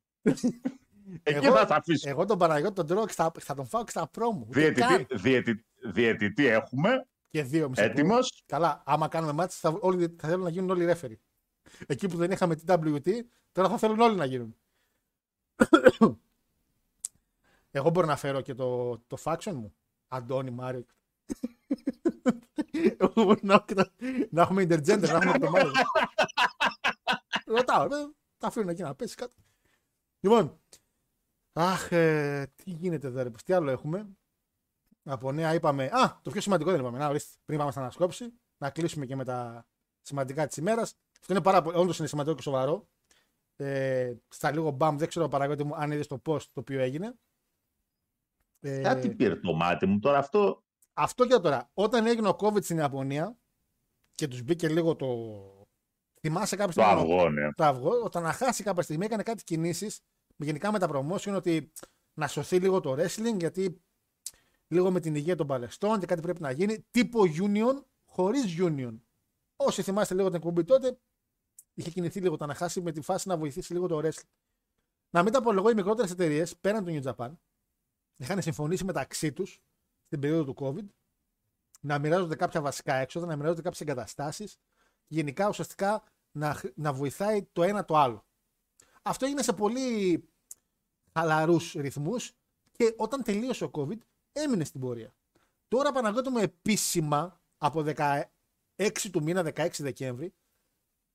Εκεί 1.22 1.46
Εγώ- 1.46 1.56
θα 1.56 1.64
τα 1.66 1.74
αφήσω. 1.76 2.08
Εγώ 2.08 2.24
τον 2.24 2.38
Παναγιώτη 2.38 2.74
τον 2.74 2.86
τρώω 2.86 3.06
και 3.06 3.12
στα- 3.12 3.32
θα 3.40 3.54
τον 3.54 3.66
φάω 3.66 3.84
και 3.84 3.90
στα 3.90 4.06
πρόμου. 4.08 4.46
Ούτε 4.48 4.72
καν. 4.72 4.88
Διαιτητή, 4.96 5.16
διαιτητή, 5.20 5.64
διαιτητή 5.92 6.46
έχουμε. 6.46 7.06
Και 7.28 7.42
δύο 7.42 7.68
μισή. 7.68 7.82
Έτοιμος. 7.82 8.42
Καλά, 8.46 8.82
άμα 8.86 9.08
κάνουμε 9.08 9.32
μάτς 9.32 9.56
θα, 9.58 9.78
όλοι, 9.80 10.14
θα 10.20 10.28
θέλουν 10.28 10.42
να 10.44 10.50
γίνουν 10.50 10.70
όλοι 10.70 10.84
ρέφεροι. 10.84 11.20
Εκεί 11.86 12.08
που 12.08 12.16
δεν 12.16 12.30
είχαμε 12.30 12.56
TWT, 12.66 13.08
τώρα 13.52 13.68
θα 13.68 13.78
θέλουν 13.78 14.00
όλοι 14.00 14.16
να 14.16 14.24
γίνουν. 14.24 14.56
Εγώ 17.70 17.90
μπορώ 17.90 18.06
να 18.06 18.16
φέρω 18.16 18.40
και 18.40 18.54
το, 18.54 18.98
το 18.98 19.16
faction 19.24 19.52
μου. 19.52 19.74
Αντώνη, 20.08 20.50
Μάριο. 20.50 20.86
Εγώ 22.98 23.12
μπορώ 23.14 23.38
να, 23.42 23.54
έχω 23.54 23.64
και 23.66 23.74
τα- 23.74 23.90
να 24.30 24.42
έχουμε 24.42 24.62
intergender, 24.62 25.00
να 25.00 25.10
έχουμε 25.16 25.32
και 25.32 25.38
το 25.38 25.50
Μάριο. 25.50 25.70
Ρωτάω, 27.56 27.84
ε, 27.84 27.88
τα 28.38 28.46
αφήνω 28.46 28.70
εκεί 28.70 28.82
να 28.82 28.94
πέσει 28.94 29.14
κάτω. 29.14 29.34
Λοιπόν, 30.20 30.60
αχ, 31.52 31.92
ε, 31.92 32.52
τι 32.56 32.70
γίνεται 32.70 33.06
εδώ, 33.06 33.22
ρε, 33.22 33.30
τι 33.44 33.52
άλλο 33.52 33.70
έχουμε; 33.70 34.08
Από 35.04 35.32
νέα 35.32 35.54
είπαμε. 35.54 35.84
Α, 35.84 36.18
το 36.22 36.30
πιο 36.30 36.40
σημαντικό 36.40 36.70
δεν 36.70 36.80
είπαμε. 36.80 36.98
Να 36.98 37.08
ορίστε, 37.08 37.36
πριν 37.44 37.58
πάμε 37.58 37.70
στην 37.70 37.82
ανασκόπηση, 37.82 38.32
να 38.58 38.70
κλείσουμε 38.70 39.06
και 39.06 39.16
με 39.16 39.24
τα 39.24 39.66
σημαντικά 40.02 40.46
της 40.46 40.56
ημέρας. 40.56 40.96
Αυτό 41.20 41.32
είναι 41.32 41.42
πάρα 41.42 41.62
πολύ. 41.62 41.76
Όντως 41.78 41.98
είναι 41.98 42.08
σημαντικό 42.08 42.34
και 42.36 42.42
σοβαρό. 42.42 42.88
Ε, 43.56 44.12
στα 44.28 44.50
λίγο 44.52 44.70
μπαμ, 44.70 44.96
δεν 44.96 45.08
ξέρω 45.08 45.28
παραγωγή 45.28 45.64
μου 45.64 45.74
αν 45.74 45.90
είδες 45.90 46.06
το 46.06 46.22
post 46.26 46.42
το 46.52 46.60
οποίο 46.60 46.80
έγινε. 46.80 47.14
Ε, 48.60 48.80
Κάτι 48.80 49.10
πήρε 49.10 49.36
το 49.36 49.52
μάτι 49.52 49.86
μου 49.86 49.98
τώρα 49.98 50.18
αυτό. 50.18 50.64
αυτό 50.92 51.26
και 51.26 51.38
τώρα. 51.38 51.70
Όταν 51.74 52.06
έγινε 52.06 52.28
ο 52.28 52.36
COVID 52.40 52.62
στην 52.64 52.76
Ιαπωνία 52.78 53.36
και 54.14 54.28
τους 54.28 54.42
μπήκε 54.42 54.68
λίγο 54.68 54.96
το. 54.96 55.06
Θυμάσαι 56.20 56.56
κάποια 56.56 56.74
Το 56.74 56.88
στιγμή. 56.88 57.12
αυγό, 57.12 57.30
ναι. 57.30 57.52
Το 57.52 57.64
αυγό, 57.64 57.90
όταν 58.02 58.26
αχάσει 58.26 58.62
κάποια 58.62 58.82
στιγμή 58.82 59.04
έκανε 59.04 59.22
κάτι 59.22 59.44
κινήσεις 59.44 60.00
γενικά 60.44 60.72
με 60.72 60.78
τα 60.78 60.88
promotion 60.90 61.34
ότι 61.34 61.72
να 62.14 62.28
σωθεί 62.28 62.58
λίγο 62.58 62.80
το 62.80 62.92
wrestling 62.92 63.36
γιατί 63.38 63.82
λίγο 64.68 64.90
με 64.90 65.00
την 65.00 65.14
υγεία 65.14 65.36
των 65.36 65.46
παλαιστών 65.46 66.00
και 66.00 66.06
κάτι 66.06 66.20
πρέπει 66.20 66.40
να 66.40 66.50
γίνει. 66.50 66.86
Τύπο 66.90 67.20
union 67.22 67.84
χωρίς 68.04 68.56
union. 68.58 69.00
Όσοι 69.56 69.82
θυμάστε 69.82 70.14
λίγο 70.14 70.26
την 70.26 70.36
εκπομπή 70.36 70.64
τότε, 70.64 71.00
είχε 71.74 71.90
κινηθεί 71.90 72.20
λίγο 72.20 72.36
το 72.36 72.44
αναχάσει 72.44 72.80
με 72.80 72.92
τη 72.92 73.00
φάση 73.00 73.28
να 73.28 73.36
βοηθήσει 73.36 73.72
λίγο 73.72 73.86
το 73.86 74.00
wrestling. 74.02 74.28
Να 75.10 75.22
μην 75.22 75.32
τα 75.32 75.42
πω 75.42 75.52
εγώ, 75.52 75.70
οι 75.70 75.74
μικρότερες 75.74 76.10
εταιρείες 76.10 76.56
πέραν 76.56 76.84
του 76.84 77.00
New 77.02 77.14
Japan 77.14 77.32
είχαν 78.16 78.42
συμφωνήσει 78.42 78.84
μεταξύ 78.84 79.32
τους 79.32 79.62
στην 80.06 80.20
περίοδο 80.20 80.52
του 80.52 80.54
COVID 80.58 80.86
να 81.80 81.98
μοιράζονται 81.98 82.36
κάποια 82.36 82.60
βασικά 82.60 82.94
έξοδα, 82.94 83.26
να 83.26 83.36
μοιράζονται 83.36 83.62
κάποιες 83.62 83.80
εγκαταστάσεις. 83.80 84.58
Γενικά 85.06 85.48
ουσιαστικά 85.48 86.02
να, 86.30 86.54
χρ- 86.54 86.72
να 86.76 86.92
βοηθάει 86.92 87.42
το 87.44 87.62
ένα 87.62 87.84
το 87.84 87.96
άλλο. 87.96 88.26
Αυτό 89.02 89.26
έγινε 89.26 89.42
σε 89.42 89.52
πολύ 89.52 90.29
χαλαρούς 91.12 91.72
ρυθμούς 91.72 92.32
και 92.72 92.94
όταν 92.96 93.22
τελείωσε 93.22 93.64
ο 93.64 93.70
COVID 93.74 93.98
έμεινε 94.32 94.64
στην 94.64 94.80
πορεία. 94.80 95.14
Τώρα 95.68 95.92
Παναγιώτη 95.92 96.30
μου 96.30 96.38
επίσημα 96.38 97.40
από 97.58 97.84
16 97.86 98.22
του 99.12 99.22
μήνα, 99.22 99.42
16 99.54 99.68
Δεκέμβρη, 99.78 100.34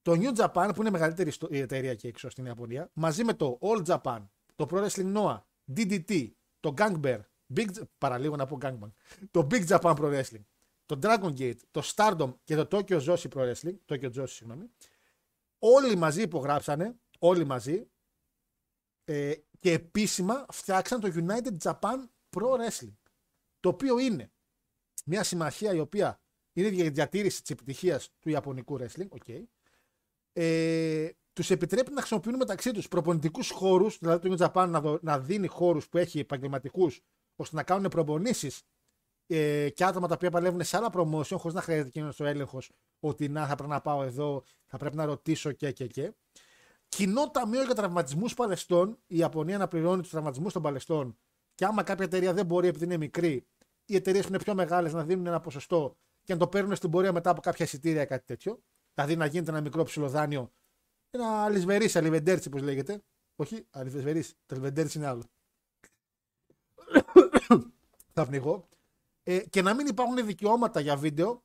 το 0.01 0.11
New 0.15 0.35
Japan 0.38 0.69
που 0.73 0.80
είναι 0.80 0.89
η 0.89 0.91
μεγαλύτερη 0.91 1.31
στο- 1.31 1.47
η 1.51 1.57
εταιρεία 1.59 1.91
εκεί 1.91 2.07
έξω 2.07 2.30
στην 2.30 2.45
Ιαπωνία, 2.45 2.89
μαζί 2.93 3.23
με 3.23 3.34
το 3.34 3.59
All 3.61 3.85
Japan, 3.85 4.26
το 4.55 4.67
Pro 4.69 4.85
Wrestling 4.88 5.13
Noah, 5.15 5.41
DDT, 5.76 6.31
το 6.59 6.73
Gang 6.77 6.99
Bear, 7.01 7.19
Big, 7.55 7.67
J- 7.76 7.81
παραλίγο 7.97 8.35
να 8.35 8.45
πω 8.45 8.57
Gangbang, 8.61 8.91
το 9.31 9.47
Big 9.51 9.67
Japan 9.67 9.95
Pro 9.95 10.03
Wrestling, 10.23 10.43
το 10.85 10.99
Dragon 11.01 11.34
Gate, 11.38 11.57
το 11.72 11.81
Stardom 11.95 12.34
και 12.43 12.55
το 12.55 12.67
Tokyo 12.72 13.01
Joshi 13.05 13.27
Pro 13.34 13.51
Wrestling, 13.53 13.76
Tokyo 13.85 14.11
Joshi 14.15 14.30
συγγνώμη, 14.30 14.69
όλοι 15.59 15.95
μαζί 15.95 16.22
υπογράψανε, 16.22 16.95
όλοι 17.19 17.45
μαζί, 17.45 17.88
ε, 19.03 19.34
και 19.66 19.72
επίσημα 19.72 20.46
φτιάξαν 20.50 21.00
το 21.00 21.12
United 21.16 21.58
Japan 21.64 21.96
Pro 22.30 22.44
Wrestling. 22.58 22.94
Το 23.60 23.70
οποίο 23.70 24.00
είναι 24.00 24.32
μια 25.06 25.24
συμμαχία 25.24 25.74
η 25.74 25.80
οποία 25.80 26.22
είναι 26.54 26.68
για 26.68 26.90
διατήρηση 26.90 27.42
της 27.42 27.50
επιτυχίας 27.50 28.10
του 28.20 28.30
Ιαπωνικού 28.30 28.80
wrestling. 28.80 29.08
Okay. 29.08 29.44
Ε, 30.34 31.10
τους 31.34 31.50
επιτρέπει 31.50 31.92
να 31.92 31.98
χρησιμοποιούν 32.00 32.36
μεταξύ 32.36 32.72
τους 32.72 32.88
προπονητικούς 32.88 33.50
χώρους, 33.50 33.98
δηλαδή 33.98 34.30
το 34.30 34.36
New 34.36 34.48
Japan 34.48 34.68
να, 34.70 34.82
δω- 34.82 35.00
να 35.02 35.20
δίνει 35.20 35.48
χώρους 35.48 35.90
που 35.90 35.98
έχει 35.98 36.20
επαγγελματικούς 36.20 37.02
ώστε 37.36 37.56
να 37.56 37.64
κάνουν 37.64 37.90
προπονήσεις 37.90 38.62
ε, 39.28 39.70
και 39.70 39.86
άτομα 39.86 40.08
τα 40.08 40.14
οποία 40.14 40.32
παλεύουν 40.32 40.64
σε 40.64 40.78
άλλα 40.78 40.90
promotion 40.94 41.38
χωρίς 41.38 41.54
να 41.54 41.62
χρειάζεται 41.62 41.88
εκείνος 41.88 42.20
ο 42.20 42.26
έλεγχος 42.26 42.72
ότι 43.00 43.30
να 43.30 43.48
θα 43.48 43.56
πρέπει 43.56 43.70
να 43.70 43.82
πάω 43.82 44.04
εδώ, 44.04 44.44
θα 44.66 44.78
πρέπει 44.78 44.96
να 44.96 45.06
ρωτήσω 45.06 45.52
και 45.52 45.72
και 45.72 45.88
και. 45.88 46.14
Κοινό 46.90 47.30
ταμείο 47.30 47.64
για 47.64 47.76
τραυματισμούς 47.76 48.34
παλαιστών, 48.34 48.98
η 49.07 49.18
Ιαπωνία 49.18 49.57
να 49.57 49.68
πληρώνει 49.68 50.02
τους 50.02 50.10
τραυματισμούς 50.12 50.53
των 50.53 50.62
παλαιστών 50.62 51.18
και 51.56 51.66
άμα 51.66 51.84
κάποια 51.84 52.06
εταιρεία 52.06 52.34
δεν 52.34 52.45
μπορεί 52.45 52.68
επειδή 52.68 52.84
είναι 52.84 52.98
μικρή, 52.98 53.48
οι 53.86 53.95
εταιρείες 53.95 54.24
που 54.24 54.30
είναι 54.30 54.44
πιο 54.44 54.53
μεγάλες 54.53 54.94
να 54.94 55.03
δίνουν 55.03 55.26
ένα 55.26 55.40
ποσοστό 55.40 55.98
και 56.24 56.34
να 56.34 56.40
το 56.40 56.48
παίρνουν 56.48 56.76
στην 56.76 56.90
πορεία 56.90 57.14
μετά 57.14 57.30
από 57.30 57.41
κάποια 57.41 57.66
εισιτήρια 57.66 58.02
ή 58.02 58.06
κάτι 58.06 58.26
τέτοιο. 58.26 58.64
Δηλαδή 58.94 59.16
να 59.16 59.26
γίνεται 59.26 59.52
ένα 59.52 59.62
μικρό 59.62 59.84
ψηλοδάνειο. 59.84 60.52
Ένα 61.10 61.44
αλυσβερής, 61.44 61.95
αλιβεντέρτσι, 61.95 62.48
όπως 62.48 62.62
λέγεται. 62.62 63.03
Όχι, 63.36 63.68
αλιβερή. 63.70 64.24
Το 64.24 64.56
αλιβεντέρτσι 64.56 64.98
είναι 64.98 65.07
άλλο. 65.07 65.24
θα 68.14 68.26
πνιγώ. 68.26 68.68
Ε, 69.24 69.40
και 69.40 69.62
να 69.62 69.74
μην 69.74 69.88
υπάρχουν 69.88 70.26
δικαιώματα 70.26 70.80
για 70.80 70.95
βίντεο 70.98 71.44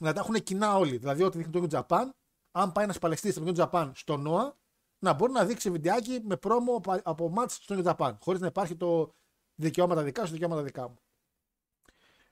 να 0.00 0.12
τα 0.12 0.20
έχουν 0.20 0.34
κοινά 0.34 0.76
όλοι. 0.76 0.96
Δηλαδή, 0.96 1.22
ό,τι 1.22 1.38
δείχνει 1.38 1.52
το 1.52 1.66
New 1.70 1.80
Japan, 1.80 2.08
αν 2.50 2.72
πάει 2.72 2.84
ένας 2.84 2.98
Παλαιστίνης 2.98 3.36
στο 3.36 3.44
New 3.46 3.56
Japan 3.56 3.90
στο 3.94 4.16
ΝΟΑ, 4.16 4.56
να 4.98 5.12
μπορεί 5.12 5.32
να 5.32 5.44
δείξει 5.44 5.70
βιντεάκι 5.70 6.20
με 6.22 6.36
πρόμο 6.36 6.74
από- 6.76 7.00
από 7.02 7.28
μάτς 7.28 7.54
στο 7.54 7.76
New 7.78 7.94
Japan. 7.94 8.16
Χωρίς 8.20 8.40
να 8.40 8.46
υπάρχει 8.46 8.76
το 8.76 9.14
δικαιώματα 9.54 10.02
δικά 10.02 10.26
σου, 10.26 10.32
δικαιώματα 10.32 10.62
δικά 10.62 10.88
μου. 10.88 10.98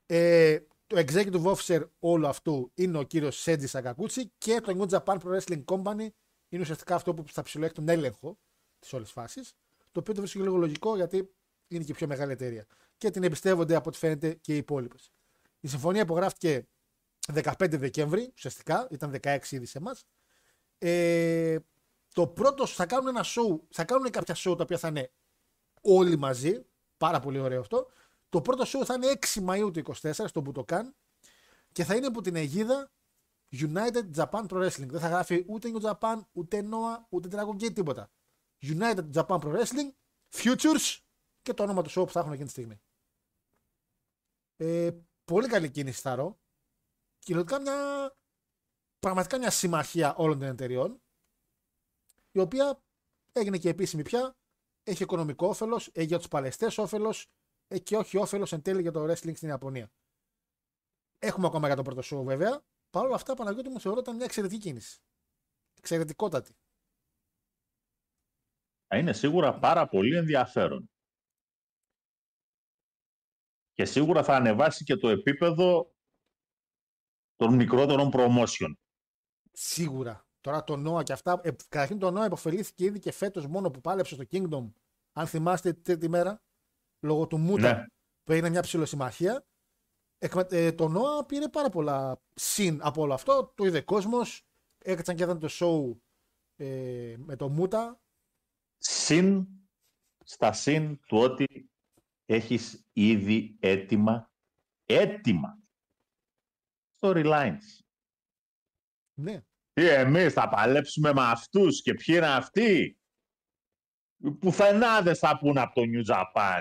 Ε, 0.06 0.58
το 0.86 0.96
executive 1.06 1.54
officer 1.54 1.88
όλου 1.98 2.26
αυτού 2.26 2.70
είναι 2.74 2.98
ο 2.98 3.02
κύριος 3.02 3.38
Σέντζι 3.40 3.66
Σακακούτσι 3.66 4.32
και 4.38 4.60
το 4.60 4.86
New 4.88 4.98
Japan 4.98 5.18
Pro 5.18 5.38
Wrestling 5.38 5.64
Company 5.64 6.08
είναι 6.48 6.62
ουσιαστικά 6.62 6.94
αυτό 6.94 7.14
που 7.14 7.24
στα 7.28 7.42
ψηλό 7.42 7.64
έχει 7.64 7.74
τον 7.74 7.88
έλεγχο 7.88 8.38
της 8.78 8.92
όλης 8.92 9.10
φάσης. 9.10 9.52
Το 9.92 10.00
οποίο 10.00 10.14
το 10.14 10.20
βρίσκω 10.20 10.40
λίγο 10.42 10.56
λογικό 10.56 10.96
γιατί 10.96 11.30
είναι 11.68 11.84
και 11.84 11.94
πιο 11.94 12.06
μεγάλη 12.06 12.32
εταιρεία. 12.32 12.66
Και 12.96 13.10
την 13.10 13.22
εμπιστεύονται 13.22 13.74
από 13.74 13.88
ό,τι 13.88 13.98
φαίνεται 13.98 14.34
και 14.34 14.54
οι 14.54 14.56
υπόλοιπες. 14.56 15.10
Η 15.60 15.68
συμφωνία 15.68 16.00
υπογράφηκε 16.02 16.66
15 17.32 17.78
Δεκέμβρη, 17.78 18.32
ουσιαστικά, 18.36 18.88
ήταν 18.90 19.10
16 19.10 19.38
ήδη 19.50 19.66
σε 19.66 19.78
εμάς. 19.78 20.04
Ε, 20.78 21.56
το 22.16 22.26
πρώτο, 22.26 22.66
θα 22.66 22.86
κάνουν 22.86 23.06
ένα 23.06 23.24
show, 23.24 23.60
θα 23.70 23.84
κάνουν 23.84 24.10
κάποια 24.10 24.34
show 24.34 24.56
τα 24.56 24.62
οποία 24.62 24.78
θα 24.78 24.88
είναι 24.88 25.12
όλοι 25.80 26.16
μαζί. 26.18 26.66
Πάρα 26.96 27.20
πολύ 27.20 27.38
ωραίο 27.38 27.60
αυτό. 27.60 27.90
Το 28.28 28.40
πρώτο 28.40 28.64
show 28.66 28.84
θα 28.84 28.94
είναι 28.94 29.18
6 29.34 29.46
Μαΐου 29.48 29.72
του 29.72 29.94
24 30.00 30.12
στο 30.12 30.42
Butokan 30.46 30.82
και 31.72 31.84
θα 31.84 31.94
είναι 31.94 32.06
από 32.06 32.20
την 32.20 32.36
αιγίδα 32.36 32.92
United 33.50 34.10
Japan 34.14 34.46
Pro 34.46 34.64
Wrestling. 34.64 34.86
Δεν 34.86 35.00
θα 35.00 35.08
γράφει 35.08 35.44
ούτε 35.48 35.70
New 35.72 35.90
Japan, 35.90 36.20
ούτε 36.32 36.68
Noah, 36.70 37.04
ούτε 37.08 37.28
Dragon 37.32 37.62
Gate, 37.62 37.74
τίποτα. 37.74 38.10
United 38.62 39.10
Japan 39.12 39.38
Pro 39.38 39.56
Wrestling, 39.56 39.90
Futures 40.34 40.98
και 41.42 41.54
το 41.54 41.62
όνομα 41.62 41.82
του 41.82 41.90
show 41.90 42.06
που 42.06 42.12
θα 42.12 42.20
έχουν 42.20 42.32
εκείνη 42.32 42.46
τη 42.46 42.52
στιγμή. 42.52 42.80
Ε, 44.56 44.90
πολύ 45.24 45.48
καλή 45.48 45.70
κίνηση 45.70 46.00
θα 46.00 46.14
ρω. 46.14 46.38
Κυριολεκτικά 47.18 47.60
μια, 47.60 48.16
πραγματικά 48.98 49.38
μια 49.38 49.50
συμμαχία 49.50 50.14
όλων 50.14 50.38
των 50.38 50.48
εταιριών 50.48 51.00
η 52.36 52.40
οποία 52.40 52.82
έγινε 53.32 53.58
και 53.58 53.68
επίσημη 53.68 54.02
πια, 54.02 54.36
έχει 54.82 55.02
οικονομικό 55.02 55.46
όφελος, 55.46 55.90
έχει 55.92 56.06
για 56.06 56.18
τους 56.18 56.28
παλαιστές 56.28 56.78
όφελος 56.78 57.26
ε, 57.68 57.78
και 57.78 57.96
όχι 57.96 58.16
όφελος 58.16 58.52
εν 58.52 58.62
τέλει 58.62 58.82
για 58.82 58.92
το 58.92 59.04
wrestling 59.04 59.36
στην 59.36 59.48
Ιαπωνία. 59.48 59.92
Έχουμε 61.18 61.46
ακόμα 61.46 61.66
για 61.66 61.76
το 61.76 61.82
πρώτο 61.82 62.02
show 62.04 62.24
βέβαια. 62.24 62.64
Παρ' 62.90 63.04
όλα 63.04 63.14
αυτά, 63.14 63.34
Παναγιώτη 63.34 63.68
μου 63.68 63.80
θεωρώ 63.80 64.00
ήταν 64.00 64.16
μια 64.16 64.24
εξαιρετική 64.24 64.60
κίνηση. 64.60 65.00
Εξαιρετικότατη. 65.78 66.56
Θα 68.86 68.96
είναι 68.98 69.12
σίγουρα 69.12 69.58
πάρα 69.58 69.88
πολύ 69.88 70.16
ενδιαφέρον. 70.16 70.90
Και 73.72 73.84
σίγουρα 73.84 74.24
θα 74.24 74.36
ανεβάσει 74.36 74.84
και 74.84 74.96
το 74.96 75.08
επίπεδο 75.08 75.94
των 77.36 77.54
μικρότερων 77.54 78.10
promotion. 78.12 78.72
Σίγουρα. 79.52 80.25
Τώρα 80.46 80.64
το 80.64 80.76
Νόα 80.76 81.02
και 81.02 81.12
αυτά. 81.12 81.40
Ε, 81.42 81.50
καταρχήν 81.68 81.98
το 81.98 82.10
Νόα 82.10 82.24
υποφελήθηκε 82.24 82.84
ήδη 82.84 82.98
και 82.98 83.12
φέτος 83.12 83.46
μόνο 83.46 83.70
που 83.70 83.80
πάλεψε 83.80 84.14
στο 84.14 84.24
Kingdom. 84.30 84.72
Αν 85.12 85.26
θυμάστε 85.26 85.72
τρίτη 85.72 86.08
μέρα. 86.08 86.42
Λόγω 87.00 87.26
του 87.26 87.36
Μούτα 87.38 87.74
Ναι. 87.74 87.84
που 88.22 88.32
έγινε 88.32 88.48
μια 88.48 88.62
ψηλοσυμμαχία. 88.62 89.46
Εκμε- 90.18 90.52
ε, 90.52 90.72
το 90.72 90.88
Νόα 90.88 91.26
πήρε 91.26 91.48
πάρα 91.48 91.68
πολλά 91.68 92.22
συν 92.34 92.80
από 92.82 93.02
όλο 93.02 93.14
αυτό. 93.14 93.52
Το 93.56 93.64
είδε 93.64 93.80
κόσμος. 93.80 94.46
Έκατσαν 94.78 95.16
και 95.16 95.22
ήταν 95.22 95.38
το 95.38 95.48
show 95.50 95.98
ε, 96.56 97.16
με 97.18 97.36
το 97.36 97.48
Μούτα. 97.48 98.00
Συν 98.76 99.46
στα 100.24 100.52
συν 100.52 101.00
του 101.06 101.18
ότι 101.18 101.70
έχεις 102.26 102.86
ήδη 102.92 103.56
έτοιμα, 103.60 104.32
έτοιμα 104.84 105.58
storylines. 107.00 107.80
Ναι. 109.14 109.44
Τι 109.76 109.88
εμείς 109.88 110.32
θα 110.32 110.48
παλέψουμε 110.48 111.12
με 111.12 111.22
αυτούς 111.22 111.82
και 111.82 111.94
ποιοι 111.94 112.14
είναι 112.18 112.26
αυτοί; 112.26 112.98
Πουθενά 114.38 115.00
δεν 115.02 115.16
θα 115.16 115.38
πούνε 115.38 115.60
από 115.60 115.74
το 115.74 115.82
New 115.82 116.14
Japan. 116.14 116.60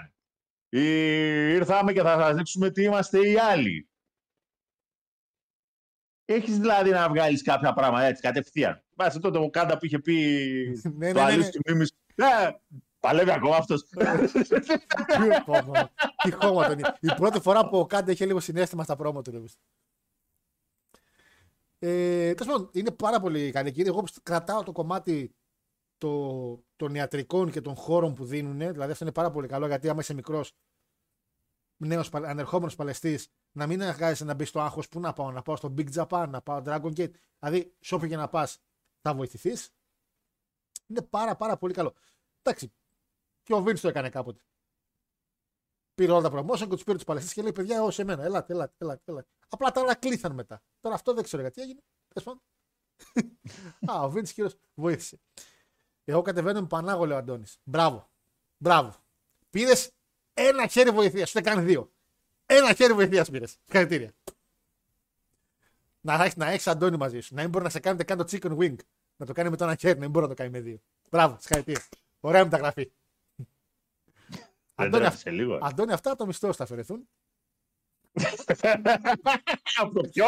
Ή, 0.70 0.86
ήρθαμε 1.54 1.94
και 1.94 2.02
θα 2.02 2.20
σας 2.20 2.36
δείξουμε 2.36 2.72
τι 2.72 2.84
είμαστε 2.84 3.30
οι 3.30 3.38
άλλοι. 3.38 3.90
Έχεις 6.26 6.58
δηλαδή 6.58 6.90
να 6.90 7.10
βγάλεις 7.10 7.42
κάποια 7.42 7.74
πράγματα 7.74 8.06
έτσι 8.06 8.22
κατευθείαν. 8.22 8.84
Βάσει 8.94 9.20
τότε 9.20 9.38
ο 9.38 9.50
Κάντα 9.50 9.78
που 9.78 9.86
είχε 9.86 10.00
πει 10.00 10.16
ναι, 10.98 11.12
το 11.12 11.20
ναι, 11.20 11.26
αλήθεια 11.26 11.44
ναι. 11.44 11.50
του 11.50 11.62
Μίμης. 11.66 11.92
Ε, 12.16 12.52
παλεύει 13.00 13.32
ακόμα 13.32 13.56
αυτός. 13.56 13.84
Τι 15.22 15.42
χώμα. 15.46 15.92
Τι 16.24 16.32
χώμα 16.32 16.68
τον 16.68 16.80
είναι. 16.80 16.98
Η 17.00 17.14
πρώτη 17.16 17.40
φορά 17.40 17.70
που 17.70 17.78
ο 17.78 17.86
Κάντε 17.86 18.12
είχε 18.12 18.26
λίγο 18.26 18.40
συνέστημα 18.40 18.84
στα 18.84 18.96
πρόμο 18.96 19.22
του. 19.22 19.46
Νομίζω. 21.80 22.30
Ε, 22.30 22.34
τέλος 22.34 22.54
πάντων, 22.54 22.70
είναι 22.74 22.92
πάρα 22.92 23.20
πολύ 23.20 23.52
καλή 23.52 23.72
κύριε. 23.72 23.92
Εγώ 23.92 24.04
κρατάω 24.24 24.64
το 24.64 24.72
κομμάτι 24.72 25.36
το, 25.98 26.64
των 26.76 26.96
ιατρικών 26.96 27.52
και 27.52 27.62
των 27.62 27.76
χώρων 27.76 28.14
που 28.14 28.26
δίνουν. 28.26 28.58
Δηλαδή 28.58 28.92
αυτό 28.92 29.04
είναι 29.04 29.14
πάρα 29.14 29.32
πολύ 29.32 29.48
καλό 29.48 29.68
γιατί 29.68 29.90
άμα 29.90 30.00
είσαι 30.02 30.14
μικρός, 30.14 30.52
νέος 31.78 32.14
ανερχόμενος 32.14 32.76
παλαιστής, 32.76 33.28
να 33.52 33.68
μην 33.68 33.82
εργάζεσαι 33.82 34.26
να 34.26 34.34
μπεις 34.34 34.50
στο 34.50 34.62
άγχος 34.62 34.88
που 34.88 35.00
να 35.00 35.14
πάω, 35.14 35.32
να 35.32 35.42
πάω 35.42 35.56
στο 35.56 35.74
Big 35.78 35.94
Japan, 35.94 36.28
να 36.30 36.42
πάω 36.42 36.62
Dragon 36.66 36.94
Gate. 36.96 37.12
Δηλαδή, 37.40 37.76
σε 37.80 37.96
όποιο 37.96 38.08
και 38.08 38.16
να 38.16 38.28
πας, 38.28 38.58
θα 39.02 39.14
βοηθηθείς. 39.14 39.74
Είναι 40.88 41.02
πάρα 41.02 41.36
πάρα 41.36 41.58
πολύ 41.58 41.74
καλό. 41.74 41.94
Εντάξει, 42.42 42.74
και 43.44 43.54
ο 43.54 43.64
Vince 43.64 43.80
το 43.80 43.88
έκανε 43.88 44.10
κάποτε. 44.10 44.42
Πήρε 45.96 46.12
όλα 46.12 46.30
τα 46.30 46.40
promotion 46.40 46.58
και 46.60 46.68
τους 46.68 46.84
πήρε 46.84 46.96
τους 46.98 47.06
παλαιστέ 47.06 47.34
και 47.34 47.42
λέει: 47.42 47.52
Παιδιά, 47.52 47.84
ω 47.84 47.90
εμένα, 47.98 48.24
ελάτε, 48.24 48.54
ελάτε, 48.54 48.74
ελάτε, 48.78 49.02
ελάτε. 49.06 49.28
Απλά 49.50 49.72
τα 49.72 49.82
άλλα 49.82 49.96
κλείθαν 49.96 50.34
μετά. 50.34 50.62
Τώρα 50.82 50.96
αυτό 50.96 51.14
δεν 51.14 51.24
ξέρω 51.24 51.42
γιατί 51.42 51.62
έγινε. 51.62 51.80
Τέλος 52.14 52.24
πάντων. 52.24 52.42
Α, 54.02 54.06
ο 54.06 54.14
Vince 54.16 54.30
κύριος 54.30 54.56
βοήθησε. 54.74 55.20
Εγώ 56.06 56.22
κατεβαίνω 56.22 56.62
με 56.62 56.68
Πανάγο, 56.68 57.06
λέει 57.06 57.16
ο 57.16 57.20
Αντώνης. 57.20 57.58
Μπράβο. 57.64 58.10
Μπράβο. 58.58 58.96
Πήρες 59.50 59.92
ένα 60.34 60.68
χέρι 60.68 60.90
βοηθείας, 60.90 61.30
ούτε 61.30 61.42
καν 61.42 61.66
δύο. 61.66 61.92
Ένα 62.46 62.74
χέρι 62.74 62.94
βοηθείας 62.94 63.30
πήρες. 63.30 63.58
Συγχαρητήρια. 63.64 64.14
Να 66.02 66.14
έχεις 66.14 66.36
να 66.36 66.50
έχεις 66.50 66.68
Αντώνη 66.68 66.98
μαζί 66.98 67.20
σου. 67.20 67.36
Να 67.36 67.42
μην 67.42 67.50
μπορεί 67.50 67.64
να 67.64 67.70
σε 67.70 67.80
κάνετε 67.80 68.04
καν 68.04 68.18
το 68.18 68.26
chicken 68.32 68.58
wing. 68.58 68.76
Να 69.18 69.26
το 69.26 69.34
κάνει 69.34 69.50
με 69.50 69.58
το 69.58 69.64
ένα 69.64 69.76
χέρι, 69.76 69.94
να 69.94 70.00
μην 70.00 70.10
μπορεί 70.10 70.28
να 70.28 70.36
το 70.36 70.38
κάνει 70.42 70.50
με 70.50 70.60
δύο. 70.60 70.82
Μπράβο, 71.10 71.38
συγχαρητήρια. 71.40 71.84
Ωραία 72.20 72.44
μεταγραφή. 72.44 72.92
Δεν 74.76 74.88
Αντώνη, 74.88 75.04
τρέφει 75.04 75.18
σε 75.18 75.32
λίγο. 75.32 75.60
Αντώνη, 75.62 75.92
αυτά 75.92 76.10
από 76.10 76.20
το 76.20 76.26
μισθό 76.26 76.48
σου 76.48 76.58
θα 76.58 76.64
αφαιρεθούν. 76.64 77.10
Από 79.76 79.94
το 79.94 80.10
ποιο; 80.10 80.28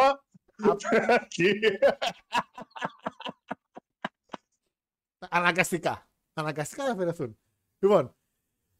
Αναγκαστικά. 5.30 6.10
Αναγκαστικά 6.34 6.86
θα 6.86 6.92
αφαιρεθούν. 6.92 7.38
Λοιπόν, 7.80 8.16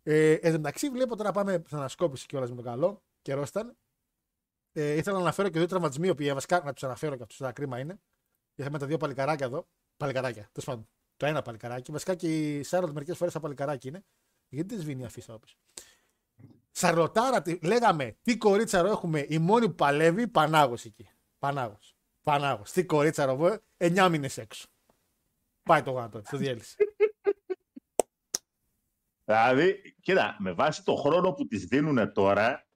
ε, 0.04 0.32
εν 0.34 0.52
τω 0.52 0.58
μεταξύ 0.58 0.90
βλέπω 0.90 1.16
τώρα 1.16 1.32
πάμε 1.32 1.64
στην 1.66 1.78
ανασκόπηση 1.78 2.26
κιόλας 2.26 2.50
με 2.50 2.56
τον 2.56 2.66
καλό. 2.66 3.04
Καιρός 3.22 3.50
ήταν. 3.50 3.78
Ε, 4.72 4.94
ήθελα 4.94 5.16
να 5.16 5.22
αναφέρω 5.22 5.50
και 5.50 5.58
δύο 5.58 5.68
τραυματισμοί, 5.68 6.08
οι 6.08 6.10
οποίοι 6.10 6.34
βασικά 6.34 6.62
να 6.64 6.74
τους 6.74 6.84
αναφέρω 6.84 7.16
και 7.16 7.24
αυτούς, 7.24 7.40
ένα 7.40 7.52
κρίμα 7.52 7.80
είναι. 7.80 8.00
Είχαμε 8.56 8.80
τα 8.80 8.86
δύο 8.86 8.98
παλικαράκια 8.98 9.46
εδώ. 9.46 9.68
Παλικαράκια, 9.98 10.50
τέλος 10.52 10.66
πάντων. 10.66 10.90
Το 11.18 11.26
ένα 11.26 11.42
παλικαράκι. 11.42 11.92
Βασικά 11.92 12.16
και 12.16 12.58
η 12.58 12.64
Σάρλοτ 12.64 12.94
μερικές 12.94 13.18
φορές 13.18 13.34
τα 13.34 13.40
παλικαράκι 13.40 13.88
είναι. 13.88 14.06
Γιατί 14.50 14.74
δεν 14.76 14.84
σβήνει 14.84 15.02
η 15.02 15.06
αφίσα 15.06 15.34
όπως. 15.34 15.58
Σαρλοτάρα, 16.72 17.42
τι- 17.42 17.60
λέγαμε 17.66 18.18
τι 18.22 18.38
κορίτσαρο 18.38 18.88
έχουμε, 18.90 19.26
η 19.30 19.38
μόνη 19.38 19.68
που 19.70 19.76
παλεύει, 19.76 20.28
Πανάγος 20.28 20.86
εκεί. 20.86 21.10
Πανάγος. 21.40 21.96
Πανάγος. 22.22 22.72
Τι 22.72 22.86
κορίτσαρο, 22.86 23.36
βο- 23.36 23.58
9 23.78 24.10
μήνες 24.10 24.38
έξω. 24.38 24.68
Πάει 25.64 25.82
το 25.82 25.92
γάτο, 25.92 26.22
το 26.22 26.38
διέλυσε. 26.38 26.76
Δηλαδή, 29.24 29.96
κοίτα, 30.02 30.36
με 30.40 30.52
βάση 30.52 30.84
το 30.84 30.96
χρόνο 30.96 31.32
που 31.32 31.48
τις 31.48 31.66
δίνουν 31.66 32.14
τώρα, 32.14 32.68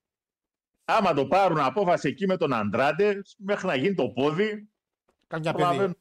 άμα 0.85 1.13
το 1.13 1.27
πάρουν 1.27 1.59
απόφαση 1.59 2.07
εκεί 2.07 2.25
με 2.25 2.37
τον 2.37 2.53
Αντράντε, 2.53 3.21
μέχρι 3.37 3.67
να 3.67 3.75
γίνει 3.75 3.95
το 3.95 4.09
πόδι, 4.09 4.69
Κάνει 5.27 5.43
μια 5.43 5.53
προλαβαίνουν. 5.53 5.97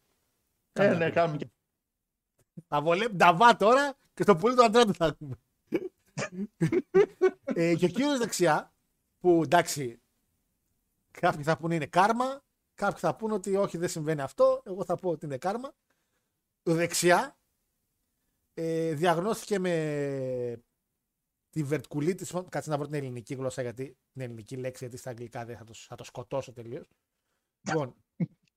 παιδί. 0.73 0.95
Ε, 0.95 0.99
ναι, 0.99 1.11
κάνουμε 1.11 1.37
και... 1.37 1.47
Θα 2.69 2.83
βολεύει 2.83 3.17
τα 3.17 3.35
βά 3.35 3.57
τώρα 3.57 3.99
και 4.15 4.23
στο 4.23 4.35
πολύ 4.37 4.55
του 4.55 4.65
Αντράντε 4.65 4.93
θα 4.93 5.07
έχουμε. 5.07 5.41
Ε, 7.45 7.75
και 7.75 7.85
ο 7.85 7.89
κύριος 7.89 8.19
δεξιά, 8.19 8.75
που 9.19 9.41
εντάξει, 9.45 10.01
Κάποιοι 11.11 11.43
θα 11.43 11.57
πούνε 11.57 11.75
είναι 11.75 11.87
κάρμα. 11.87 12.45
Κάποιοι 12.75 12.99
θα 12.99 13.17
πούνε 13.17 13.35
ότι 13.35 13.57
όχι, 13.57 13.79
δεν 13.79 13.89
συμβαίνει 13.89 14.21
αυτό. 14.21 14.63
Εγώ 14.65 14.85
θα 14.85 14.97
πω 14.97 15.11
ότι 15.11 15.25
είναι 15.25 15.39
κάρμα. 15.39 15.75
Δεξιά 16.63 17.39
ε, 18.55 18.95
διαγνώστηκε 18.95 19.59
με 19.59 20.63
τη 21.51 21.63
βερτκουλίτη. 21.63 22.27
Κάτσε 22.49 22.71
να 22.71 22.77
βρω 22.77 22.87
την 22.87 22.95
ελληνική 22.95 23.35
γλώσσα, 23.35 23.63
γιατί 23.63 23.99
την 24.13 24.23
ελληνική 24.23 24.57
λέξη, 24.57 24.85
γιατί 24.85 24.97
στα 25.01 25.11
αγγλικά 25.11 25.45
δεν 25.45 25.57
θα 25.57 25.65
το, 25.65 25.75
θα 25.75 25.95
το 25.95 26.05
σκοτώσω 26.05 26.53
τελείως. 26.53 26.89
λοιπόν, 27.61 27.95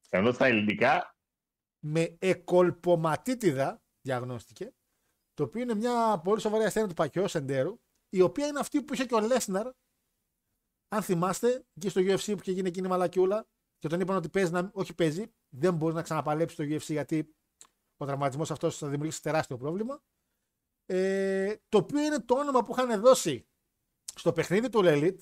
Ενώ 0.09 0.31
στα 0.31 0.45
ελληνικά. 0.45 1.17
με 1.79 2.15
εκολποματίτιδα 2.19 3.81
διαγνώστηκε, 4.01 4.73
το 5.33 5.43
οποίο 5.43 5.61
είναι 5.61 5.75
μια 5.75 6.21
πολύ 6.23 6.41
σοβαρή 6.41 6.63
ασθένεια 6.63 6.87
του 6.87 6.93
παχαιού 6.93 7.27
σεντέρου, 7.27 7.79
η 8.09 8.21
οποία 8.21 8.47
είναι 8.47 8.59
αυτή 8.59 8.83
που 8.83 8.93
είχε 8.93 9.05
και 9.05 9.15
ο 9.15 9.19
Λέσναρ, 9.19 9.67
αν 10.87 11.01
θυμάστε, 11.01 11.65
εκεί 11.73 11.89
στο 11.89 12.01
UFC 12.01 12.25
που 12.25 12.39
είχε 12.41 12.51
γίνει 12.51 12.67
εκείνη 12.67 12.87
η 12.87 12.89
μαλακιούλα, 12.89 13.47
και 13.79 13.87
τον 13.87 13.99
είπαν 13.99 14.15
ότι 14.15 14.29
παίζει, 14.29 14.51
να, 14.51 14.71
όχι 14.73 14.93
παίζει, 14.93 15.25
δεν 15.49 15.73
μπορείς 15.73 15.95
να 15.95 16.01
ξαναπαλέψεις 16.01 16.57
το 16.57 16.63
UFC 16.63 16.93
γιατί 16.93 17.35
ο 17.97 18.05
τραυματισμός 18.05 18.51
αυτός 18.51 18.77
θα 18.77 18.87
δημιουργήσει 18.87 19.21
τεράστιο 19.21 19.57
πρόβλημα. 19.57 20.01
Ε, 20.85 21.55
το 21.69 21.77
οποίο 21.77 21.99
είναι 22.03 22.19
το 22.19 22.35
όνομα 22.35 22.63
που 22.63 22.75
είχαν 22.77 23.01
δώσει 23.01 23.47
στο 24.15 24.31
παιχνίδι 24.33 24.69
του 24.69 24.81
Elite, 24.83 25.19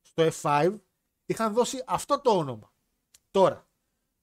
στο 0.00 0.28
F5, 0.42 0.78
είχαν 1.26 1.52
δώσει 1.52 1.84
αυτό 1.86 2.20
το 2.20 2.30
όνομα. 2.30 2.72
Τώρα, 3.30 3.68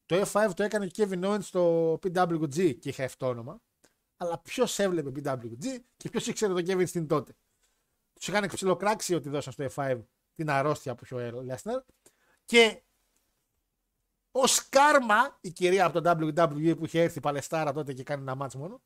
το 0.05 0.21
F5 0.21 0.51
το 0.55 0.63
έκανε 0.63 0.87
και 0.87 1.07
Kevin 1.09 1.23
Owens 1.23 1.41
στο 1.41 1.93
PWG 1.93 2.79
και 2.79 2.89
είχε 2.89 3.03
αυτό 3.03 3.25
το 3.25 3.31
όνομα. 3.31 3.61
Αλλά 4.21 4.39
ποιος 4.39 4.79
έβλεπε 4.79 5.11
PWG 5.15 5.79
και 5.97 6.09
ποιος 6.09 6.27
ήξερε 6.27 6.53
τον 6.53 6.63
Kevin 6.67 6.87
στην 6.87 7.07
τότε. 7.07 7.35
Τους 8.13 8.27
είχαν 8.27 8.47
ξυλοκράξει 8.47 9.13
ότι 9.13 9.29
δώσαν 9.29 9.53
στο 9.53 9.65
F5 9.75 10.03
την 10.35 10.49
αρρώστια 10.49 10.95
που 10.95 11.03
είχε 11.03 11.15
ο 11.15 11.45
Lesnar. 11.49 11.79
Και 12.45 12.83
ως 14.31 14.69
κάρμα 14.69 15.37
η 15.41 15.51
κυρία 15.51 15.85
από 15.85 16.01
το 16.01 16.09
WWE 16.11 16.77
που 16.77 16.85
είχε 16.85 17.01
έρθει 17.01 17.19
Παλαιστάρα 17.19 17.73
τότε 17.73 17.93
και 17.93 18.03
κάνει 18.03 18.21
ένα 18.21 18.35
μάτς 18.35 18.55
μόνο. 18.55 18.81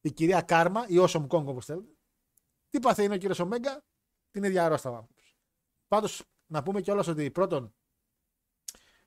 Η 0.00 0.12
κυρία 0.12 0.40
Κάρμα, 0.40 0.84
η 0.88 0.98
Όσο 0.98 1.20
Μκόγκο 1.20 1.50
όπως 1.50 1.64
θέλετε. 1.64 1.92
Τι 2.70 2.80
παθαίνει 2.80 3.14
ο 3.14 3.18
κύριος 3.18 3.38
Ομέγκα, 3.38 3.84
την 4.30 4.44
ίδια 4.44 4.64
αρρώστια. 4.64 5.08
Πάντως 5.88 6.22
να 6.46 6.62
πούμε 6.62 6.80
κιόλας 6.80 7.06
ότι 7.06 7.30
πρώτον 7.30 7.74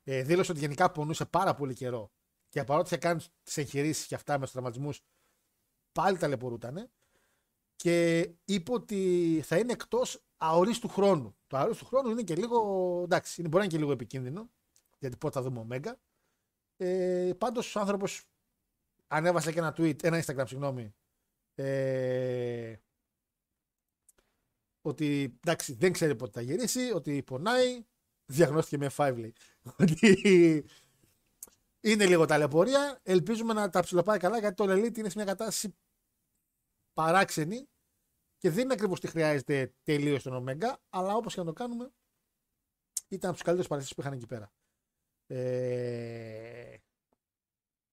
ε, 0.03 0.23
δήλωσε 0.23 0.51
ότι 0.51 0.59
γενικά 0.59 0.91
πονούσε 0.91 1.25
πάρα 1.25 1.53
πολύ 1.53 1.73
καιρό 1.73 2.11
και 2.49 2.63
παρότι 2.63 2.87
είχε 2.87 2.97
κάνει 2.97 3.21
τις 3.43 3.57
εγχειρήσεις 3.57 4.05
και 4.05 4.15
αυτά 4.15 4.33
με 4.33 4.43
τους 4.43 4.51
τραυματισμούς, 4.51 5.01
πάλι 5.91 6.17
ταλαιπωρούταν. 6.17 6.89
Και 7.75 8.29
είπε 8.45 8.71
ότι 8.71 9.41
θα 9.45 9.57
είναι 9.57 9.71
εκτός 9.71 10.23
αορίστου 10.37 10.87
χρόνου. 10.87 11.35
Το 11.47 11.57
αορίστου 11.57 11.85
χρόνου 11.85 12.09
είναι 12.09 12.23
και 12.23 12.35
λίγο. 12.35 13.01
εντάξει, 13.03 13.41
είναι, 13.41 13.49
μπορεί 13.49 13.59
να 13.59 13.63
είναι 13.63 13.73
και 13.73 13.79
λίγο 13.79 13.91
επικίνδυνο. 13.91 14.49
Γιατί 14.99 15.17
πότε 15.17 15.33
θα 15.33 15.41
δούμε 15.41 15.59
Ωμέγα. 15.59 15.99
Ε, 16.77 17.31
Πάντως 17.37 17.75
ο 17.75 17.79
άνθρωπος 17.79 18.23
ανέβασε 19.07 19.51
και 19.51 19.59
ένα 19.59 19.75
tweet, 19.77 20.03
ένα 20.03 20.23
Instagram, 20.25 20.43
συγγνώμη. 20.47 20.93
Ε, 21.55 22.75
ότι 24.81 25.37
εντάξει, 25.43 25.73
δεν 25.73 25.91
ξέρει 25.91 26.15
πότε 26.15 26.31
θα 26.31 26.41
γυρίσει, 26.41 26.91
ότι 26.93 27.23
πονάει. 27.23 27.85
Διαγνώστηκε 28.25 28.77
με 28.77 28.89
5 28.95 29.13
λέει. 29.17 29.33
Ότι 29.79 30.65
είναι 31.81 32.05
λίγο 32.05 32.25
ταλαιπωρία. 32.25 32.99
Ελπίζουμε 33.03 33.53
να 33.53 33.69
τα 33.69 33.81
ψηλοπάει 33.81 34.17
καλά 34.19 34.39
γιατί 34.39 34.55
το 34.55 34.63
Elite 34.73 34.97
είναι 34.97 35.09
σε 35.09 35.17
μια 35.17 35.25
κατάσταση 35.25 35.75
παράξενη 36.93 37.69
και 38.37 38.49
δεν 38.49 38.63
είναι 38.63 38.73
ακριβώς 38.73 38.99
τι 38.99 39.07
χρειάζεται 39.07 39.73
τελείως 39.83 40.23
τον 40.23 40.33
Ωμέγα, 40.33 40.77
αλλά 40.89 41.15
όπως 41.15 41.33
και 41.33 41.39
να 41.39 41.45
το 41.45 41.53
κάνουμε, 41.53 41.91
ήταν 43.07 43.29
από 43.29 43.39
του 43.39 43.45
καλύτερου 43.45 43.67
παραστήσει 43.69 43.95
που 43.95 44.01
είχαν 44.01 44.13
εκεί 44.13 44.25
πέρα. 44.25 44.51
Ε, 45.27 46.77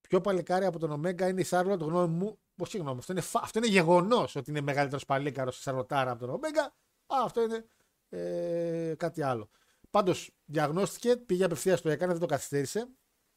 πιο 0.00 0.20
παλικάρι 0.20 0.64
από 0.64 0.78
τον 0.78 0.90
Ωμέγα 0.90 1.28
είναι 1.28 1.40
η 1.40 1.44
Σάρλοτ, 1.44 1.82
γνώμη 1.82 2.14
μου. 2.14 2.38
Πώς 2.56 2.68
συγγνώμη, 2.68 2.98
αυτό 2.98 3.12
είναι, 3.12 3.20
φα- 3.20 3.42
αυτό 3.42 3.58
είναι 3.58 3.68
γεγονός 3.68 4.36
ότι 4.36 4.50
είναι 4.50 4.60
μεγαλύτερος 4.60 5.04
παλίκαρο 5.04 5.50
η 5.50 5.52
Σαρλοτάρα 5.52 6.10
από 6.10 6.20
τον 6.20 6.30
Ωμέγα. 6.30 6.64
Α, 7.06 7.22
αυτό 7.24 7.42
είναι 7.42 7.66
ε, 8.08 8.94
κάτι 8.96 9.22
άλλο. 9.22 9.48
Πάντως, 9.90 10.30
διαγνώστηκε, 10.44 11.16
πήγε 11.16 11.44
απευθείας 11.44 11.80
το 11.80 11.90
έκανε, 11.90 12.12
δεν 12.12 12.20
το 12.20 12.26
καθυστέρησε. 12.26 12.88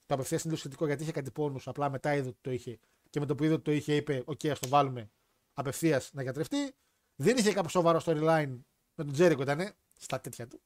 Το 0.09 0.15
απευθείας 0.15 0.37
είναι 0.37 0.47
λίγο 0.47 0.59
σχετικό 0.59 0.85
γιατί 0.85 1.03
είχε 1.03 1.11
κάτι 1.11 1.31
πόνους. 1.31 1.67
Απλά 1.67 1.89
μετά 1.89 2.15
είδε 2.15 2.27
ότι 2.27 2.37
το 2.41 2.51
είχε. 2.51 2.79
Και 3.09 3.19
με 3.19 3.25
το 3.25 3.35
που 3.35 3.43
είδε 3.43 3.53
ότι 3.53 3.63
το 3.63 3.71
είχε, 3.71 3.95
είπε: 3.95 4.23
Οκ, 4.25 4.45
ας 4.45 4.59
το 4.59 4.67
βάλουμε 4.67 5.11
απευθείας 5.53 6.13
να 6.13 6.21
γιατρευτεί. 6.21 6.75
Δεν 7.15 7.37
είχε 7.37 7.53
κάποιο 7.53 7.69
σοβαρό 7.69 8.01
storyline 8.05 8.59
με 8.95 9.03
τον 9.03 9.11
Jericho, 9.11 9.41
ήταν 9.41 9.75
στα 9.97 10.21
τέτοια 10.21 10.47
του. 10.47 10.61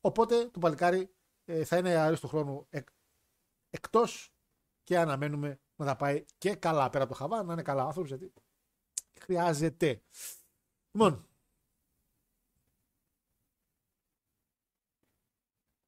Οπότε 0.00 0.48
το 0.48 0.58
παλικάρι 0.58 1.14
ε, 1.44 1.64
θα 1.64 1.76
είναι 1.76 1.96
γερός 1.96 2.20
του 2.20 2.28
χρόνου 2.28 2.66
εκ, 2.70 2.88
εκτός 3.70 4.34
και 4.82 4.98
αναμένουμε 4.98 5.60
να 5.76 5.86
τα 5.86 5.96
πάει 5.96 6.24
και 6.38 6.54
καλά 6.54 6.90
πέρα 6.90 7.04
από 7.04 7.12
το 7.12 7.18
χαβά, 7.18 7.42
να 7.42 7.52
είναι 7.52 7.62
καλά 7.62 7.82
άνθρωπος 7.82 8.08
γιατί 8.08 8.32
χρειάζεται. 9.20 10.02
Λοιπόν, 10.92 11.26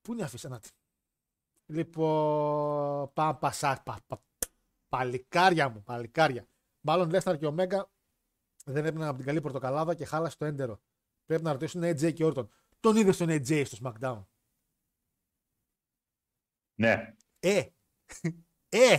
Πού 0.02 0.12
είναι 0.12 0.20
η 0.20 0.24
αφήσα, 0.24 0.48
να 0.48 0.60
τη. 0.60 0.68
Λοιπόν, 1.66 3.12
πα, 3.12 3.34
πασά, 3.36 3.82
πα, 3.84 4.00
πα, 4.06 4.22
παλικάρια 4.88 5.68
μου, 5.68 5.82
παλικάρια. 5.82 6.48
Μάλλον 6.80 7.10
Λέσναρ 7.10 7.38
και 7.38 7.46
ο 7.46 7.52
Μέγκα 7.52 7.90
δεν 8.64 8.84
έπαιρναν 8.84 9.08
από 9.08 9.16
την 9.16 9.26
καλή 9.26 9.40
πορτοκαλάδα 9.40 9.94
και 9.94 10.04
χάλασε 10.04 10.36
το 10.36 10.44
έντερο. 10.44 10.80
Πρέπει 11.24 11.42
να 11.42 11.52
ρωτήσουν 11.52 11.82
AJ 11.82 12.12
και 12.14 12.24
Όρτον. 12.24 12.50
Τον 12.80 12.96
είδες 12.96 13.14
στον 13.14 13.28
AJ 13.30 13.66
στο 13.66 13.78
SmackDown; 13.82 14.24
Ναι. 16.74 17.14
Ε! 17.40 17.68
Ε! 18.68 18.98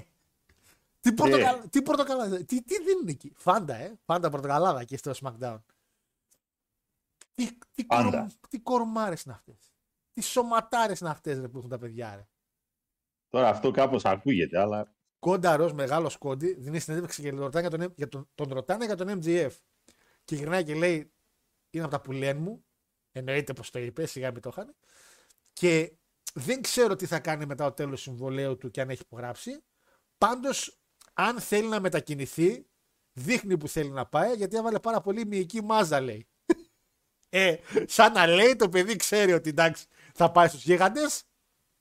Τι 0.99 1.13
πορτοκαλάδα, 1.13 1.69
τι, 1.69 1.81
πορτοκαλάδα, 1.81 2.45
τι, 2.45 2.63
τι 2.63 2.83
δίνουν 2.83 3.07
εκεί; 3.07 3.33
Φάντα, 3.35 3.75
ε. 3.75 3.99
Φάντα 4.05 4.29
πορτοκαλάδα 4.29 4.79
εκεί 4.79 4.97
στο 4.97 5.11
SmackDown. 5.21 5.59
Τι, 7.35 7.57
τι, 7.71 7.85
Φάντα. 7.85 8.17
κορμ, 8.17 8.27
τι 8.49 8.59
κορμάρες 8.59 9.23
είναι 9.23 9.33
αυτές; 9.33 9.73
Τι 10.13 10.21
σωματάρες 10.21 10.99
είναι 10.99 11.09
αυτές 11.09 11.39
ρε, 11.39 11.47
που 11.47 11.57
έχουν 11.57 11.69
τα 11.69 11.77
παιδιά. 11.77 12.15
Ρε; 12.15 12.27
Τώρα 13.35 13.49
αυτό 13.49 13.71
κάπως 13.71 14.05
ακούγεται, 14.05 14.59
αλλά. 14.59 14.93
Κόντα 15.19 15.55
ροζ, 15.55 15.71
μεγάλος 15.71 16.17
κόντι, 16.17 16.53
δίνει 16.53 16.79
συνέντευξη 16.79 17.21
και 17.21 17.29
ρωτάνε 17.29 17.67
για 17.67 17.77
τον, 17.77 17.93
για 17.95 18.07
τον, 18.07 18.29
τον 18.35 18.53
ρωτάνε 18.53 18.85
για 18.85 18.95
τον 18.95 19.19
MGF. 19.19 19.51
Και 20.23 20.35
γυρνάει 20.35 20.63
και 20.63 20.75
λέει: 20.75 21.13
Είναι 21.69 21.83
από 21.83 21.93
τα 21.93 22.01
που 22.01 22.11
λένε 22.11 22.39
μου. 22.39 22.65
Εννοείται 23.11 23.53
πως 23.53 23.71
το 23.71 23.79
είπε, 23.79 24.05
σιγά 24.05 24.31
μην 24.31 24.41
το 24.41 24.49
είχαν. 24.51 24.75
Και 25.53 25.97
δεν 26.33 26.61
ξέρω 26.61 26.95
τι 26.95 27.05
θα 27.05 27.19
κάνει 27.19 27.45
μετά 27.45 27.65
το 27.65 27.71
τέλος 27.71 28.03
του 28.03 28.09
συμβολέου 28.09 28.57
του 28.57 28.71
και 28.71 28.81
αν 28.81 28.89
έχει 28.89 29.01
υπογράψει. 29.01 29.63
Πάντως, 30.17 30.79
αν 31.13 31.39
θέλει 31.39 31.67
να 31.67 31.79
μετακινηθεί, 31.79 32.67
δείχνει 33.13 33.57
που 33.57 33.67
θέλει 33.67 33.89
να 33.89 34.05
πάει, 34.05 34.35
γιατί 34.35 34.55
έβαλε 34.55 34.79
πάρα 34.79 35.01
πολύ 35.01 35.25
μυϊκή 35.25 35.63
μάζα, 35.63 35.99
λέει. 35.99 36.27
ε, 37.29 37.55
σαν 37.85 38.13
να 38.13 38.27
λέει 38.27 38.55
το 38.55 38.69
παιδί 38.69 38.95
ξέρει 38.95 39.33
ότι 39.33 39.49
εντάξει, 39.49 39.85
θα 40.13 40.31
πάει 40.31 40.47
στους 40.47 40.63
γίγαντες. 40.63 41.23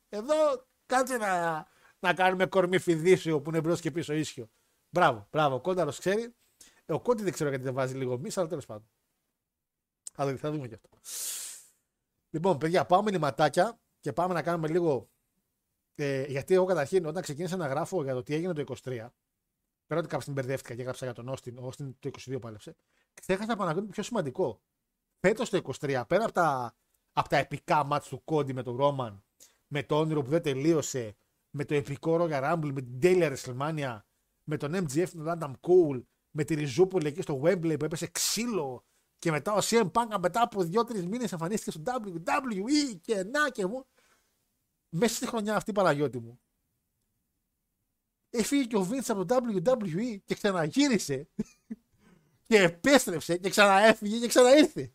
Εδώ 0.09 0.67
κάτσε 0.87 1.17
να, 1.17 1.67
να 1.99 2.15
κάνουμε 2.15 2.47
κορμί 2.47 2.79
φιδίσιο 2.79 3.41
που 3.41 3.51
είναι 3.51 3.61
μπρος 3.61 3.81
και 3.81 3.91
πίσω 3.91 4.13
ίσιο. 4.13 4.51
Μπράβο, 4.89 5.29
μπράβο. 5.31 5.55
Ο 5.55 5.61
Κόνταρος 5.61 5.99
ξέρει. 5.99 6.35
Ε, 6.85 6.93
ο 6.93 7.01
Κόντι 7.01 7.23
δεν 7.23 7.33
ξέρω 7.33 7.49
γιατί 7.49 7.65
δεν 7.65 7.75
βάζει 7.75 7.95
λίγο 7.95 8.19
μίσα, 8.19 8.41
αλλά 8.41 8.49
τέλος 8.49 8.67
πάντων. 8.67 8.89
Αλλά 10.15 10.37
θα 10.37 10.51
δούμε 10.51 10.69
και 10.69 10.75
αυτό. 10.75 10.89
Λοιπόν, 12.31 12.59
παιδιά, 12.59 12.85
πάμε 12.85 13.11
μηνυματάκια 13.11 13.81
και 14.01 14.13
πάμε 14.13 14.35
να 14.35 14.43
κάνουμε 14.43 14.69
λίγο. 14.69 15.11
Ε, 15.95 16.25
γιατί 16.25 16.55
εγώ 16.55 16.65
καταρχήν 16.65 17.07
όταν 17.07 17.23
ξεκίνησα 17.23 17.57
να 17.57 17.67
γράφω 17.67 18.03
για 18.03 18.15
το 18.15 18.23
τι 18.23 18.35
έγινε 18.35 18.53
το 18.53 18.75
23, 18.83 19.09
πέρα 19.87 20.01
ότι 20.01 20.09
κάποια 20.09 20.19
την 20.19 20.33
μπερδεύτηκα 20.33 20.75
και 20.75 20.81
έγραψα 20.81 21.05
για 21.05 21.15
τον 21.15 21.29
Όστιν, 21.29 21.59
ο 21.59 21.67
Όστιν 21.67 21.97
το 21.99 22.11
22 22.19 22.41
πάλεψε, 22.41 22.77
ξέχασα 23.15 23.47
να 23.47 23.57
παραγγείλω 23.57 23.87
το 23.87 23.93
πιο 23.93 24.03
σημαντικό. 24.03 24.63
Φέτος 25.21 25.51
το 25.51 25.61
23, 25.81 26.03
πέρα 26.09 26.25
από 26.25 26.33
τα, 26.33 26.77
από 27.13 27.29
τα 27.29 27.37
επικά 27.37 27.85
μάτς 27.85 28.09
του 28.09 28.25
Κόντι 28.25 28.53
με 28.53 28.63
τον 28.63 28.77
Ρόμαν, 28.77 29.24
με 29.75 29.83
το 29.83 29.99
όνειρο 29.99 30.23
που 30.23 30.31
δεν 30.31 30.43
τελείωσε, 30.43 31.17
με 31.51 31.65
το 31.65 31.75
επικό 31.75 32.17
Royal 32.21 32.53
Rumble, 32.53 32.71
με 32.73 32.83
την 32.83 33.01
τέλεια 33.01 33.37
WrestleMania, 33.37 34.01
με 34.45 34.57
τον 34.57 34.75
MGF, 34.75 35.09
τον 35.09 35.27
Adam 35.27 35.53
Cole, 35.61 36.03
με 36.31 36.45
τη 36.45 36.55
Ριζούπολη 36.55 37.07
εκεί 37.07 37.23
στο 37.23 37.41
Wembley 37.45 37.79
που 37.79 37.85
έπεσε 37.85 38.07
ξύλο 38.07 38.85
και 39.19 39.31
μετά 39.31 39.53
ο 39.53 39.59
CM 39.63 39.91
Punk 39.91 40.19
μετά 40.21 40.43
από 40.43 40.61
2-3 40.61 41.05
μήνες 41.05 41.33
εμφανίστηκε 41.33 41.71
στο 41.71 41.83
WWE 41.87 42.99
και 43.01 43.23
να 43.23 43.51
και 43.51 43.67
μου. 43.67 43.87
Μέσα 44.89 45.15
στη 45.15 45.27
χρονιά 45.27 45.57
αυτή 45.57 45.73
Παναγιώτη 45.73 46.19
μου. 46.19 46.41
Έφυγε 48.31 48.65
και 48.65 48.77
ο 48.77 48.89
Vince 48.91 49.09
από 49.09 49.25
το 49.25 49.37
WWE 49.37 50.19
και 50.25 50.35
ξαναγύρισε 50.35 51.29
και 52.49 52.63
επέστρεψε 52.63 53.37
και 53.37 53.51
ξαναέφυγε 53.51 54.19
και 54.19 54.29
ξαναήρθε 54.29 54.94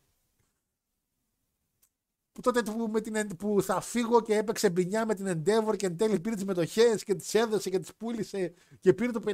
που 2.41 2.51
τότε 2.51 2.71
που, 2.71 2.89
με 2.91 3.01
την, 3.01 3.35
που 3.37 3.61
θα 3.61 3.81
φύγω 3.81 4.21
και 4.21 4.35
έπαιξε 4.35 4.69
μπινιά 4.69 5.05
με 5.05 5.15
την 5.15 5.27
Endeavor 5.27 5.75
και 5.75 5.85
εν 5.85 5.97
τέλει 5.97 6.19
πήρε 6.19 6.35
τι 6.35 6.45
μετοχέ 6.45 6.95
και 7.05 7.15
τι 7.15 7.39
έδωσε 7.39 7.69
και 7.69 7.79
τι 7.79 7.91
πούλησε 7.97 8.53
και 8.79 8.93
πήρε 8.93 9.11
το 9.11 9.21
51. 9.25 9.31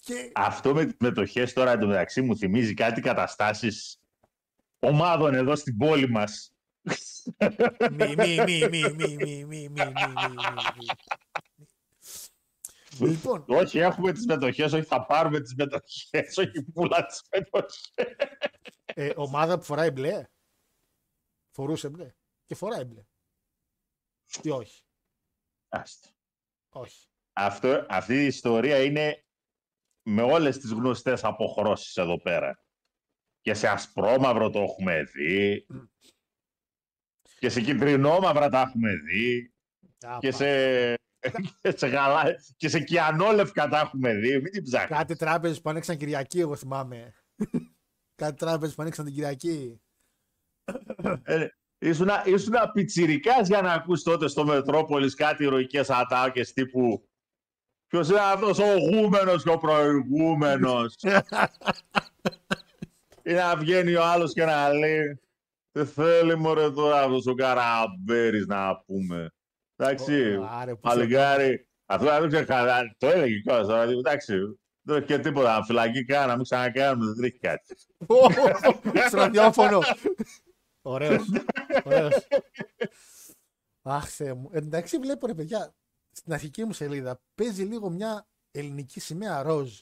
Και... 0.00 0.32
Αυτό 0.34 0.74
με 0.74 0.84
τι 0.84 0.94
μετοχέ 0.98 1.44
τώρα 1.44 1.70
εντωμεταξύ 1.72 2.22
μου 2.22 2.36
θυμίζει 2.36 2.74
κάτι 2.74 3.00
καταστάσει 3.00 3.68
ομάδων 4.78 5.34
εδώ 5.34 5.56
στην 5.56 5.76
πόλη 5.76 6.08
μα. 6.08 6.24
Λοιπόν. 12.98 13.44
Όχι, 13.46 13.78
έχουμε 13.78 14.12
τι 14.12 14.26
μετοχέ, 14.26 14.64
όχι 14.64 14.82
θα 14.82 15.06
πάρουμε 15.06 15.40
τι 15.40 15.54
μετοχέ, 15.54 16.26
όχι 16.36 16.62
πουλά 16.62 17.06
τι 17.06 17.18
μετοχέ. 17.32 18.16
ομάδα 19.16 19.58
που 19.58 19.64
φοράει 19.64 19.90
μπλε. 19.90 20.24
Φορούσε 21.56 21.88
μπλε. 21.88 22.14
Και 22.44 22.54
φοράει 22.54 22.84
μπλε. 22.84 23.04
Τι 24.40 24.50
όχι. 24.50 24.84
Όχι. 26.68 27.08
Αυτό, 27.32 27.86
αυτή 27.88 28.14
η 28.14 28.26
ιστορία 28.26 28.82
είναι 28.84 29.24
με 30.02 30.22
όλες 30.22 30.58
τις 30.58 30.70
γνωστές 30.72 31.24
αποχρώσεις 31.24 31.96
εδώ 31.96 32.20
πέρα. 32.22 32.62
Και 33.40 33.54
σε 33.54 33.68
ασπρόμαυρο 33.68 34.50
το 34.50 34.58
έχουμε 34.60 35.02
δει. 35.02 35.66
Και 37.40 37.48
σε 37.48 37.60
κυτρινόμαυρα 37.60 38.48
τα 38.48 38.60
έχουμε 38.60 38.90
δει. 38.96 39.54
Α, 40.06 40.18
Και 40.20 40.30
πα- 40.30 40.36
σε, 40.36 40.94
και 41.60 41.76
σε, 41.76 41.86
γαλά, 41.94 42.36
και 42.56 42.68
σε 42.68 42.80
κιανόλευκα 42.80 43.68
τα 43.68 43.78
έχουμε 43.78 44.14
δει. 44.14 44.40
Μην 44.40 44.52
την 44.52 44.62
ψάχνεις. 44.62 44.98
Κάτι 44.98 45.16
τράπεζες 45.16 45.60
που 45.60 45.70
ανοίξαν 45.70 45.96
Κυριακή, 45.96 46.40
εγώ 46.40 46.56
θυμάμαι. 46.56 47.14
Κάτι 48.22 48.36
τράπεζες 48.36 48.74
που 48.74 48.82
ανοίξαν 48.82 49.04
την 49.04 49.14
Κυριακή. 49.14 49.80
Ε, 51.22 51.46
Ήσουν, 51.78 52.08
ήσουν 52.24 52.54
πιτσιρικάς 52.72 53.48
για 53.48 53.62
να 53.62 53.72
ακούς 53.72 54.02
τότε 54.02 54.28
στο 54.28 54.44
Μετρόπολης 54.44 55.14
κάτι 55.14 55.44
ηρωικές 55.44 55.90
ατάκες 55.90 56.52
τύπου 56.52 57.08
Ποιος 57.86 58.08
είναι 58.08 58.20
αυτός 58.20 58.58
ο 58.58 58.78
γούμενος 58.78 59.42
και 59.42 59.50
ο 59.50 59.58
προηγούμενος; 59.58 60.94
ή 63.22 63.32
να 63.32 63.56
βγαίνει 63.56 63.94
ο 63.94 64.04
άλλος 64.04 64.32
και 64.32 64.44
να 64.44 64.72
λέει 64.72 65.20
Δεν 65.72 65.86
θέλει 65.86 66.36
μωρέ 66.36 66.70
τώρα 66.70 67.00
αυτός 67.02 67.26
ο 67.26 67.34
Καραμπέρης 67.34 68.46
να 68.46 68.82
πούμε. 68.86 69.30
Εντάξει, 69.76 70.36
Ω, 70.36 70.48
άρε, 70.60 70.74
που 70.74 70.80
παλικάρι. 70.80 71.68
Αυτό 71.86 72.20
δεν 72.20 72.28
ξέρω 72.28 72.44
καλά. 72.44 72.94
Το 72.98 73.06
έλεγε 73.06 73.38
κιόλας. 73.38 73.66
τώρα, 73.66 73.82
Εντάξει, 73.82 74.34
δεν 74.82 74.96
έχει 74.96 75.06
και 75.06 75.18
τίποτα. 75.18 75.64
Φυλακή 75.64 76.04
κάνα, 76.04 76.34
μην 76.34 76.44
ξανακάνουμε, 76.44 77.04
δεν 77.06 77.16
τρέχει 77.16 77.38
κάτι. 77.38 77.74
Στο 79.08 79.16
ραδιόφωνο. 79.16 79.80
Ωραίος. 80.86 81.26
Ωραίος. 81.84 82.26
Αχ, 83.82 84.08
Θεέ 84.08 84.34
μου. 84.34 84.48
Ε, 84.52 84.58
Εντάξει, 84.58 84.98
βλέπω 84.98 85.26
ρε 85.26 85.34
παιδιά, 85.34 85.74
στην 86.10 86.32
αρχική 86.32 86.64
μου 86.64 86.72
σελίδα 86.72 87.22
παίζει 87.34 87.62
λίγο 87.64 87.90
μια 87.90 88.28
ελληνική 88.50 89.00
σημαία 89.00 89.42
ροζ. 89.42 89.80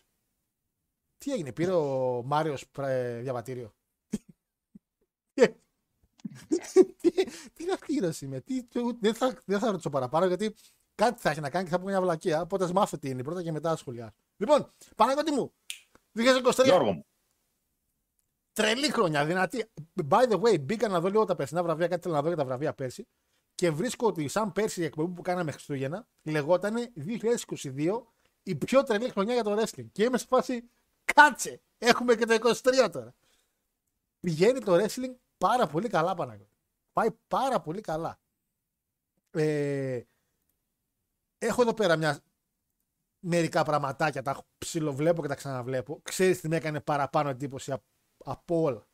Τι 1.19 1.33
έγινε, 1.33 1.53
πήρε 1.53 1.73
ο 1.73 2.23
Μάριος 2.25 2.69
πρε- 2.69 3.21
διαβατήριο; 3.23 3.75
τι, 7.01 7.11
τι 7.53 7.63
είναι 7.63 7.73
αυτή 7.73 7.95
η 7.95 7.99
ρωσιμία, 7.99 8.43
τι, 8.43 8.65
τι- 8.65 8.81
δεν, 9.01 9.15
θα, 9.15 9.43
δεν 9.45 9.59
θα 9.59 9.71
ρωτήσω 9.71 9.91
παραπάνω 9.91 10.27
γιατί 10.27 10.55
κάτι 10.95 11.21
θα 11.21 11.31
έχει 11.31 11.41
να 11.41 11.51
κάνει 11.51 11.65
και 11.65 11.71
θα 11.71 11.79
πω 11.79 11.85
μια 11.85 12.01
βλακεία. 12.01 12.41
Οπότε 12.41 12.65
ας 12.65 12.73
μάθω 12.73 12.99
τι 12.99 13.09
είναι 13.09 13.23
πρώτα 13.23 13.43
και 13.43 13.53
μετά 13.53 13.77
σχολιά. 13.77 14.15
Λοιπόν, 14.37 14.73
Παναγιώτη 14.97 15.33
μου, 15.33 15.55
2023. 16.19 16.65
Γιώργο 16.65 16.93
μου. 16.93 17.07
Τρελή 18.55 18.91
χρονιά, 18.91 19.27
δυνατή. 19.27 19.73
By 20.09 20.29
the 20.33 20.41
way, 20.41 20.61
μπήκα 20.61 20.89
να 20.89 21.01
δω 21.01 21.09
λίγο 21.09 21.25
τα 21.25 21.35
περσινά 21.35 21.63
βραβεία, 21.63 21.89
κάτι 21.89 22.03
θέλω 22.03 22.15
να 22.15 22.21
δω 22.23 22.29
για 22.29 22.37
τα 22.37 22.45
βραβεία 22.45 22.75
πέρσι. 22.75 23.07
Και 23.55 23.71
βρίσκω 23.71 24.07
ότι 24.07 24.29
σαν 24.29 24.53
πέρσι 24.53 24.81
η 24.81 24.85
εκπομπή 24.85 25.15
που 25.15 25.23
κάναμε 25.23 25.51
Χριστούγεννα 25.53 26.09
λεγόταν 26.23 26.75
2022 27.57 28.03
η 28.43 28.57
πιο 28.57 28.83
τρελή 28.83 29.11
χρονιά 29.11 29.35
για 29.35 29.43
το 29.43 29.61
wrestling. 29.61 29.87
Και 29.93 30.05
είμαι 30.05 30.19
σε 30.19 30.27
φάση, 30.27 30.71
κάτσε, 31.05 31.63
έχουμε 31.79 32.15
και 32.15 32.27
το 32.27 32.35
23 32.35 32.89
τώρα. 32.93 33.15
Πηγαίνει 34.21 34.61
το 34.61 34.75
wrestling 34.75 35.15
πάρα 35.39 35.67
πολύ 35.67 35.89
καλά, 35.89 36.15
Παναγιώτη. 36.15 36.57
Πάει 36.93 37.09
πάρα 37.29 37.61
πολύ 37.61 37.81
καλά. 37.81 38.21
Ε, 39.31 40.01
έχω 41.39 41.63
εδώ 41.63 41.75
πέρα 41.75 41.97
μια, 41.97 42.21
μερικά 43.19 43.65
πραγματάκια, 43.65 44.23
τα 44.23 44.47
ψιλοβλέπω 44.59 45.23
και 45.23 45.29
τα 45.29 45.35
ξαναβλέπω. 45.35 46.01
Ξέρεις 46.03 46.41
τι 46.41 46.49
με 46.49 46.57
έκανε 46.57 46.81
παραπάνω 46.81 47.29
εντύπωση 47.29 47.73
απ- 47.73 47.85
από 48.25 48.61
όλα. 48.61 48.89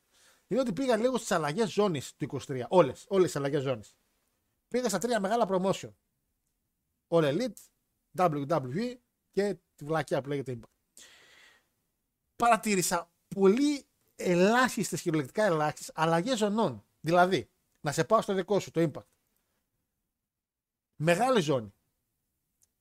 Είναι 0.46 0.60
ότι 0.60 0.72
πήγα 0.72 0.96
λίγο 0.96 1.16
στις 1.16 1.30
αλλαγές 1.30 1.72
ζώνης 1.72 2.16
του 2.16 2.24
23. 2.46 2.66
Όλες, 2.68 3.04
όλες 3.08 3.26
τις 3.26 3.36
αλλαγές 3.36 3.62
ζώνης. 3.62 3.94
Πήγα 4.68 4.88
στα 4.88 4.98
τρία 4.98 5.20
μεγάλα 5.20 5.46
promotion. 5.48 5.90
All 7.08 7.22
Elite, 7.22 7.56
WWE 8.16 8.96
και 9.30 9.58
τη 9.74 9.84
βλακιά 9.84 10.20
που 10.20 10.28
λέγεται 10.28 10.58
Impact. 10.58 11.02
Παρατήρησα 12.36 13.12
πολύ 13.34 13.86
ελάχιστες 14.14 15.02
κυριολεκτικά 15.02 15.44
ελάχιστες 15.44 15.90
αλλαγές 15.94 16.38
ζωνών. 16.38 16.84
Δηλαδή, 17.00 17.50
να 17.80 17.92
σε 17.92 18.04
πάω 18.04 18.20
στο 18.20 18.34
δικό 18.34 18.60
σου, 18.60 18.70
το 18.70 18.90
Impact. 18.92 19.08
Μεγάλη 20.96 21.40
ζώνη. 21.40 21.74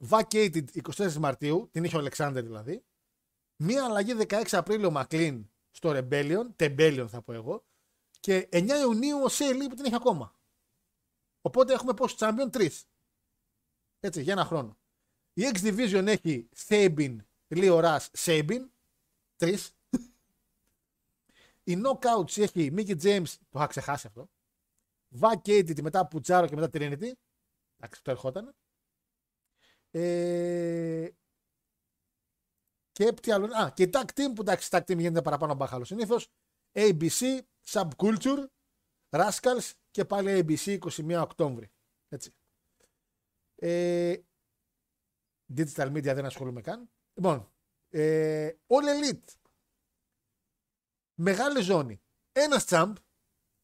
Vacated 0.09 0.65
24 0.95 1.13
Μαρτίου, 1.13 1.69
την 1.71 1.83
είχε 1.83 1.95
ο 1.95 1.99
Αλεξάνδρ 1.99 2.41
δηλαδή. 2.41 2.83
Μία 3.55 3.85
αλλαγή 3.85 4.13
16 4.17 4.43
Απρίλιο 4.51 4.91
Μακλίν 4.91 5.49
στο 5.71 5.91
Rebellion, 5.93 6.55
Tebellion 6.55 7.05
θα 7.09 7.21
πω 7.21 7.33
εγώ. 7.33 7.65
Και 8.19 8.49
9 8.51 8.67
Ιουνίου 8.81 9.21
ο 9.23 9.29
Σέιλι 9.29 9.67
που 9.67 9.75
την 9.75 9.85
έχει 9.85 9.95
ακόμα. 9.95 10.35
Οπότε 11.41 11.73
έχουμε 11.73 11.93
πώ 11.93 12.05
Champion 12.17 12.49
3. 12.51 12.69
Έτσι, 13.99 14.21
για 14.21 14.33
ένα 14.33 14.45
χρόνο. 14.45 14.77
Η 15.33 15.41
X 15.53 15.57
Division 15.57 16.05
έχει 16.07 16.49
Sabin, 16.67 17.17
Leo 17.47 17.81
Rush, 17.83 18.05
Sabin. 18.17 18.67
3. 19.37 19.57
Η 21.63 21.81
Knockouts 21.83 22.37
έχει 22.37 22.73
Mickey 22.75 23.01
James, 23.01 23.27
το 23.27 23.55
είχα 23.55 23.67
ξεχάσει 23.67 24.07
αυτό. 24.07 24.29
Vacated 25.19 25.81
μετά 25.81 26.07
Πουτσάρο 26.07 26.47
και 26.47 26.55
μετά 26.55 26.69
Trinity. 26.73 27.11
Εντάξει, 27.77 28.03
το 28.03 28.11
ερχόταν. 28.11 28.55
Ε, 29.91 31.09
και 33.05 33.13
τι 33.13 33.31
άλλο. 33.31 33.45
Α, 33.45 33.71
και 33.73 33.83
η 33.83 33.89
tag 33.93 34.05
team 34.05 34.31
που 34.35 34.41
εντάξει, 34.41 34.69
tag 34.71 34.81
team 34.81 34.97
γίνεται 34.97 35.21
παραπάνω 35.21 35.53
μπάχαλο 35.53 35.83
συνήθως. 35.83 36.27
ABC, 36.71 37.39
Subculture, 37.65 38.45
Rascals 39.09 39.71
και 39.91 40.05
πάλι 40.05 40.45
ABC 40.47 40.79
21 40.79 41.19
Οκτώβρη. 41.21 41.71
Έτσι. 42.09 42.33
Ε, 43.55 44.15
digital 45.55 45.87
media 45.91 46.01
δεν 46.01 46.25
ασχολούμαι 46.25 46.61
καν. 46.61 46.89
Λοιπόν, 47.13 47.51
ε, 47.89 48.51
All 48.67 49.03
Elite. 49.03 49.33
Μεγάλη 51.13 51.61
ζώνη. 51.61 52.01
Ένας 52.31 52.65
champ, 52.69 52.93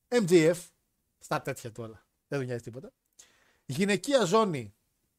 MGF, 0.07 0.69
στα 1.17 1.41
τέτοια 1.41 1.71
του 1.71 1.83
όλα. 1.83 2.07
Δεν 2.27 2.39
του 2.39 2.45
νοιάζει 2.45 2.63
τίποτα. 2.63 2.93
Γυναικεία 3.65 4.23
ζώνη, 4.23 4.75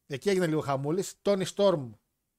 εκεί 0.07 0.29
έγινε 0.29 0.47
λίγο 0.47 0.61
χαμούλης. 0.61 1.21
Τόνι 1.21 1.45
Storm, 1.55 1.89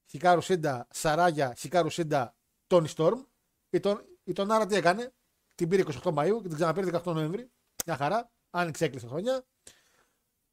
Χικάρου 0.09 0.41
Σίντα, 0.41 0.87
Σαράγια, 0.91 1.53
Χικάρου 1.53 1.89
Σίντα, 1.89 2.35
Τόνι 2.67 2.89
Storm. 2.95 3.25
Η, 3.69 3.79
τον, 3.79 4.05
η 4.23 4.31
Τονάρα 4.31 4.65
τι 4.65 4.75
έκανε, 4.75 5.13
την 5.55 5.69
πήρε 5.69 5.83
28 6.03 6.13
Μαΐου 6.13 6.39
και 6.41 6.47
την 6.47 6.55
ξαναπήρε 6.55 7.01
18 7.03 7.13
Νοέμβρη. 7.13 7.51
Μια 7.85 7.95
χαρά, 7.95 8.31
άνοιξε 8.49 8.85
έκλεισε 8.85 9.07
χρόνια. 9.07 9.45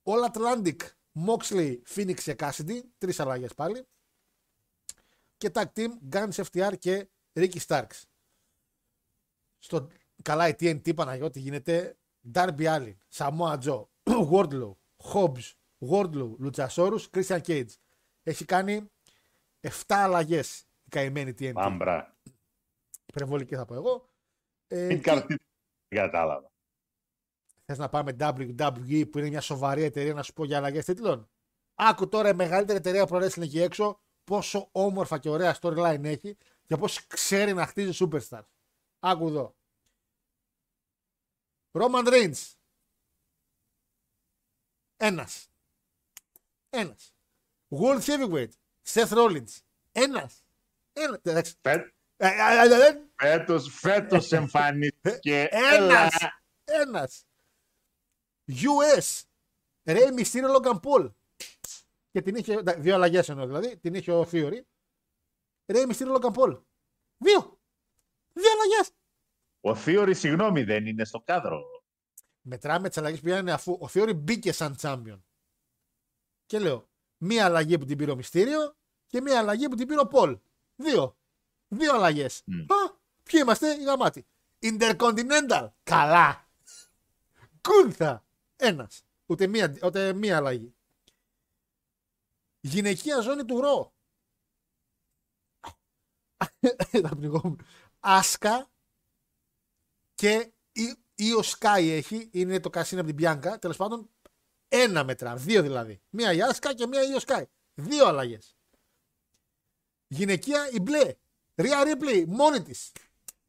All 0.03 0.31
Atlantic, 0.33 0.77
Moxley, 1.27 1.77
Phoenix 1.95 2.21
και 2.21 2.37
Cassidy, 2.39 2.81
τρεις 2.99 3.21
αλλαγές 3.21 3.55
πάλι. 3.55 3.87
Και 5.37 5.51
tag 5.55 5.65
team, 5.75 5.89
Guns 6.11 6.45
FTR 6.45 6.79
και 6.79 7.09
Ricky 7.33 7.59
Starks. 7.67 8.03
Στο 9.59 9.89
καλά 10.23 10.49
η 10.49 10.55
TNT 10.61 10.95
Παναγιώτη 10.95 11.41
γίνεται 11.41 11.99
Darby 12.33 12.59
Allin, 12.59 12.97
Samoa 13.15 13.59
Joe, 13.59 13.87
Wardlow, 14.31 14.75
Hobbs, 15.13 15.53
Wardlow, 15.91 16.37
Luchasaurus, 16.41 17.05
Christian 17.11 17.41
Cage. 17.41 17.71
Έχει 18.23 18.45
κάνει 18.45 18.91
7 19.67 19.73
αλλαγές 19.89 20.61
η 20.61 20.89
καημένη 20.89 21.31
TNT. 21.39 21.53
Πάμπρα. 21.55 22.17
Υπερβολική 23.07 23.55
θα 23.55 23.65
πω 23.65 23.75
εγώ. 23.75 24.11
Ε, 24.67 24.87
Μην 24.87 24.97
και- 24.97 25.03
καρτί. 25.03 25.37
Δεν 25.89 25.99
κατάλαβα. 26.05 26.51
Θες 27.65 27.79
να 27.79 27.89
πάμε 27.89 28.17
WWE 28.21 29.11
που 29.11 29.19
είναι 29.19 29.29
μια 29.29 29.41
σοβαρή 29.41 29.83
εταιρεία 29.83 30.15
να 30.15 30.23
σου 30.23 30.33
πω 30.33 30.45
για 30.45 30.57
αλλαγές 30.57 30.85
τίτλων; 30.85 31.31
Άκου 31.75 32.09
τώρα 32.09 32.29
η 32.29 32.35
μεγαλύτερη 32.35 32.79
εταιρεία 32.79 33.07
pro 33.09 33.23
wrestling 33.23 33.43
εκεί 33.43 33.61
έξω 33.61 34.01
πόσο 34.25 34.69
όμορφα 34.73 35.19
και 35.19 35.29
ωραία 35.29 35.57
storyline 35.61 36.05
έχει 36.05 36.37
και 36.67 36.77
πώς 36.77 37.07
ξέρει 37.07 37.53
να 37.55 37.67
χτίζει 37.67 38.07
superstar. 38.11 38.43
Άκου 38.99 39.27
εδώ. 39.27 39.57
Roman 41.73 42.07
Reigns. 42.07 42.53
Ένας. 44.97 45.49
Ένας. 46.71 47.15
World 47.69 48.01
Heavyweight. 48.01 48.51
Seth 48.91 49.09
Rollins. 49.13 49.59
Ένας. 49.93 50.45
Ένας. 50.93 51.19
Εντάξει. 51.23 51.55
Φε- 51.61 51.95
Ε, 52.19 52.27
ε, 52.27 52.75
ε, 52.75 52.89
ε, 52.89 53.01
Φέτος, 53.17 53.79
φέτος 53.79 54.33
εμφανίστηκε. 54.33 55.49
Ένας. 55.51 56.15
Ένας. 56.65 57.25
US. 58.49 59.23
Rey 59.85 60.13
Mysterio 60.19 60.57
Logan 60.57 60.81
Paul. 60.81 61.13
Και 62.11 62.23
την 62.23 62.35
είχε. 62.35 62.53
εντάξει, 62.53 62.81
Δύο 62.81 62.95
αλλαγές 62.95 63.29
εννοώ 63.29 63.47
δηλαδή. 63.47 63.77
Την 63.79 63.95
είχε 63.95 64.13
ο 64.13 64.29
Theory. 64.33 64.61
Rey 65.67 65.87
Mysterio 65.91 66.17
Logan 66.17 66.33
Paul. 66.35 66.63
Δύο. 67.17 67.61
Δύο 68.33 68.51
αλλαγές. 68.53 68.91
Ο 69.61 69.75
Θείορη, 69.75 70.15
συγγνώμη, 70.15 70.63
δεν 70.65 70.87
είναι 70.87 71.05
στο 71.05 71.21
κάδρο. 71.21 71.63
Μετράμε 72.41 72.89
τις 72.89 72.99
αλλαγές 72.99 73.21
που 73.21 73.27
γίνανε 73.29 73.53
αφού 73.53 73.77
ο 73.81 73.89
Θεόρη 73.89 74.13
μπήκε 74.13 74.53
σαν 74.53 74.77
champion. 74.81 75.21
Και 76.47 76.59
λέω, 76.59 76.89
μία 77.17 77.45
αλλαγή 77.45 77.79
που 77.79 77.85
την 77.85 77.97
πήρε 77.97 78.11
ο 78.11 78.17
Μυστήριο 78.17 78.77
και 79.07 79.21
μία 79.21 79.39
αλλαγή 79.39 79.69
που 79.69 79.75
την 79.75 79.87
πήρε 79.87 80.01
ο 80.01 80.07
Πολ. 80.07 80.39
Δύο. 80.77 81.17
Δύο 81.69 81.95
αλλαγές. 81.95 82.43
Μμ. 82.45 82.61
Α, 82.61 82.99
ποιοι 83.23 83.41
είμαστε, 83.43 83.75
οι 83.75 83.83
γαμάτοι. 83.83 84.27
Intercontinental. 84.61 85.69
Καλά. 85.83 86.49
Κούνθα. 87.61 88.25
Ένας. 88.57 89.05
Ούτε 89.27 89.47
μία, 89.47 89.79
ούτε 89.83 90.13
μία 90.13 90.37
αλλαγή. 90.37 90.75
Γυναικεία 92.61 93.21
ζώνη 93.21 93.45
του 93.45 93.61
Ρο. 93.61 93.95
Θα 97.03 97.09
πνιγόμουν. 97.17 97.61
Άσκα 98.01 98.71
και 100.15 100.53
ή, 100.73 100.97
ή 101.15 101.33
ο 101.33 101.41
Sky 101.45 101.79
έχει, 101.81 102.29
είναι 102.33 102.61
το 102.61 102.71
κασίνο 102.71 103.01
από 103.01 103.15
την 103.15 103.27
Bianca. 103.27 103.61
Τέλος 103.61 103.77
πάντων, 103.77 104.11
ένα 104.69 105.05
μετρά. 105.05 105.37
Δύο 105.37 105.63
δηλαδή. 105.63 106.01
Μία 106.11 106.33
η 106.33 106.43
Άσκα 106.43 106.75
και 106.75 106.87
μία 106.87 107.03
η 107.03 107.15
ο 107.15 107.19
Sky. 107.27 107.43
Δύο 107.75 108.07
αλλαγές. 108.07 108.57
Γυναικεία 110.07 110.71
η 110.71 110.81
μπλε. 110.81 111.15
Rhea 111.55 111.85
Ripley, 111.85 112.27
μόνη 112.27 112.63
της. 112.63 112.93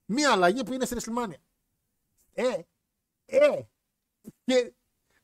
Μία 0.06 0.32
αλλαγή 0.32 0.64
που 0.64 0.74
είναι 0.74 0.86
στη 0.86 0.96
WrestleMania. 1.00 1.40
Ε, 2.34 2.60
ε. 3.26 3.62
Και 4.44 4.74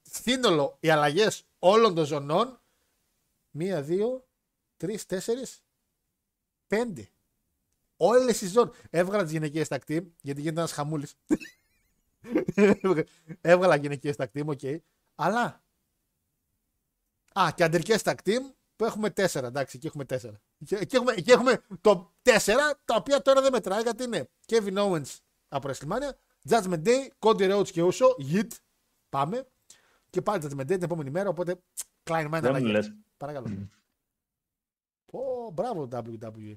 σύνολο 0.02 0.78
οι 0.80 0.90
αλλαγές 0.90 1.46
όλων 1.60 1.96
των 1.96 2.06
ζωνών. 2.06 2.62
Μία, 3.52 3.82
δύο, 3.82 4.28
τρεις, 4.78 5.06
τέσσερις, 5.06 5.64
πέντε. 6.68 7.10
Όλες 7.98 8.42
οι 8.42 8.48
ζώνες. 8.48 8.76
Έβγαλα 8.90 9.24
τις 9.24 9.32
γυναικείες 9.32 9.66
στα 9.66 9.80
team, 9.88 10.04
γιατί 10.22 10.42
γίνεται 10.42 10.60
ένας 10.60 10.72
χαμούλης. 10.72 11.16
Έβγαλα 13.42 13.76
γυναικείες 13.76 14.14
tag 14.14 14.32
team, 14.34 14.46
OK. 14.46 14.60
Αλλά. 15.16 15.63
Α, 17.34 17.52
και 17.56 17.64
αντρικές 17.64 18.00
στα 18.00 18.16
team 18.24 18.40
που 18.76 18.86
έχουμε 18.86 19.10
τέσσερα. 19.10 19.48
Εντάξει, 19.48 19.78
εκεί 19.78 19.88
έχουμε 19.88 20.06
τέσσερα. 20.06 20.42
Και, 20.66 20.76
εκεί 20.76 20.96
έχουμε, 20.96 21.14
εκεί 21.14 21.32
έχουμε 21.32 21.64
το 21.82 22.14
τέσσερα, 22.22 22.82
τα 22.86 22.96
οποία 22.96 23.22
τώρα 23.22 23.42
δεν 23.42 23.52
μετράει 23.52 23.82
γιατί 23.82 24.04
είναι 24.04 24.30
Kevin 24.48 24.78
Owens 24.78 25.18
από 25.48 25.70
WrestleMania, 25.70 26.10
Judgment 26.50 26.84
Day, 26.84 27.08
Cody 27.20 27.54
Rhodes 27.54 27.70
και 27.70 27.84
Uso, 27.84 28.34
Yit. 28.34 28.48
Πάμε. 29.10 29.48
Και 30.10 30.22
πάλι 30.22 30.42
Judgment 30.46 30.62
Day 30.62 30.66
την 30.68 30.84
επόμενη 30.84 31.10
μέρα, 31.10 31.30
οπότε 31.30 31.62
Klein 32.04 32.26
Mind 32.26 32.30
Δεν 32.30 32.42
μου 32.42 32.48
αλλαγές. 32.48 32.72
λες. 32.72 32.94
Παρακαλώ. 33.18 33.70
Πω, 35.12 35.52
μπράβο 35.54 35.88
WWE. 35.92 36.56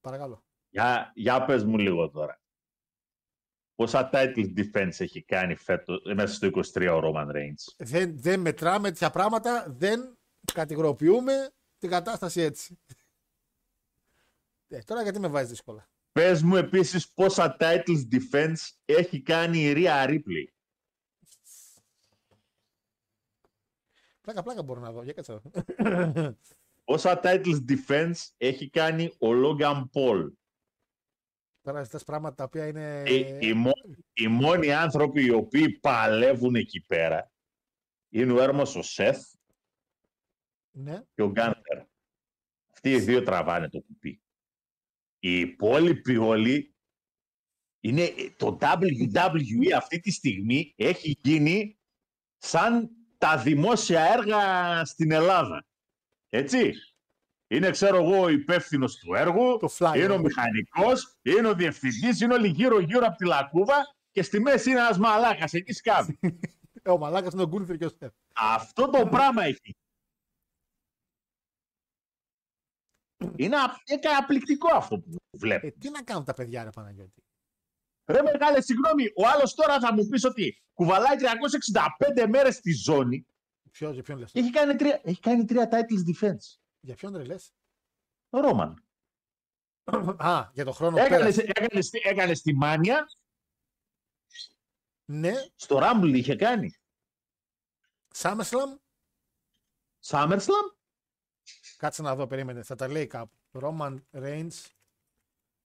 Παρακαλώ. 0.00 0.44
Για, 0.68 1.12
για 1.14 1.44
πες 1.44 1.64
μου 1.64 1.78
λίγο 1.78 2.10
τώρα. 2.10 2.40
Πόσα 3.74 4.10
title 4.12 4.54
defense 4.56 4.94
έχει 4.98 5.22
κάνει 5.22 5.54
φέτος, 5.54 6.02
μέσα 6.14 6.34
στο 6.34 6.50
23 6.74 6.88
ο 6.88 7.00
Roman 7.04 7.36
Reigns; 7.36 7.74
Δεν, 7.76 8.20
δεν 8.20 8.40
μετράμε 8.40 8.88
τέτοια 8.88 9.10
πράγματα, 9.10 9.66
δεν 9.68 10.18
κατηγοροποιούμε 10.54 11.50
την 11.78 11.90
κατάσταση 11.90 12.40
έτσι. 12.40 12.78
Ε, 14.68 14.78
τώρα 14.78 15.02
γιατί 15.02 15.18
με 15.18 15.28
βάζεις 15.28 15.48
δύσκολα; 15.50 15.88
Πες 16.12 16.42
μου 16.42 16.56
επίσης 16.56 17.08
πόσα 17.08 17.56
titles 17.60 18.08
defense 18.12 18.70
έχει 18.84 19.22
κάνει 19.22 19.58
η 19.58 19.72
Rhea 19.76 20.08
Ripley. 20.08 20.46
Πλάκα, 24.20 24.42
πλάκα 24.42 24.62
μπορώ 24.62 24.80
να 24.80 24.92
δω. 24.92 25.02
Για 25.02 25.12
κάτσε. 25.12 25.32
εδώ. 25.32 26.36
Πόσα 26.84 27.20
titles 27.22 27.64
defense 27.68 28.14
έχει 28.36 28.70
κάνει 28.70 29.06
ο 29.06 29.26
Logan 29.28 29.84
Paul; 29.92 30.30
Τώρα 31.64 31.82
ζητάς 31.82 32.04
πράγματα 32.04 32.34
τα 32.34 32.44
οποία 32.44 32.66
είναι. 32.66 33.02
Οι, 33.06 33.38
οι, 33.40 33.52
μόνοι, 33.52 34.04
οι 34.12 34.26
μόνοι 34.28 34.72
άνθρωποι 34.72 35.24
οι 35.24 35.30
οποίοι 35.30 35.78
παλεύουν 35.78 36.54
εκεί 36.54 36.80
πέρα 36.80 37.32
είναι 38.08 38.32
ο 38.32 38.42
Έρμος 38.42 38.76
ο 38.76 38.82
Σεθ 38.82 39.34
Ναι. 40.70 41.02
και 41.14 41.22
ο 41.22 41.30
Γκάντερ. 41.30 41.82
Αυτοί 42.72 42.90
οι 42.90 42.98
δύο 43.00 43.22
τραβάνε 43.22 43.68
το 43.68 43.80
κουπί. 43.80 44.22
Οι 45.18 45.38
υπόλοιποι 45.38 46.16
όλοι 46.16 46.74
είναι 47.80 48.10
το 48.36 48.58
WWE 48.60 49.70
αυτή 49.76 50.00
τη 50.00 50.10
στιγμή 50.10 50.74
έχει 50.76 51.18
γίνει 51.22 51.78
σαν 52.36 52.90
τα 53.18 53.38
δημόσια 53.38 54.00
έργα 54.00 54.84
στην 54.84 55.10
Ελλάδα. 55.12 55.66
Έτσι. 56.28 56.72
Είναι, 57.54 57.70
ξέρω 57.70 57.96
εγώ, 57.96 58.22
ο 58.22 58.28
υπεύθυνος 58.28 58.96
του 58.96 59.14
έργου, 59.14 59.56
Το 59.58 59.68
flyer. 59.78 59.94
είναι 59.96 60.12
ο 60.12 60.18
μηχανικός, 60.18 61.16
είναι 61.22 61.48
ο 61.48 61.54
διευθυντής, 61.54 62.20
είναι 62.20 62.34
όλοι 62.34 62.48
γύρω-γύρω 62.48 63.06
από 63.06 63.16
τη 63.16 63.24
λακκούβα 63.26 63.74
και 64.10 64.22
στη 64.22 64.40
μέση 64.40 64.70
είναι 64.70 64.78
ένας 64.80 64.98
μαλάκας 64.98 65.52
εκεί 65.52 65.72
σκάβει. 65.72 66.18
Ε, 66.86 66.90
ο 66.90 66.98
Μαλάκας 66.98 67.32
είναι 67.32 67.42
ο 67.42 67.46
Γκούνθερ 67.46 67.76
και 67.76 67.84
ο 67.84 67.88
Στεφ. 67.88 68.12
Αυτό 68.34 68.90
το 68.90 69.06
πράγμα 69.16 69.44
έχει. 69.44 69.76
Είναι 73.36 73.56
απ- 73.56 73.88
είναι 73.90 74.00
καταπληκτικό 74.00 74.74
αυτό 74.74 74.98
που 74.98 75.16
βλέπω. 75.38 75.66
Ε, 75.66 75.70
τι 75.70 75.90
να 75.90 76.02
κάνουν 76.02 76.24
τα 76.24 76.32
παιδιά, 76.32 76.64
ρε 76.64 76.70
Παναγιώτη; 76.70 77.22
Ρε 78.10 78.22
μεγάλε, 78.22 78.60
συγγνώμη, 78.60 79.04
ο 79.16 79.26
άλλος 79.34 79.54
τώρα 79.54 79.80
θα 79.80 79.92
μου 79.94 80.06
πεις 80.08 80.24
ότι 80.24 80.62
κουβαλάει 80.74 81.16
365 81.16 82.26
μέρες 82.28 82.54
στη 82.54 82.72
ζώνη 82.72 83.26
Ποιος, 83.70 83.92
για 83.94 84.02
ποιον 84.02 84.18
λες; 84.18 84.30
και 84.32 84.38
έχει 84.38 84.50
κάνει 84.50 84.76
τρία, 84.76 85.00
έχει 85.04 85.20
κάνει 85.20 85.44
τρία 85.44 85.68
titles 85.70 86.22
defense. 86.24 86.56
Για 86.84 86.94
ποιον 86.94 87.16
ρε 87.16 87.24
λε. 87.24 87.36
Ο 88.30 88.40
Ρόμαν. 88.40 88.84
Α, 90.16 90.50
για 90.52 90.64
τον 90.64 90.72
χρόνο 90.74 90.96
που 90.96 91.02
Έκανε, 91.02 91.18
πέρασε. 91.18 91.40
έκανε, 91.54 91.80
στη- 91.80 92.00
έκανες 92.04 92.38
στη 92.38 92.54
Μάνια, 92.54 93.06
Ναι, 95.04 95.32
στο 95.54 95.78
Rumble 95.82 96.12
είχε 96.14 96.36
κάνει. 96.36 96.74
SummerSlam. 98.14 98.78
SummerSlam. 100.04 100.76
Κάτσε 101.76 102.02
να 102.02 102.14
δω, 102.14 102.26
περίμενε. 102.26 102.62
Θα 102.62 102.74
τα 102.74 102.88
λέει 102.88 103.06
κάπου. 103.06 103.36
Roman 103.52 103.96
Reigns. 104.10 104.66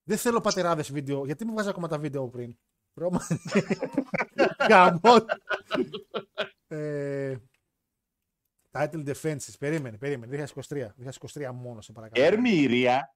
Δεν 0.03 0.17
θέλω 0.17 0.41
πατεράδες 0.41 0.91
βίντεο. 0.91 1.25
Γιατί 1.25 1.45
μου 1.45 1.51
βγάζει 1.51 1.69
ακόμα 1.69 1.87
τα 1.87 1.97
βίντεο 1.99 2.29
πριν; 2.29 2.57
Roman. 3.01 3.35
Καμό. 4.67 5.25
Ε, 8.71 8.87
title 8.91 9.13
defenses. 9.13 9.53
Περίμενε, 9.59 9.97
περίμενε. 9.97 10.47
2023. 10.69 10.87
2023 11.33 11.51
μόνος, 11.53 11.85
σε 11.85 11.91
παρακαλώ. 11.91 12.25
Έρμη 12.25 12.49
η 12.49 12.65
Ρία, 12.65 13.15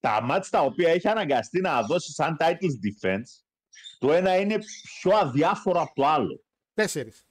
τα 0.00 0.22
μάτς 0.22 0.48
τα 0.48 0.60
οποία 0.60 0.88
έχει 0.90 1.08
αναγκαστεί 1.08 1.60
να 1.60 1.82
δώσει 1.82 2.12
σαν 2.12 2.36
titles 2.40 3.04
defense, 3.06 3.42
το 3.98 4.12
ένα 4.12 4.36
είναι 4.36 4.58
πιο 4.98 5.16
αδιάφορο 5.16 5.80
από 5.80 5.94
το 5.94 6.06
άλλο. 6.06 6.44
Τέσσερις. 6.74 7.26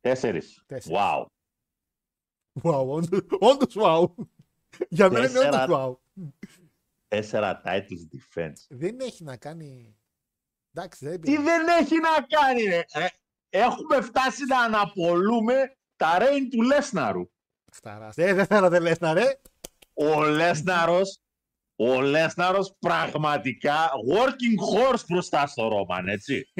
Τέσσερις. 0.00 0.62
Τέσσερις. 0.66 0.98
Wow. 1.00 1.24
Wow, 2.62 3.02
όντως 3.40 3.74
wow. 3.76 4.14
Για 4.88 5.10
μένα 5.10 5.28
είναι 5.28 5.38
Τέσσερα. 5.38 5.64
όντω 5.64 6.02
wow. 6.16 6.26
Τέσσερα 7.08 7.62
titles 7.64 8.16
defense. 8.16 8.66
Δεν 8.68 9.00
έχει 9.00 9.24
να 9.24 9.36
κάνει. 9.36 9.96
Εντάξει, 10.74 11.04
δεν 11.06 11.20
Τι 11.20 11.30
πειράζει. 11.30 11.44
δεν 11.44 11.66
έχει 11.80 11.94
να 11.98 12.26
κάνει, 12.28 12.62
ρε. 12.62 12.82
Ε, 12.92 13.06
έχουμε 13.48 14.00
φτάσει 14.00 14.44
να 14.44 14.60
αναπολούμε 14.60 15.76
τα 16.02 16.18
reign 16.20 16.48
του 16.50 16.62
Λέσναρου. 16.62 17.30
Φταράς. 17.72 18.16
Ε, 18.16 18.34
δεν 18.34 18.46
θέλατε 18.46 18.78
λες 18.78 18.98
να 18.98 19.12
ρε. 19.12 19.40
Ο 19.94 20.22
Λέσναρος, 20.22 21.20
ο 21.76 22.00
Λέσναρος 22.00 22.76
πραγματικά 22.78 23.90
working 24.12 24.76
horse 24.76 25.04
μπροστά 25.08 25.46
στο 25.46 25.68
Ρόμαν, 25.68 26.08
έτσι. 26.08 26.52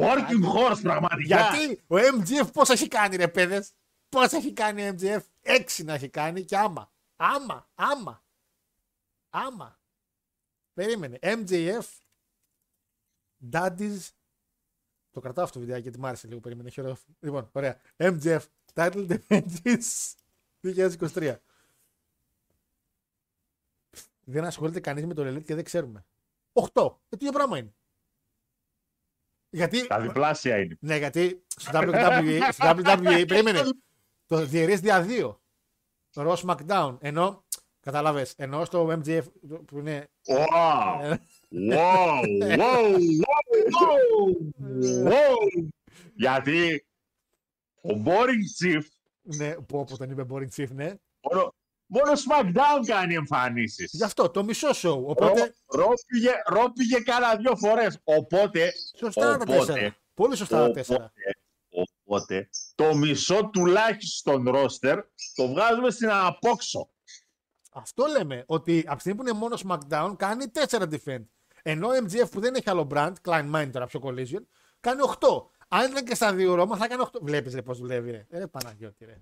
Working 0.00 0.44
horse 0.54 0.78
πραγματικά. 0.82 1.50
Γιατί 1.50 1.82
ο 1.86 1.96
MGF 1.96 2.52
πώς 2.52 2.68
έχει 2.68 2.88
κάνει 2.88 3.16
ρε 3.16 3.28
παιδες; 3.28 3.72
Πώς 4.08 4.32
έχει 4.32 4.52
κάνει 4.52 4.88
ο 4.88 4.94
MGF. 4.98 5.20
Έξι 5.40 5.84
να 5.84 5.94
έχει 5.94 6.08
κάνει 6.08 6.44
και 6.44 6.56
άμα. 6.56 6.92
Άμα, 7.16 7.68
άμα. 7.74 8.24
Άμα. 9.30 9.80
Περίμενε. 10.72 11.18
MJF. 11.22 11.86
Daddies. 13.52 14.08
Το 15.10 15.20
κρατάω 15.20 15.44
αυτό 15.44 15.58
το 15.58 15.64
βιντεάκι 15.64 15.82
γιατί 15.82 15.98
μ' 15.98 16.06
άρεσε 16.06 16.28
λίγο. 16.28 16.40
Περίμενε. 16.40 16.68
Έχει 16.68 16.80
ωραίο. 16.80 16.96
Λοιπόν, 17.20 17.50
ωραία. 17.52 17.80
MJF. 17.96 18.40
Title 18.74 19.18
Defenses 19.28 20.12
2023. 20.62 21.34
Δεν 24.24 24.44
ασχολείται 24.44 24.80
κανείς 24.80 25.06
με 25.06 25.14
το 25.14 25.22
Elite 25.26 25.44
και 25.44 25.54
δεν 25.54 25.64
ξέρουμε. 25.64 26.04
8. 26.52 26.86
Ε, 27.08 27.16
τι 27.16 27.24
ίδιο 27.24 27.32
πράγμα 27.32 27.58
είναι. 27.58 27.74
Γιατί 29.50 29.86
Τα 29.86 30.00
διπλάσια 30.00 30.58
είναι. 30.58 30.76
ναι, 30.80 30.96
γιατί 30.96 31.42
στο 31.46 31.70
WWE, 31.74 32.40
στο 32.52 32.68
WWE 32.76 33.24
περίμενε. 33.28 33.62
Το 34.26 34.46
διαιρείς 34.46 34.80
δια 34.80 35.02
δύο. 35.02 35.40
Raw 36.14 36.34
SmackDown. 36.34 36.96
Ενώ, 37.00 37.44
καταλάβες, 37.80 38.34
ενώ 38.36 38.64
στο 38.64 38.86
MJF 38.88 39.22
που 39.66 39.78
είναι. 39.78 40.08
Wow. 40.26 41.00
ε, 41.02 41.16
Wow, 41.70 42.22
wow, 42.42 42.96
wow, 43.20 43.44
wow, 43.72 45.08
wow. 45.08 45.68
Γιατί 46.14 46.86
ο 47.82 48.02
Boring 48.04 48.64
Chief 48.64 48.82
ναι, 49.22 49.54
που 49.54 49.78
όπου 49.78 49.96
τον 49.96 50.10
είπε 50.10 50.26
Boring 50.30 50.48
Chief, 50.56 50.68
ναι. 50.70 50.94
μόνο, 51.20 51.54
μόνο 51.86 52.12
SmackDown 52.12 52.86
κάνει 52.86 53.14
εμφανίσεις. 53.14 53.90
Γι' 53.92 54.04
αυτό 54.04 54.30
το 54.30 54.44
μισό 54.44 54.68
show. 54.68 55.04
Οπότε, 55.04 55.54
Ρο, 55.66 55.84
ρο 55.84 55.92
πήγε, 56.06 56.30
ρο 56.46 56.72
πήγε 56.72 57.00
κάνα 57.00 57.36
δύο 57.36 57.56
φορές. 57.56 58.00
Οπότε, 58.04 58.72
σωστά 58.98 59.20
τα 59.20 59.32
οπότε, 59.32 59.56
τέσσερα. 59.56 59.96
Πολύ 60.14 60.36
σωστά 60.36 60.56
τα 60.56 60.62
οπότε, 60.62 60.78
τέσσερα. 60.78 61.12
Οπότε 62.04 62.48
το 62.74 62.94
μισό 62.94 63.50
τουλάχιστον 63.52 64.48
ρόστερ 64.48 64.98
το 65.34 65.48
βγάζουμε 65.48 65.90
στην 65.90 66.10
απόξω. 66.10 66.90
Αυτό 67.72 68.06
λέμε. 68.06 68.44
Ότι 68.46 68.84
από 68.86 68.94
τη 68.94 69.00
στιγμή 69.00 69.18
που 69.18 69.28
είναι 69.28 69.38
μόνο 69.38 69.58
SmackDown 69.68 70.14
κάνει 70.16 70.44
4 70.68 70.82
defend. 70.82 71.24
Ενώ 71.62 71.88
ο 71.88 71.90
MGF 71.92 72.30
που 72.30 72.40
δεν 72.40 72.54
έχει 72.54 72.70
άλλο 72.70 72.88
brand, 72.90 73.12
Klein 73.24 73.54
Mind 73.54 73.68
τώρα 73.72 73.86
πιο 73.86 74.00
collision, 74.04 74.42
κάνει 74.80 75.00
8. 75.20 75.28
Αν 75.74 75.90
ήταν 75.90 76.04
και 76.04 76.14
στα 76.14 76.34
δύο 76.34 76.54
Ρώμα 76.54 76.76
θα 76.76 76.88
κάνει 76.88 77.02
8. 77.12 77.18
Βλέπεις 77.22 77.62
πώς 77.64 77.78
δουλεύει, 77.78 78.10
ρε. 78.10 78.26
Ε, 78.30 78.46
Παναγιώτη, 78.46 79.04
ρε. 79.04 79.12
Ε, 79.12 79.20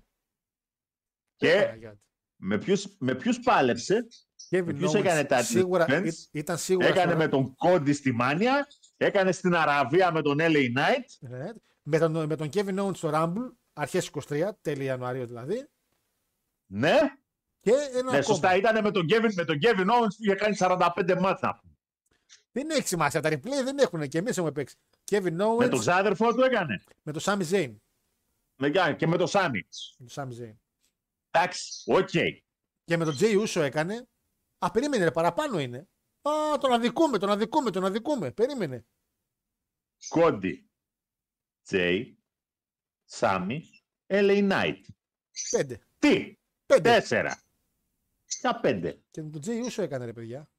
Και 1.35 1.61
Παναγιώτη. 1.65 1.99
με 2.35 2.57
ποιους, 2.57 2.87
με 2.99 3.15
ποιους 3.15 3.39
πάλεψε, 3.39 4.07
Kevin 4.49 4.63
με 4.65 4.73
ποιους 4.73 4.91
Owens 4.91 4.95
έκανε 4.99 5.23
τα 5.23 5.43
σίγουρα, 5.43 5.85
defense, 5.89 6.05
ή- 6.31 6.39
ήταν 6.39 6.57
σίγουρα 6.57 6.87
έκανε 6.87 7.09
στο- 7.11 7.17
με 7.17 7.27
τον 7.27 7.55
Κόντι 7.55 7.93
στη 7.93 8.11
Μάνια, 8.11 8.67
έκανε 8.97 9.31
στην 9.31 9.55
Αραβία 9.55 10.11
με 10.11 10.21
τον 10.21 10.37
LA 10.39 10.67
Knight. 10.77 11.05
Ναι. 11.19 11.49
με, 11.83 11.97
τον, 11.97 12.25
με 12.25 12.35
τον 12.35 12.49
Kevin 12.53 12.79
Owens 12.79 12.95
στο 12.95 13.09
Rumble, 13.13 13.51
αρχές 13.73 14.05
23, 14.07 14.57
τέλη 14.61 14.83
Ιανουαρίου 14.83 15.25
δηλαδή. 15.25 15.67
Ναι, 16.65 16.97
Και 17.59 17.71
ένα 17.71 18.01
ναι 18.03 18.07
ακόμα. 18.09 18.21
σωστά, 18.21 18.55
ήταν 18.55 18.83
με 18.83 18.91
τον, 18.91 19.05
Kevin, 19.09 19.33
με 19.35 19.45
τον 19.45 19.57
Kevin 19.61 19.85
Owens 19.85 20.13
που 20.17 20.23
είχε 20.23 20.35
κάνει 20.35 20.55
45 20.55 21.17
ματς 21.19 21.41
να 21.41 21.55
πούμε. 21.55 21.70
Δεν 22.51 22.69
έχει 22.69 22.87
σημασία. 22.87 23.21
Τα 23.21 23.29
replay 23.29 23.63
δεν 23.63 23.77
έχουν 23.77 24.07
και 24.07 24.17
εμείς 24.17 24.37
έχουμε 24.37 24.51
παίξει. 24.51 24.75
Kevin 25.11 25.41
Owens 25.41 25.57
Με 25.57 25.67
τον 25.67 25.79
ξάδερφό 25.79 26.33
του 26.33 26.41
έκανε. 26.41 26.83
με 27.03 27.11
τον 27.11 27.21
Sami 27.25 27.49
Zayn. 27.51 27.75
Με, 28.55 28.69
και 28.97 29.07
με 29.07 29.17
τον 29.17 29.27
Sami. 29.27 29.67
Με 29.97 30.07
τον 30.07 30.29
Sami 30.29 30.41
Zayn. 30.41 30.55
Εντάξει, 31.31 31.91
οκ. 31.91 32.09
Και 32.83 32.97
με 32.97 33.05
τον 33.05 33.15
Jay 33.19 33.45
Uso 33.45 33.61
έκανε. 33.61 34.07
Α, 34.57 34.71
περίμενε, 34.71 35.03
ρε, 35.03 35.11
παραπάνω 35.11 35.59
είναι. 35.59 35.87
Α, 36.21 36.57
τον 36.59 36.71
αδικούμε, 36.73 37.17
τον 37.17 37.29
αδικούμε, 37.29 37.71
τον 37.71 37.85
αδικούμε. 37.85 38.31
Περίμενε. 38.31 38.85
Κόντι, 40.07 40.69
Τζέι, 41.63 42.17
Σάμι, 43.05 43.69
LA 44.07 44.51
Knight. 44.51 44.81
Πέντε. 45.49 45.79
Τι, 45.99 46.37
Πέντε. 46.65 46.81
τέσσερα. 46.81 47.41
Για 48.39 48.59
πέντε. 48.59 49.01
Και 49.11 49.21
με 49.21 49.29
τον 49.29 49.41
Jay 49.45 49.65
Uso 49.69 49.83
έκανε, 49.83 50.05
ρε 50.05 50.13
παιδιά. 50.13 50.49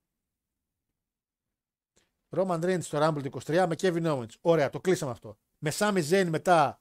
Roman 2.36 2.60
Reigns 2.64 2.82
στο 2.82 2.98
Rumble 3.02 3.22
του 3.30 3.40
23 3.44 3.64
με 3.68 3.74
Kevin 3.78 4.04
Owens. 4.06 4.30
Ωραία, 4.40 4.70
το 4.70 4.80
κλείσαμε 4.80 5.10
αυτό. 5.10 5.38
Με 5.58 5.70
Sami 5.74 6.08
Zayn 6.10 6.26
μετά 6.28 6.80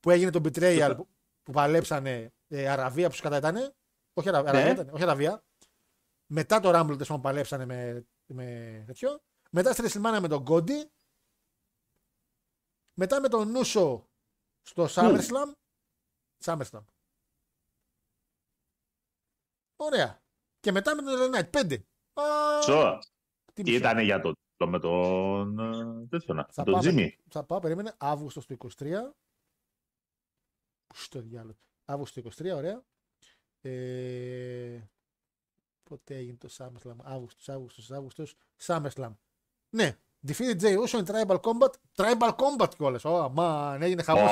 που 0.00 0.10
έγινε 0.10 0.30
το 0.30 0.40
betrayal 0.44 0.92
που, 0.96 1.08
που 1.42 1.52
παλέψανε 1.52 2.32
ε, 2.48 2.68
Αραβία 2.68 3.10
που 3.10 3.16
κατά 3.20 3.36
ήτανε. 3.36 3.74
Όχι, 4.14 4.28
Αρα, 4.28 4.38
Αραβία, 4.38 4.64
Ναι. 4.64 4.70
ήτανε, 4.70 4.92
όχι 4.92 5.02
Αραβία. 5.02 5.44
Μετά 6.26 6.60
το 6.60 6.68
Rumble 6.68 6.86
τέλος 6.86 7.06
πάντων, 7.08 7.22
παλέψανε 7.22 7.64
με, 7.64 8.06
με 8.26 8.82
τέτοιο. 8.86 9.22
Μετά 9.50 9.72
στη 9.72 9.82
WrestleMania 9.84 10.18
με 10.20 10.28
τον 10.28 10.44
Κόντι. 10.44 10.90
Μετά 12.98 13.20
με 13.20 13.28
τον 13.28 13.50
Νούσο 13.50 14.08
στο 14.62 14.86
SummerSlam. 14.90 15.52
SummerSlam. 16.44 16.84
Ωραία. 19.76 20.22
Και 20.60 20.72
μετά 20.72 20.94
με 20.94 21.02
τον 21.02 21.18
LA 21.32 21.38
Knight. 21.38 21.50
Πέντε. 21.50 21.86
Α, 22.20 22.62
Σω, 22.62 22.98
τι 23.52 23.62
τι 23.62 23.70
μισό. 23.70 23.82
ήταν 23.82 23.98
για 23.98 24.20
το, 24.20 24.32
το 24.56 24.66
με 24.68 24.78
τον. 24.78 25.58
ε, 25.58 26.06
τέτοιο 26.08 26.34
να, 26.34 26.46
Θα 26.50 26.62
τον 26.62 26.72
πάμε- 26.72 26.78
Τζίμι. 26.88 27.16
Θα 27.28 27.44
πάω, 27.44 27.58
περίμενε. 27.58 27.94
Αύγουστο 27.98 28.40
του 28.46 28.52
23. 28.78 29.14
Στο 30.94 31.20
διάλογο. 31.20 31.56
Αύγουστο 31.84 32.20
του 32.22 32.28
23, 32.42 32.52
ωραία. 32.54 32.82
Ε, 33.60 34.80
πότε 35.82 36.14
έγινε 36.16 36.36
το 36.36 36.48
SummerSlam. 36.58 36.96
Αύγουστος, 37.02 37.48
Αύγουστος, 37.48 37.90
Αύγουστος. 37.90 38.34
SummerSlam. 38.66 39.12
Ναι. 39.70 39.96
Defeated 40.26 40.60
Jay 40.60 40.76
Uso 40.86 40.98
in 40.98 41.04
Tribal 41.04 41.40
Combat. 41.40 41.70
Tribal 41.96 42.30
Combat 42.36 42.68
κιόλας. 42.76 43.04
Ω, 43.04 43.32
man, 43.36 43.78
έγινε 43.80 44.02
χαμός. 44.02 44.30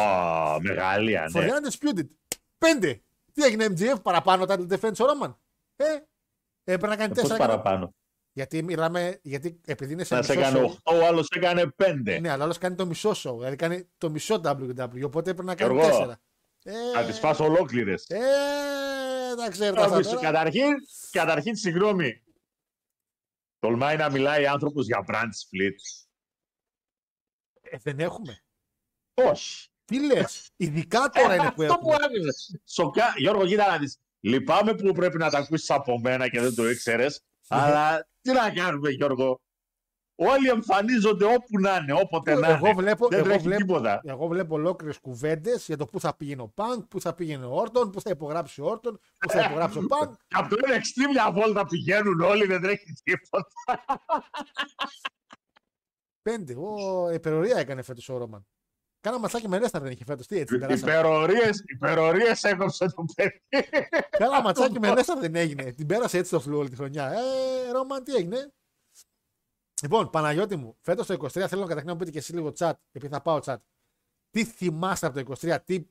Ω, 0.56 0.60
μεγαλεία, 0.60 1.30
For 1.34 1.40
ναι. 1.40 1.46
the 1.46 1.50
Undisputed. 1.50 2.06
Πέντε. 2.58 3.02
Τι 3.32 3.42
έγινε 3.44 3.66
MGF 3.66 4.02
παραπάνω 4.02 4.46
τα 4.46 4.54
defense 4.70 4.96
ο 5.00 5.04
Roman. 5.04 5.34
Ε, 5.76 5.84
έπρεπε 6.64 6.86
να 6.86 6.96
κάνει 6.96 7.08
Πώς 7.14 7.22
τέσσερα. 7.22 7.38
παραπάνω; 7.46 7.94
Γιατί 8.32 8.62
μιλάμε, 8.62 9.18
γιατί 9.22 9.60
επειδή 9.66 9.92
είναι 9.92 10.04
σε 10.04 10.14
Να 10.14 10.22
σε 10.22 10.36
μισό 10.36 10.48
έκανε 10.48 10.66
show- 10.66 10.92
8, 10.92 11.00
ο 11.02 11.06
άλλος 11.06 11.28
έκανε 11.30 11.74
5. 11.76 12.18
ναι, 12.20 12.30
αλλά 12.30 12.44
άλλος 12.44 12.58
κάνει 12.58 12.74
το 12.74 12.86
μισό 12.86 13.10
show. 13.10 13.34
Δηλαδή 13.38 13.56
κάνει 13.56 13.88
το 13.98 14.10
μισό 14.10 14.40
WWE. 14.44 15.02
Οπότε 15.04 15.34
πρέπει 15.34 15.44
να 15.44 15.54
κάνει 15.54 15.72
Γιώργο, 15.72 15.90
τέσσερα. 15.90 16.20
Ε, 16.64 16.72
Θα 16.94 17.04
τις 17.04 17.18
φας 17.18 17.40
ολόκληρες. 17.40 18.04
ε, 18.08 18.18
τα 19.36 19.48
ξέρετε 19.50 19.82
αυτά 19.82 20.00
τώρα. 20.00 20.20
Καταρχήν, 20.20 20.72
καταρχήν, 21.10 21.56
συγγνώμη. 21.56 22.22
Τολμάει 23.58 23.96
να 23.96 24.10
μιλάει 24.10 24.46
άνθρωπος 24.46 24.86
για 24.86 25.04
brand 25.08 25.30
split. 25.30 26.06
Ε, 27.60 27.76
δεν 27.82 28.00
έχουμε. 28.00 28.42
Όχι. 29.14 29.68
Τι 29.84 30.06
λες, 30.06 30.50
ειδικά 30.56 31.08
τώρα 31.08 31.34
είναι 31.34 31.52
που 31.52 31.62
Αυτό 31.62 31.78
που 31.78 31.90
έχουμε. 31.92 32.04
άκουσες. 32.04 32.60
Σοκά... 32.64 33.14
Γιώργο, 33.16 33.46
κοίτα 33.46 33.70
να 33.70 33.78
δεις. 33.78 33.98
Λυπάμαι 34.20 34.74
που 34.74 34.92
πρέπει 34.92 35.18
να 35.18 35.30
τα 35.30 35.38
ακούσεις 35.38 35.70
από 35.70 35.98
μένα 36.00 36.28
και 36.28 36.40
δεν 36.40 36.54
το 36.54 36.68
ήξερες. 36.70 37.24
Αλλά 37.50 38.08
τι 38.20 38.32
να 38.32 38.50
κάνουμε, 38.50 38.90
Γιώργο. 38.90 39.40
Όλοι 40.22 40.48
εμφανίζονται 40.48 41.24
όπου 41.24 41.58
να 41.60 41.76
είναι, 41.76 41.92
όποτε 41.92 42.34
να 42.34 42.48
Εγώ 42.48 42.66
είναι. 42.66 42.74
βλέπω, 42.74 43.08
δεν 43.08 43.18
εγώ 43.18 43.28
τρέχει 43.28 43.42
βλέπω, 43.42 43.62
τίποτα. 43.62 44.00
εγώ 44.04 44.26
βλέπω 44.26 44.54
ολόκληρες 44.54 44.98
κουβέντες 44.98 45.66
για 45.66 45.76
το 45.76 45.86
πού 45.86 46.00
θα 46.00 46.16
πήγαινε 46.16 46.42
ο 46.42 46.48
Πανκ, 46.48 46.84
πού 46.84 47.00
θα 47.00 47.14
πήγαινε 47.14 47.44
ο 47.44 47.54
Όρτον, 47.54 47.90
πού 47.90 48.00
θα 48.00 48.10
υπογράψει 48.10 48.60
ο 48.60 48.66
Όρτον, 48.66 49.00
πού 49.18 49.30
θα 49.30 49.44
υπογράψει 49.44 49.78
ο 49.78 49.86
Πανκ. 49.86 50.12
Και 50.28 50.36
από 50.36 50.48
το 50.48 50.56
NXT 50.66 51.10
μια 51.12 51.32
βόλτα 51.32 51.66
πηγαίνουν 51.66 52.20
όλοι, 52.20 52.46
δεν 52.46 52.60
τρέχει 52.60 52.92
τίποτα. 53.02 53.48
Πέντε. 56.22 56.54
Ο, 56.54 57.10
υπερορία 57.10 57.56
έκανε 57.58 57.82
φέτος 57.82 58.08
ο 58.08 58.16
Ρόμαν. 58.16 58.46
Κάνα 59.00 59.18
ματσάκι 59.18 59.48
με 59.48 59.58
Ρέσταρ 59.58 59.82
δεν 59.82 59.90
είχε 59.90 60.04
φέτος. 60.04 60.26
Τι 60.26 60.38
έτσι, 60.38 60.58
περάσαμε. 60.58 60.92
Υπερορίες, 60.92 61.62
υπερορίες 61.66 62.42
έκοψε 62.42 62.86
το 62.86 63.04
παιδί. 63.14 63.42
Κάνα 64.10 64.42
ματσάκι 64.42 64.78
με 64.78 64.94
Ρέσταρ 64.94 65.18
δεν 65.18 65.34
έγινε. 65.34 65.72
Την 65.72 65.86
πέρασε 65.86 66.18
έτσι 66.18 66.30
το 66.30 66.40
φλου 66.40 66.58
όλη 66.58 66.68
τη 66.68 66.76
χρονιά. 66.76 67.12
Ε, 67.12 67.70
Ρόμαν, 67.72 68.04
τι 68.04 68.14
έγινε. 68.14 68.52
Λοιπόν, 69.82 70.10
Παναγιώτη 70.10 70.56
μου, 70.56 70.76
φέτος 70.80 71.06
το 71.06 71.14
23 71.14 71.28
θέλω 71.28 71.60
καταρχήν 71.60 71.86
να 71.86 71.92
μου 71.92 71.98
πείτε 71.98 72.10
και 72.10 72.18
εσύ 72.18 72.32
λίγο 72.32 72.52
chat, 72.58 72.72
επειδή 72.92 73.12
θα 73.12 73.22
πάω 73.22 73.38
chat. 73.44 73.56
Τι 74.30 74.44
θυμάστε 74.44 75.06
από 75.06 75.24
το 75.24 75.34
23, 75.40 75.56
τι 75.64 75.86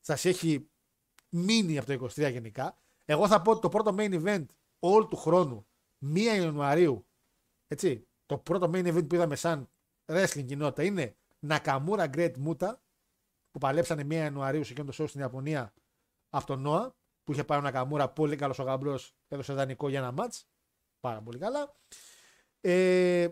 σας 0.00 0.24
έχει 0.24 0.70
μείνει 1.28 1.78
από 1.78 1.86
το 1.86 2.04
23 2.04 2.30
γενικά. 2.30 2.78
Εγώ 3.04 3.28
θα 3.28 3.42
πω 3.42 3.50
ότι 3.50 3.60
το 3.60 3.68
πρώτο 3.68 3.94
main 3.98 4.24
event 4.24 4.44
όλου 4.78 5.08
του 5.08 5.16
χρόνου, 5.16 5.66
1 6.14 6.16
Ιανουαρίου, 6.16 7.06
έτσι, 7.66 8.08
το 8.26 8.38
πρώτο 8.38 8.70
main 8.74 8.94
event 8.94 9.08
που 9.08 9.14
είδαμε 9.14 9.36
σαν 9.36 9.70
wrestling 10.06 10.44
κοινότητα 10.46 10.82
είναι 10.82 11.16
Nakamura 11.50 12.10
Great 12.14 12.32
Muta, 12.46 12.72
που 13.50 13.58
παλέψανε 13.58 14.02
1 14.02 14.10
Ιανουαρίου 14.10 14.64
σε 14.64 14.72
εκείνο 14.72 14.86
το 14.86 15.02
show 15.02 15.08
στην 15.08 15.20
Ιαπωνία 15.20 15.72
από 16.30 16.46
τον 16.46 16.60
Νόα, 16.60 16.96
που 17.24 17.32
είχε 17.32 17.44
πάρει 17.44 17.66
ο 17.66 17.70
Nakamura, 17.70 18.14
πολύ 18.14 18.36
καλός 18.36 18.58
ο 18.58 18.62
γαμπρός, 18.62 19.14
έδωσε 19.28 19.52
δανεικό 19.52 19.88
για 19.88 19.98
ένα 19.98 20.14
match. 20.16 20.40
Πάρα 21.00 21.22
πολύ 21.22 21.38
καλά. 21.38 21.76
Ε, 22.60 23.28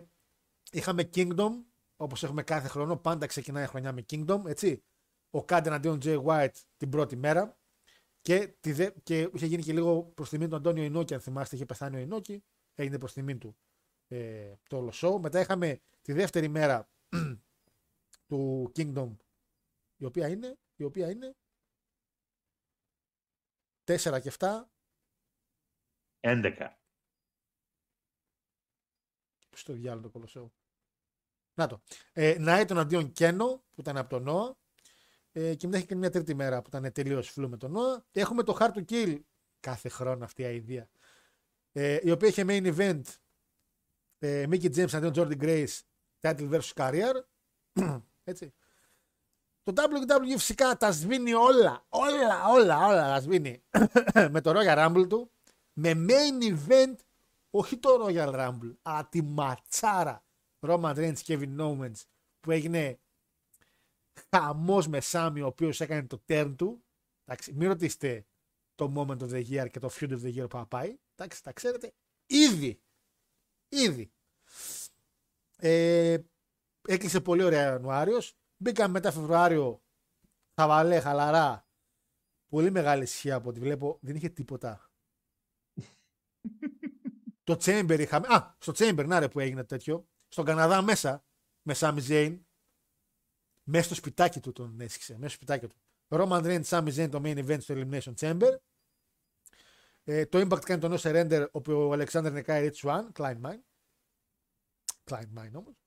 είχαμε 0.71 1.09
Kingdom, 1.13 1.51
όπως 1.95 2.23
έχουμε 2.23 2.43
κάθε 2.43 2.67
χρόνο, 2.67 2.97
πάντα 2.97 3.25
ξεκινάει 3.25 3.63
η 3.63 3.67
χρονιά 3.67 3.91
με 3.91 4.05
Kingdom, 4.09 4.41
έτσι. 4.45 4.83
Ο 5.29 5.43
Κάντε 5.43 5.73
αντίον 5.73 5.99
Jay 6.03 6.23
White 6.23 6.55
την 6.77 6.89
πρώτη 6.89 7.15
μέρα 7.15 7.57
και, 8.21 8.47
τη 8.59 8.71
δε, 8.71 8.89
και 9.03 9.29
είχε 9.33 9.45
γίνει 9.45 9.63
και 9.63 9.73
λίγο 9.73 10.03
προς 10.03 10.29
τιμή 10.29 10.47
του 10.47 10.55
Αντώνιο 10.55 10.83
Ινόκη, 10.83 11.13
αν 11.13 11.19
θυμάστε, 11.19 11.55
είχε 11.55 11.65
πεθάνει 11.65 11.95
ο 11.95 11.99
Ινόκη, 11.99 12.43
έγινε 12.75 12.97
προς 12.97 13.13
τιμή 13.13 13.37
του 13.37 13.57
ε, 14.07 14.53
το 14.69 14.77
όλο 14.77 14.91
show. 14.93 15.19
Μετά 15.19 15.39
είχαμε 15.39 15.81
τη 16.01 16.13
δεύτερη 16.13 16.47
μέρα 16.47 16.89
του 18.27 18.71
Kingdom, 18.75 19.15
η 19.95 20.05
οποία 20.05 20.27
είναι, 20.27 20.57
η 20.75 20.83
οποία 20.83 21.09
είναι 21.09 21.35
4 23.85 24.19
και 24.21 24.31
7, 24.39 24.63
11. 26.19 26.69
στο 29.55 29.73
διάλογο 29.73 30.01
το 30.01 30.09
κολοσσέο. 30.09 30.53
Να 31.53 31.67
το. 31.67 31.81
Ε, 32.13 32.35
Night 32.39 32.65
τον 32.67 32.79
αντίον 32.79 33.11
Κένο 33.11 33.63
που 33.73 33.81
ήταν 33.81 33.97
από 33.97 34.09
τον 34.09 34.23
Νόα. 34.23 34.57
Ε, 35.31 35.55
και 35.55 35.65
μετά 35.65 35.77
έχει 35.77 35.85
και 35.85 35.95
μια 35.95 36.09
τρίτη 36.09 36.33
μέρα 36.33 36.61
που 36.61 36.67
ήταν 36.67 36.91
τελείως 36.91 37.29
φλού 37.29 37.49
με 37.49 37.57
τον 37.57 37.71
Νόα. 37.71 38.05
Έχουμε 38.11 38.43
το 38.43 38.57
Hard 38.59 38.71
to 38.71 38.85
Kill 38.89 39.19
κάθε 39.59 39.89
χρόνο 39.89 40.23
αυτή 40.23 40.41
η 40.41 40.45
αηδία. 40.45 40.89
Ε, 41.71 41.99
η 42.03 42.11
οποία 42.11 42.27
είχε 42.27 42.43
main 42.47 42.75
event 42.75 43.01
ε, 44.19 44.45
Mickey 44.49 44.75
James 44.75 44.93
αντίον 44.93 45.13
Jordan 45.15 45.41
Grace 45.41 45.79
title 46.21 46.59
vs 46.59 46.73
career. 46.73 47.13
Έτσι. 48.27 48.53
Το 49.63 49.73
WWE 49.75 50.37
φυσικά 50.37 50.77
τα 50.77 50.91
σβήνει 50.91 51.33
όλα, 51.33 51.85
όλα, 51.89 52.47
όλα, 52.47 52.85
όλα 52.85 53.07
τα 53.07 53.19
σβήνει 53.19 53.63
με 54.33 54.41
το 54.41 54.51
Royal 54.55 54.77
Rumble 54.77 55.05
του. 55.09 55.31
Με 55.73 55.91
main 56.07 56.55
event 56.55 56.95
όχι 57.49 57.77
το 57.77 58.05
Royal 58.05 58.33
Rumble, 58.33 58.75
αλλά 58.81 59.07
τη 59.09 59.21
ματσάρα 59.21 60.25
Roman 60.59 60.95
Reigns 60.95 61.17
Kevin 61.25 61.57
Owens 61.57 62.01
που 62.39 62.51
έγινε 62.51 62.99
χαμός 64.29 64.87
με 64.87 64.99
Σάμι 64.99 65.41
ο 65.41 65.45
οποίος 65.45 65.81
έκανε 65.81 66.03
το 66.03 66.21
turn 66.27 66.53
του. 66.57 66.83
Εντάξει, 67.25 67.53
μην 67.53 67.67
ρωτήσετε 67.67 68.25
το 68.75 68.93
moment 68.95 69.19
of 69.19 69.29
the 69.29 69.43
year 69.49 69.69
και 69.71 69.79
το 69.79 69.89
feud 69.99 70.09
of 70.09 70.21
the 70.23 70.35
year 70.35 70.49
που 70.49 70.57
θα 70.57 70.65
πάει. 70.65 70.97
Εντάξει, 71.15 71.43
τα 71.43 71.53
ξέρετε 71.53 71.93
ήδη. 72.25 72.81
Ήδη. 73.69 74.11
Ε, 75.57 76.17
έκλεισε 76.87 77.21
πολύ 77.21 77.43
ωραία 77.43 77.61
Ιανουάριος. 77.61 78.37
Μπήκαμε 78.57 78.91
μετά 78.91 79.11
Φεβρουάριο 79.11 79.83
Χαβαλέ, 80.55 80.99
χαλαρά. 80.99 81.67
Πολύ 82.47 82.71
μεγάλη 82.71 83.03
ισχύα 83.03 83.35
από 83.35 83.49
ό,τι 83.49 83.59
βλέπω. 83.59 83.97
Δεν 84.01 84.15
είχε 84.15 84.29
τίποτα. 84.29 84.91
το 87.43 87.57
Chamber 87.59 87.97
είχαμε. 87.99 88.27
Α, 88.27 88.55
στο 88.59 88.73
Chamber, 88.75 89.05
να 89.05 89.19
ρε 89.19 89.27
που 89.27 89.39
έγινε 89.39 89.63
τέτοιο. 89.63 90.07
Στον 90.27 90.45
Καναδά 90.45 90.81
μέσα, 90.81 91.25
με 91.61 91.73
Σάμι 91.73 91.99
Ζέιν. 91.99 92.45
Μέσα 93.63 93.85
στο 93.85 93.95
σπιτάκι 93.95 94.39
του 94.39 94.51
τον 94.51 94.79
έσχισε. 94.79 95.13
Μέσα 95.13 95.27
στο 95.27 95.35
σπιτάκι 95.35 95.67
του. 95.67 95.75
Roman 96.07 96.43
Reigns, 96.43 96.63
Sami 96.63 96.93
Zayn 96.95 97.09
το 97.09 97.21
main 97.23 97.45
event 97.45 97.61
στο 97.61 97.73
Elimination 97.77 98.13
Chamber. 98.19 98.55
Ε, 100.03 100.25
το 100.25 100.39
Impact 100.39 100.65
κάνει 100.65 100.81
τον 100.81 100.93
No 100.93 100.97
Surrender, 100.97 101.47
όπου 101.51 101.71
ο 101.71 101.93
Alexander 101.93 102.31
νεκάει 102.31 102.69
Rich 102.71 102.89
One, 102.89 103.11
Klein 103.11 103.41
Mine. 103.41 103.59
Klein 105.03 105.27
Mine 105.37 105.53
όμως. 105.53 105.84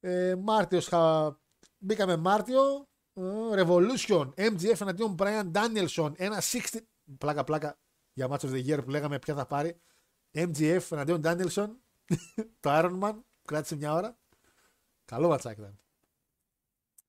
Ε, 0.00 0.34
Μάρτιος, 0.38 0.86
χα... 0.86 1.30
μπήκαμε 1.78 2.16
Μάρτιο, 2.16 2.88
ε, 3.12 3.22
Revolution, 3.54 4.28
MGF 4.34 4.80
εναντίον 4.80 5.14
Brian 5.18 5.52
Danielson, 5.52 6.12
ένα 6.16 6.42
60, 6.42 6.78
πλάκα 7.18 7.44
πλάκα 7.44 7.78
για 8.12 8.28
Match 8.30 8.40
of 8.40 8.50
the 8.50 8.66
Year 8.66 8.84
που 8.84 8.90
λέγαμε 8.90 9.18
ποια 9.18 9.34
θα 9.34 9.46
πάρει. 9.46 9.80
MGF 10.32 10.80
εναντίον 10.90 11.20
Danielson, 11.24 11.68
το 12.60 12.70
Iron 12.70 13.00
Man, 13.00 13.20
κράτησε 13.44 13.76
μια 13.76 13.92
ώρα. 13.92 14.18
Καλό 15.04 15.28
ματσάκι 15.28 15.60
ήταν. 15.60 15.78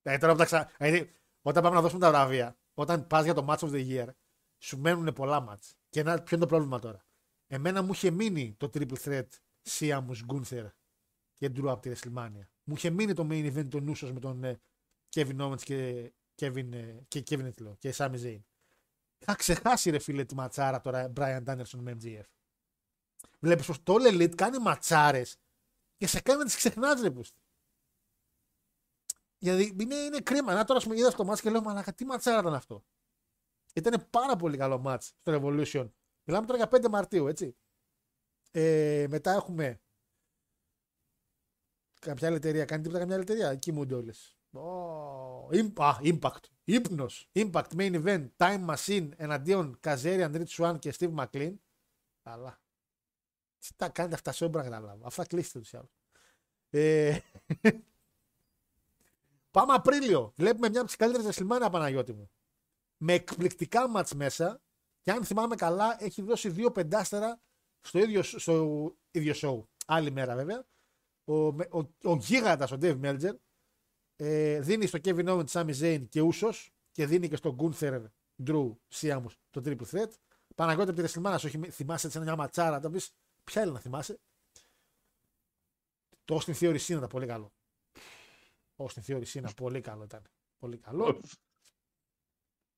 Ε, 0.02 0.18
τώρα 0.18 0.32
που 0.32 0.38
τα 0.38 0.46
ξα... 0.46 0.72
δηλαδή, 0.78 1.12
όταν 1.42 1.64
πάμε 1.64 1.76
να 1.76 1.82
δώσουμε 1.82 2.00
τα 2.00 2.10
βραβεία, 2.10 2.58
όταν 2.74 3.08
πας 3.08 3.24
για 3.24 3.34
το 3.34 3.46
Match 3.50 3.60
of 3.60 3.72
the 3.72 3.88
Year, 3.90 4.08
σου 4.58 4.80
μένουν 4.80 5.14
πολλά 5.14 5.40
μάτς. 5.40 5.76
Και 5.90 6.00
ένα, 6.00 6.14
ποιο 6.14 6.38
είναι 6.38 6.46
το 6.46 6.46
πρόβλημα 6.46 6.80
τώρα; 6.80 7.06
Εμένα 7.48 7.82
μου 7.82 7.92
είχε 7.92 8.12
μείνει 8.12 8.56
το 8.58 8.70
triple 8.74 8.98
threat 9.04 9.28
Siamus 9.70 10.20
Gunther 10.34 10.68
και 11.40 11.52
Drew 11.56 11.68
από 11.68 11.82
τη 11.82 11.92
WrestleMania. 11.94 12.48
Μου 12.64 12.74
είχε 12.76 12.90
μείνει 12.90 13.14
το 13.14 13.28
main 13.30 13.54
event 13.54 13.68
των 13.70 13.96
Usos 13.96 14.12
με 14.14 14.20
τον 14.20 14.44
ε, 14.44 14.60
Kevin 15.16 15.40
Owens 15.40 15.62
και 15.62 16.12
Kevin, 16.36 16.74
ε, 16.74 17.00
και 17.08 17.24
Kevin 17.30 17.50
Etlo, 17.50 17.78
και 17.78 17.94
Sami 17.98 18.24
Zayn. 18.24 18.42
Είχα 19.20 19.36
ξεχάσει 19.36 19.90
ρε 19.90 20.00
φίλε 20.00 20.26
τη 20.26 20.36
ματσάρα 20.36 20.82
τώρα 20.82 21.14
Brian 21.16 21.44
Danielson 21.46 21.80
με 21.80 21.98
MGF. 22.02 22.24
Βλέπεις 23.40 23.66
πως 23.66 23.84
το 23.84 23.96
All 24.00 24.14
Elite 24.14 24.36
κάνει 24.36 24.58
ματσάρες 24.58 25.38
και 25.98 26.08
σε 26.08 26.22
κάνει 26.22 26.40
να 26.40 26.46
τις 26.46 26.56
ξεχνάς 26.56 27.02
ρε 27.02 27.12
πούστη. 27.12 27.42
Γιατί 29.38 29.76
είναι, 29.80 29.96
είναι 29.96 30.20
κρίμα. 30.20 30.54
Να 30.54 30.64
τώρα 30.64 30.80
σου 30.80 30.94
είδα 30.94 31.08
αυτό 31.08 31.18
το 31.18 31.26
μάτς 31.26 31.42
και 31.42 31.50
λέω 31.50 31.62
Μαλάκα, 31.62 31.94
τι 31.94 32.06
ματσάρα 32.06 32.40
ήταν 32.40 32.54
αυτό. 32.54 32.86
Ήταν 33.74 34.10
πάρα 34.10 34.36
πολύ 34.36 34.58
καλό 34.58 34.78
μάτς 34.78 35.06
στο 35.06 35.40
Revolution. 35.42 35.90
Μιλάμε 36.24 36.46
τώρα 36.48 36.58
για 36.58 36.70
5 36.72 36.90
Μαρτίου, 36.90 37.28
έτσι. 37.28 37.58
Ε, 38.52 39.06
μετά 39.10 39.32
έχουμε 39.32 39.82
κάποια 42.00 42.28
άλλη 42.28 42.36
εταιρεία. 42.36 42.66
Κάνει 42.66 42.82
τίποτα 42.82 43.00
καμιά 43.00 43.16
άλλη 43.16 43.24
εταιρεία. 43.24 43.50
Εκεί 43.50 43.72
μου 43.72 43.88
όλε. 43.92 44.12
Oh, 44.54 45.48
impact. 46.04 46.44
Υπνο. 46.64 47.06
Impact 47.34 47.76
main 47.78 48.04
event. 48.04 48.28
Time 48.38 48.76
Machine 48.76 49.10
εναντίον 49.16 49.78
Καζέρι, 49.80 50.32
Rich 50.34 50.48
Swan 50.58 50.80
και 50.80 50.94
Steve 51.00 51.16
McLean. 51.16 51.54
Αλλά. 52.24 52.62
Τι 53.60 53.70
τα 53.76 53.90
κάνετε 53.90 54.16
αυτά 54.16 54.32
σε 54.32 54.46
όμπρα 54.46 54.64
καταλάβω. 54.64 55.06
Αυτά 55.06 55.26
κλείστε 55.26 55.60
του 55.60 55.78
άλλου. 55.78 55.90
Ε, 56.70 57.18
πάμε 59.52 59.74
Απρίλιο. 59.74 60.34
Βλέπουμε 60.36 60.70
μια 60.70 60.80
από 60.80 60.88
τις 60.88 60.98
καλύτερες 60.98 61.26
Ρεσλιμάνια 61.28 61.70
Παναγιώτη 61.70 62.14
μου. 62.14 62.30
Με 62.98 63.14
εκπληκτικά 63.14 63.88
μάτς 63.88 64.14
μέσα. 64.14 64.62
Και 65.02 65.12
αν 65.12 65.26
θυμάμαι 65.26 65.56
καλά, 65.56 66.04
έχει 66.04 66.22
δώσει 66.22 66.50
δύο 66.50 66.72
πεντάστερα 66.72 67.42
στο 67.82 68.00
ίδιο, 68.00 68.24
στο 68.24 68.96
ίδιο 69.12 69.34
show. 69.36 69.64
Άλλη 69.86 70.12
μέρα 70.12 70.36
βέβαια. 70.36 70.66
Ο, 71.30 71.48
ο, 71.48 71.90
ο 72.04 72.16
γίγαντας, 72.16 72.72
ο 72.72 72.78
Dave 72.82 73.00
Meltzer, 73.02 73.34
ε, 74.16 74.60
δίνει 74.60 74.86
στο 74.86 75.00
Kevin 75.04 75.28
Owens, 75.28 75.46
Sami 75.46 75.80
Zayn 75.80 76.06
και 76.10 76.30
Usos 76.34 76.68
και 76.92 77.06
δίνει 77.06 77.28
και 77.28 77.36
στο 77.36 77.56
Gunther, 77.60 78.06
Drew, 78.46 78.76
Siamus 78.94 79.32
το 79.50 79.62
Triple 79.66 79.86
Threat. 79.92 80.10
Παναγιώτη 80.56 80.90
από 80.90 80.98
τη 80.98 81.02
Ρεσλιμάνα, 81.02 81.38
σου 81.38 81.48
έχει 81.48 81.72
θυμάσαι 81.72 82.08
έτσι 82.08 82.20
μια 82.20 82.36
ματσάρα, 82.36 82.80
τα 82.80 82.90
πεις 82.90 83.16
ποια 83.44 83.62
είναι 83.62 83.72
να 83.72 83.80
θυμάσαι; 83.80 84.20
Το 86.26 86.40
Austin 86.42 86.54
Theory 86.54 86.88
είναι 86.88 87.08
πολύ 87.08 87.26
καλό. 87.26 87.54
Το 88.76 88.88
Austin 88.90 89.02
Theory 89.08 89.36
είναι 89.36 89.52
πολύ 89.56 89.82
καλό 89.82 90.04
ήταν. 90.04 90.24
Πολύ 90.60 90.78
καλό. 90.78 91.22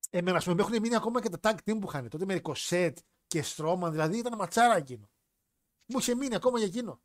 Εμένα, 0.10 0.38
ας 0.38 0.46
πούμε, 0.46 0.62
έχουν 0.62 0.82
μείνει 0.82 0.96
ακόμα 0.96 1.22
και 1.22 1.30
τα 1.30 1.40
tag 1.42 1.56
team 1.56 1.78
που 1.80 1.88
είχαν. 1.88 2.10
Τότε 2.10 2.26
με 2.26 2.42
Ricochet 2.44 2.94
και 3.28 3.44
Strowman, 3.46 3.88
δηλαδή 3.92 4.18
ήταν 4.18 4.36
ματσάρα 4.38 4.76
εκείνο. 4.76 5.10
Μου 5.86 5.98
είχε 6.00 6.16
μείνει 6.16 6.36
ακόμα 6.36 6.58
για 6.58 6.68
εκείνο. 6.68 7.02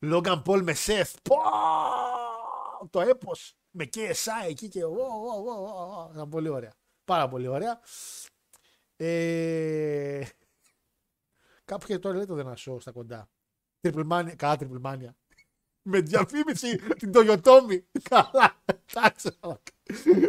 Logan 0.00 0.42
Paul 0.42 0.62
με 0.62 0.74
Seth. 0.86 1.14
Πω! 1.22 1.36
Το 2.90 3.00
έπος 3.00 3.56
με 3.70 3.88
KSI 3.94 4.48
εκεί 4.48 4.68
και. 4.68 4.80
Ήταν 6.12 6.28
πολύ 6.28 6.48
ωραία. 6.48 6.72
Πάρα 7.04 7.28
πολύ 7.28 7.46
ωραία. 7.46 7.80
Ε... 8.96 10.24
Κάπου 11.64 11.86
και 11.86 11.98
τώρα 11.98 12.16
λέει 12.16 12.26
το 12.26 12.34
δεν 12.34 12.54
show 12.56 12.76
στα 12.80 12.92
κοντά. 12.92 13.28
Triple 13.80 14.08
Mania, 14.10 14.34
καλά 14.36 14.56
Triple 14.60 14.82
Mania. 14.82 15.08
με 15.82 16.00
διαφήμιση 16.00 16.76
την 16.76 17.12
Toyotomi. 17.14 17.80
Καλά, 18.10 18.62
εντάξει. 18.86 19.30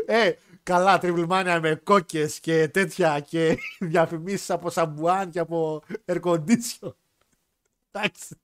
ε, 0.06 0.31
καλά 0.64 0.99
Triple 1.02 1.27
Mania 1.27 1.60
με 1.61 1.76
κόκκες 1.76 2.39
και 2.39 2.68
τέτοια 2.68 3.19
και 3.19 3.57
διαφημίσεις 3.80 4.49
από 4.49 4.69
Σαμπουάν 4.69 5.30
και 5.30 5.39
από 5.39 5.84
Air 6.06 6.19
Condition. 6.22 6.94
Εντάξει. 7.91 8.35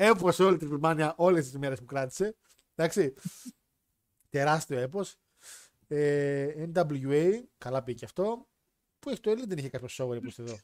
Έπωσε 0.00 0.42
όλη 0.42 0.56
την 0.56 0.70
Triple 0.70 0.80
Mania 0.84 1.12
όλες 1.16 1.44
τις 1.44 1.58
μέρες 1.58 1.78
που 1.78 1.84
κράτησε. 1.84 2.36
Εντάξει. 2.74 3.14
Τεράστιο 4.28 4.78
έπος. 4.78 5.16
Ε, 5.88 6.68
NWA, 6.74 7.42
καλά 7.58 7.82
πήγε 7.82 7.98
και 7.98 8.04
αυτό. 8.04 8.48
Πού 8.98 9.10
έχει 9.10 9.20
το 9.20 9.30
Elite, 9.30 9.46
δεν 9.46 9.58
είχε 9.58 9.68
κάποιο 9.68 9.88
show 9.90 10.20
που 10.22 10.42
εδώ. 10.42 10.58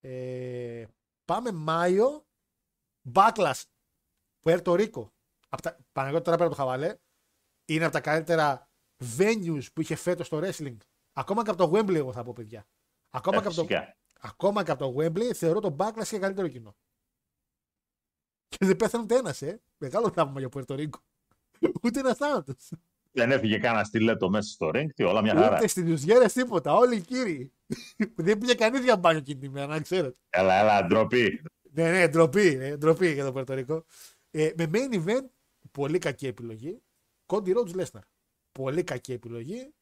Ε, 0.00 0.84
πάμε 1.24 1.52
Μάιο. 1.52 2.26
Backlash. 3.12 3.62
Puerto 4.42 4.62
Rico. 4.64 5.08
Παναγιώτη 5.92 6.24
τώρα 6.24 6.36
πέρα 6.36 6.48
το 6.48 6.54
χαβαλέ. 6.54 6.96
Είναι 7.64 7.84
από 7.84 7.92
τα 7.92 8.00
καλύτερα 8.00 8.70
venues 9.16 9.64
που 9.72 9.80
είχε 9.80 9.94
φέτος 9.94 10.26
στο 10.26 10.40
wrestling. 10.42 10.76
Ακόμα 11.12 11.44
και 11.44 11.50
από 11.50 11.68
το 11.68 11.78
Wembley, 11.78 11.94
εγώ 11.94 12.12
θα 12.12 12.22
πω, 12.22 12.32
παιδιά. 12.32 12.66
Ακόμα, 13.10 13.40
και 13.40 13.46
από, 13.46 13.56
το, 13.56 13.66
ακόμα 14.20 14.64
και 14.64 14.70
από 14.70 14.84
το 14.84 14.94
Wembley 14.98 15.32
θεωρώ 15.32 15.60
το 15.60 15.76
Backlash 15.78 16.06
και 16.08 16.18
καλύτερο 16.18 16.48
κοινό. 16.48 16.76
Και 18.58 18.66
δεν 18.66 18.76
πέθανε 18.76 19.02
ούτε 19.02 19.16
ένας, 19.16 19.42
ε. 19.42 19.60
Μεγάλο 19.78 20.10
θαύμα 20.10 20.40
για 20.40 20.48
Puerto 20.52 20.74
Rico. 20.76 21.00
Ούτε 21.82 22.00
ένας 22.00 22.16
θάνατος. 22.16 22.70
Δεν 23.12 23.30
έφυγε 23.30 23.58
κανένας 23.58 23.86
στιλέτο 23.86 24.30
μέσα 24.30 24.50
στο 24.50 24.70
ring, 24.74 24.86
τι 24.94 25.02
όλα 25.02 25.22
μια 25.22 25.34
χαρά. 25.34 25.56
Ούτε 25.56 25.66
στι 25.66 25.82
νιουζιέρε 25.82 26.26
τίποτα. 26.26 26.74
Όλοι 26.74 26.96
οι 26.96 27.00
κύριοι. 27.00 27.52
δεν 28.14 28.38
πήγε 28.38 28.54
κανείς 28.54 28.84
για 28.84 28.96
μπάνιο 28.96 29.18
εκείνη 29.18 29.40
τη 29.40 29.48
μέρα, 29.48 29.66
να 29.66 29.80
ξέρετε. 29.80 30.16
Έλα, 30.30 30.54
έλα, 30.54 30.86
ντροπή. 30.86 31.42
Ναι, 31.70 31.90
ναι, 31.90 32.08
ντροπή, 32.08 32.56
ναι, 32.56 32.76
ντροπή 32.76 33.12
για 33.12 33.24
το 33.24 33.32
Πορτορικό. 33.32 33.84
Ε, 34.30 34.50
με 34.56 34.70
main 34.72 35.04
event, 35.04 35.26
πολύ 35.70 35.98
κακή 35.98 36.26
επιλογή. 36.26 36.82
Κόντι 37.26 37.52
Ρότζ 37.52 37.72
Λέσναρ. 37.72 38.02
Πολύ 38.52 38.84
κακή 38.84 39.12
επιλογή. 39.12 39.74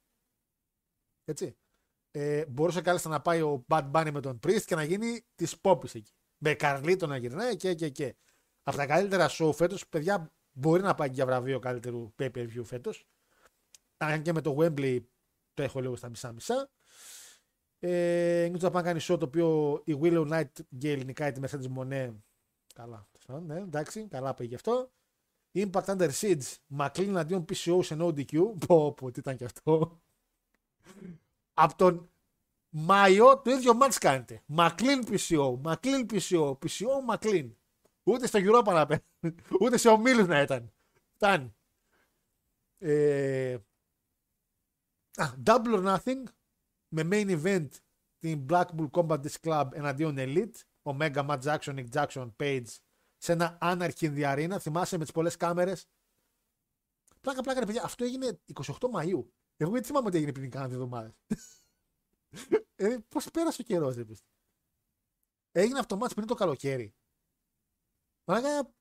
Έτσι. 1.25 1.57
Ε, 2.11 2.47
μπορούσε 2.47 2.81
κάλλιστα 2.81 3.09
να 3.09 3.21
πάει 3.21 3.41
ο 3.41 3.65
Bad 3.69 3.91
Bunny 3.91 4.11
με 4.13 4.21
τον 4.21 4.39
Priest 4.47 4.63
και 4.65 4.75
να 4.75 4.85
γίνει 4.85 5.25
της 5.35 5.59
Πόπη 5.61 5.89
εκεί. 5.95 6.13
Με 6.39 6.55
Καρλίτο 6.55 7.07
να 7.07 7.17
γυρνάει 7.17 7.57
και 7.57 7.75
και 7.75 7.89
και. 7.89 8.17
Από 8.63 8.77
τα 8.77 8.87
καλύτερα 8.87 9.29
show 9.31 9.55
φέτος, 9.55 9.89
παιδιά, 9.89 10.33
μπορεί 10.53 10.83
να 10.83 10.95
πάει 10.95 11.09
για 11.09 11.27
βραβείο 11.27 11.59
καλύτερου 11.59 12.15
pay 12.19 12.31
per 12.35 12.47
view 12.49 12.65
φέτο. 12.65 12.91
Αν 13.97 14.23
και 14.23 14.33
με 14.33 14.41
το 14.41 14.57
Wembley 14.59 14.99
το 15.55 15.63
έχω 15.63 15.81
λίγο 15.81 15.97
στα 15.97 16.09
μισά-μισά. 16.09 16.71
Ε, 17.79 18.51
New 18.53 18.61
Japan 18.61 18.81
κάνει 18.83 19.01
show 19.03 19.19
το 19.19 19.25
οποίο 19.25 19.81
η 19.85 19.99
Willow 20.03 20.29
Nightingale 20.29 21.03
νικάει 21.05 21.33
τη 21.33 21.41
Mercedes 21.45 21.79
Monet. 21.79 22.15
Καλά. 22.75 23.09
Ναι, 23.47 23.57
εντάξει, 23.57 24.07
καλά 24.11 24.35
πήγε 24.35 24.55
αυτό. 24.55 24.91
Impact 25.55 25.85
Under 25.85 26.11
Siege, 26.21 26.57
McLean 26.79 27.15
αντίον 27.17 27.45
PCO 27.49 27.85
σε 27.85 27.97
no 27.99 28.07
DQ. 28.07 28.53
Πω, 28.67 28.93
πω, 28.93 29.11
τι 29.11 29.21
ήταν 29.21 29.37
και 29.37 29.45
αυτό. 29.45 30.01
Από 31.55 31.77
τον 31.77 32.11
Μάιο 32.71 33.39
το 33.39 33.51
ίδιο 33.51 33.79
match 33.83 33.97
κάνετε. 34.01 34.43
McLean 34.57 35.03
PCO, 35.11 35.61
McLean 35.63 36.07
PCO, 36.11 36.53
PCO 36.59 37.15
McLean. 37.15 37.51
Ούτε 38.11 38.27
στο 38.27 38.39
Europa 38.43 38.73
να 38.73 38.87
πέφτει. 38.87 39.35
Ούτε 39.61 39.77
σε 39.77 39.89
ομίλους 39.89 40.27
να 40.27 40.41
ήταν. 40.41 40.73
Φτάνει. 41.15 41.55
Ε... 42.79 43.55
Α, 45.15 45.35
double 45.47 45.75
or 45.75 45.97
nothing 45.97 46.23
με 46.89 47.09
main 47.11 47.43
event 47.43 47.69
την 48.19 48.47
Black 48.49 48.67
Bull 48.77 48.91
Combat 48.91 49.21
Disc 49.21 49.41
Club 49.41 49.69
εναντίον 49.73 50.15
Elite. 50.19 50.55
Ο 50.83 50.97
Mega 51.01 51.27
Matt 51.27 51.41
Jackson, 51.41 51.75
Nick 51.75 51.89
Jackson, 51.93 52.31
Page 52.37 52.67
σε 53.17 53.33
ένα 53.33 53.59
άναρχη 53.61 54.09
διαρρήνα. 54.09 54.59
Θυμάσαι 54.59 54.97
με 54.97 55.03
τις 55.03 55.13
πολλές 55.13 55.37
κάμερες; 55.37 55.89
Πλάκα, 57.21 57.43
πλάκα, 57.43 57.61
ρε 57.61 57.67
παιδιά, 57.67 57.83
αυτό 57.85 58.05
έγινε 58.05 58.41
28 58.55 58.89
Μαου. 58.91 59.33
Εγώ 59.57 59.71
γιατί 59.71 59.87
θυμάμαι 59.87 60.07
ότι 60.07 60.17
έγινε 60.17 60.33
πριν 60.33 60.51
κάνα 60.51 60.67
δύο 60.67 60.75
εβδομάδες. 60.75 61.13
ε, 62.77 62.97
Πώς 63.09 63.31
πέρασε 63.31 63.61
ο 63.61 63.65
καιρός, 63.65 63.97
ρε 63.97 64.05
Έγινε 65.53 65.79
αυτό 65.79 65.97
το 65.97 66.07
πριν 66.15 66.27
το 66.27 66.35
καλοκαίρι. 66.35 66.95
Πλάκα. 68.31 68.73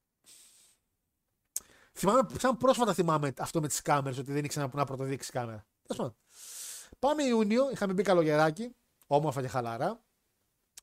Θυμάμαι, 1.93 2.27
σαν 2.39 2.57
πρόσφατα 2.57 2.93
θυμάμαι 2.93 3.33
αυτό 3.37 3.61
με 3.61 3.67
τις 3.67 3.81
κάμερες, 3.81 4.17
ότι 4.17 4.31
δεν 4.31 4.43
ήξερα 4.43 4.67
να, 4.67 4.75
να 4.75 4.85
πρωτοδείξει 4.85 5.31
κάμερα. 5.31 5.67
Τέλος 5.81 5.97
πάντων. 5.97 6.15
Πάμε 6.99 7.23
Ιούνιο, 7.23 7.71
είχαμε 7.71 7.93
μπει 7.93 8.03
καλογεράκι, 8.03 8.75
όμορφα 9.07 9.41
και 9.41 9.47
χαλαρά. 9.47 10.03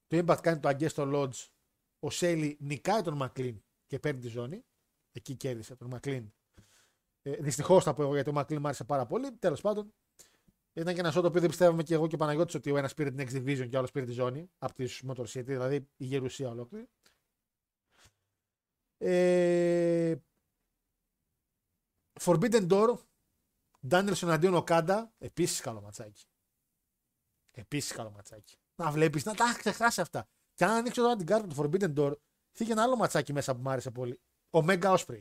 Το 0.07 0.19
Impact 0.19 0.39
κάνει 0.43 0.61
το 0.61 0.69
αγκέ 0.69 0.89
στο 0.89 1.11
Lodge. 1.15 1.49
Ο 1.99 2.11
Σέιλι 2.11 2.57
νικάει 2.61 3.03
τον 3.03 3.17
Μακλίν 3.17 3.63
και 3.87 3.99
παίρνει 3.99 4.21
τη 4.21 4.29
ζώνη. 4.29 4.65
Εκεί 5.13 5.35
κέρδισε 5.35 5.77
τον 5.77 5.89
Μακλίν. 5.89 6.33
Ε, 7.23 7.37
Δυστυχώς 7.37 7.85
θα 7.85 7.95
πω 7.95 8.03
εγώ 8.03 8.15
γιατί 8.15 8.31
ο 8.31 8.33
Μακλίν 8.33 8.61
μου 8.61 8.67
άρεσε 8.67 8.85
πάρα 8.85 9.07
πολύ. 9.07 9.33
Τέλος 9.33 9.61
πάντων, 9.61 9.95
ήταν 10.73 10.95
και 10.95 11.01
ένα 11.01 11.11
σώμα 11.11 11.23
το 11.23 11.29
οποίο 11.29 11.41
δεν 11.41 11.51
πιστεύαμε 11.51 11.83
και 11.83 11.95
εγώ 11.95 12.07
και 12.07 12.15
ο 12.15 12.19
Παναγιώτης 12.19 12.55
ότι 12.55 12.71
ο 12.71 12.77
ένας 12.77 12.95
πήρε 12.95 13.11
την 13.11 13.29
X 13.29 13.33
Division 13.37 13.69
και 13.69 13.77
ο 13.77 13.79
άλλος 13.79 13.91
πήρε 13.91 14.05
τη 14.07 14.13
ζώνη 14.13 14.51
από 14.59 14.75
τη 14.75 14.99
Motor 15.07 15.25
City, 15.25 15.45
δηλαδή 15.45 15.89
η 15.97 16.05
γερουσία 16.05 16.49
ολόκληρη. 16.49 16.89
Ε, 18.99 20.15
Forbidden 22.21 22.69
Door, 22.69 22.97
Danielson 23.91 24.29
αντίον 24.29 24.55
Οκάντα, 24.55 25.13
επίσης 25.19 25.61
καλό 25.61 25.81
ματσάκι. 25.81 26.25
Επίσης 27.51 27.93
καλό 27.93 28.11
ματσάκι. 28.11 28.57
Να 28.75 28.91
βλέπεις, 28.91 29.25
να 29.25 29.35
τα 29.35 29.45
έχεις 29.45 29.57
ξεχάσει 29.57 30.01
αυτά. 30.01 30.29
Και 30.55 30.65
αν 30.65 30.71
ανοίξω 30.71 31.03
τώρα 31.03 31.17
την 31.17 31.27
κάρτα 31.27 31.47
του 31.47 31.55
Forbidden 31.57 31.95
Door, 31.95 32.13
θα 32.53 32.65
είχε 32.65 32.73
ένα 32.73 32.83
άλλο 32.83 32.97
ματσάκι 32.97 33.33
μέσα 33.33 33.55
που 33.55 33.61
μου 33.61 33.71
άρεσε 33.71 33.91
πολύ. 33.91 34.21
Ο 34.51 34.59
Mega 34.69 34.97
Osprey. 34.97 35.21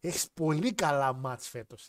Έχεις 0.00 0.30
πολύ 0.30 0.74
καλά 0.74 1.12
μάτς 1.12 1.48
φέτος. 1.48 1.84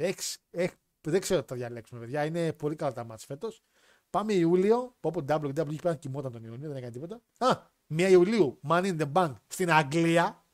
Δεν 1.01 1.21
ξέρω 1.21 1.41
τι 1.41 1.47
θα 1.47 1.55
διαλέξουμε, 1.55 1.99
παιδιά. 1.99 2.25
Είναι 2.25 2.53
πολύ 2.53 2.75
καλά 2.75 2.93
τα 2.93 3.03
μάτς 3.03 3.25
φέτος. 3.25 3.63
Πάμε 4.09 4.33
Ιούλιο, 4.33 4.95
που 4.99 5.09
από 5.09 5.19
WWE 5.19 5.63
πέραν 5.63 5.79
να 5.83 5.95
κοιμόταν 5.95 6.31
τον 6.31 6.43
Ιούνιο, 6.43 6.67
δεν 6.67 6.77
έκανε 6.77 6.91
τίποτα. 6.91 7.21
Α, 7.37 7.75
1 7.89 8.09
Ιουλίου, 8.09 8.59
Money 8.67 8.97
in 8.97 8.99
the 9.01 9.11
Bank 9.13 9.33
στην 9.47 9.71
Αγγλία. 9.71 10.45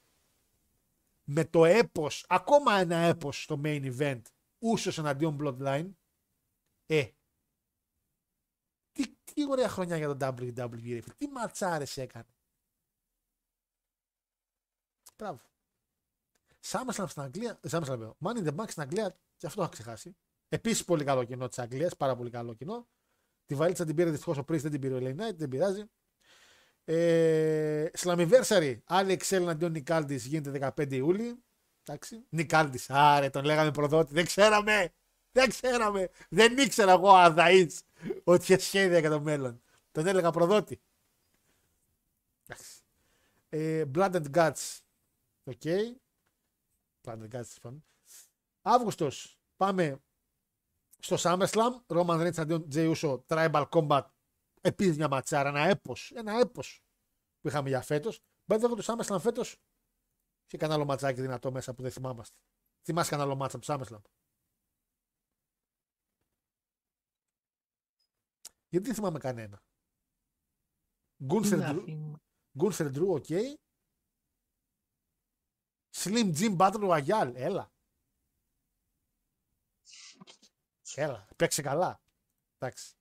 Με 1.23 1.45
το 1.45 1.65
έπος, 1.65 2.25
ακόμα 2.29 2.73
ένα 2.73 2.95
έπος 2.95 3.43
στο 3.43 3.61
main 3.63 3.97
event. 3.97 4.21
Ούσος 4.59 4.97
εναντίον 4.97 5.37
Bloodline. 5.41 5.89
Ε, 6.85 7.07
τι, 8.91 9.07
τι 9.23 9.49
ωραία 9.49 9.69
χρονιά 9.69 9.97
για 9.97 10.15
τον 10.15 10.35
WWE. 10.37 10.93
ρε 10.93 11.01
φίλε. 11.01 11.13
Τι 11.17 11.27
ματσάρες 11.27 11.97
έκανε. 11.97 12.27
Μπράβο. 15.17 15.41
SummerSlam 16.65 17.05
στην 17.07 17.21
Αγγλία, 17.21 17.59
SummerSlam 17.69 17.97
λέω, 17.97 18.17
Money 18.19 18.37
in 18.37 18.47
the 18.47 18.55
Bank 18.55 18.69
στην 18.69 18.81
Αγγλία, 18.81 19.19
και 19.37 19.45
αυτό 19.45 19.57
το 19.57 19.63
είχα 19.63 19.71
ξεχάσει. 19.71 20.15
Επίσης 20.49 20.85
πολύ 20.85 21.03
καλό 21.03 21.23
κοινό 21.23 21.47
της 21.47 21.59
Αγγλίας, 21.59 21.97
πάρα 21.97 22.15
πολύ 22.15 22.29
καλό 22.29 22.53
κοινό. 22.53 22.87
Τη 23.45 23.55
βαλίτσα 23.55 23.85
την 23.85 23.95
πήρε 23.95 24.09
δυστυχώς 24.09 24.37
ο 24.37 24.41
Priest, 24.41 24.61
δεν 24.61 24.71
την 24.71 24.79
πήρε 24.79 24.93
ο 24.93 24.97
LA 25.01 25.09
Knight, 25.09 25.35
δεν 25.35 25.49
πειράζει. 25.49 25.83
Ε, 26.85 27.85
Slammiversary, 27.97 28.77
Alex 28.87 29.17
Excel 29.17 29.45
αντίον 29.47 29.71
Νικάλτης 29.71 30.25
γίνεται 30.25 30.73
15 30.77 30.91
Ιούλη. 30.91 31.43
Εντάξει. 31.83 32.25
Νικάλτης, 32.29 32.89
άρε, 32.89 33.29
τον 33.29 33.45
λέγαμε 33.45 33.71
προδότη. 33.71 34.13
Δεν 34.13 34.25
ξέραμε! 34.25 34.93
Δεν 35.31 35.49
ξέραμε! 35.49 36.09
Δεν 36.29 36.57
ήξερα 36.57 36.91
εγώ 36.91 37.09
ο 37.09 37.19
αδαής 37.19 37.67
ότι 38.23 38.41
είχε 38.43 38.59
σχέδια 38.59 38.99
για 38.99 39.09
το 39.09 39.21
μέλλον. 39.21 39.61
Τον 39.91 40.07
έλεγα 40.07 40.31
προδότη. 40.31 40.81
Εντάξει. 42.47 42.71
Ε, 43.49 43.83
Blood 43.95 44.11
and 44.11 44.31
Guts. 44.33 44.79
OK. 45.43 45.53
Okay. 45.63 45.81
Blood 47.03 47.17
and 47.17 47.35
Guts, 47.35 47.49
λοιπόν. 47.53 47.83
Αύγουστος. 48.61 49.37
Πάμε 49.57 50.01
στο 50.99 51.15
SummerSlam. 51.19 51.71
Roman 51.87 52.27
Reigns 52.27 52.37
εναντίον 52.37 52.67
Jey 52.73 52.93
Uso 52.95 53.19
Tribal 53.27 53.65
Combat. 53.69 54.03
Επίσης 54.65 54.95
μια 54.95 55.07
ματσάρα, 55.07 55.49
ένα 55.49 55.61
έπος. 55.61 56.11
Ένα 56.11 56.39
έπος 56.39 56.83
που 57.39 57.47
είχαμε 57.47 57.69
για 57.69 57.81
φέτος. 57.81 58.19
Μπαίνετε 58.45 58.65
εγώ 58.65 58.75
το 58.75 58.83
SummerSlam 58.87 59.19
φέτος. 59.21 59.57
Είχε 60.45 60.57
κανένα 60.57 60.79
άλλο 60.79 60.85
ματσάκι 60.85 61.21
δυνατό 61.21 61.51
μέσα 61.51 61.73
που 61.73 61.81
δεν 61.81 61.91
θυμάμαστε. 61.91 62.37
Θυμάσαι 62.81 63.09
κανένα 63.09 63.29
άλλο 63.29 63.37
ματς 63.37 63.57
από 63.57 63.65
το 63.65 63.73
SummerSlam. 63.73 64.01
Γιατί 68.69 68.85
δεν 68.85 68.95
θυμάμαι 68.95 69.19
κανένα. 69.19 69.63
Gunther 72.57 72.89
Drew, 72.89 73.13
ok. 73.13 73.25
Slim 75.95 76.35
Jim 76.37 76.57
Battle 76.57 76.89
Royale, 76.89 77.33
έλα. 77.35 77.71
Έλα, 80.95 81.27
παίξε 81.35 81.61
καλά. 81.61 82.01
Εντάξει. 82.57 82.95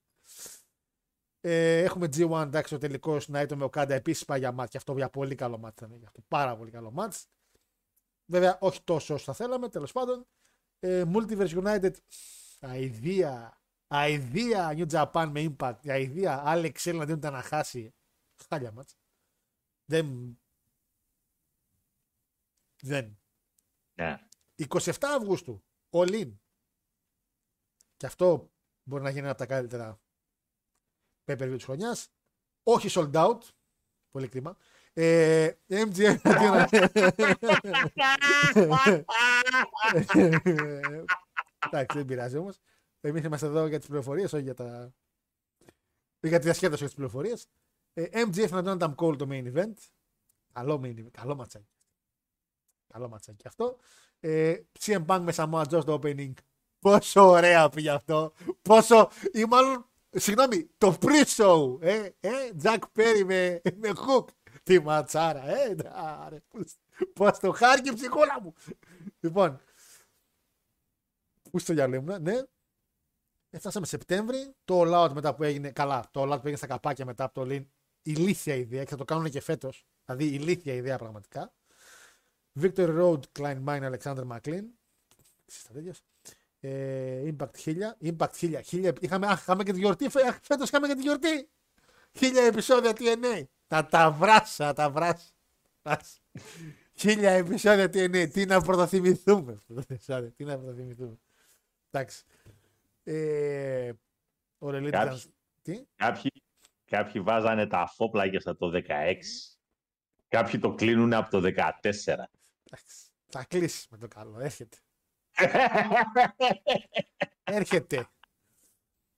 Ε, 1.45 1.83
έχουμε 1.83 2.05
G1, 2.05 2.41
εντάξει, 2.41 2.75
ο 2.75 2.77
τελικός 2.77 3.27
Νάιτο 3.27 3.57
με 3.57 3.63
Οκάντα 3.63 3.93
επίσης 3.93 4.25
πάει 4.25 4.39
για 4.39 4.51
ματς. 4.51 4.79
Αυτό 4.79 4.93
για 4.93 5.09
πολύ 5.09 5.35
καλό 5.35 5.57
ματς 5.57 5.83
ήταν. 5.83 6.01
αυτό. 6.05 6.21
Πάρα 6.27 6.57
πολύ 6.57 6.71
καλό 6.71 6.91
ματς. 6.91 7.17
Βέβαια, 8.25 8.57
όχι 8.61 8.83
τόσο 8.83 9.13
όσο 9.13 9.23
θα 9.23 9.33
θέλαμε, 9.33 9.69
τέλος 9.69 9.91
πάντων. 9.91 10.27
Ε, 10.79 11.03
Multiverse 11.13 11.63
United, 11.63 11.93
αηδία. 12.59 13.61
Αηδία 13.87 14.73
New 14.75 14.89
Japan 14.89 15.29
με 15.31 15.55
Impact. 15.57 15.87
Αηδία 15.87 16.43
Alex 16.45 16.73
Cell 16.73 16.95
να 16.95 17.05
δίνουν 17.05 17.31
να 17.31 17.41
χάσει. 17.41 17.93
Χάλια 18.49 18.71
μάτς. 18.71 18.97
Δεν. 19.85 20.39
Δεν. 22.81 23.19
Ναι. 23.93 24.27
27 24.67 24.91
Αυγούστου. 25.01 25.63
All 25.89 26.09
in. 26.09 26.33
Και 27.97 28.05
αυτό 28.05 28.51
μπορεί 28.83 29.03
να 29.03 29.09
γίνει 29.09 29.21
ένα 29.21 29.29
από 29.29 29.37
τα 29.39 29.45
καλύτερα 29.45 30.02
pay 31.25 31.37
per 31.37 31.47
view 31.47 31.55
της 31.55 31.63
χρονιάς. 31.63 32.09
Όχι 32.63 32.87
sold 32.91 33.11
out. 33.11 33.39
Πολύ 34.11 34.27
κρίμα. 34.27 34.57
Ε, 34.93 35.51
MGM. 35.67 36.15
Εντάξει, 41.65 41.97
δεν 41.97 42.05
πειράζει 42.05 42.37
όμως. 42.37 42.57
Εμείς 43.01 43.23
είμαστε 43.23 43.45
εδώ 43.45 43.67
για 43.67 43.77
τις 43.77 43.87
πληροφορίες, 43.87 44.33
όχι 44.33 44.43
για 44.43 44.53
τα. 44.53 44.93
για 46.19 46.37
τη 46.37 46.43
διασκέδαση 46.43 46.77
για 46.77 46.87
τις 46.87 46.95
πληροφορίες. 46.95 47.47
Ε, 47.93 48.23
MGF 48.25 48.49
να 48.49 48.63
τον 48.63 48.77
Adam 48.79 48.95
Cole 48.95 49.17
το 49.17 49.27
main 49.29 49.53
event. 49.53 49.73
Καλό 50.53 50.81
main 50.83 50.99
event. 50.99 51.11
Καλό 51.11 51.35
ματσάκι. 51.35 51.71
Καλό 52.87 53.09
ματσάκι 53.09 53.47
αυτό. 53.47 53.77
Ε, 54.19 54.55
CM 54.79 55.05
Punk 55.05 55.19
με 55.21 55.33
Samoa 55.35 55.63
Joe 55.63 55.81
στο 55.81 55.99
opening. 56.03 56.33
Πόσο 56.79 57.21
ωραία 57.21 57.69
πήγε 57.69 57.89
αυτό. 57.89 58.33
Πόσο. 58.61 59.09
ή 59.33 59.45
μάλλον. 59.45 59.85
Συγγνώμη, 60.15 60.69
το 60.77 60.97
pre-show. 61.01 61.77
Ε, 61.81 62.09
ε, 62.19 62.29
Jack 62.63 62.79
Perry 62.95 63.23
με, 63.25 63.61
με 63.75 63.91
Hook. 63.95 64.25
Τι 64.63 64.79
ματσάρα, 64.79 65.43
ε. 65.49 65.75
Πώς 67.13 67.39
το 67.39 67.51
χάρηκε 67.51 67.89
η 67.89 67.93
ψυχόλα 67.93 68.41
μου. 68.41 68.53
Λοιπόν. 69.19 69.59
Πού 71.51 71.59
στο 71.59 71.73
γυαλί 71.73 72.01
μου, 72.01 72.17
ναι. 72.19 72.41
Ε, 73.49 73.57
φτάσαμε 73.59 73.85
Σεπτέμβρη. 73.85 74.55
Το 74.65 74.81
All 74.81 75.05
Out 75.05 75.13
μετά 75.13 75.35
που 75.35 75.43
έγινε. 75.43 75.71
Καλά, 75.71 76.03
το 76.11 76.21
All 76.21 76.25
Out 76.25 76.35
που 76.35 76.41
έγινε 76.41 76.57
στα 76.57 76.67
καπάκια 76.67 77.05
μετά 77.05 77.23
από 77.23 77.33
το 77.33 77.47
Lean. 77.49 77.65
Ηλίθια 78.01 78.55
ιδέα 78.55 78.83
και 78.83 78.89
θα 78.89 78.97
το 78.97 79.05
κάνουν 79.05 79.29
και 79.29 79.41
φέτος. 79.41 79.85
Δηλαδή 80.05 80.25
ηλίθια 80.25 80.73
ιδέα 80.73 80.97
πραγματικά. 80.97 81.53
Victor 82.61 82.99
Road, 82.99 83.19
Klein 83.39 83.63
Mine, 83.65 83.91
Alexander 83.91 84.27
McLean. 84.27 84.63
Στα 86.63 86.69
τέτοια. 86.69 87.09
Ε, 87.23 87.35
Impact 87.37 87.55
1000. 87.65 88.15
Impact 88.17 88.33
1000. 88.39 88.61
1000 88.63 89.01
είχαμε, 89.01 89.27
αχ, 89.27 89.41
είχαμε 89.41 89.63
και 89.63 89.71
τη 89.73 89.79
γιορτή. 89.79 90.09
Φέτος 90.41 90.67
είχαμε 90.67 90.87
και 90.87 90.95
τη 90.95 91.01
γιορτή. 91.01 91.49
1000 92.19 92.47
επεισόδια 92.47 92.91
TNA. 92.95 93.43
Θα 93.67 93.85
τα 93.85 94.11
βράσα, 94.11 94.65
θα 94.65 94.73
τα 94.73 94.89
βράσα. 94.89 95.31
Χίλια 96.95 97.31
επεισόδια 97.31 97.85
TNA. 97.85 98.29
Τι 98.31 98.45
να 98.45 98.61
πρωτοθυμηθούμε. 98.61 99.61
Τι 100.35 100.43
να 100.43 100.57
πρωτοθυμηθούμε. 100.57 101.17
Εντάξει. 101.91 102.23
Ε, 103.03 103.91
ο 104.57 104.71
Κάποιοι, 104.89 105.21
Τι; 105.61 105.85
κάποιοι, 105.95 106.31
κάποιοι 106.85 107.21
βάζανε 107.21 107.67
τα 107.67 107.87
φόπλαγια 107.87 108.39
το 108.39 108.71
16. 108.87 109.15
Κάποιοι 110.27 110.59
το 110.59 110.73
κλείνουν 110.73 111.13
από 111.13 111.29
το 111.29 111.37
14. 111.37 111.51
Εντάξει. 111.81 112.25
Θα 113.25 113.45
κλείσει 113.47 113.87
με 113.89 113.97
το 113.97 114.07
καλό. 114.07 114.39
Έρχεται. 114.39 114.77
Έρχεται. 117.43 118.07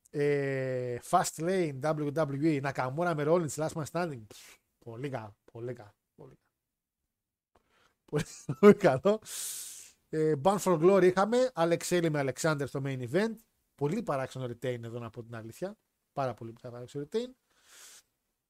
Ε, 0.09 0.97
fast 1.09 1.35
Lane, 1.35 1.79
WWE, 1.81 2.61
Nakamura 2.61 3.13
με 3.15 3.23
Rollins, 3.27 3.55
Last 3.55 3.73
Man 3.73 3.83
Standing. 3.91 4.23
Πφ, 4.27 4.55
Πολύ 4.79 5.09
καλό. 5.09 5.35
Πολύ 5.51 5.73
καλό. 5.73 5.95
Πολύ 6.15 6.37
καλό. 8.05 8.57
Πολύ 8.59 8.73
καλό. 8.73 9.21
Ε, 10.09 10.33
Bound 10.43 10.57
for 10.57 10.79
Glory 10.79 11.03
είχαμε. 11.03 11.51
Alex 11.55 11.77
Haley 11.77 12.09
με 12.09 12.23
Alexander 12.27 12.63
στο 12.67 12.81
main 12.85 13.09
event. 13.11 13.35
Πολύ 13.75 14.03
παράξενο 14.03 14.45
retain 14.45 14.83
εδώ 14.83 14.99
να 14.99 15.09
πω 15.09 15.23
την 15.23 15.35
αλήθεια. 15.35 15.77
Πάρα 16.13 16.33
πολύ 16.33 16.53
παράξενο 16.61 17.07
retain. 17.11 17.29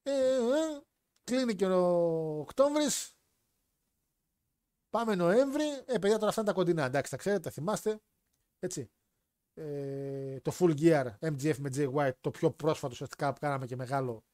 Ε, 0.04 0.36
ε, 0.36 0.82
κλείνει 1.24 1.56
και 1.56 1.66
ο 1.66 2.40
Οκτώβρης. 2.40 3.15
Πάμε 4.96 5.16
Νοέμβρη. 5.16 5.64
Ε, 5.86 5.98
παιδιά, 5.98 6.18
τώρα 6.18 6.28
αυτά 6.28 6.42
είναι 6.42 6.50
τα 6.50 6.56
κοντινά. 6.56 6.86
Εντάξει, 6.86 7.12
τα 7.12 7.18
ξέρετε, 7.18 7.42
τα 7.42 7.50
θυμάστε. 7.50 8.02
Έτσι. 8.60 8.92
Ε, 9.54 10.40
το 10.40 10.52
Full 10.60 10.80
Gear 10.80 11.06
MGF 11.20 11.58
με 11.58 11.70
Jay 11.76 11.94
White, 11.94 12.16
το 12.22 12.32
πιο 12.32 12.52
πρόσφατο 12.52 12.94
ουσιαστικά 12.94 13.34
που 13.34 13.40
κάναμε 13.40 13.66
και 13.66 13.76
μεγάλο 13.76 14.26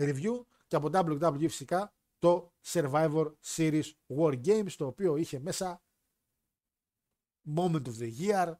review. 0.00 0.42
Και 0.66 0.76
από 0.76 0.90
WWE 0.92 1.38
φυσικά 1.40 1.92
το 2.18 2.28
το 2.28 2.52
Survivor 2.66 3.32
Series 3.56 3.90
War 4.16 4.46
Games, 4.46 4.72
το 4.76 4.86
οποίο 4.86 5.16
είχε 5.16 5.38
μέσα 5.38 5.82
Moment 7.56 7.82
of 7.82 7.98
the 7.98 8.12
Year, 8.18 8.54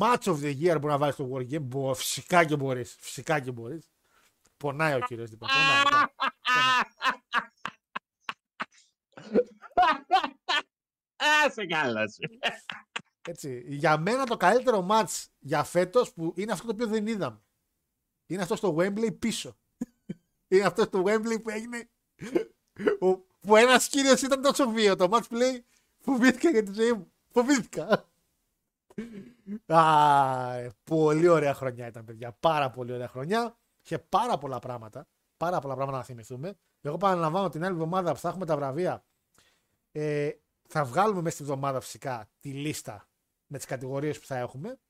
Match 0.00 0.22
of 0.22 0.36
the 0.40 0.60
Year 0.60 0.76
μπορεί 0.80 0.92
να 0.92 0.98
βάλεις 0.98 1.14
στο 1.14 1.30
War 1.32 1.50
Game. 1.50 1.62
Μπο, 1.62 1.94
φυσικά 1.94 2.44
και 2.44 2.56
μπορείς. 2.56 2.96
Φυσικά 3.00 3.40
και 3.40 3.50
μπορείς. 3.50 3.90
Πονάει 4.56 4.94
ο 4.94 5.00
κύριος 5.00 5.30
δίπλα. 5.30 5.48
Πονάει. 5.48 6.04
Άσε 11.46 11.66
καλά 11.66 12.08
σου. 12.08 12.20
Έτσι. 13.28 13.64
Για 13.66 13.98
μένα 13.98 14.24
το 14.26 14.36
καλύτερο 14.36 14.86
match 14.90 15.24
για 15.38 15.64
φέτος 15.64 16.12
που 16.12 16.32
είναι 16.36 16.52
αυτό 16.52 16.66
το 16.66 16.72
οποίο 16.72 16.86
δεν 16.86 17.06
είδαμε. 17.06 17.40
Είναι 18.26 18.42
αυτό 18.42 18.56
στο 18.56 18.76
Wembley 18.78 19.18
πίσω. 19.18 19.56
είναι 20.48 20.64
αυτό 20.64 20.82
στο 20.82 21.02
Wembley 21.06 21.42
που 21.42 21.50
έγινε. 21.50 21.90
ο- 23.00 23.16
που 23.40 23.56
ένας 23.56 23.88
κύριος 23.88 24.22
ήταν 24.22 24.42
τόσο 24.42 24.70
βίαιο. 24.70 24.96
Το 24.96 25.08
match 25.12 25.28
που 25.28 25.34
λέει 25.34 25.64
Φοβήθηκα 25.98 26.50
για 26.50 26.62
τη 26.62 26.72
ζωή 26.72 26.92
μου. 26.92 27.12
Φοβήθηκα. 27.28 27.86
Α, 29.66 30.54
ε, 30.54 30.70
πολύ 30.84 31.28
ωραία 31.28 31.54
χρονιά 31.54 31.86
ήταν, 31.86 32.04
παιδιά. 32.04 32.32
Πάρα 32.40 32.70
πολύ 32.70 32.92
ωραία 32.92 33.08
χρονιά. 33.08 33.56
Είχε 33.84 33.98
πάρα 33.98 34.38
πολλά 34.38 34.58
πράγματα. 34.58 35.06
Πάρα 35.36 35.58
πολλά 35.60 35.74
πράγματα 35.74 35.98
να 35.98 36.04
θυμηθούμε. 36.04 36.54
Εγώ 36.80 36.96
παραλαμβάνω 36.96 37.48
την 37.48 37.62
άλλη 37.64 37.72
εβδομάδα 37.72 38.12
που 38.12 38.18
θα 38.18 38.28
έχουμε 38.28 38.46
τα 38.46 38.56
βραβεία. 38.56 39.04
Ε, 39.92 40.30
θα 40.72 40.84
βγάλουμε 40.84 41.20
μέσα 41.20 41.34
στη 41.34 41.44
εβδομάδα 41.44 41.80
φυσικά 41.80 42.30
τη 42.40 42.52
λίστα 42.52 43.08
με 43.46 43.56
τις 43.56 43.66
κατηγορίες 43.66 44.20
που 44.20 44.26
θα 44.26 44.36
έχουμε. 44.36 44.80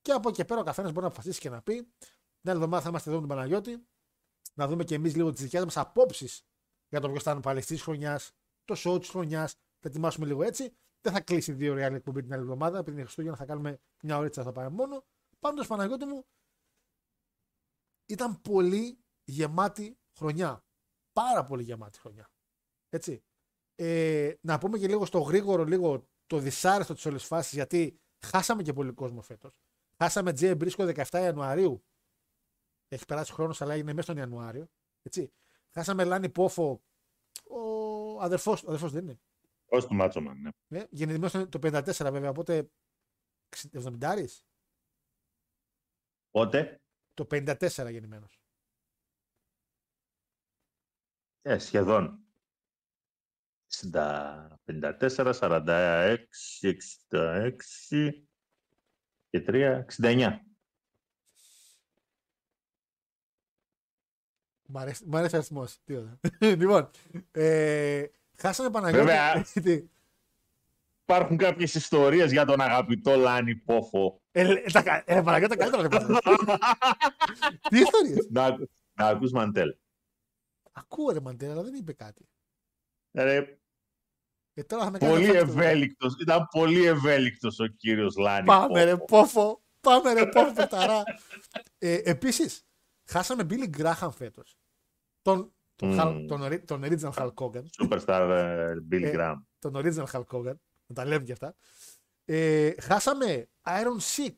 Και 0.00 0.12
από 0.12 0.28
εκεί 0.28 0.36
και 0.36 0.44
πέρα 0.44 0.60
ο 0.60 0.64
καθένας 0.64 0.90
μπορεί 0.90 1.02
να 1.02 1.06
αποφασίσει 1.06 1.40
και 1.40 1.50
να 1.50 1.62
πει. 1.62 1.74
Την 2.40 2.50
άλλη 2.50 2.58
εβδομάδα 2.58 2.82
θα 2.82 2.88
είμαστε 2.88 3.10
εδώ 3.10 3.20
με 3.20 3.26
τον 3.26 3.36
Παναγιώτη. 3.36 3.86
Να 4.54 4.68
δούμε 4.68 4.84
και 4.84 4.94
εμείς 4.94 5.16
λίγο 5.16 5.32
τις 5.32 5.42
δικές 5.42 5.64
μας 5.64 5.76
απόψεις 5.76 6.46
για 6.88 7.00
το 7.00 7.08
ποιος 7.10 7.22
θα 7.22 7.30
είναι 7.30 7.38
ο 7.38 7.42
παλαιστής 7.42 7.82
χρονιάς, 7.82 8.32
το 8.64 8.74
show 8.84 9.00
της 9.00 9.08
χρονιάς. 9.08 9.52
Θα 9.52 9.88
ετοιμάσουμε 9.88 10.26
λίγο 10.26 10.42
έτσι. 10.42 10.76
Δεν 11.00 11.12
θα 11.12 11.20
κλείσει 11.20 11.52
δύο 11.52 11.72
ώρε 11.72 11.84
εκπομπή 11.84 12.22
την 12.22 12.32
άλλη 12.32 12.42
εβδομάδα. 12.42 12.78
Επειδή 12.78 12.96
είναι 12.96 13.02
Χριστούγεννα, 13.02 13.36
θα 13.36 13.44
κάνουμε 13.44 13.80
μια 14.02 14.18
ώρα 14.18 14.30
θα 14.30 14.52
πάμε 14.52 14.68
μόνο. 14.68 15.04
Πάντως, 15.40 15.66
Παναγιώτη 15.66 16.04
μου, 16.04 16.26
ήταν 18.06 18.40
πολύ 18.40 18.98
γεμάτη 19.24 19.98
χρονιά. 20.18 20.64
Πάρα 21.12 21.44
πολύ 21.44 21.62
γεμάτη 21.62 21.98
χρονιά. 21.98 22.30
Έτσι. 22.88 23.24
Ε, 23.84 24.38
να 24.40 24.58
πούμε 24.58 24.78
και 24.78 24.88
λίγο 24.88 25.06
στο 25.06 25.18
γρήγορο 25.18 25.64
λίγο 25.64 26.08
το 26.26 26.38
δυσάρεστο 26.38 26.94
της 26.94 27.06
όλης 27.06 27.24
φάσης 27.24 27.52
γιατί 27.52 28.00
χάσαμε 28.18 28.62
και 28.62 28.72
πολύ 28.72 28.92
κόσμο 28.92 29.22
φέτος. 29.22 29.52
Χάσαμε 29.96 30.32
Τζέι 30.32 30.54
Μπρίσκο 30.56 30.84
17 30.84 31.04
Ιανουαρίου. 31.12 31.84
Έχει 32.88 33.04
περάσει 33.04 33.32
χρόνος, 33.32 33.62
αλλά 33.62 33.76
είναι 33.76 33.92
μέσα 33.92 34.02
στον 34.02 34.16
Ιανουάριο. 34.16 34.68
Έτσι. 35.02 35.32
Χάσαμε 35.70 36.04
Λάνι 36.04 36.28
Πόφο. 36.28 36.82
Ο 37.48 38.20
αδερφός 38.20 38.64
αδερφός 38.64 38.92
δεν 38.92 39.02
είναι. 39.02 39.20
Ω 39.66 39.86
του 39.86 39.94
Μάτσομαν, 39.94 40.54
ναι. 40.68 40.78
Ε, 40.78 40.86
γεννημένο 40.90 41.48
το 41.48 41.58
54 41.62 42.10
βέβαια, 42.10 42.30
οπότε 42.30 42.70
70 43.72 44.24
Πότε; 46.30 46.80
Το 47.14 47.26
54 47.30 47.90
γεννημένος. 47.90 48.40
Ε, 51.42 51.58
σχεδόν. 51.58 52.21
60, 53.92 54.58
54, 54.64 55.32
46, 55.40 56.16
66 56.60 58.12
και 59.30 59.44
3, 59.46 59.84
69. 60.02 60.38
Μ' 64.66 64.78
αρέσει, 64.78 65.04
μ' 65.06 65.16
αρέσει 65.16 65.34
ο 65.34 65.38
αριθμός. 65.38 65.78
Τι 65.84 65.96
ωραία. 65.96 66.18
λοιπόν, 66.56 66.90
ε, 67.30 68.04
χάσαμε 68.36 68.70
Παναγιώτη. 68.70 69.04
Βέβαια. 69.06 69.42
Τι, 69.62 69.90
Υπάρχουν 71.02 71.36
κάποιες 71.36 71.74
ιστορίες 71.74 72.30
για 72.32 72.44
τον 72.44 72.60
αγαπητό 72.60 73.16
Λάνι 73.16 73.56
Πόφο. 73.56 74.22
ε, 74.30 74.52
ε, 74.52 74.62
τα, 74.72 74.82
κα- 74.82 75.02
ε, 75.06 75.20
Παναγιώτη, 75.22 75.56
τα 75.56 75.68
καλύτερα 75.68 75.88
δεν 75.88 75.90
πάνε. 75.90 76.18
Τι 77.68 77.78
ιστορίες; 77.78 78.28
να, 78.30 78.56
να 78.94 79.06
ακούς 79.06 79.32
Μαντέλ. 79.32 79.76
Ακούω 80.72 81.10
ρε 81.12 81.20
Μαντέρα, 81.20 81.52
αλλά 81.52 81.62
δεν 81.62 81.74
είπε 81.74 81.92
κάτι. 81.92 82.28
Ρε, 83.12 83.58
Ε, 84.54 84.62
τώρα 84.62 84.84
θα 84.84 84.90
με 84.90 84.98
κάνει 84.98 85.12
πολύ 85.12 85.24
αυτό 85.38 85.44
το- 85.44 85.50
ευέλικτος. 85.60 86.14
Ήταν 86.20 86.46
πολύ 86.50 86.84
ευέλικτος 86.86 87.58
ο 87.58 87.66
κύριος 87.66 88.16
Λάνι 88.16 88.46
Πάμε 88.46 88.84
ρε 88.84 88.96
Πόφο. 88.96 89.04
πόφο. 89.06 89.62
Πάμε 89.80 90.12
ρε 90.12 90.26
πόφο 90.26 90.52
πεταρά. 90.52 91.02
ε, 91.78 92.00
επίσης, 92.04 92.62
χάσαμε 93.10 93.46
Billy 93.50 93.70
Graham 93.76 94.08
φέτος. 94.12 94.56
Τον, 95.22 95.54
τον, 95.76 95.88
Μμμ. 95.88 95.96
Χαλ- 95.96 96.26
τον, 96.28 96.42
ορι- 96.42 96.66
τον 96.66 96.82
original 96.84 97.12
Hulk 97.12 97.34
Hogan. 97.34 97.62
Superstar 97.82 98.28
ε, 98.30 98.74
Billy 98.90 99.02
Ε, 99.02 99.12
Graham. 99.14 99.34
τον 99.58 99.72
original 99.76 100.04
Hulk 100.12 100.26
Hogan. 100.26 100.54
Να 100.86 100.94
τα 100.94 101.04
λέμε 101.04 101.24
και 101.24 101.32
αυτά. 101.32 101.54
Ε, 102.24 102.72
χάσαμε 102.80 103.50
Iron 103.66 104.00
Sick. 104.16 104.34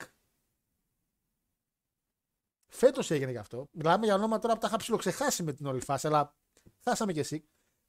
Φέτος 2.73 3.11
έγινε 3.11 3.31
γι' 3.31 3.37
αυτό. 3.37 3.69
Μιλάμε 3.73 4.05
για 4.05 4.15
ονόματα 4.15 4.41
τώρα 4.41 4.55
που 4.55 4.61
τα 4.61 4.67
είχα 4.67 4.77
ψιλοξεχάσει 4.77 5.43
με 5.43 5.53
την 5.53 5.67
όλη 5.67 5.81
φάση, 5.81 6.07
αλλά 6.07 6.37
χάσαμε 6.85 7.13
και 7.13 7.27
Sick. 7.31 7.43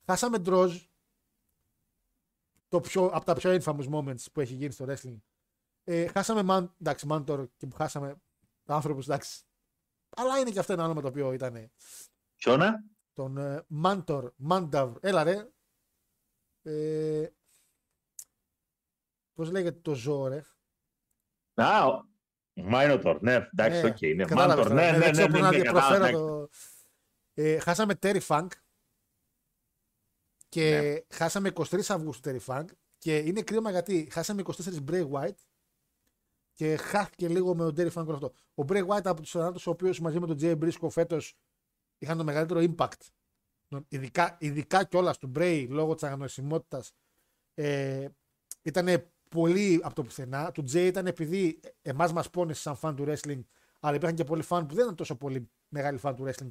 Χάσαμε 0.06 0.38
Droz. 0.46 0.72
Το 2.76 2.82
πιο, 2.82 3.06
από 3.06 3.26
τα 3.26 3.34
πιο 3.34 3.58
infamous 3.62 3.90
moments 3.94 4.32
που 4.34 4.42
έχει 4.42 4.54
γίνει 4.54 4.72
στο 4.72 4.86
wrestling. 4.88 5.18
Ε, 5.84 6.08
χάσαμε 6.08 6.42
Man, 6.50 6.70
εντάξει, 6.82 7.08
Mantor 7.10 7.46
και 7.58 7.68
που 7.68 7.76
χάσαμε 7.76 8.16
άνθρωπου, 8.66 9.00
εντάξει. 9.00 9.44
Αλλά 10.16 10.40
είναι 10.40 10.50
και 10.52 10.60
αυτό 10.60 10.74
ένα 10.74 10.84
όνομα 10.84 11.02
το 11.02 11.08
οποίο 11.08 11.34
ήταν 11.34 11.72
Ποιόνα; 12.36 12.84
τον 13.14 13.38
ε, 13.38 13.64
Μάντορ, 13.68 14.32
Μάνταβρ, 14.36 14.98
έλα 15.02 15.24
ρε. 15.24 15.50
Ε, 16.64 17.28
πώς 19.34 19.52
λέγεται 19.52 19.80
το 19.80 19.94
ζώο 19.94 20.28
ρε; 20.28 20.42
Α, 21.54 21.86
ο 21.88 22.06
Μάινοτορ. 22.54 23.22
Ναι, 23.22 23.34
εντάξει, 23.52 23.82
Ναι, 23.82 23.88
οκ. 23.90 24.02
ναι. 24.02 24.26
κατάλαβες 24.26 24.66
Μάντορ, 24.66 24.68
τώρα. 24.68 24.74
ναι, 24.74 24.88
Ε, 24.88 24.92
ναι, 24.92 24.98
δεν 24.98 25.06
ναι, 25.06 25.12
ξέρω 25.12 25.28
ναι, 25.28 25.34
πώς 25.34 25.42
να 25.42 25.50
ναι, 25.52 25.62
διαπροφέρω 25.62 26.04
κατάλαβα, 26.04 26.28
το... 26.28 26.50
Ε, 27.34 27.60
χάσαμε 27.60 27.94
Terry 28.02 28.22
Funk 28.28 28.48
και 30.56 30.80
Ναι. 30.80 31.16
χάσαμε 31.16 31.52
23 31.56 31.80
Αυγούστου 31.88 32.30
Terry 32.30 32.46
Funk 32.46 32.66
και 32.98 33.18
είναι 33.18 33.42
κρίμα 33.42 33.72
γιατί 33.72 34.08
χάσαμε 34.12 34.42
24 34.46 34.54
Bray 34.90 35.10
White 35.12 35.36
και 36.54 36.76
χάθηκε 36.76 37.28
λίγο 37.28 37.56
με 37.56 37.72
τον 37.72 37.74
Terry 37.78 37.92
Funk 37.94 38.06
όλο 38.06 38.14
αυτό. 38.14 38.32
Ο 38.56 38.64
Bray 38.68 38.88
White 38.88 39.06
από 39.06 39.22
τους 39.22 39.32
θανάτους 39.32 39.68
ο 39.68 39.70
οποίος 39.70 40.00
μαζί 40.00 40.20
με 40.20 40.28
τον 40.28 40.38
Jay 40.42 40.60
Briscoe 40.60 40.90
φέτος 40.90 41.38
είχαν 41.98 42.18
το 42.18 42.24
μεγαλύτερο 42.24 42.60
impact 42.64 43.08
ειδικά, 43.88 44.38
ειδικά 44.40 44.84
κιόλας 44.84 45.18
του 45.18 45.32
Bray 45.36 45.66
λόγω 45.70 45.94
της 45.94 46.04
αναγνωσιμότητας 46.04 46.92
ε, 47.54 48.08
ήταν 48.62 49.12
πολύ 49.30 49.80
από 49.84 49.96
το 49.96 50.04
πουθενά. 50.04 50.52
Του 50.52 50.62
Jay 50.62 50.86
ήταν 50.86 51.08
επειδή 51.08 51.60
εμάς 51.82 52.14
μας 52.14 52.30
πόνεσε 52.30 52.62
σαν 52.62 52.76
φαν 52.76 52.96
του 52.96 53.06
wrestling 53.08 53.42
αλλά 53.80 53.96
υπήρχαν 53.96 54.16
και 54.16 54.24
πολλοί 54.24 54.42
φαν 54.42 54.66
που 54.66 54.74
δεν 54.74 54.84
ήταν 54.84 54.96
τόσο 54.96 55.16
πολύ 55.16 55.50
μεγάλοι 55.68 55.98
φαν 55.98 56.16
του 56.16 56.26
wrestling 56.28 56.50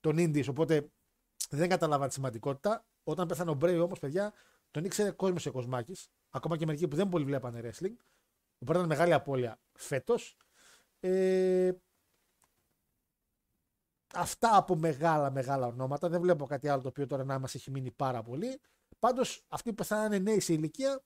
των 0.00 0.16
Indies, 0.18 0.48
οπότε 0.48 0.90
δεν 1.50 1.68
καταλάβαν 1.68 2.08
τη 2.08 2.14
σημαντικότητα. 2.14 2.84
Όταν 3.04 3.26
πέθανε 3.26 3.50
ο 3.50 3.58
Bray 3.60 3.80
όμως, 3.82 3.98
παιδιά, 3.98 4.32
τον 4.70 4.84
ήξερε 4.84 5.10
κόσμος 5.10 5.42
σε 5.42 5.50
κοσμάκης, 5.50 6.08
ακόμα 6.30 6.56
και 6.56 6.66
μερικοί 6.66 6.88
που 6.88 6.96
δεν 6.96 7.08
πολύ 7.08 7.24
βλέπανε 7.24 7.60
wrestling. 7.60 7.96
Οπότε 8.58 8.78
ήταν 8.78 8.86
μεγάλη 8.86 9.12
απώλεια 9.12 9.60
φέτος. 9.72 10.36
Ε, 11.00 11.72
αυτά 14.14 14.56
από 14.56 14.76
μεγάλα 14.76 15.30
μεγάλα 15.30 15.66
ονόματα. 15.66 16.08
Δεν 16.08 16.20
βλέπω 16.20 16.46
κάτι 16.46 16.68
άλλο 16.68 16.82
το 16.82 16.88
οποίο 16.88 17.06
τώρα 17.06 17.24
να 17.24 17.38
μας 17.38 17.54
έχει 17.54 17.70
μείνει 17.70 17.90
πάρα 17.90 18.22
πολύ. 18.22 18.60
Πάντως 18.98 19.44
αυτοί 19.48 19.68
που 19.68 19.74
πεθάνανε 19.74 20.18
νέοι 20.18 20.40
σε 20.40 20.52
ηλικία. 20.52 21.02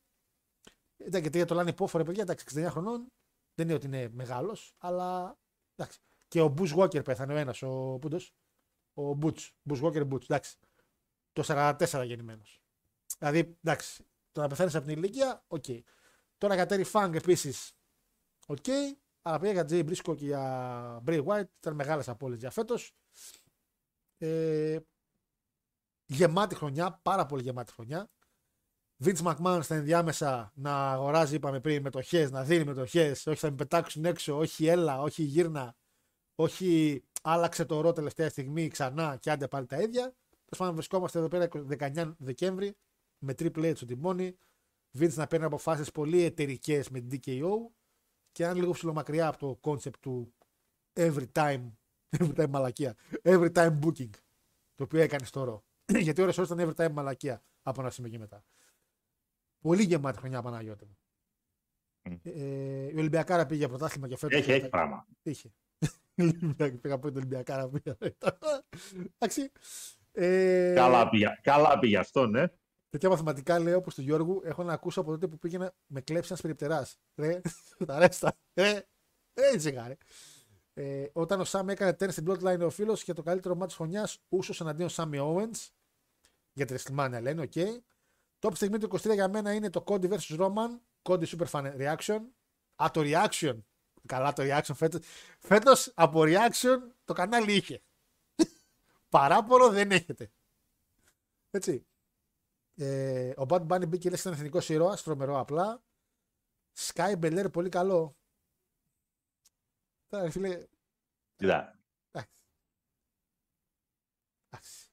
Ήταν 0.97 1.23
και 1.23 1.31
τρία 1.31 1.45
το 1.45 1.55
λένε 1.55 1.71
υπόφορε 1.71 2.05
παιδιά, 2.05 2.23
εντάξει, 2.23 2.45
69 2.55 2.67
χρονών. 2.71 3.13
Δεν 3.55 3.67
είναι 3.67 3.75
ότι 3.75 3.87
είναι 3.87 4.09
μεγάλος, 4.13 4.75
αλλά 4.79 5.39
εντάξει. 5.75 6.01
Και 6.29 6.41
ο 6.41 6.55
Bush 6.59 6.77
Walker 6.77 7.05
πέθανε 7.05 7.35
ο 7.35 7.37
ένας, 7.37 7.63
ο 7.63 7.99
Πούντος. 8.01 8.35
Ο 8.95 9.15
Butch, 9.15 9.53
Bushwhacker 9.71 10.09
Butch, 10.09 10.23
εντάξει. 10.23 10.59
Το 11.37 11.43
44 11.47 12.05
γεννημένος. 12.05 12.61
Δηλαδή, 13.19 13.57
εντάξει, 13.63 14.07
το 14.33 14.41
να 14.41 14.49
πεθάνεις 14.49 14.75
από 14.75 14.87
την 14.87 14.97
ηλικία, 14.97 15.45
οκ. 15.47 15.65
Τώρα 16.39 16.55
για 16.55 16.67
Terry 16.69 16.85
Funk 16.93 17.15
επίσης, 17.15 17.73
οκ. 18.47 18.65
Αλλά 19.23 19.39
πήγα 19.39 19.53
για 19.53 19.67
Jay 19.69 19.89
Briscoe 19.89 20.17
και 20.17 20.25
για 20.25 21.03
Bray 21.07 21.25
Wyatt 21.25 21.45
ήταν 21.59 21.75
μεγάλες 21.75 22.09
απώλειες 22.09 22.41
για 22.41 22.51
φέτος. 22.51 22.95
Ε, 24.19 24.79
γεμάτη 26.07 26.55
χρονιά, 26.55 27.01
πάρα 27.03 27.27
πολύ 27.27 27.43
γεμάτη 27.43 27.73
χρονιά. 27.73 28.11
Vince 29.05 29.23
McMahon 29.23 29.61
στα 29.63 29.75
ενδιάμεσα 29.75 30.53
να 30.55 30.93
αγοράζει, 30.93 31.35
είπαμε 31.35 31.61
πριν, 31.61 31.83
μετοχές, 31.83 32.31
να 32.31 32.45
δίνει 32.45 32.65
μετοχές. 32.65 33.27
Όχι 33.27 33.39
θα 33.39 33.51
με 33.51 33.57
πετάξουν 33.57 34.05
έξω, 34.05 34.37
όχι 34.37 34.67
έλα, 34.67 35.01
όχι 35.01 35.23
γύρνα, 35.23 35.77
όχι 36.35 37.03
άλλαξε 37.23 37.65
το 37.65 37.81
ρο 37.81 37.93
τελευταία 37.93 38.29
στιγμή 38.29 38.69
ξανά 38.69 39.17
και 39.17 39.31
άντε 39.31 39.49
πάλι 39.49 39.67
τα 39.67 39.81
ίδια. 39.81 40.15
Τέλος 40.47 40.59
πάντων, 40.59 40.75
βρισκόμαστε 40.75 41.19
εδώ 41.19 41.29
πέρα 41.29 41.49
19 41.95 42.15
Δεκέμβρη 42.19 42.77
με 43.19 43.35
Triple 43.39 43.71
H 43.71 43.77
στο 43.77 43.87
τιμόνι. 43.87 44.37
Vince 44.99 45.15
να 45.15 45.27
παίρνει 45.27 45.45
αποφάσεις 45.45 45.91
πολύ 45.91 46.23
εταιρικές 46.23 46.89
με 46.89 47.01
την 47.01 47.21
DKO 47.25 47.51
και 48.33 48.47
αν 48.47 48.57
λίγο 48.57 48.73
ψηλομακριά 48.73 49.29
από 49.29 49.39
το 49.39 49.61
concept 49.63 49.99
του 50.01 50.35
every 50.93 51.27
time, 51.33 51.71
every 52.19 52.35
time 52.35 52.49
μαλακία, 52.49 52.97
every 53.23 53.53
time 53.53 53.79
booking 53.79 54.11
το 54.75 54.85
οποίο 54.85 55.01
έκανες 55.01 55.29
στο 55.29 55.45
ρο. 55.45 55.65
Γιατί 56.07 56.23
ώρες 56.23 56.39
ώρες 56.39 56.51
ήταν 56.51 56.69
every 56.69 56.85
time 56.85 56.93
μαλακία 56.93 57.43
από 57.63 57.81
ένα 57.81 57.91
σημείο 57.91 58.11
και 58.11 58.19
μετά. 58.19 58.45
Πολύ 59.61 59.83
γεμάτη 59.83 60.19
χρονιά 60.19 60.43
Παναγιώτη 60.43 60.85
μου. 60.85 60.99
Ε, 62.23 62.93
η 62.93 62.99
Ολυμπιακάρα 62.99 63.47
πήγε 63.47 63.59
για 63.59 63.69
πρωτάθλημα 63.69 64.09
και 64.09 64.17
φέτος. 64.17 64.39
Έχει, 64.39 64.53
έχει 64.53 64.69
πράγμα. 64.69 65.07
Είχε. 65.23 65.53
Πήγα 66.81 66.95
από 66.95 67.09
την 67.09 67.17
Ολυμπιακάρα. 67.17 67.69
πήγα. 67.69 67.97
Εντάξει. 69.19 69.51
Ε, 70.19 70.73
Καλά 70.75 71.09
πήγε, 71.09 71.39
καλά 71.43 71.79
πήγε 71.79 71.99
αυτό, 71.99 72.27
ναι. 72.27 72.45
Τέτοια 72.89 73.09
μαθηματικά 73.09 73.59
λέω 73.59 73.77
όπω 73.77 73.93
του 73.93 74.03
Γιώργου 74.03 74.41
έχω 74.45 74.63
να 74.63 74.73
ακούσω 74.73 75.01
από 75.01 75.11
τότε 75.11 75.27
που 75.27 75.39
πήγαινα 75.39 75.75
με 75.87 76.01
κλέψει 76.01 76.29
ένας 76.29 76.41
περιπτεράς. 76.41 76.99
Ρε, 77.15 77.41
τα 77.87 77.99
ρέστα. 77.99 78.37
Ρε, 78.55 78.87
έτσι 79.33 79.71
γάρε. 79.71 79.97
Ε, 80.75 81.07
όταν 81.13 81.41
ο 81.41 81.45
Σάμι 81.45 81.73
έκανε 81.73 81.97
turn 82.01 82.09
στην 82.11 82.25
bloodline 82.29 82.61
ο 82.61 82.71
φίλος 82.71 83.03
για 83.03 83.15
το 83.15 83.23
καλύτερο 83.23 83.55
μάτι 83.55 83.67
της 83.67 83.77
χρονιάς, 83.77 84.19
ούσος 84.29 84.61
εναντίον 84.61 84.89
Σάμι 84.89 85.19
Owens. 85.21 85.69
Για 86.53 86.67
τη 86.67 86.75
WrestleMania 86.75 87.19
λένε, 87.21 87.43
οκ. 87.43 87.53
Okay. 87.55 87.79
Top 88.39 88.51
στιγμή 88.55 88.79
του 88.79 88.89
23 89.01 89.13
για 89.15 89.29
μένα 89.29 89.53
είναι 89.53 89.71
το 89.71 89.85
Cody 89.87 90.11
vs 90.11 90.39
Roman. 90.39 90.79
Cody 91.03 91.25
Super 91.25 91.47
Fan 91.51 91.77
Reaction. 91.77 92.21
Α, 92.83 92.91
το 92.93 93.01
Reaction. 93.05 93.57
Καλά 94.07 94.33
το 94.33 94.43
Reaction 94.43 94.75
φέτος. 94.75 95.01
Φέτος 95.39 95.93
από 95.95 96.23
Reaction 96.25 96.79
το 97.05 97.13
κανάλι 97.13 97.53
είχε. 97.53 97.83
Παράπονο 99.09 99.71
δεν 99.71 99.91
έχετε. 99.91 100.33
Έτσι. 101.51 101.87
Ε, 102.75 103.31
ο 103.37 103.45
Bad 103.49 103.67
Bunny 103.67 103.89
μπήκε 103.89 104.09
λέει, 104.09 104.19
σαν 104.19 104.33
εθνικό 104.33 104.59
ήρωα, 104.69 104.97
τρομερό 104.97 105.39
απλά. 105.41 105.85
Sky 106.79 107.13
Belair 107.21 107.53
πολύ 107.53 107.69
καλό. 107.69 108.17
Τώρα, 110.07 110.31
φίλε, 110.31 110.67
Κοίτα, 111.37 111.81
εντάξει. 112.11 112.33
Εντάξει. 114.49 114.91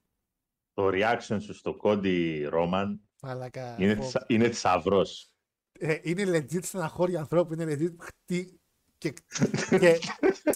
το 0.74 0.88
reaction 0.94 1.38
σου 1.42 1.54
στο 1.54 1.76
Κόντι 1.76 2.44
Ρόμαν 2.44 3.10
Μαλάκα. 3.22 3.76
είναι, 3.80 3.96
πω. 3.96 4.04
θυσα- 4.04 4.26
είναι 4.30 4.48
θησαυρός. 4.48 5.34
Ε, 5.72 6.00
είναι 6.04 6.24
legit 6.38 6.64
στεναχώρια 6.64 7.20
ανθρώπου, 7.20 7.54
είναι 7.54 7.66
legit 7.74 7.96
χτύ. 8.00 8.62
Και, 9.10 9.78
και, 9.80 10.00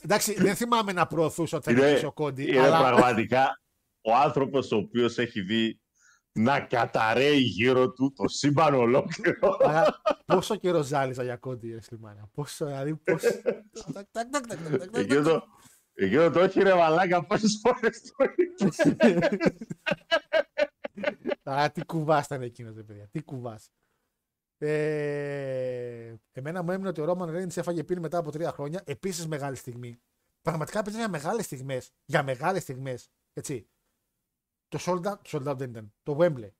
εντάξει, 0.03 0.33
δεν 0.33 0.55
θυμάμαι 0.55 0.91
να 0.93 1.07
προωθούσα 1.07 1.57
ότι 1.57 1.65
θα 1.65 1.71
Είναι, 1.71 1.87
νικήσει 1.87 2.05
ο 2.05 2.11
Κόντι. 2.11 2.43
είναι 2.47 2.59
αλλά 2.59 2.77
πραγματικά 2.79 3.61
ο 4.01 4.15
άνθρωπος 4.15 4.71
ο 4.71 4.75
οποίος 4.77 5.17
έχει 5.17 5.41
δει 5.41 5.79
να 6.31 6.59
καταραίει 6.59 7.39
γύρω 7.39 7.91
του 7.91 8.13
το 8.15 8.27
σύμπαν 8.27 8.73
ολόκληρο. 8.73 9.57
αλλά 9.61 10.01
πόσο 10.25 10.55
καιρό 10.55 10.81
ζάλιζα 10.81 11.23
για 11.23 11.35
Κόντι, 11.37 11.71
ρε 11.73 11.81
Σλιμάνα. 11.81 12.29
Πόσο, 12.33 12.65
δηλαδή, 12.65 12.95
πόσο. 12.95 13.27
Τακ, 13.93 14.05
τακ, 14.11 14.29
τακ, 14.29 14.47
τακ, 14.47 14.57
τακ, 14.69 14.79
τακ, 14.79 14.95
Εκείνο 14.97 15.21
τακ. 15.21 15.33
το, 15.33 15.43
εκείνο 15.93 16.29
το 16.29 16.39
όχι 16.41 16.59
ρε 16.61 16.73
μαλάκα 16.75 17.25
πόσες 17.25 17.59
φορές 17.63 18.01
το 18.01 18.25
είπες. 18.35 18.77
Α, 21.43 21.71
τι 21.71 21.85
κουβάς 21.85 22.25
ήταν 22.25 22.41
εκείνος, 22.41 22.75
ρε 22.75 22.83
παιδιά. 22.83 23.07
Τι 23.11 23.21
κουβάς. 23.23 23.71
Ε, 24.57 26.15
εμένα 26.31 26.63
μου 26.63 26.71
έμεινε 26.71 26.89
ότι 26.89 27.01
ο 27.01 27.05
Ρόμαν 27.05 27.35
Reigns 27.35 27.57
έφαγε 27.57 27.83
πίνη 27.83 27.99
μετά 27.99 28.17
από 28.17 28.31
τρία 28.31 28.51
χρόνια. 28.51 28.81
Επίσης 28.85 29.27
μεγάλη 29.27 29.55
στιγμή. 29.55 29.99
Πραγματικά 30.41 30.81
παίζει 30.81 30.99
για 30.99 31.09
μεγάλες 31.09 31.45
στιγμές. 31.45 31.91
Για 32.05 32.23
μεγάλες 32.23 32.61
στιγμές. 32.61 33.09
Έτσι. 33.33 33.67
Το 34.67 34.79
sold 34.81 35.11
out, 35.11 35.17
το 35.21 35.29
sold 35.31 35.51
out 35.51 35.57
δεν 35.57 35.69
ήταν. 35.69 35.93
Το 36.03 36.17
Wembley. 36.19 36.51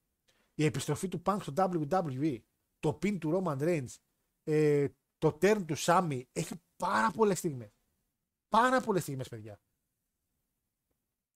Η 0.56 0.66
επιστροφή 0.66 1.08
του 1.08 1.22
Punk 1.26 1.38
στο 1.42 1.54
WWE. 1.56 2.38
Το 2.80 3.00
pin 3.02 3.18
του 3.20 3.44
Roman 3.44 3.58
Reigns. 3.60 3.96
Ε, 4.44 4.88
το 5.18 5.38
turn 5.42 5.64
του 5.66 5.78
Sami. 5.78 6.22
Έχει 6.32 6.62
πάρα 6.76 7.12
πολλές 7.12 7.38
στιγμές. 7.38 7.72
Πάρα 8.50 8.82
πολλές 8.82 9.02
στιγμές, 9.02 9.28
παιδιά. 9.28 9.60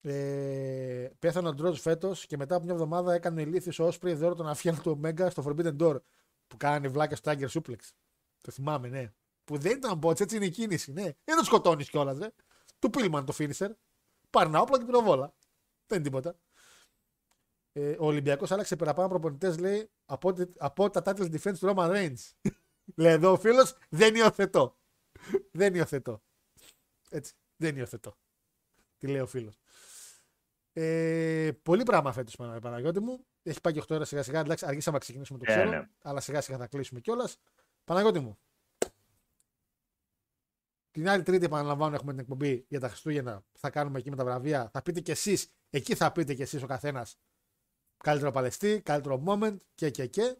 Ε, 0.03 1.09
πέθανε 1.19 1.47
ο 1.47 1.53
Ντρότς 1.53 1.79
φέτος 1.79 2.25
και 2.25 2.37
μετά 2.37 2.55
από 2.55 2.63
μια 2.63 2.73
εβδομάδα 2.73 3.13
έκανε 3.13 3.41
ηλίθιο 3.41 3.85
ο 3.85 3.87
Όσπρι 3.87 4.13
δώρο 4.13 4.35
τον 4.35 4.47
αφιένα 4.47 4.81
του 4.81 4.99
Omega 5.03 5.27
στο 5.29 5.43
Forbidden 5.47 5.77
Door 5.77 5.97
που 6.51 6.57
κάνει 6.57 6.87
βλάκα 6.87 7.15
στο 7.15 7.31
Tiger 7.31 7.47
Suplex. 7.47 7.79
Το 8.41 8.51
θυμάμαι, 8.51 8.87
ναι. 8.87 9.13
Που 9.43 9.57
δεν 9.57 9.77
ήταν 9.77 9.97
μπότς, 9.97 10.19
έτσι 10.19 10.35
είναι 10.35 10.45
η 10.45 10.49
κίνηση, 10.49 10.91
ναι. 10.91 11.03
Δεν 11.03 11.35
τον 11.35 11.43
σκοτώνεις 11.45 11.89
κιόλας, 11.89 12.17
ρε. 12.17 12.31
Του 12.79 12.89
Πίλμαν 12.89 13.25
το 13.25 13.33
finisher. 13.37 13.69
Πάρει 14.29 14.49
ένα 14.49 14.61
όπλο 14.61 14.77
και 14.77 14.85
πυροβόλα. 14.85 15.33
Δεν 15.87 15.97
είναι 15.99 16.07
τίποτα. 16.09 16.35
Ε, 17.71 17.95
ο 17.99 18.05
Ολυμπιακός 18.05 18.51
άλλαξε 18.51 18.75
παραπάνω 18.75 19.07
προπονητές, 19.07 19.59
λέει, 19.59 19.89
από, 20.05 20.27
ότι- 20.29 20.53
από 20.57 20.89
τα 20.89 21.01
title 21.05 21.31
defense 21.39 21.57
του 21.59 21.73
Roman 21.75 21.89
Reigns. 21.89 22.31
λέει 22.95 23.11
εδώ 23.13 23.31
ο 23.31 23.37
φίλος, 23.37 23.77
δεν 23.89 24.15
υιοθετώ. 24.15 24.77
δεν 25.51 25.75
υιοθετώ. 25.75 26.23
Έτσι. 27.09 27.33
Δεν 27.55 27.75
υιοθετώ. 27.77 28.17
Τι 28.97 29.07
λέει 29.07 29.21
ο 29.21 29.27
φίλος. 29.27 29.59
Ε, 30.73 31.51
πολύ 31.63 31.83
πράγμα 31.83 32.11
φέτος, 32.13 32.35
Παναγιώτη 32.35 32.99
μου. 32.99 33.25
Έχει 33.43 33.61
πάει 33.61 33.73
και 33.73 33.79
8 33.79 33.89
ώρα 33.95 34.05
σιγά 34.05 34.23
σιγά. 34.23 34.39
Εντάξει, 34.39 34.65
αργήσαμε 34.65 34.97
να 34.97 35.01
ξεκινήσουμε 35.03 35.39
το 35.39 35.45
Ε, 35.47 35.55
ξέρω. 35.55 35.69
ναι. 35.69 35.89
Αλλά 36.01 36.19
σιγά 36.19 36.41
σιγά 36.41 36.57
θα 36.57 36.67
κλείσουμε 36.67 36.99
κιόλας. 36.99 37.37
Παναγιώτη 37.83 38.19
μου. 38.19 38.39
Την 40.91 41.09
άλλη 41.09 41.23
Τρίτη, 41.23 41.45
επαναλαμβάνω, 41.45 41.95
έχουμε 41.95 42.11
την 42.11 42.21
εκπομπή 42.21 42.65
για 42.67 42.79
τα 42.79 42.87
Χριστούγεννα. 42.89 43.43
Θα 43.51 43.69
κάνουμε 43.69 43.99
εκεί 43.99 44.09
με 44.09 44.15
τα 44.15 44.23
βραβεία. 44.23 44.69
Θα 44.73 44.81
πείτε 44.81 44.99
κι 44.99 45.11
εσείς, 45.11 45.47
εκεί 45.69 45.95
θα 45.95 46.11
πείτε 46.11 46.33
κι 46.33 46.41
εσείς 46.41 46.63
ο 46.63 46.65
καθένας 46.65 47.17
καλύτερο 47.97 48.31
παλαιστή, 48.31 48.81
καλύτερο 48.81 49.23
moment 49.27 49.57
και 49.75 49.89
και 49.89 50.05
και. 50.07 50.37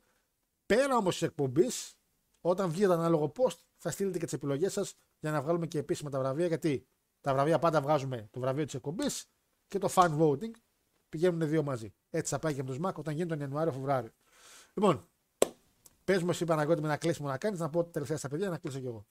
Πέρα 0.65 0.95
όμως 0.97 1.13
της 1.17 1.27
εκπομπής, 1.27 1.93
όταν 2.41 2.69
βγει 2.69 2.85
το 2.85 2.93
ανάλογο 2.93 3.31
post, 3.35 3.57
θα 3.77 3.91
στείλετε 3.91 4.17
και 4.17 4.23
τις 4.23 4.33
επιλογές 4.33 4.73
σας 4.73 4.95
για 5.19 5.31
να 5.31 5.41
βγάλουμε 5.41 5.67
και 5.67 5.77
επίσημα 5.77 6.09
τα 6.09 6.19
βραβεία. 6.19 6.47
Γιατί 6.47 6.87
τα 7.21 7.33
βραβεία 7.33 7.59
πάντα 7.59 7.81
βγάζουμε 7.81 8.27
το 8.31 8.39
βραβείο 8.39 8.65
της 8.65 8.73
εκπομπής 8.73 9.25
και 9.67 9.77
το 9.77 9.89
fan 9.95 10.17
voting. 10.19 10.51
Πηγαίνουν 11.09 11.49
δύο 11.49 11.63
μαζί. 11.63 11.93
Έτσι 12.11 12.33
θα 12.33 12.39
πάει 12.39 12.53
και 12.53 12.63
με 12.63 12.75
του 12.75 12.87
Mac 12.87 12.93
όταν 12.93 13.13
γίνει 13.13 13.27
τον 13.27 13.39
Ιανουάριο-Φεβρουάριο. 13.39 14.11
Λοιπόν, 14.73 15.09
πες 16.03 16.23
μου 16.23 16.29
εσύ 16.29 16.45
Παναγιώτη 16.45 16.81
με 16.81 16.87
ένα 16.87 16.97
κλείσιμο 16.97 17.27
να 17.27 17.37
κάνεις, 17.37 17.59
να 17.59 17.69
πω 17.69 17.85
τελευταία 17.85 18.17
στα 18.17 18.29
παιδιά 18.29 18.49
να 18.49 18.57
κλείσω 18.57 18.79
κι 18.79 18.85
εγώ. 18.85 19.07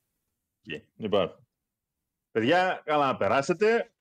Εκεί. 0.66 0.86
Λοιπόν, 0.96 1.46
παιδιά, 2.30 2.82
καλά 2.84 3.06
να 3.06 3.16
περάσετε. 3.16 3.92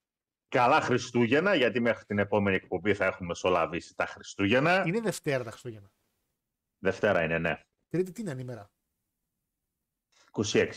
Καλά 0.47 0.81
Χριστούγεννα, 0.81 1.55
γιατί 1.55 1.79
μέχρι 1.79 2.05
την 2.05 2.19
επόμενη 2.19 2.55
εκπομπή 2.55 2.93
θα 2.93 3.05
έχουμε 3.05 3.27
μεσολαβήσει 3.27 3.95
τα 3.95 4.05
Χριστούγεννα. 4.05 4.83
Είναι 4.87 4.99
Δευτέρα 4.99 5.43
τα 5.43 5.51
Χριστούγεννα. 5.51 5.91
Δευτέρα 6.79 7.23
είναι, 7.23 7.37
ναι. 7.37 7.63
Τρίτη 7.89 8.11
τι 8.11 8.21
είναι 8.21 8.31
η 8.31 8.37
ημέρα. 8.39 8.71
26. 10.31 10.71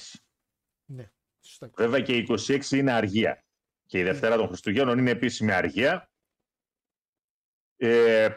Ναι, 0.85 1.11
σωστά. 1.41 1.71
Βέβαια 1.75 2.01
και 2.01 2.17
η 2.17 2.27
26 2.29 2.71
είναι 2.71 2.93
αργία. 2.93 3.45
Και 3.87 3.99
η 3.99 4.03
Δευτέρα 4.03 4.37
των 4.37 4.47
Χριστουγέννων 4.47 4.99
είναι 4.99 5.11
επίσημη 5.11 5.53
αργία. 5.53 6.11
Ε, 7.85 8.29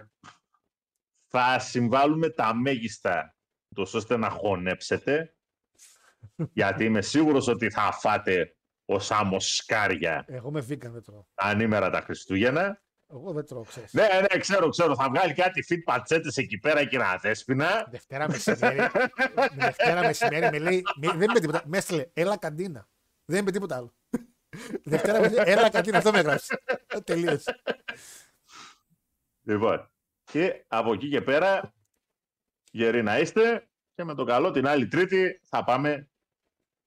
θα 1.27 1.59
συμβάλλουμε 1.59 2.29
τα 2.29 2.55
μέγιστα 2.55 3.35
τόσο 3.75 3.97
ώστε 3.97 4.17
να 4.17 4.29
χωνέψετε 4.29 5.35
γιατί 6.53 6.83
είμαι 6.83 7.01
σίγουρος 7.01 7.47
ότι 7.47 7.69
θα 7.69 7.91
φάτε 7.91 8.55
ως 8.85 9.11
άμμος 9.11 9.55
σκάρια 9.55 10.25
Εγώ 10.27 10.51
με 10.51 10.59
vegan 10.59 10.77
δεν 10.91 11.03
τρώω. 11.03 11.25
ανήμερα 11.33 11.89
τα 11.89 12.01
Χριστούγεννα. 12.01 12.81
Εγώ 13.11 13.31
δεν 13.33 13.45
τρώω, 13.45 13.61
ξέρεις. 13.63 13.93
Ναι, 13.93 14.07
ναι, 14.31 14.39
ξέρω, 14.39 14.69
ξέρω. 14.69 14.95
Θα 14.95 15.09
βγάλει 15.09 15.33
κάτι 15.33 15.65
fit 15.69 15.81
πατσέτες 15.83 16.37
εκεί 16.37 16.57
πέρα 16.57 16.85
και 16.85 16.95
ένα 16.95 17.17
δέσποινα. 17.21 17.87
Δευτέρα 17.91 18.27
μεσημέρι. 18.29 18.79
Δευτέρα 19.57 20.01
μεσημέρι 20.01 20.49
με 20.51 20.59
λέει. 20.59 20.83
με- 20.95 21.11
δεν 21.17 21.29
είπε 21.29 21.39
τίποτα. 21.39 21.61
Μες 21.65 21.79
έστειλε, 21.79 22.05
έλα 22.13 22.37
καντίνα. 22.37 22.87
Δεν 23.25 23.39
είπε 23.41 23.51
τίποτα 23.51 23.75
άλλο. 23.75 23.93
Δευτέρα 24.83 25.19
μεσημέρι, 25.19 25.51
έλα 25.51 25.69
καντίνα. 25.69 25.97
Αυτό 25.97 26.11
με 26.11 26.19
έγραψε. 26.19 26.59
Τελείωσε. 27.03 27.61
Λοιπόν, 29.47 29.91
και 30.23 30.65
από 30.67 30.93
εκεί 30.93 31.09
και 31.09 31.21
πέρα, 31.21 31.73
γεροί 32.71 33.03
να 33.03 33.19
είστε 33.19 33.69
και 33.93 34.03
με 34.03 34.13
το 34.15 34.23
καλό 34.23 34.51
την 34.51 34.67
άλλη 34.67 34.87
Τρίτη 34.87 35.39
θα 35.43 35.63
πάμε 35.63 36.09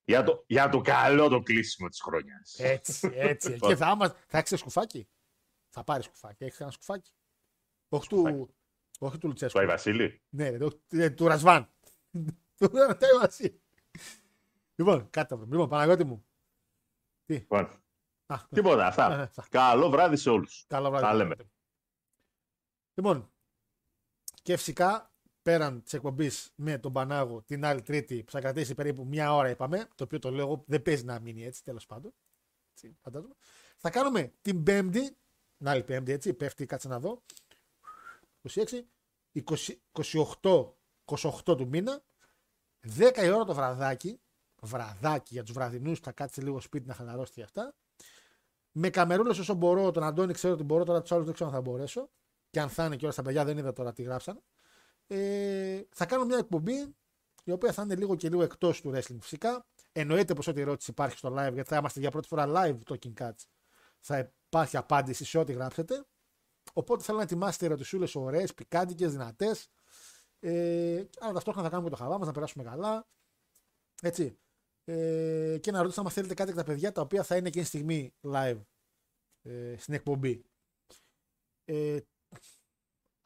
για 0.04 0.22
το, 0.22 0.44
για 0.46 0.68
το 0.68 0.80
καλό 0.80 1.28
το 1.28 1.40
κλείσιμο 1.40 1.88
της 1.88 2.00
χρονιάς. 2.00 2.58
Έτσι, 2.58 3.10
έτσι. 3.14 3.50
Λοιπόν. 3.50 3.68
Και 3.70 3.76
θα, 3.76 3.86
άμα, 3.86 4.08
θα 4.26 4.38
έχεις 4.38 4.58
σκουφάκι. 4.58 5.08
Θα 5.68 5.84
πάρεις 5.84 6.04
σκουφάκι. 6.04 6.44
Έχεις 6.44 6.60
ένα 6.60 6.70
σκουφάκι. 6.70 7.12
Όχι 7.88 8.08
του, 8.08 8.54
όχι 8.98 9.18
του 9.18 9.26
Λουτσέσκου. 9.26 9.58
Του 9.58 9.64
Άι 9.64 9.70
Βασίλη. 9.70 10.22
Ναι, 10.28 10.48
ρε, 10.48 10.58
το- 10.58 10.80
ε, 10.88 11.10
του 11.10 11.26
Ρασβάν. 11.28 11.68
Του 12.58 12.70
Ρασβάν. 12.72 13.58
Λοιπόν, 14.74 15.10
κάτι 15.10 15.28
θα 15.28 15.36
βρούμε. 15.36 15.52
Λοιπόν, 15.52 15.68
Παναγιώτη 15.68 16.04
μου. 16.04 16.26
Λοιπόν, 17.26 17.82
Α, 18.26 18.36
τίποτα, 18.50 18.84
ε, 18.84 18.86
αυτά. 18.86 19.06
αυτά. 19.06 19.46
Καλό 19.50 19.90
βράδυ 19.90 20.16
σε 20.16 20.30
όλους. 20.30 20.64
Καλό 20.68 20.88
βράδυ. 20.90 21.04
Τα 21.04 21.14
λέμε. 21.14 21.34
Παναγιώτη. 23.02 23.28
Λοιπόν, 23.28 23.30
και 24.42 24.56
φυσικά 24.56 25.12
πέραν 25.42 25.82
της 25.82 25.92
εκπομπής 25.92 26.52
με 26.54 26.78
τον 26.78 26.92
Πανάγο 26.92 27.42
την 27.42 27.64
άλλη 27.64 27.82
Τρίτη 27.82 28.22
που 28.22 28.30
θα 28.30 28.40
κρατήσει 28.40 28.74
περίπου 28.74 29.06
μια 29.06 29.34
ώρα, 29.34 29.48
είπαμε, 29.48 29.88
το 29.94 30.04
οποίο 30.04 30.18
το 30.18 30.30
λέω 30.30 30.46
εγώ 30.46 30.64
δεν 30.66 30.82
παίζει 30.82 31.04
να 31.04 31.20
μείνει 31.20 31.44
έτσι, 31.44 31.64
τέλος 31.64 31.86
πάντων. 31.86 32.14
Έτσι, 32.72 32.96
φαντάζομαι. 33.00 33.34
Θα 33.76 33.90
κάνουμε 33.90 34.32
την 34.42 34.62
Πέμπτη, 34.62 35.16
την 35.56 35.68
άλλη 35.68 35.82
Πέμπτη, 35.82 36.12
έτσι, 36.12 36.34
πέφτει, 36.34 36.66
κάτσε 36.66 36.88
να 36.88 37.00
δω. 37.00 37.22
26, 38.48 38.64
20, 39.32 39.78
28, 40.40 40.74
28 41.04 41.56
του 41.56 41.68
μήνα, 41.68 42.02
10 42.98 43.24
η 43.24 43.30
ώρα 43.30 43.44
το 43.44 43.54
βραδάκι, 43.54 44.20
βραδάκι 44.60 45.34
για 45.34 45.42
τους 45.42 45.52
βραδινούς 45.52 45.98
που 45.98 46.04
θα 46.04 46.12
κάτσει 46.12 46.40
λίγο 46.40 46.60
σπίτι 46.60 46.86
να 46.86 46.94
χαλαρώσει 46.94 47.32
και 47.32 47.42
αυτά. 47.42 47.74
Με 48.72 48.90
καμερούλες 48.90 49.38
όσο 49.38 49.54
μπορώ, 49.54 49.90
τον 49.90 50.02
Αντώνη 50.02 50.32
ξέρω 50.32 50.54
ότι 50.54 50.62
μπορώ, 50.62 50.84
τώρα 50.84 51.00
τους 51.00 51.12
άλλους 51.12 51.24
δεν 51.24 51.34
ξέρω 51.34 51.50
αν 51.50 51.54
θα 51.56 51.60
μπορέσω. 51.60 52.10
Και 52.50 52.60
αν 52.60 52.68
θα 52.68 52.84
είναι 52.84 52.96
και 52.96 53.04
όλα 53.04 53.12
στα 53.12 53.22
παιδιά, 53.22 53.44
δεν 53.44 53.58
είδα 53.58 53.72
τώρα 53.72 53.92
τι 53.92 54.02
γράψαν. 54.02 54.42
Ε, 55.06 55.82
θα 55.90 56.06
κάνω 56.06 56.24
μια 56.24 56.38
εκπομπή 56.38 56.96
η 57.44 57.50
οποία 57.50 57.72
θα 57.72 57.82
είναι 57.82 57.94
λίγο 57.94 58.16
και 58.16 58.28
λίγο 58.28 58.42
εκτός 58.42 58.80
του 58.80 58.92
wrestling 58.94 59.18
φυσικά. 59.20 59.66
Εννοείται 59.92 60.34
πως 60.34 60.46
ό,τι 60.46 60.60
ερώτηση 60.60 60.90
υπάρχει 60.90 61.18
στο 61.18 61.28
live, 61.28 61.52
γιατί 61.52 61.68
θα 61.68 61.76
είμαστε 61.76 62.00
για 62.00 62.10
πρώτη 62.10 62.28
φορά 62.28 62.46
live 62.48 62.78
Talking 62.88 63.12
Cuts. 63.22 63.44
Θα 63.98 64.32
υπάρχει 64.46 64.76
απάντηση 64.76 65.24
σε 65.24 65.38
ό,τι 65.38 65.52
γράψετε. 65.52 66.06
Οπότε 66.72 67.04
θέλω 67.04 67.16
να 67.16 67.22
ετοιμάσετε 67.22 67.66
ερωτησούλες 67.66 68.14
ωραίες, 68.14 68.54
πικάντικες, 68.54 69.12
δυνατές. 69.12 69.68
Ε, 70.40 71.04
αλλά 71.18 71.32
ταυτόχρονα 71.32 71.66
θα 71.66 71.70
κάνουμε 71.70 71.88
και 71.90 71.96
το 71.96 72.02
χαβά 72.02 72.18
μας, 72.18 72.26
να 72.26 72.32
περάσουμε 72.32 72.64
καλά. 72.64 73.06
Έτσι. 74.02 74.38
Ε, 74.84 75.58
και 75.60 75.70
να 75.70 75.82
ρωτήσω 75.82 76.00
αν 76.00 76.10
θέλετε 76.10 76.34
κάτι 76.34 76.50
από 76.50 76.58
τα 76.58 76.64
παιδιά 76.64 76.92
τα 76.92 77.00
οποία 77.00 77.22
θα 77.22 77.36
είναι 77.36 77.48
εκείνη 77.48 77.62
τη 77.62 77.68
στιγμή 77.68 78.14
live 78.22 78.60
ε, 79.42 79.74
στην 79.78 79.94
εκπομπή. 79.94 80.44
Ε, 81.64 81.98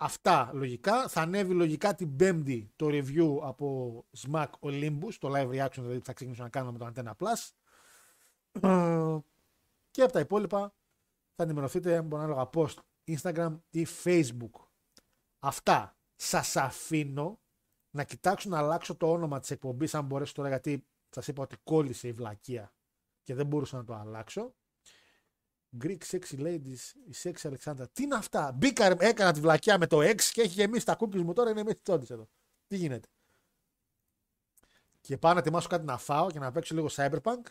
αυτά 0.03 0.51
λογικά. 0.53 1.09
Θα 1.09 1.21
ανέβει 1.21 1.55
λογικά 1.55 1.95
την 1.95 2.17
Πέμπτη 2.17 2.73
το 2.77 2.87
review 2.91 3.39
από 3.43 4.07
Smack 4.19 4.51
Olympus, 4.61 5.15
το 5.19 5.29
live 5.35 5.49
reaction 5.49 5.79
δηλαδή 5.79 5.99
που 5.99 6.05
θα 6.05 6.13
ξεκινήσω 6.13 6.43
να 6.43 6.49
κάνω 6.49 6.73
με 6.73 6.79
το 6.79 6.93
Antenna 6.95 7.13
Plus. 7.17 7.51
Ε, 8.61 9.19
και 9.91 10.03
από 10.03 10.13
τα 10.13 10.21
υπόλοιπα 10.21 10.75
θα 11.35 11.43
ενημερωθείτε 11.43 11.97
από 11.97 12.17
ανάλογα 12.17 12.51
post 12.55 12.75
Instagram 13.07 13.59
ή 13.71 13.87
Facebook. 14.05 14.67
Αυτά. 15.39 15.97
Σας 16.17 16.57
αφήνω 16.57 17.41
να 17.91 18.05
κοιτάξω 18.05 18.49
να 18.49 18.59
αλλάξω 18.59 18.97
το 18.97 19.13
όνομα 19.13 19.41
της 19.41 19.51
εκπομπής 19.51 19.95
αν 19.95 20.05
μπορέσω 20.05 20.33
τώρα 20.35 20.49
γιατί 20.49 20.87
σας 21.09 21.29
είπα 21.29 21.43
ότι 21.43 21.57
κόλλησε 21.65 22.09
η 22.09 22.13
βλακεία 22.13 22.75
και 23.23 23.35
δεν 23.35 23.47
μπορούσα 23.47 23.77
να 23.77 23.85
το 23.85 23.95
αλλάξω. 23.95 24.55
Greek 25.81 25.99
sexy 26.11 26.39
ladies, 26.39 26.93
η 27.05 27.15
sexy 27.23 27.53
Alexandra. 27.53 27.85
Τι 27.93 28.03
είναι 28.03 28.15
αυτά; 28.15 28.53
Μπήκα, 28.53 28.97
έκανα 28.99 29.33
τη 29.33 29.41
βλακιά 29.41 29.79
με 29.79 29.87
το 29.87 29.99
X 29.99 30.21
και 30.23 30.41
έχει 30.41 30.53
γεμίσει 30.53 30.85
τα 30.85 30.97
cookies 30.99 31.23
μου 31.23 31.33
τώρα. 31.33 31.51
Είναι 31.51 31.63
μέσα 31.63 31.79
τσόντις 31.83 32.11
εδώ. 32.11 32.29
Τι 32.67 32.77
γίνεται; 32.77 33.09
Και 35.01 35.19
πάω 35.19 35.33
να 35.33 35.39
ετοιμάσω 35.39 35.69
κάτι 35.69 35.85
να 35.85 35.99
φάω 35.99 36.31
και 36.31 36.39
να 36.39 36.53
παίξω 36.53 36.75
λίγο 36.75 36.89
Cyberpunk. 36.91 37.43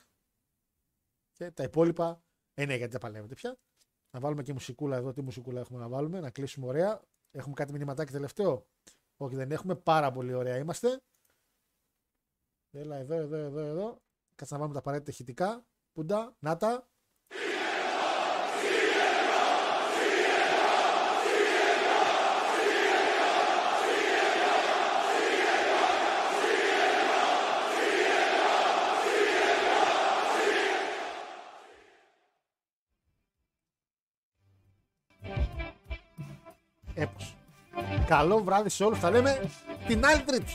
Και 1.31 1.51
τα 1.51 1.63
υπόλοιπα. 1.63 2.23
Ε, 2.53 2.65
ναι, 2.65 2.75
γιατί 2.75 2.91
δεν 2.91 3.01
παλεύετε 3.01 3.33
πια. 3.33 3.57
Να 4.11 4.19
βάλουμε 4.19 4.43
και 4.43 4.53
μουσικούλα 4.53 4.97
εδώ. 4.97 5.13
Τι 5.13 5.21
μουσικούλα 5.21 5.59
έχουμε 5.59 5.79
να 5.79 5.87
βάλουμε. 5.87 6.19
Να 6.19 6.29
κλείσουμε 6.29 6.67
ωραία. 6.67 7.01
Έχουμε 7.31 7.53
κάτι 7.53 7.71
μηνυματάκι 7.71 8.11
τελευταίο; 8.11 8.67
Όχι, 9.17 9.35
δεν 9.35 9.51
έχουμε. 9.51 9.75
Πάρα 9.75 10.11
πολύ 10.11 10.33
ωραία 10.33 10.57
είμαστε. 10.57 11.01
Έλα 12.71 12.95
εδώ, 12.95 13.15
εδώ, 13.15 13.35
εδώ, 13.35 13.59
εδώ. 13.59 14.01
Κάτσε 14.35 14.53
να 14.53 14.59
βάλουμε 14.59 14.73
τα 14.73 14.79
απαραίτητα 14.79 15.11
ηχητικά. 15.11 15.65
Πούντα, 15.91 16.35
να 16.39 16.57
τα. 16.57 16.90
Καλό 38.11 38.43
βράδυ 38.43 38.69
σε 38.69 38.83
όλους. 38.83 38.99
Θα 38.99 39.09
λέμε 39.09 39.49
την 39.87 40.05
άλλη 40.05 40.21
τρίτη. 40.21 40.53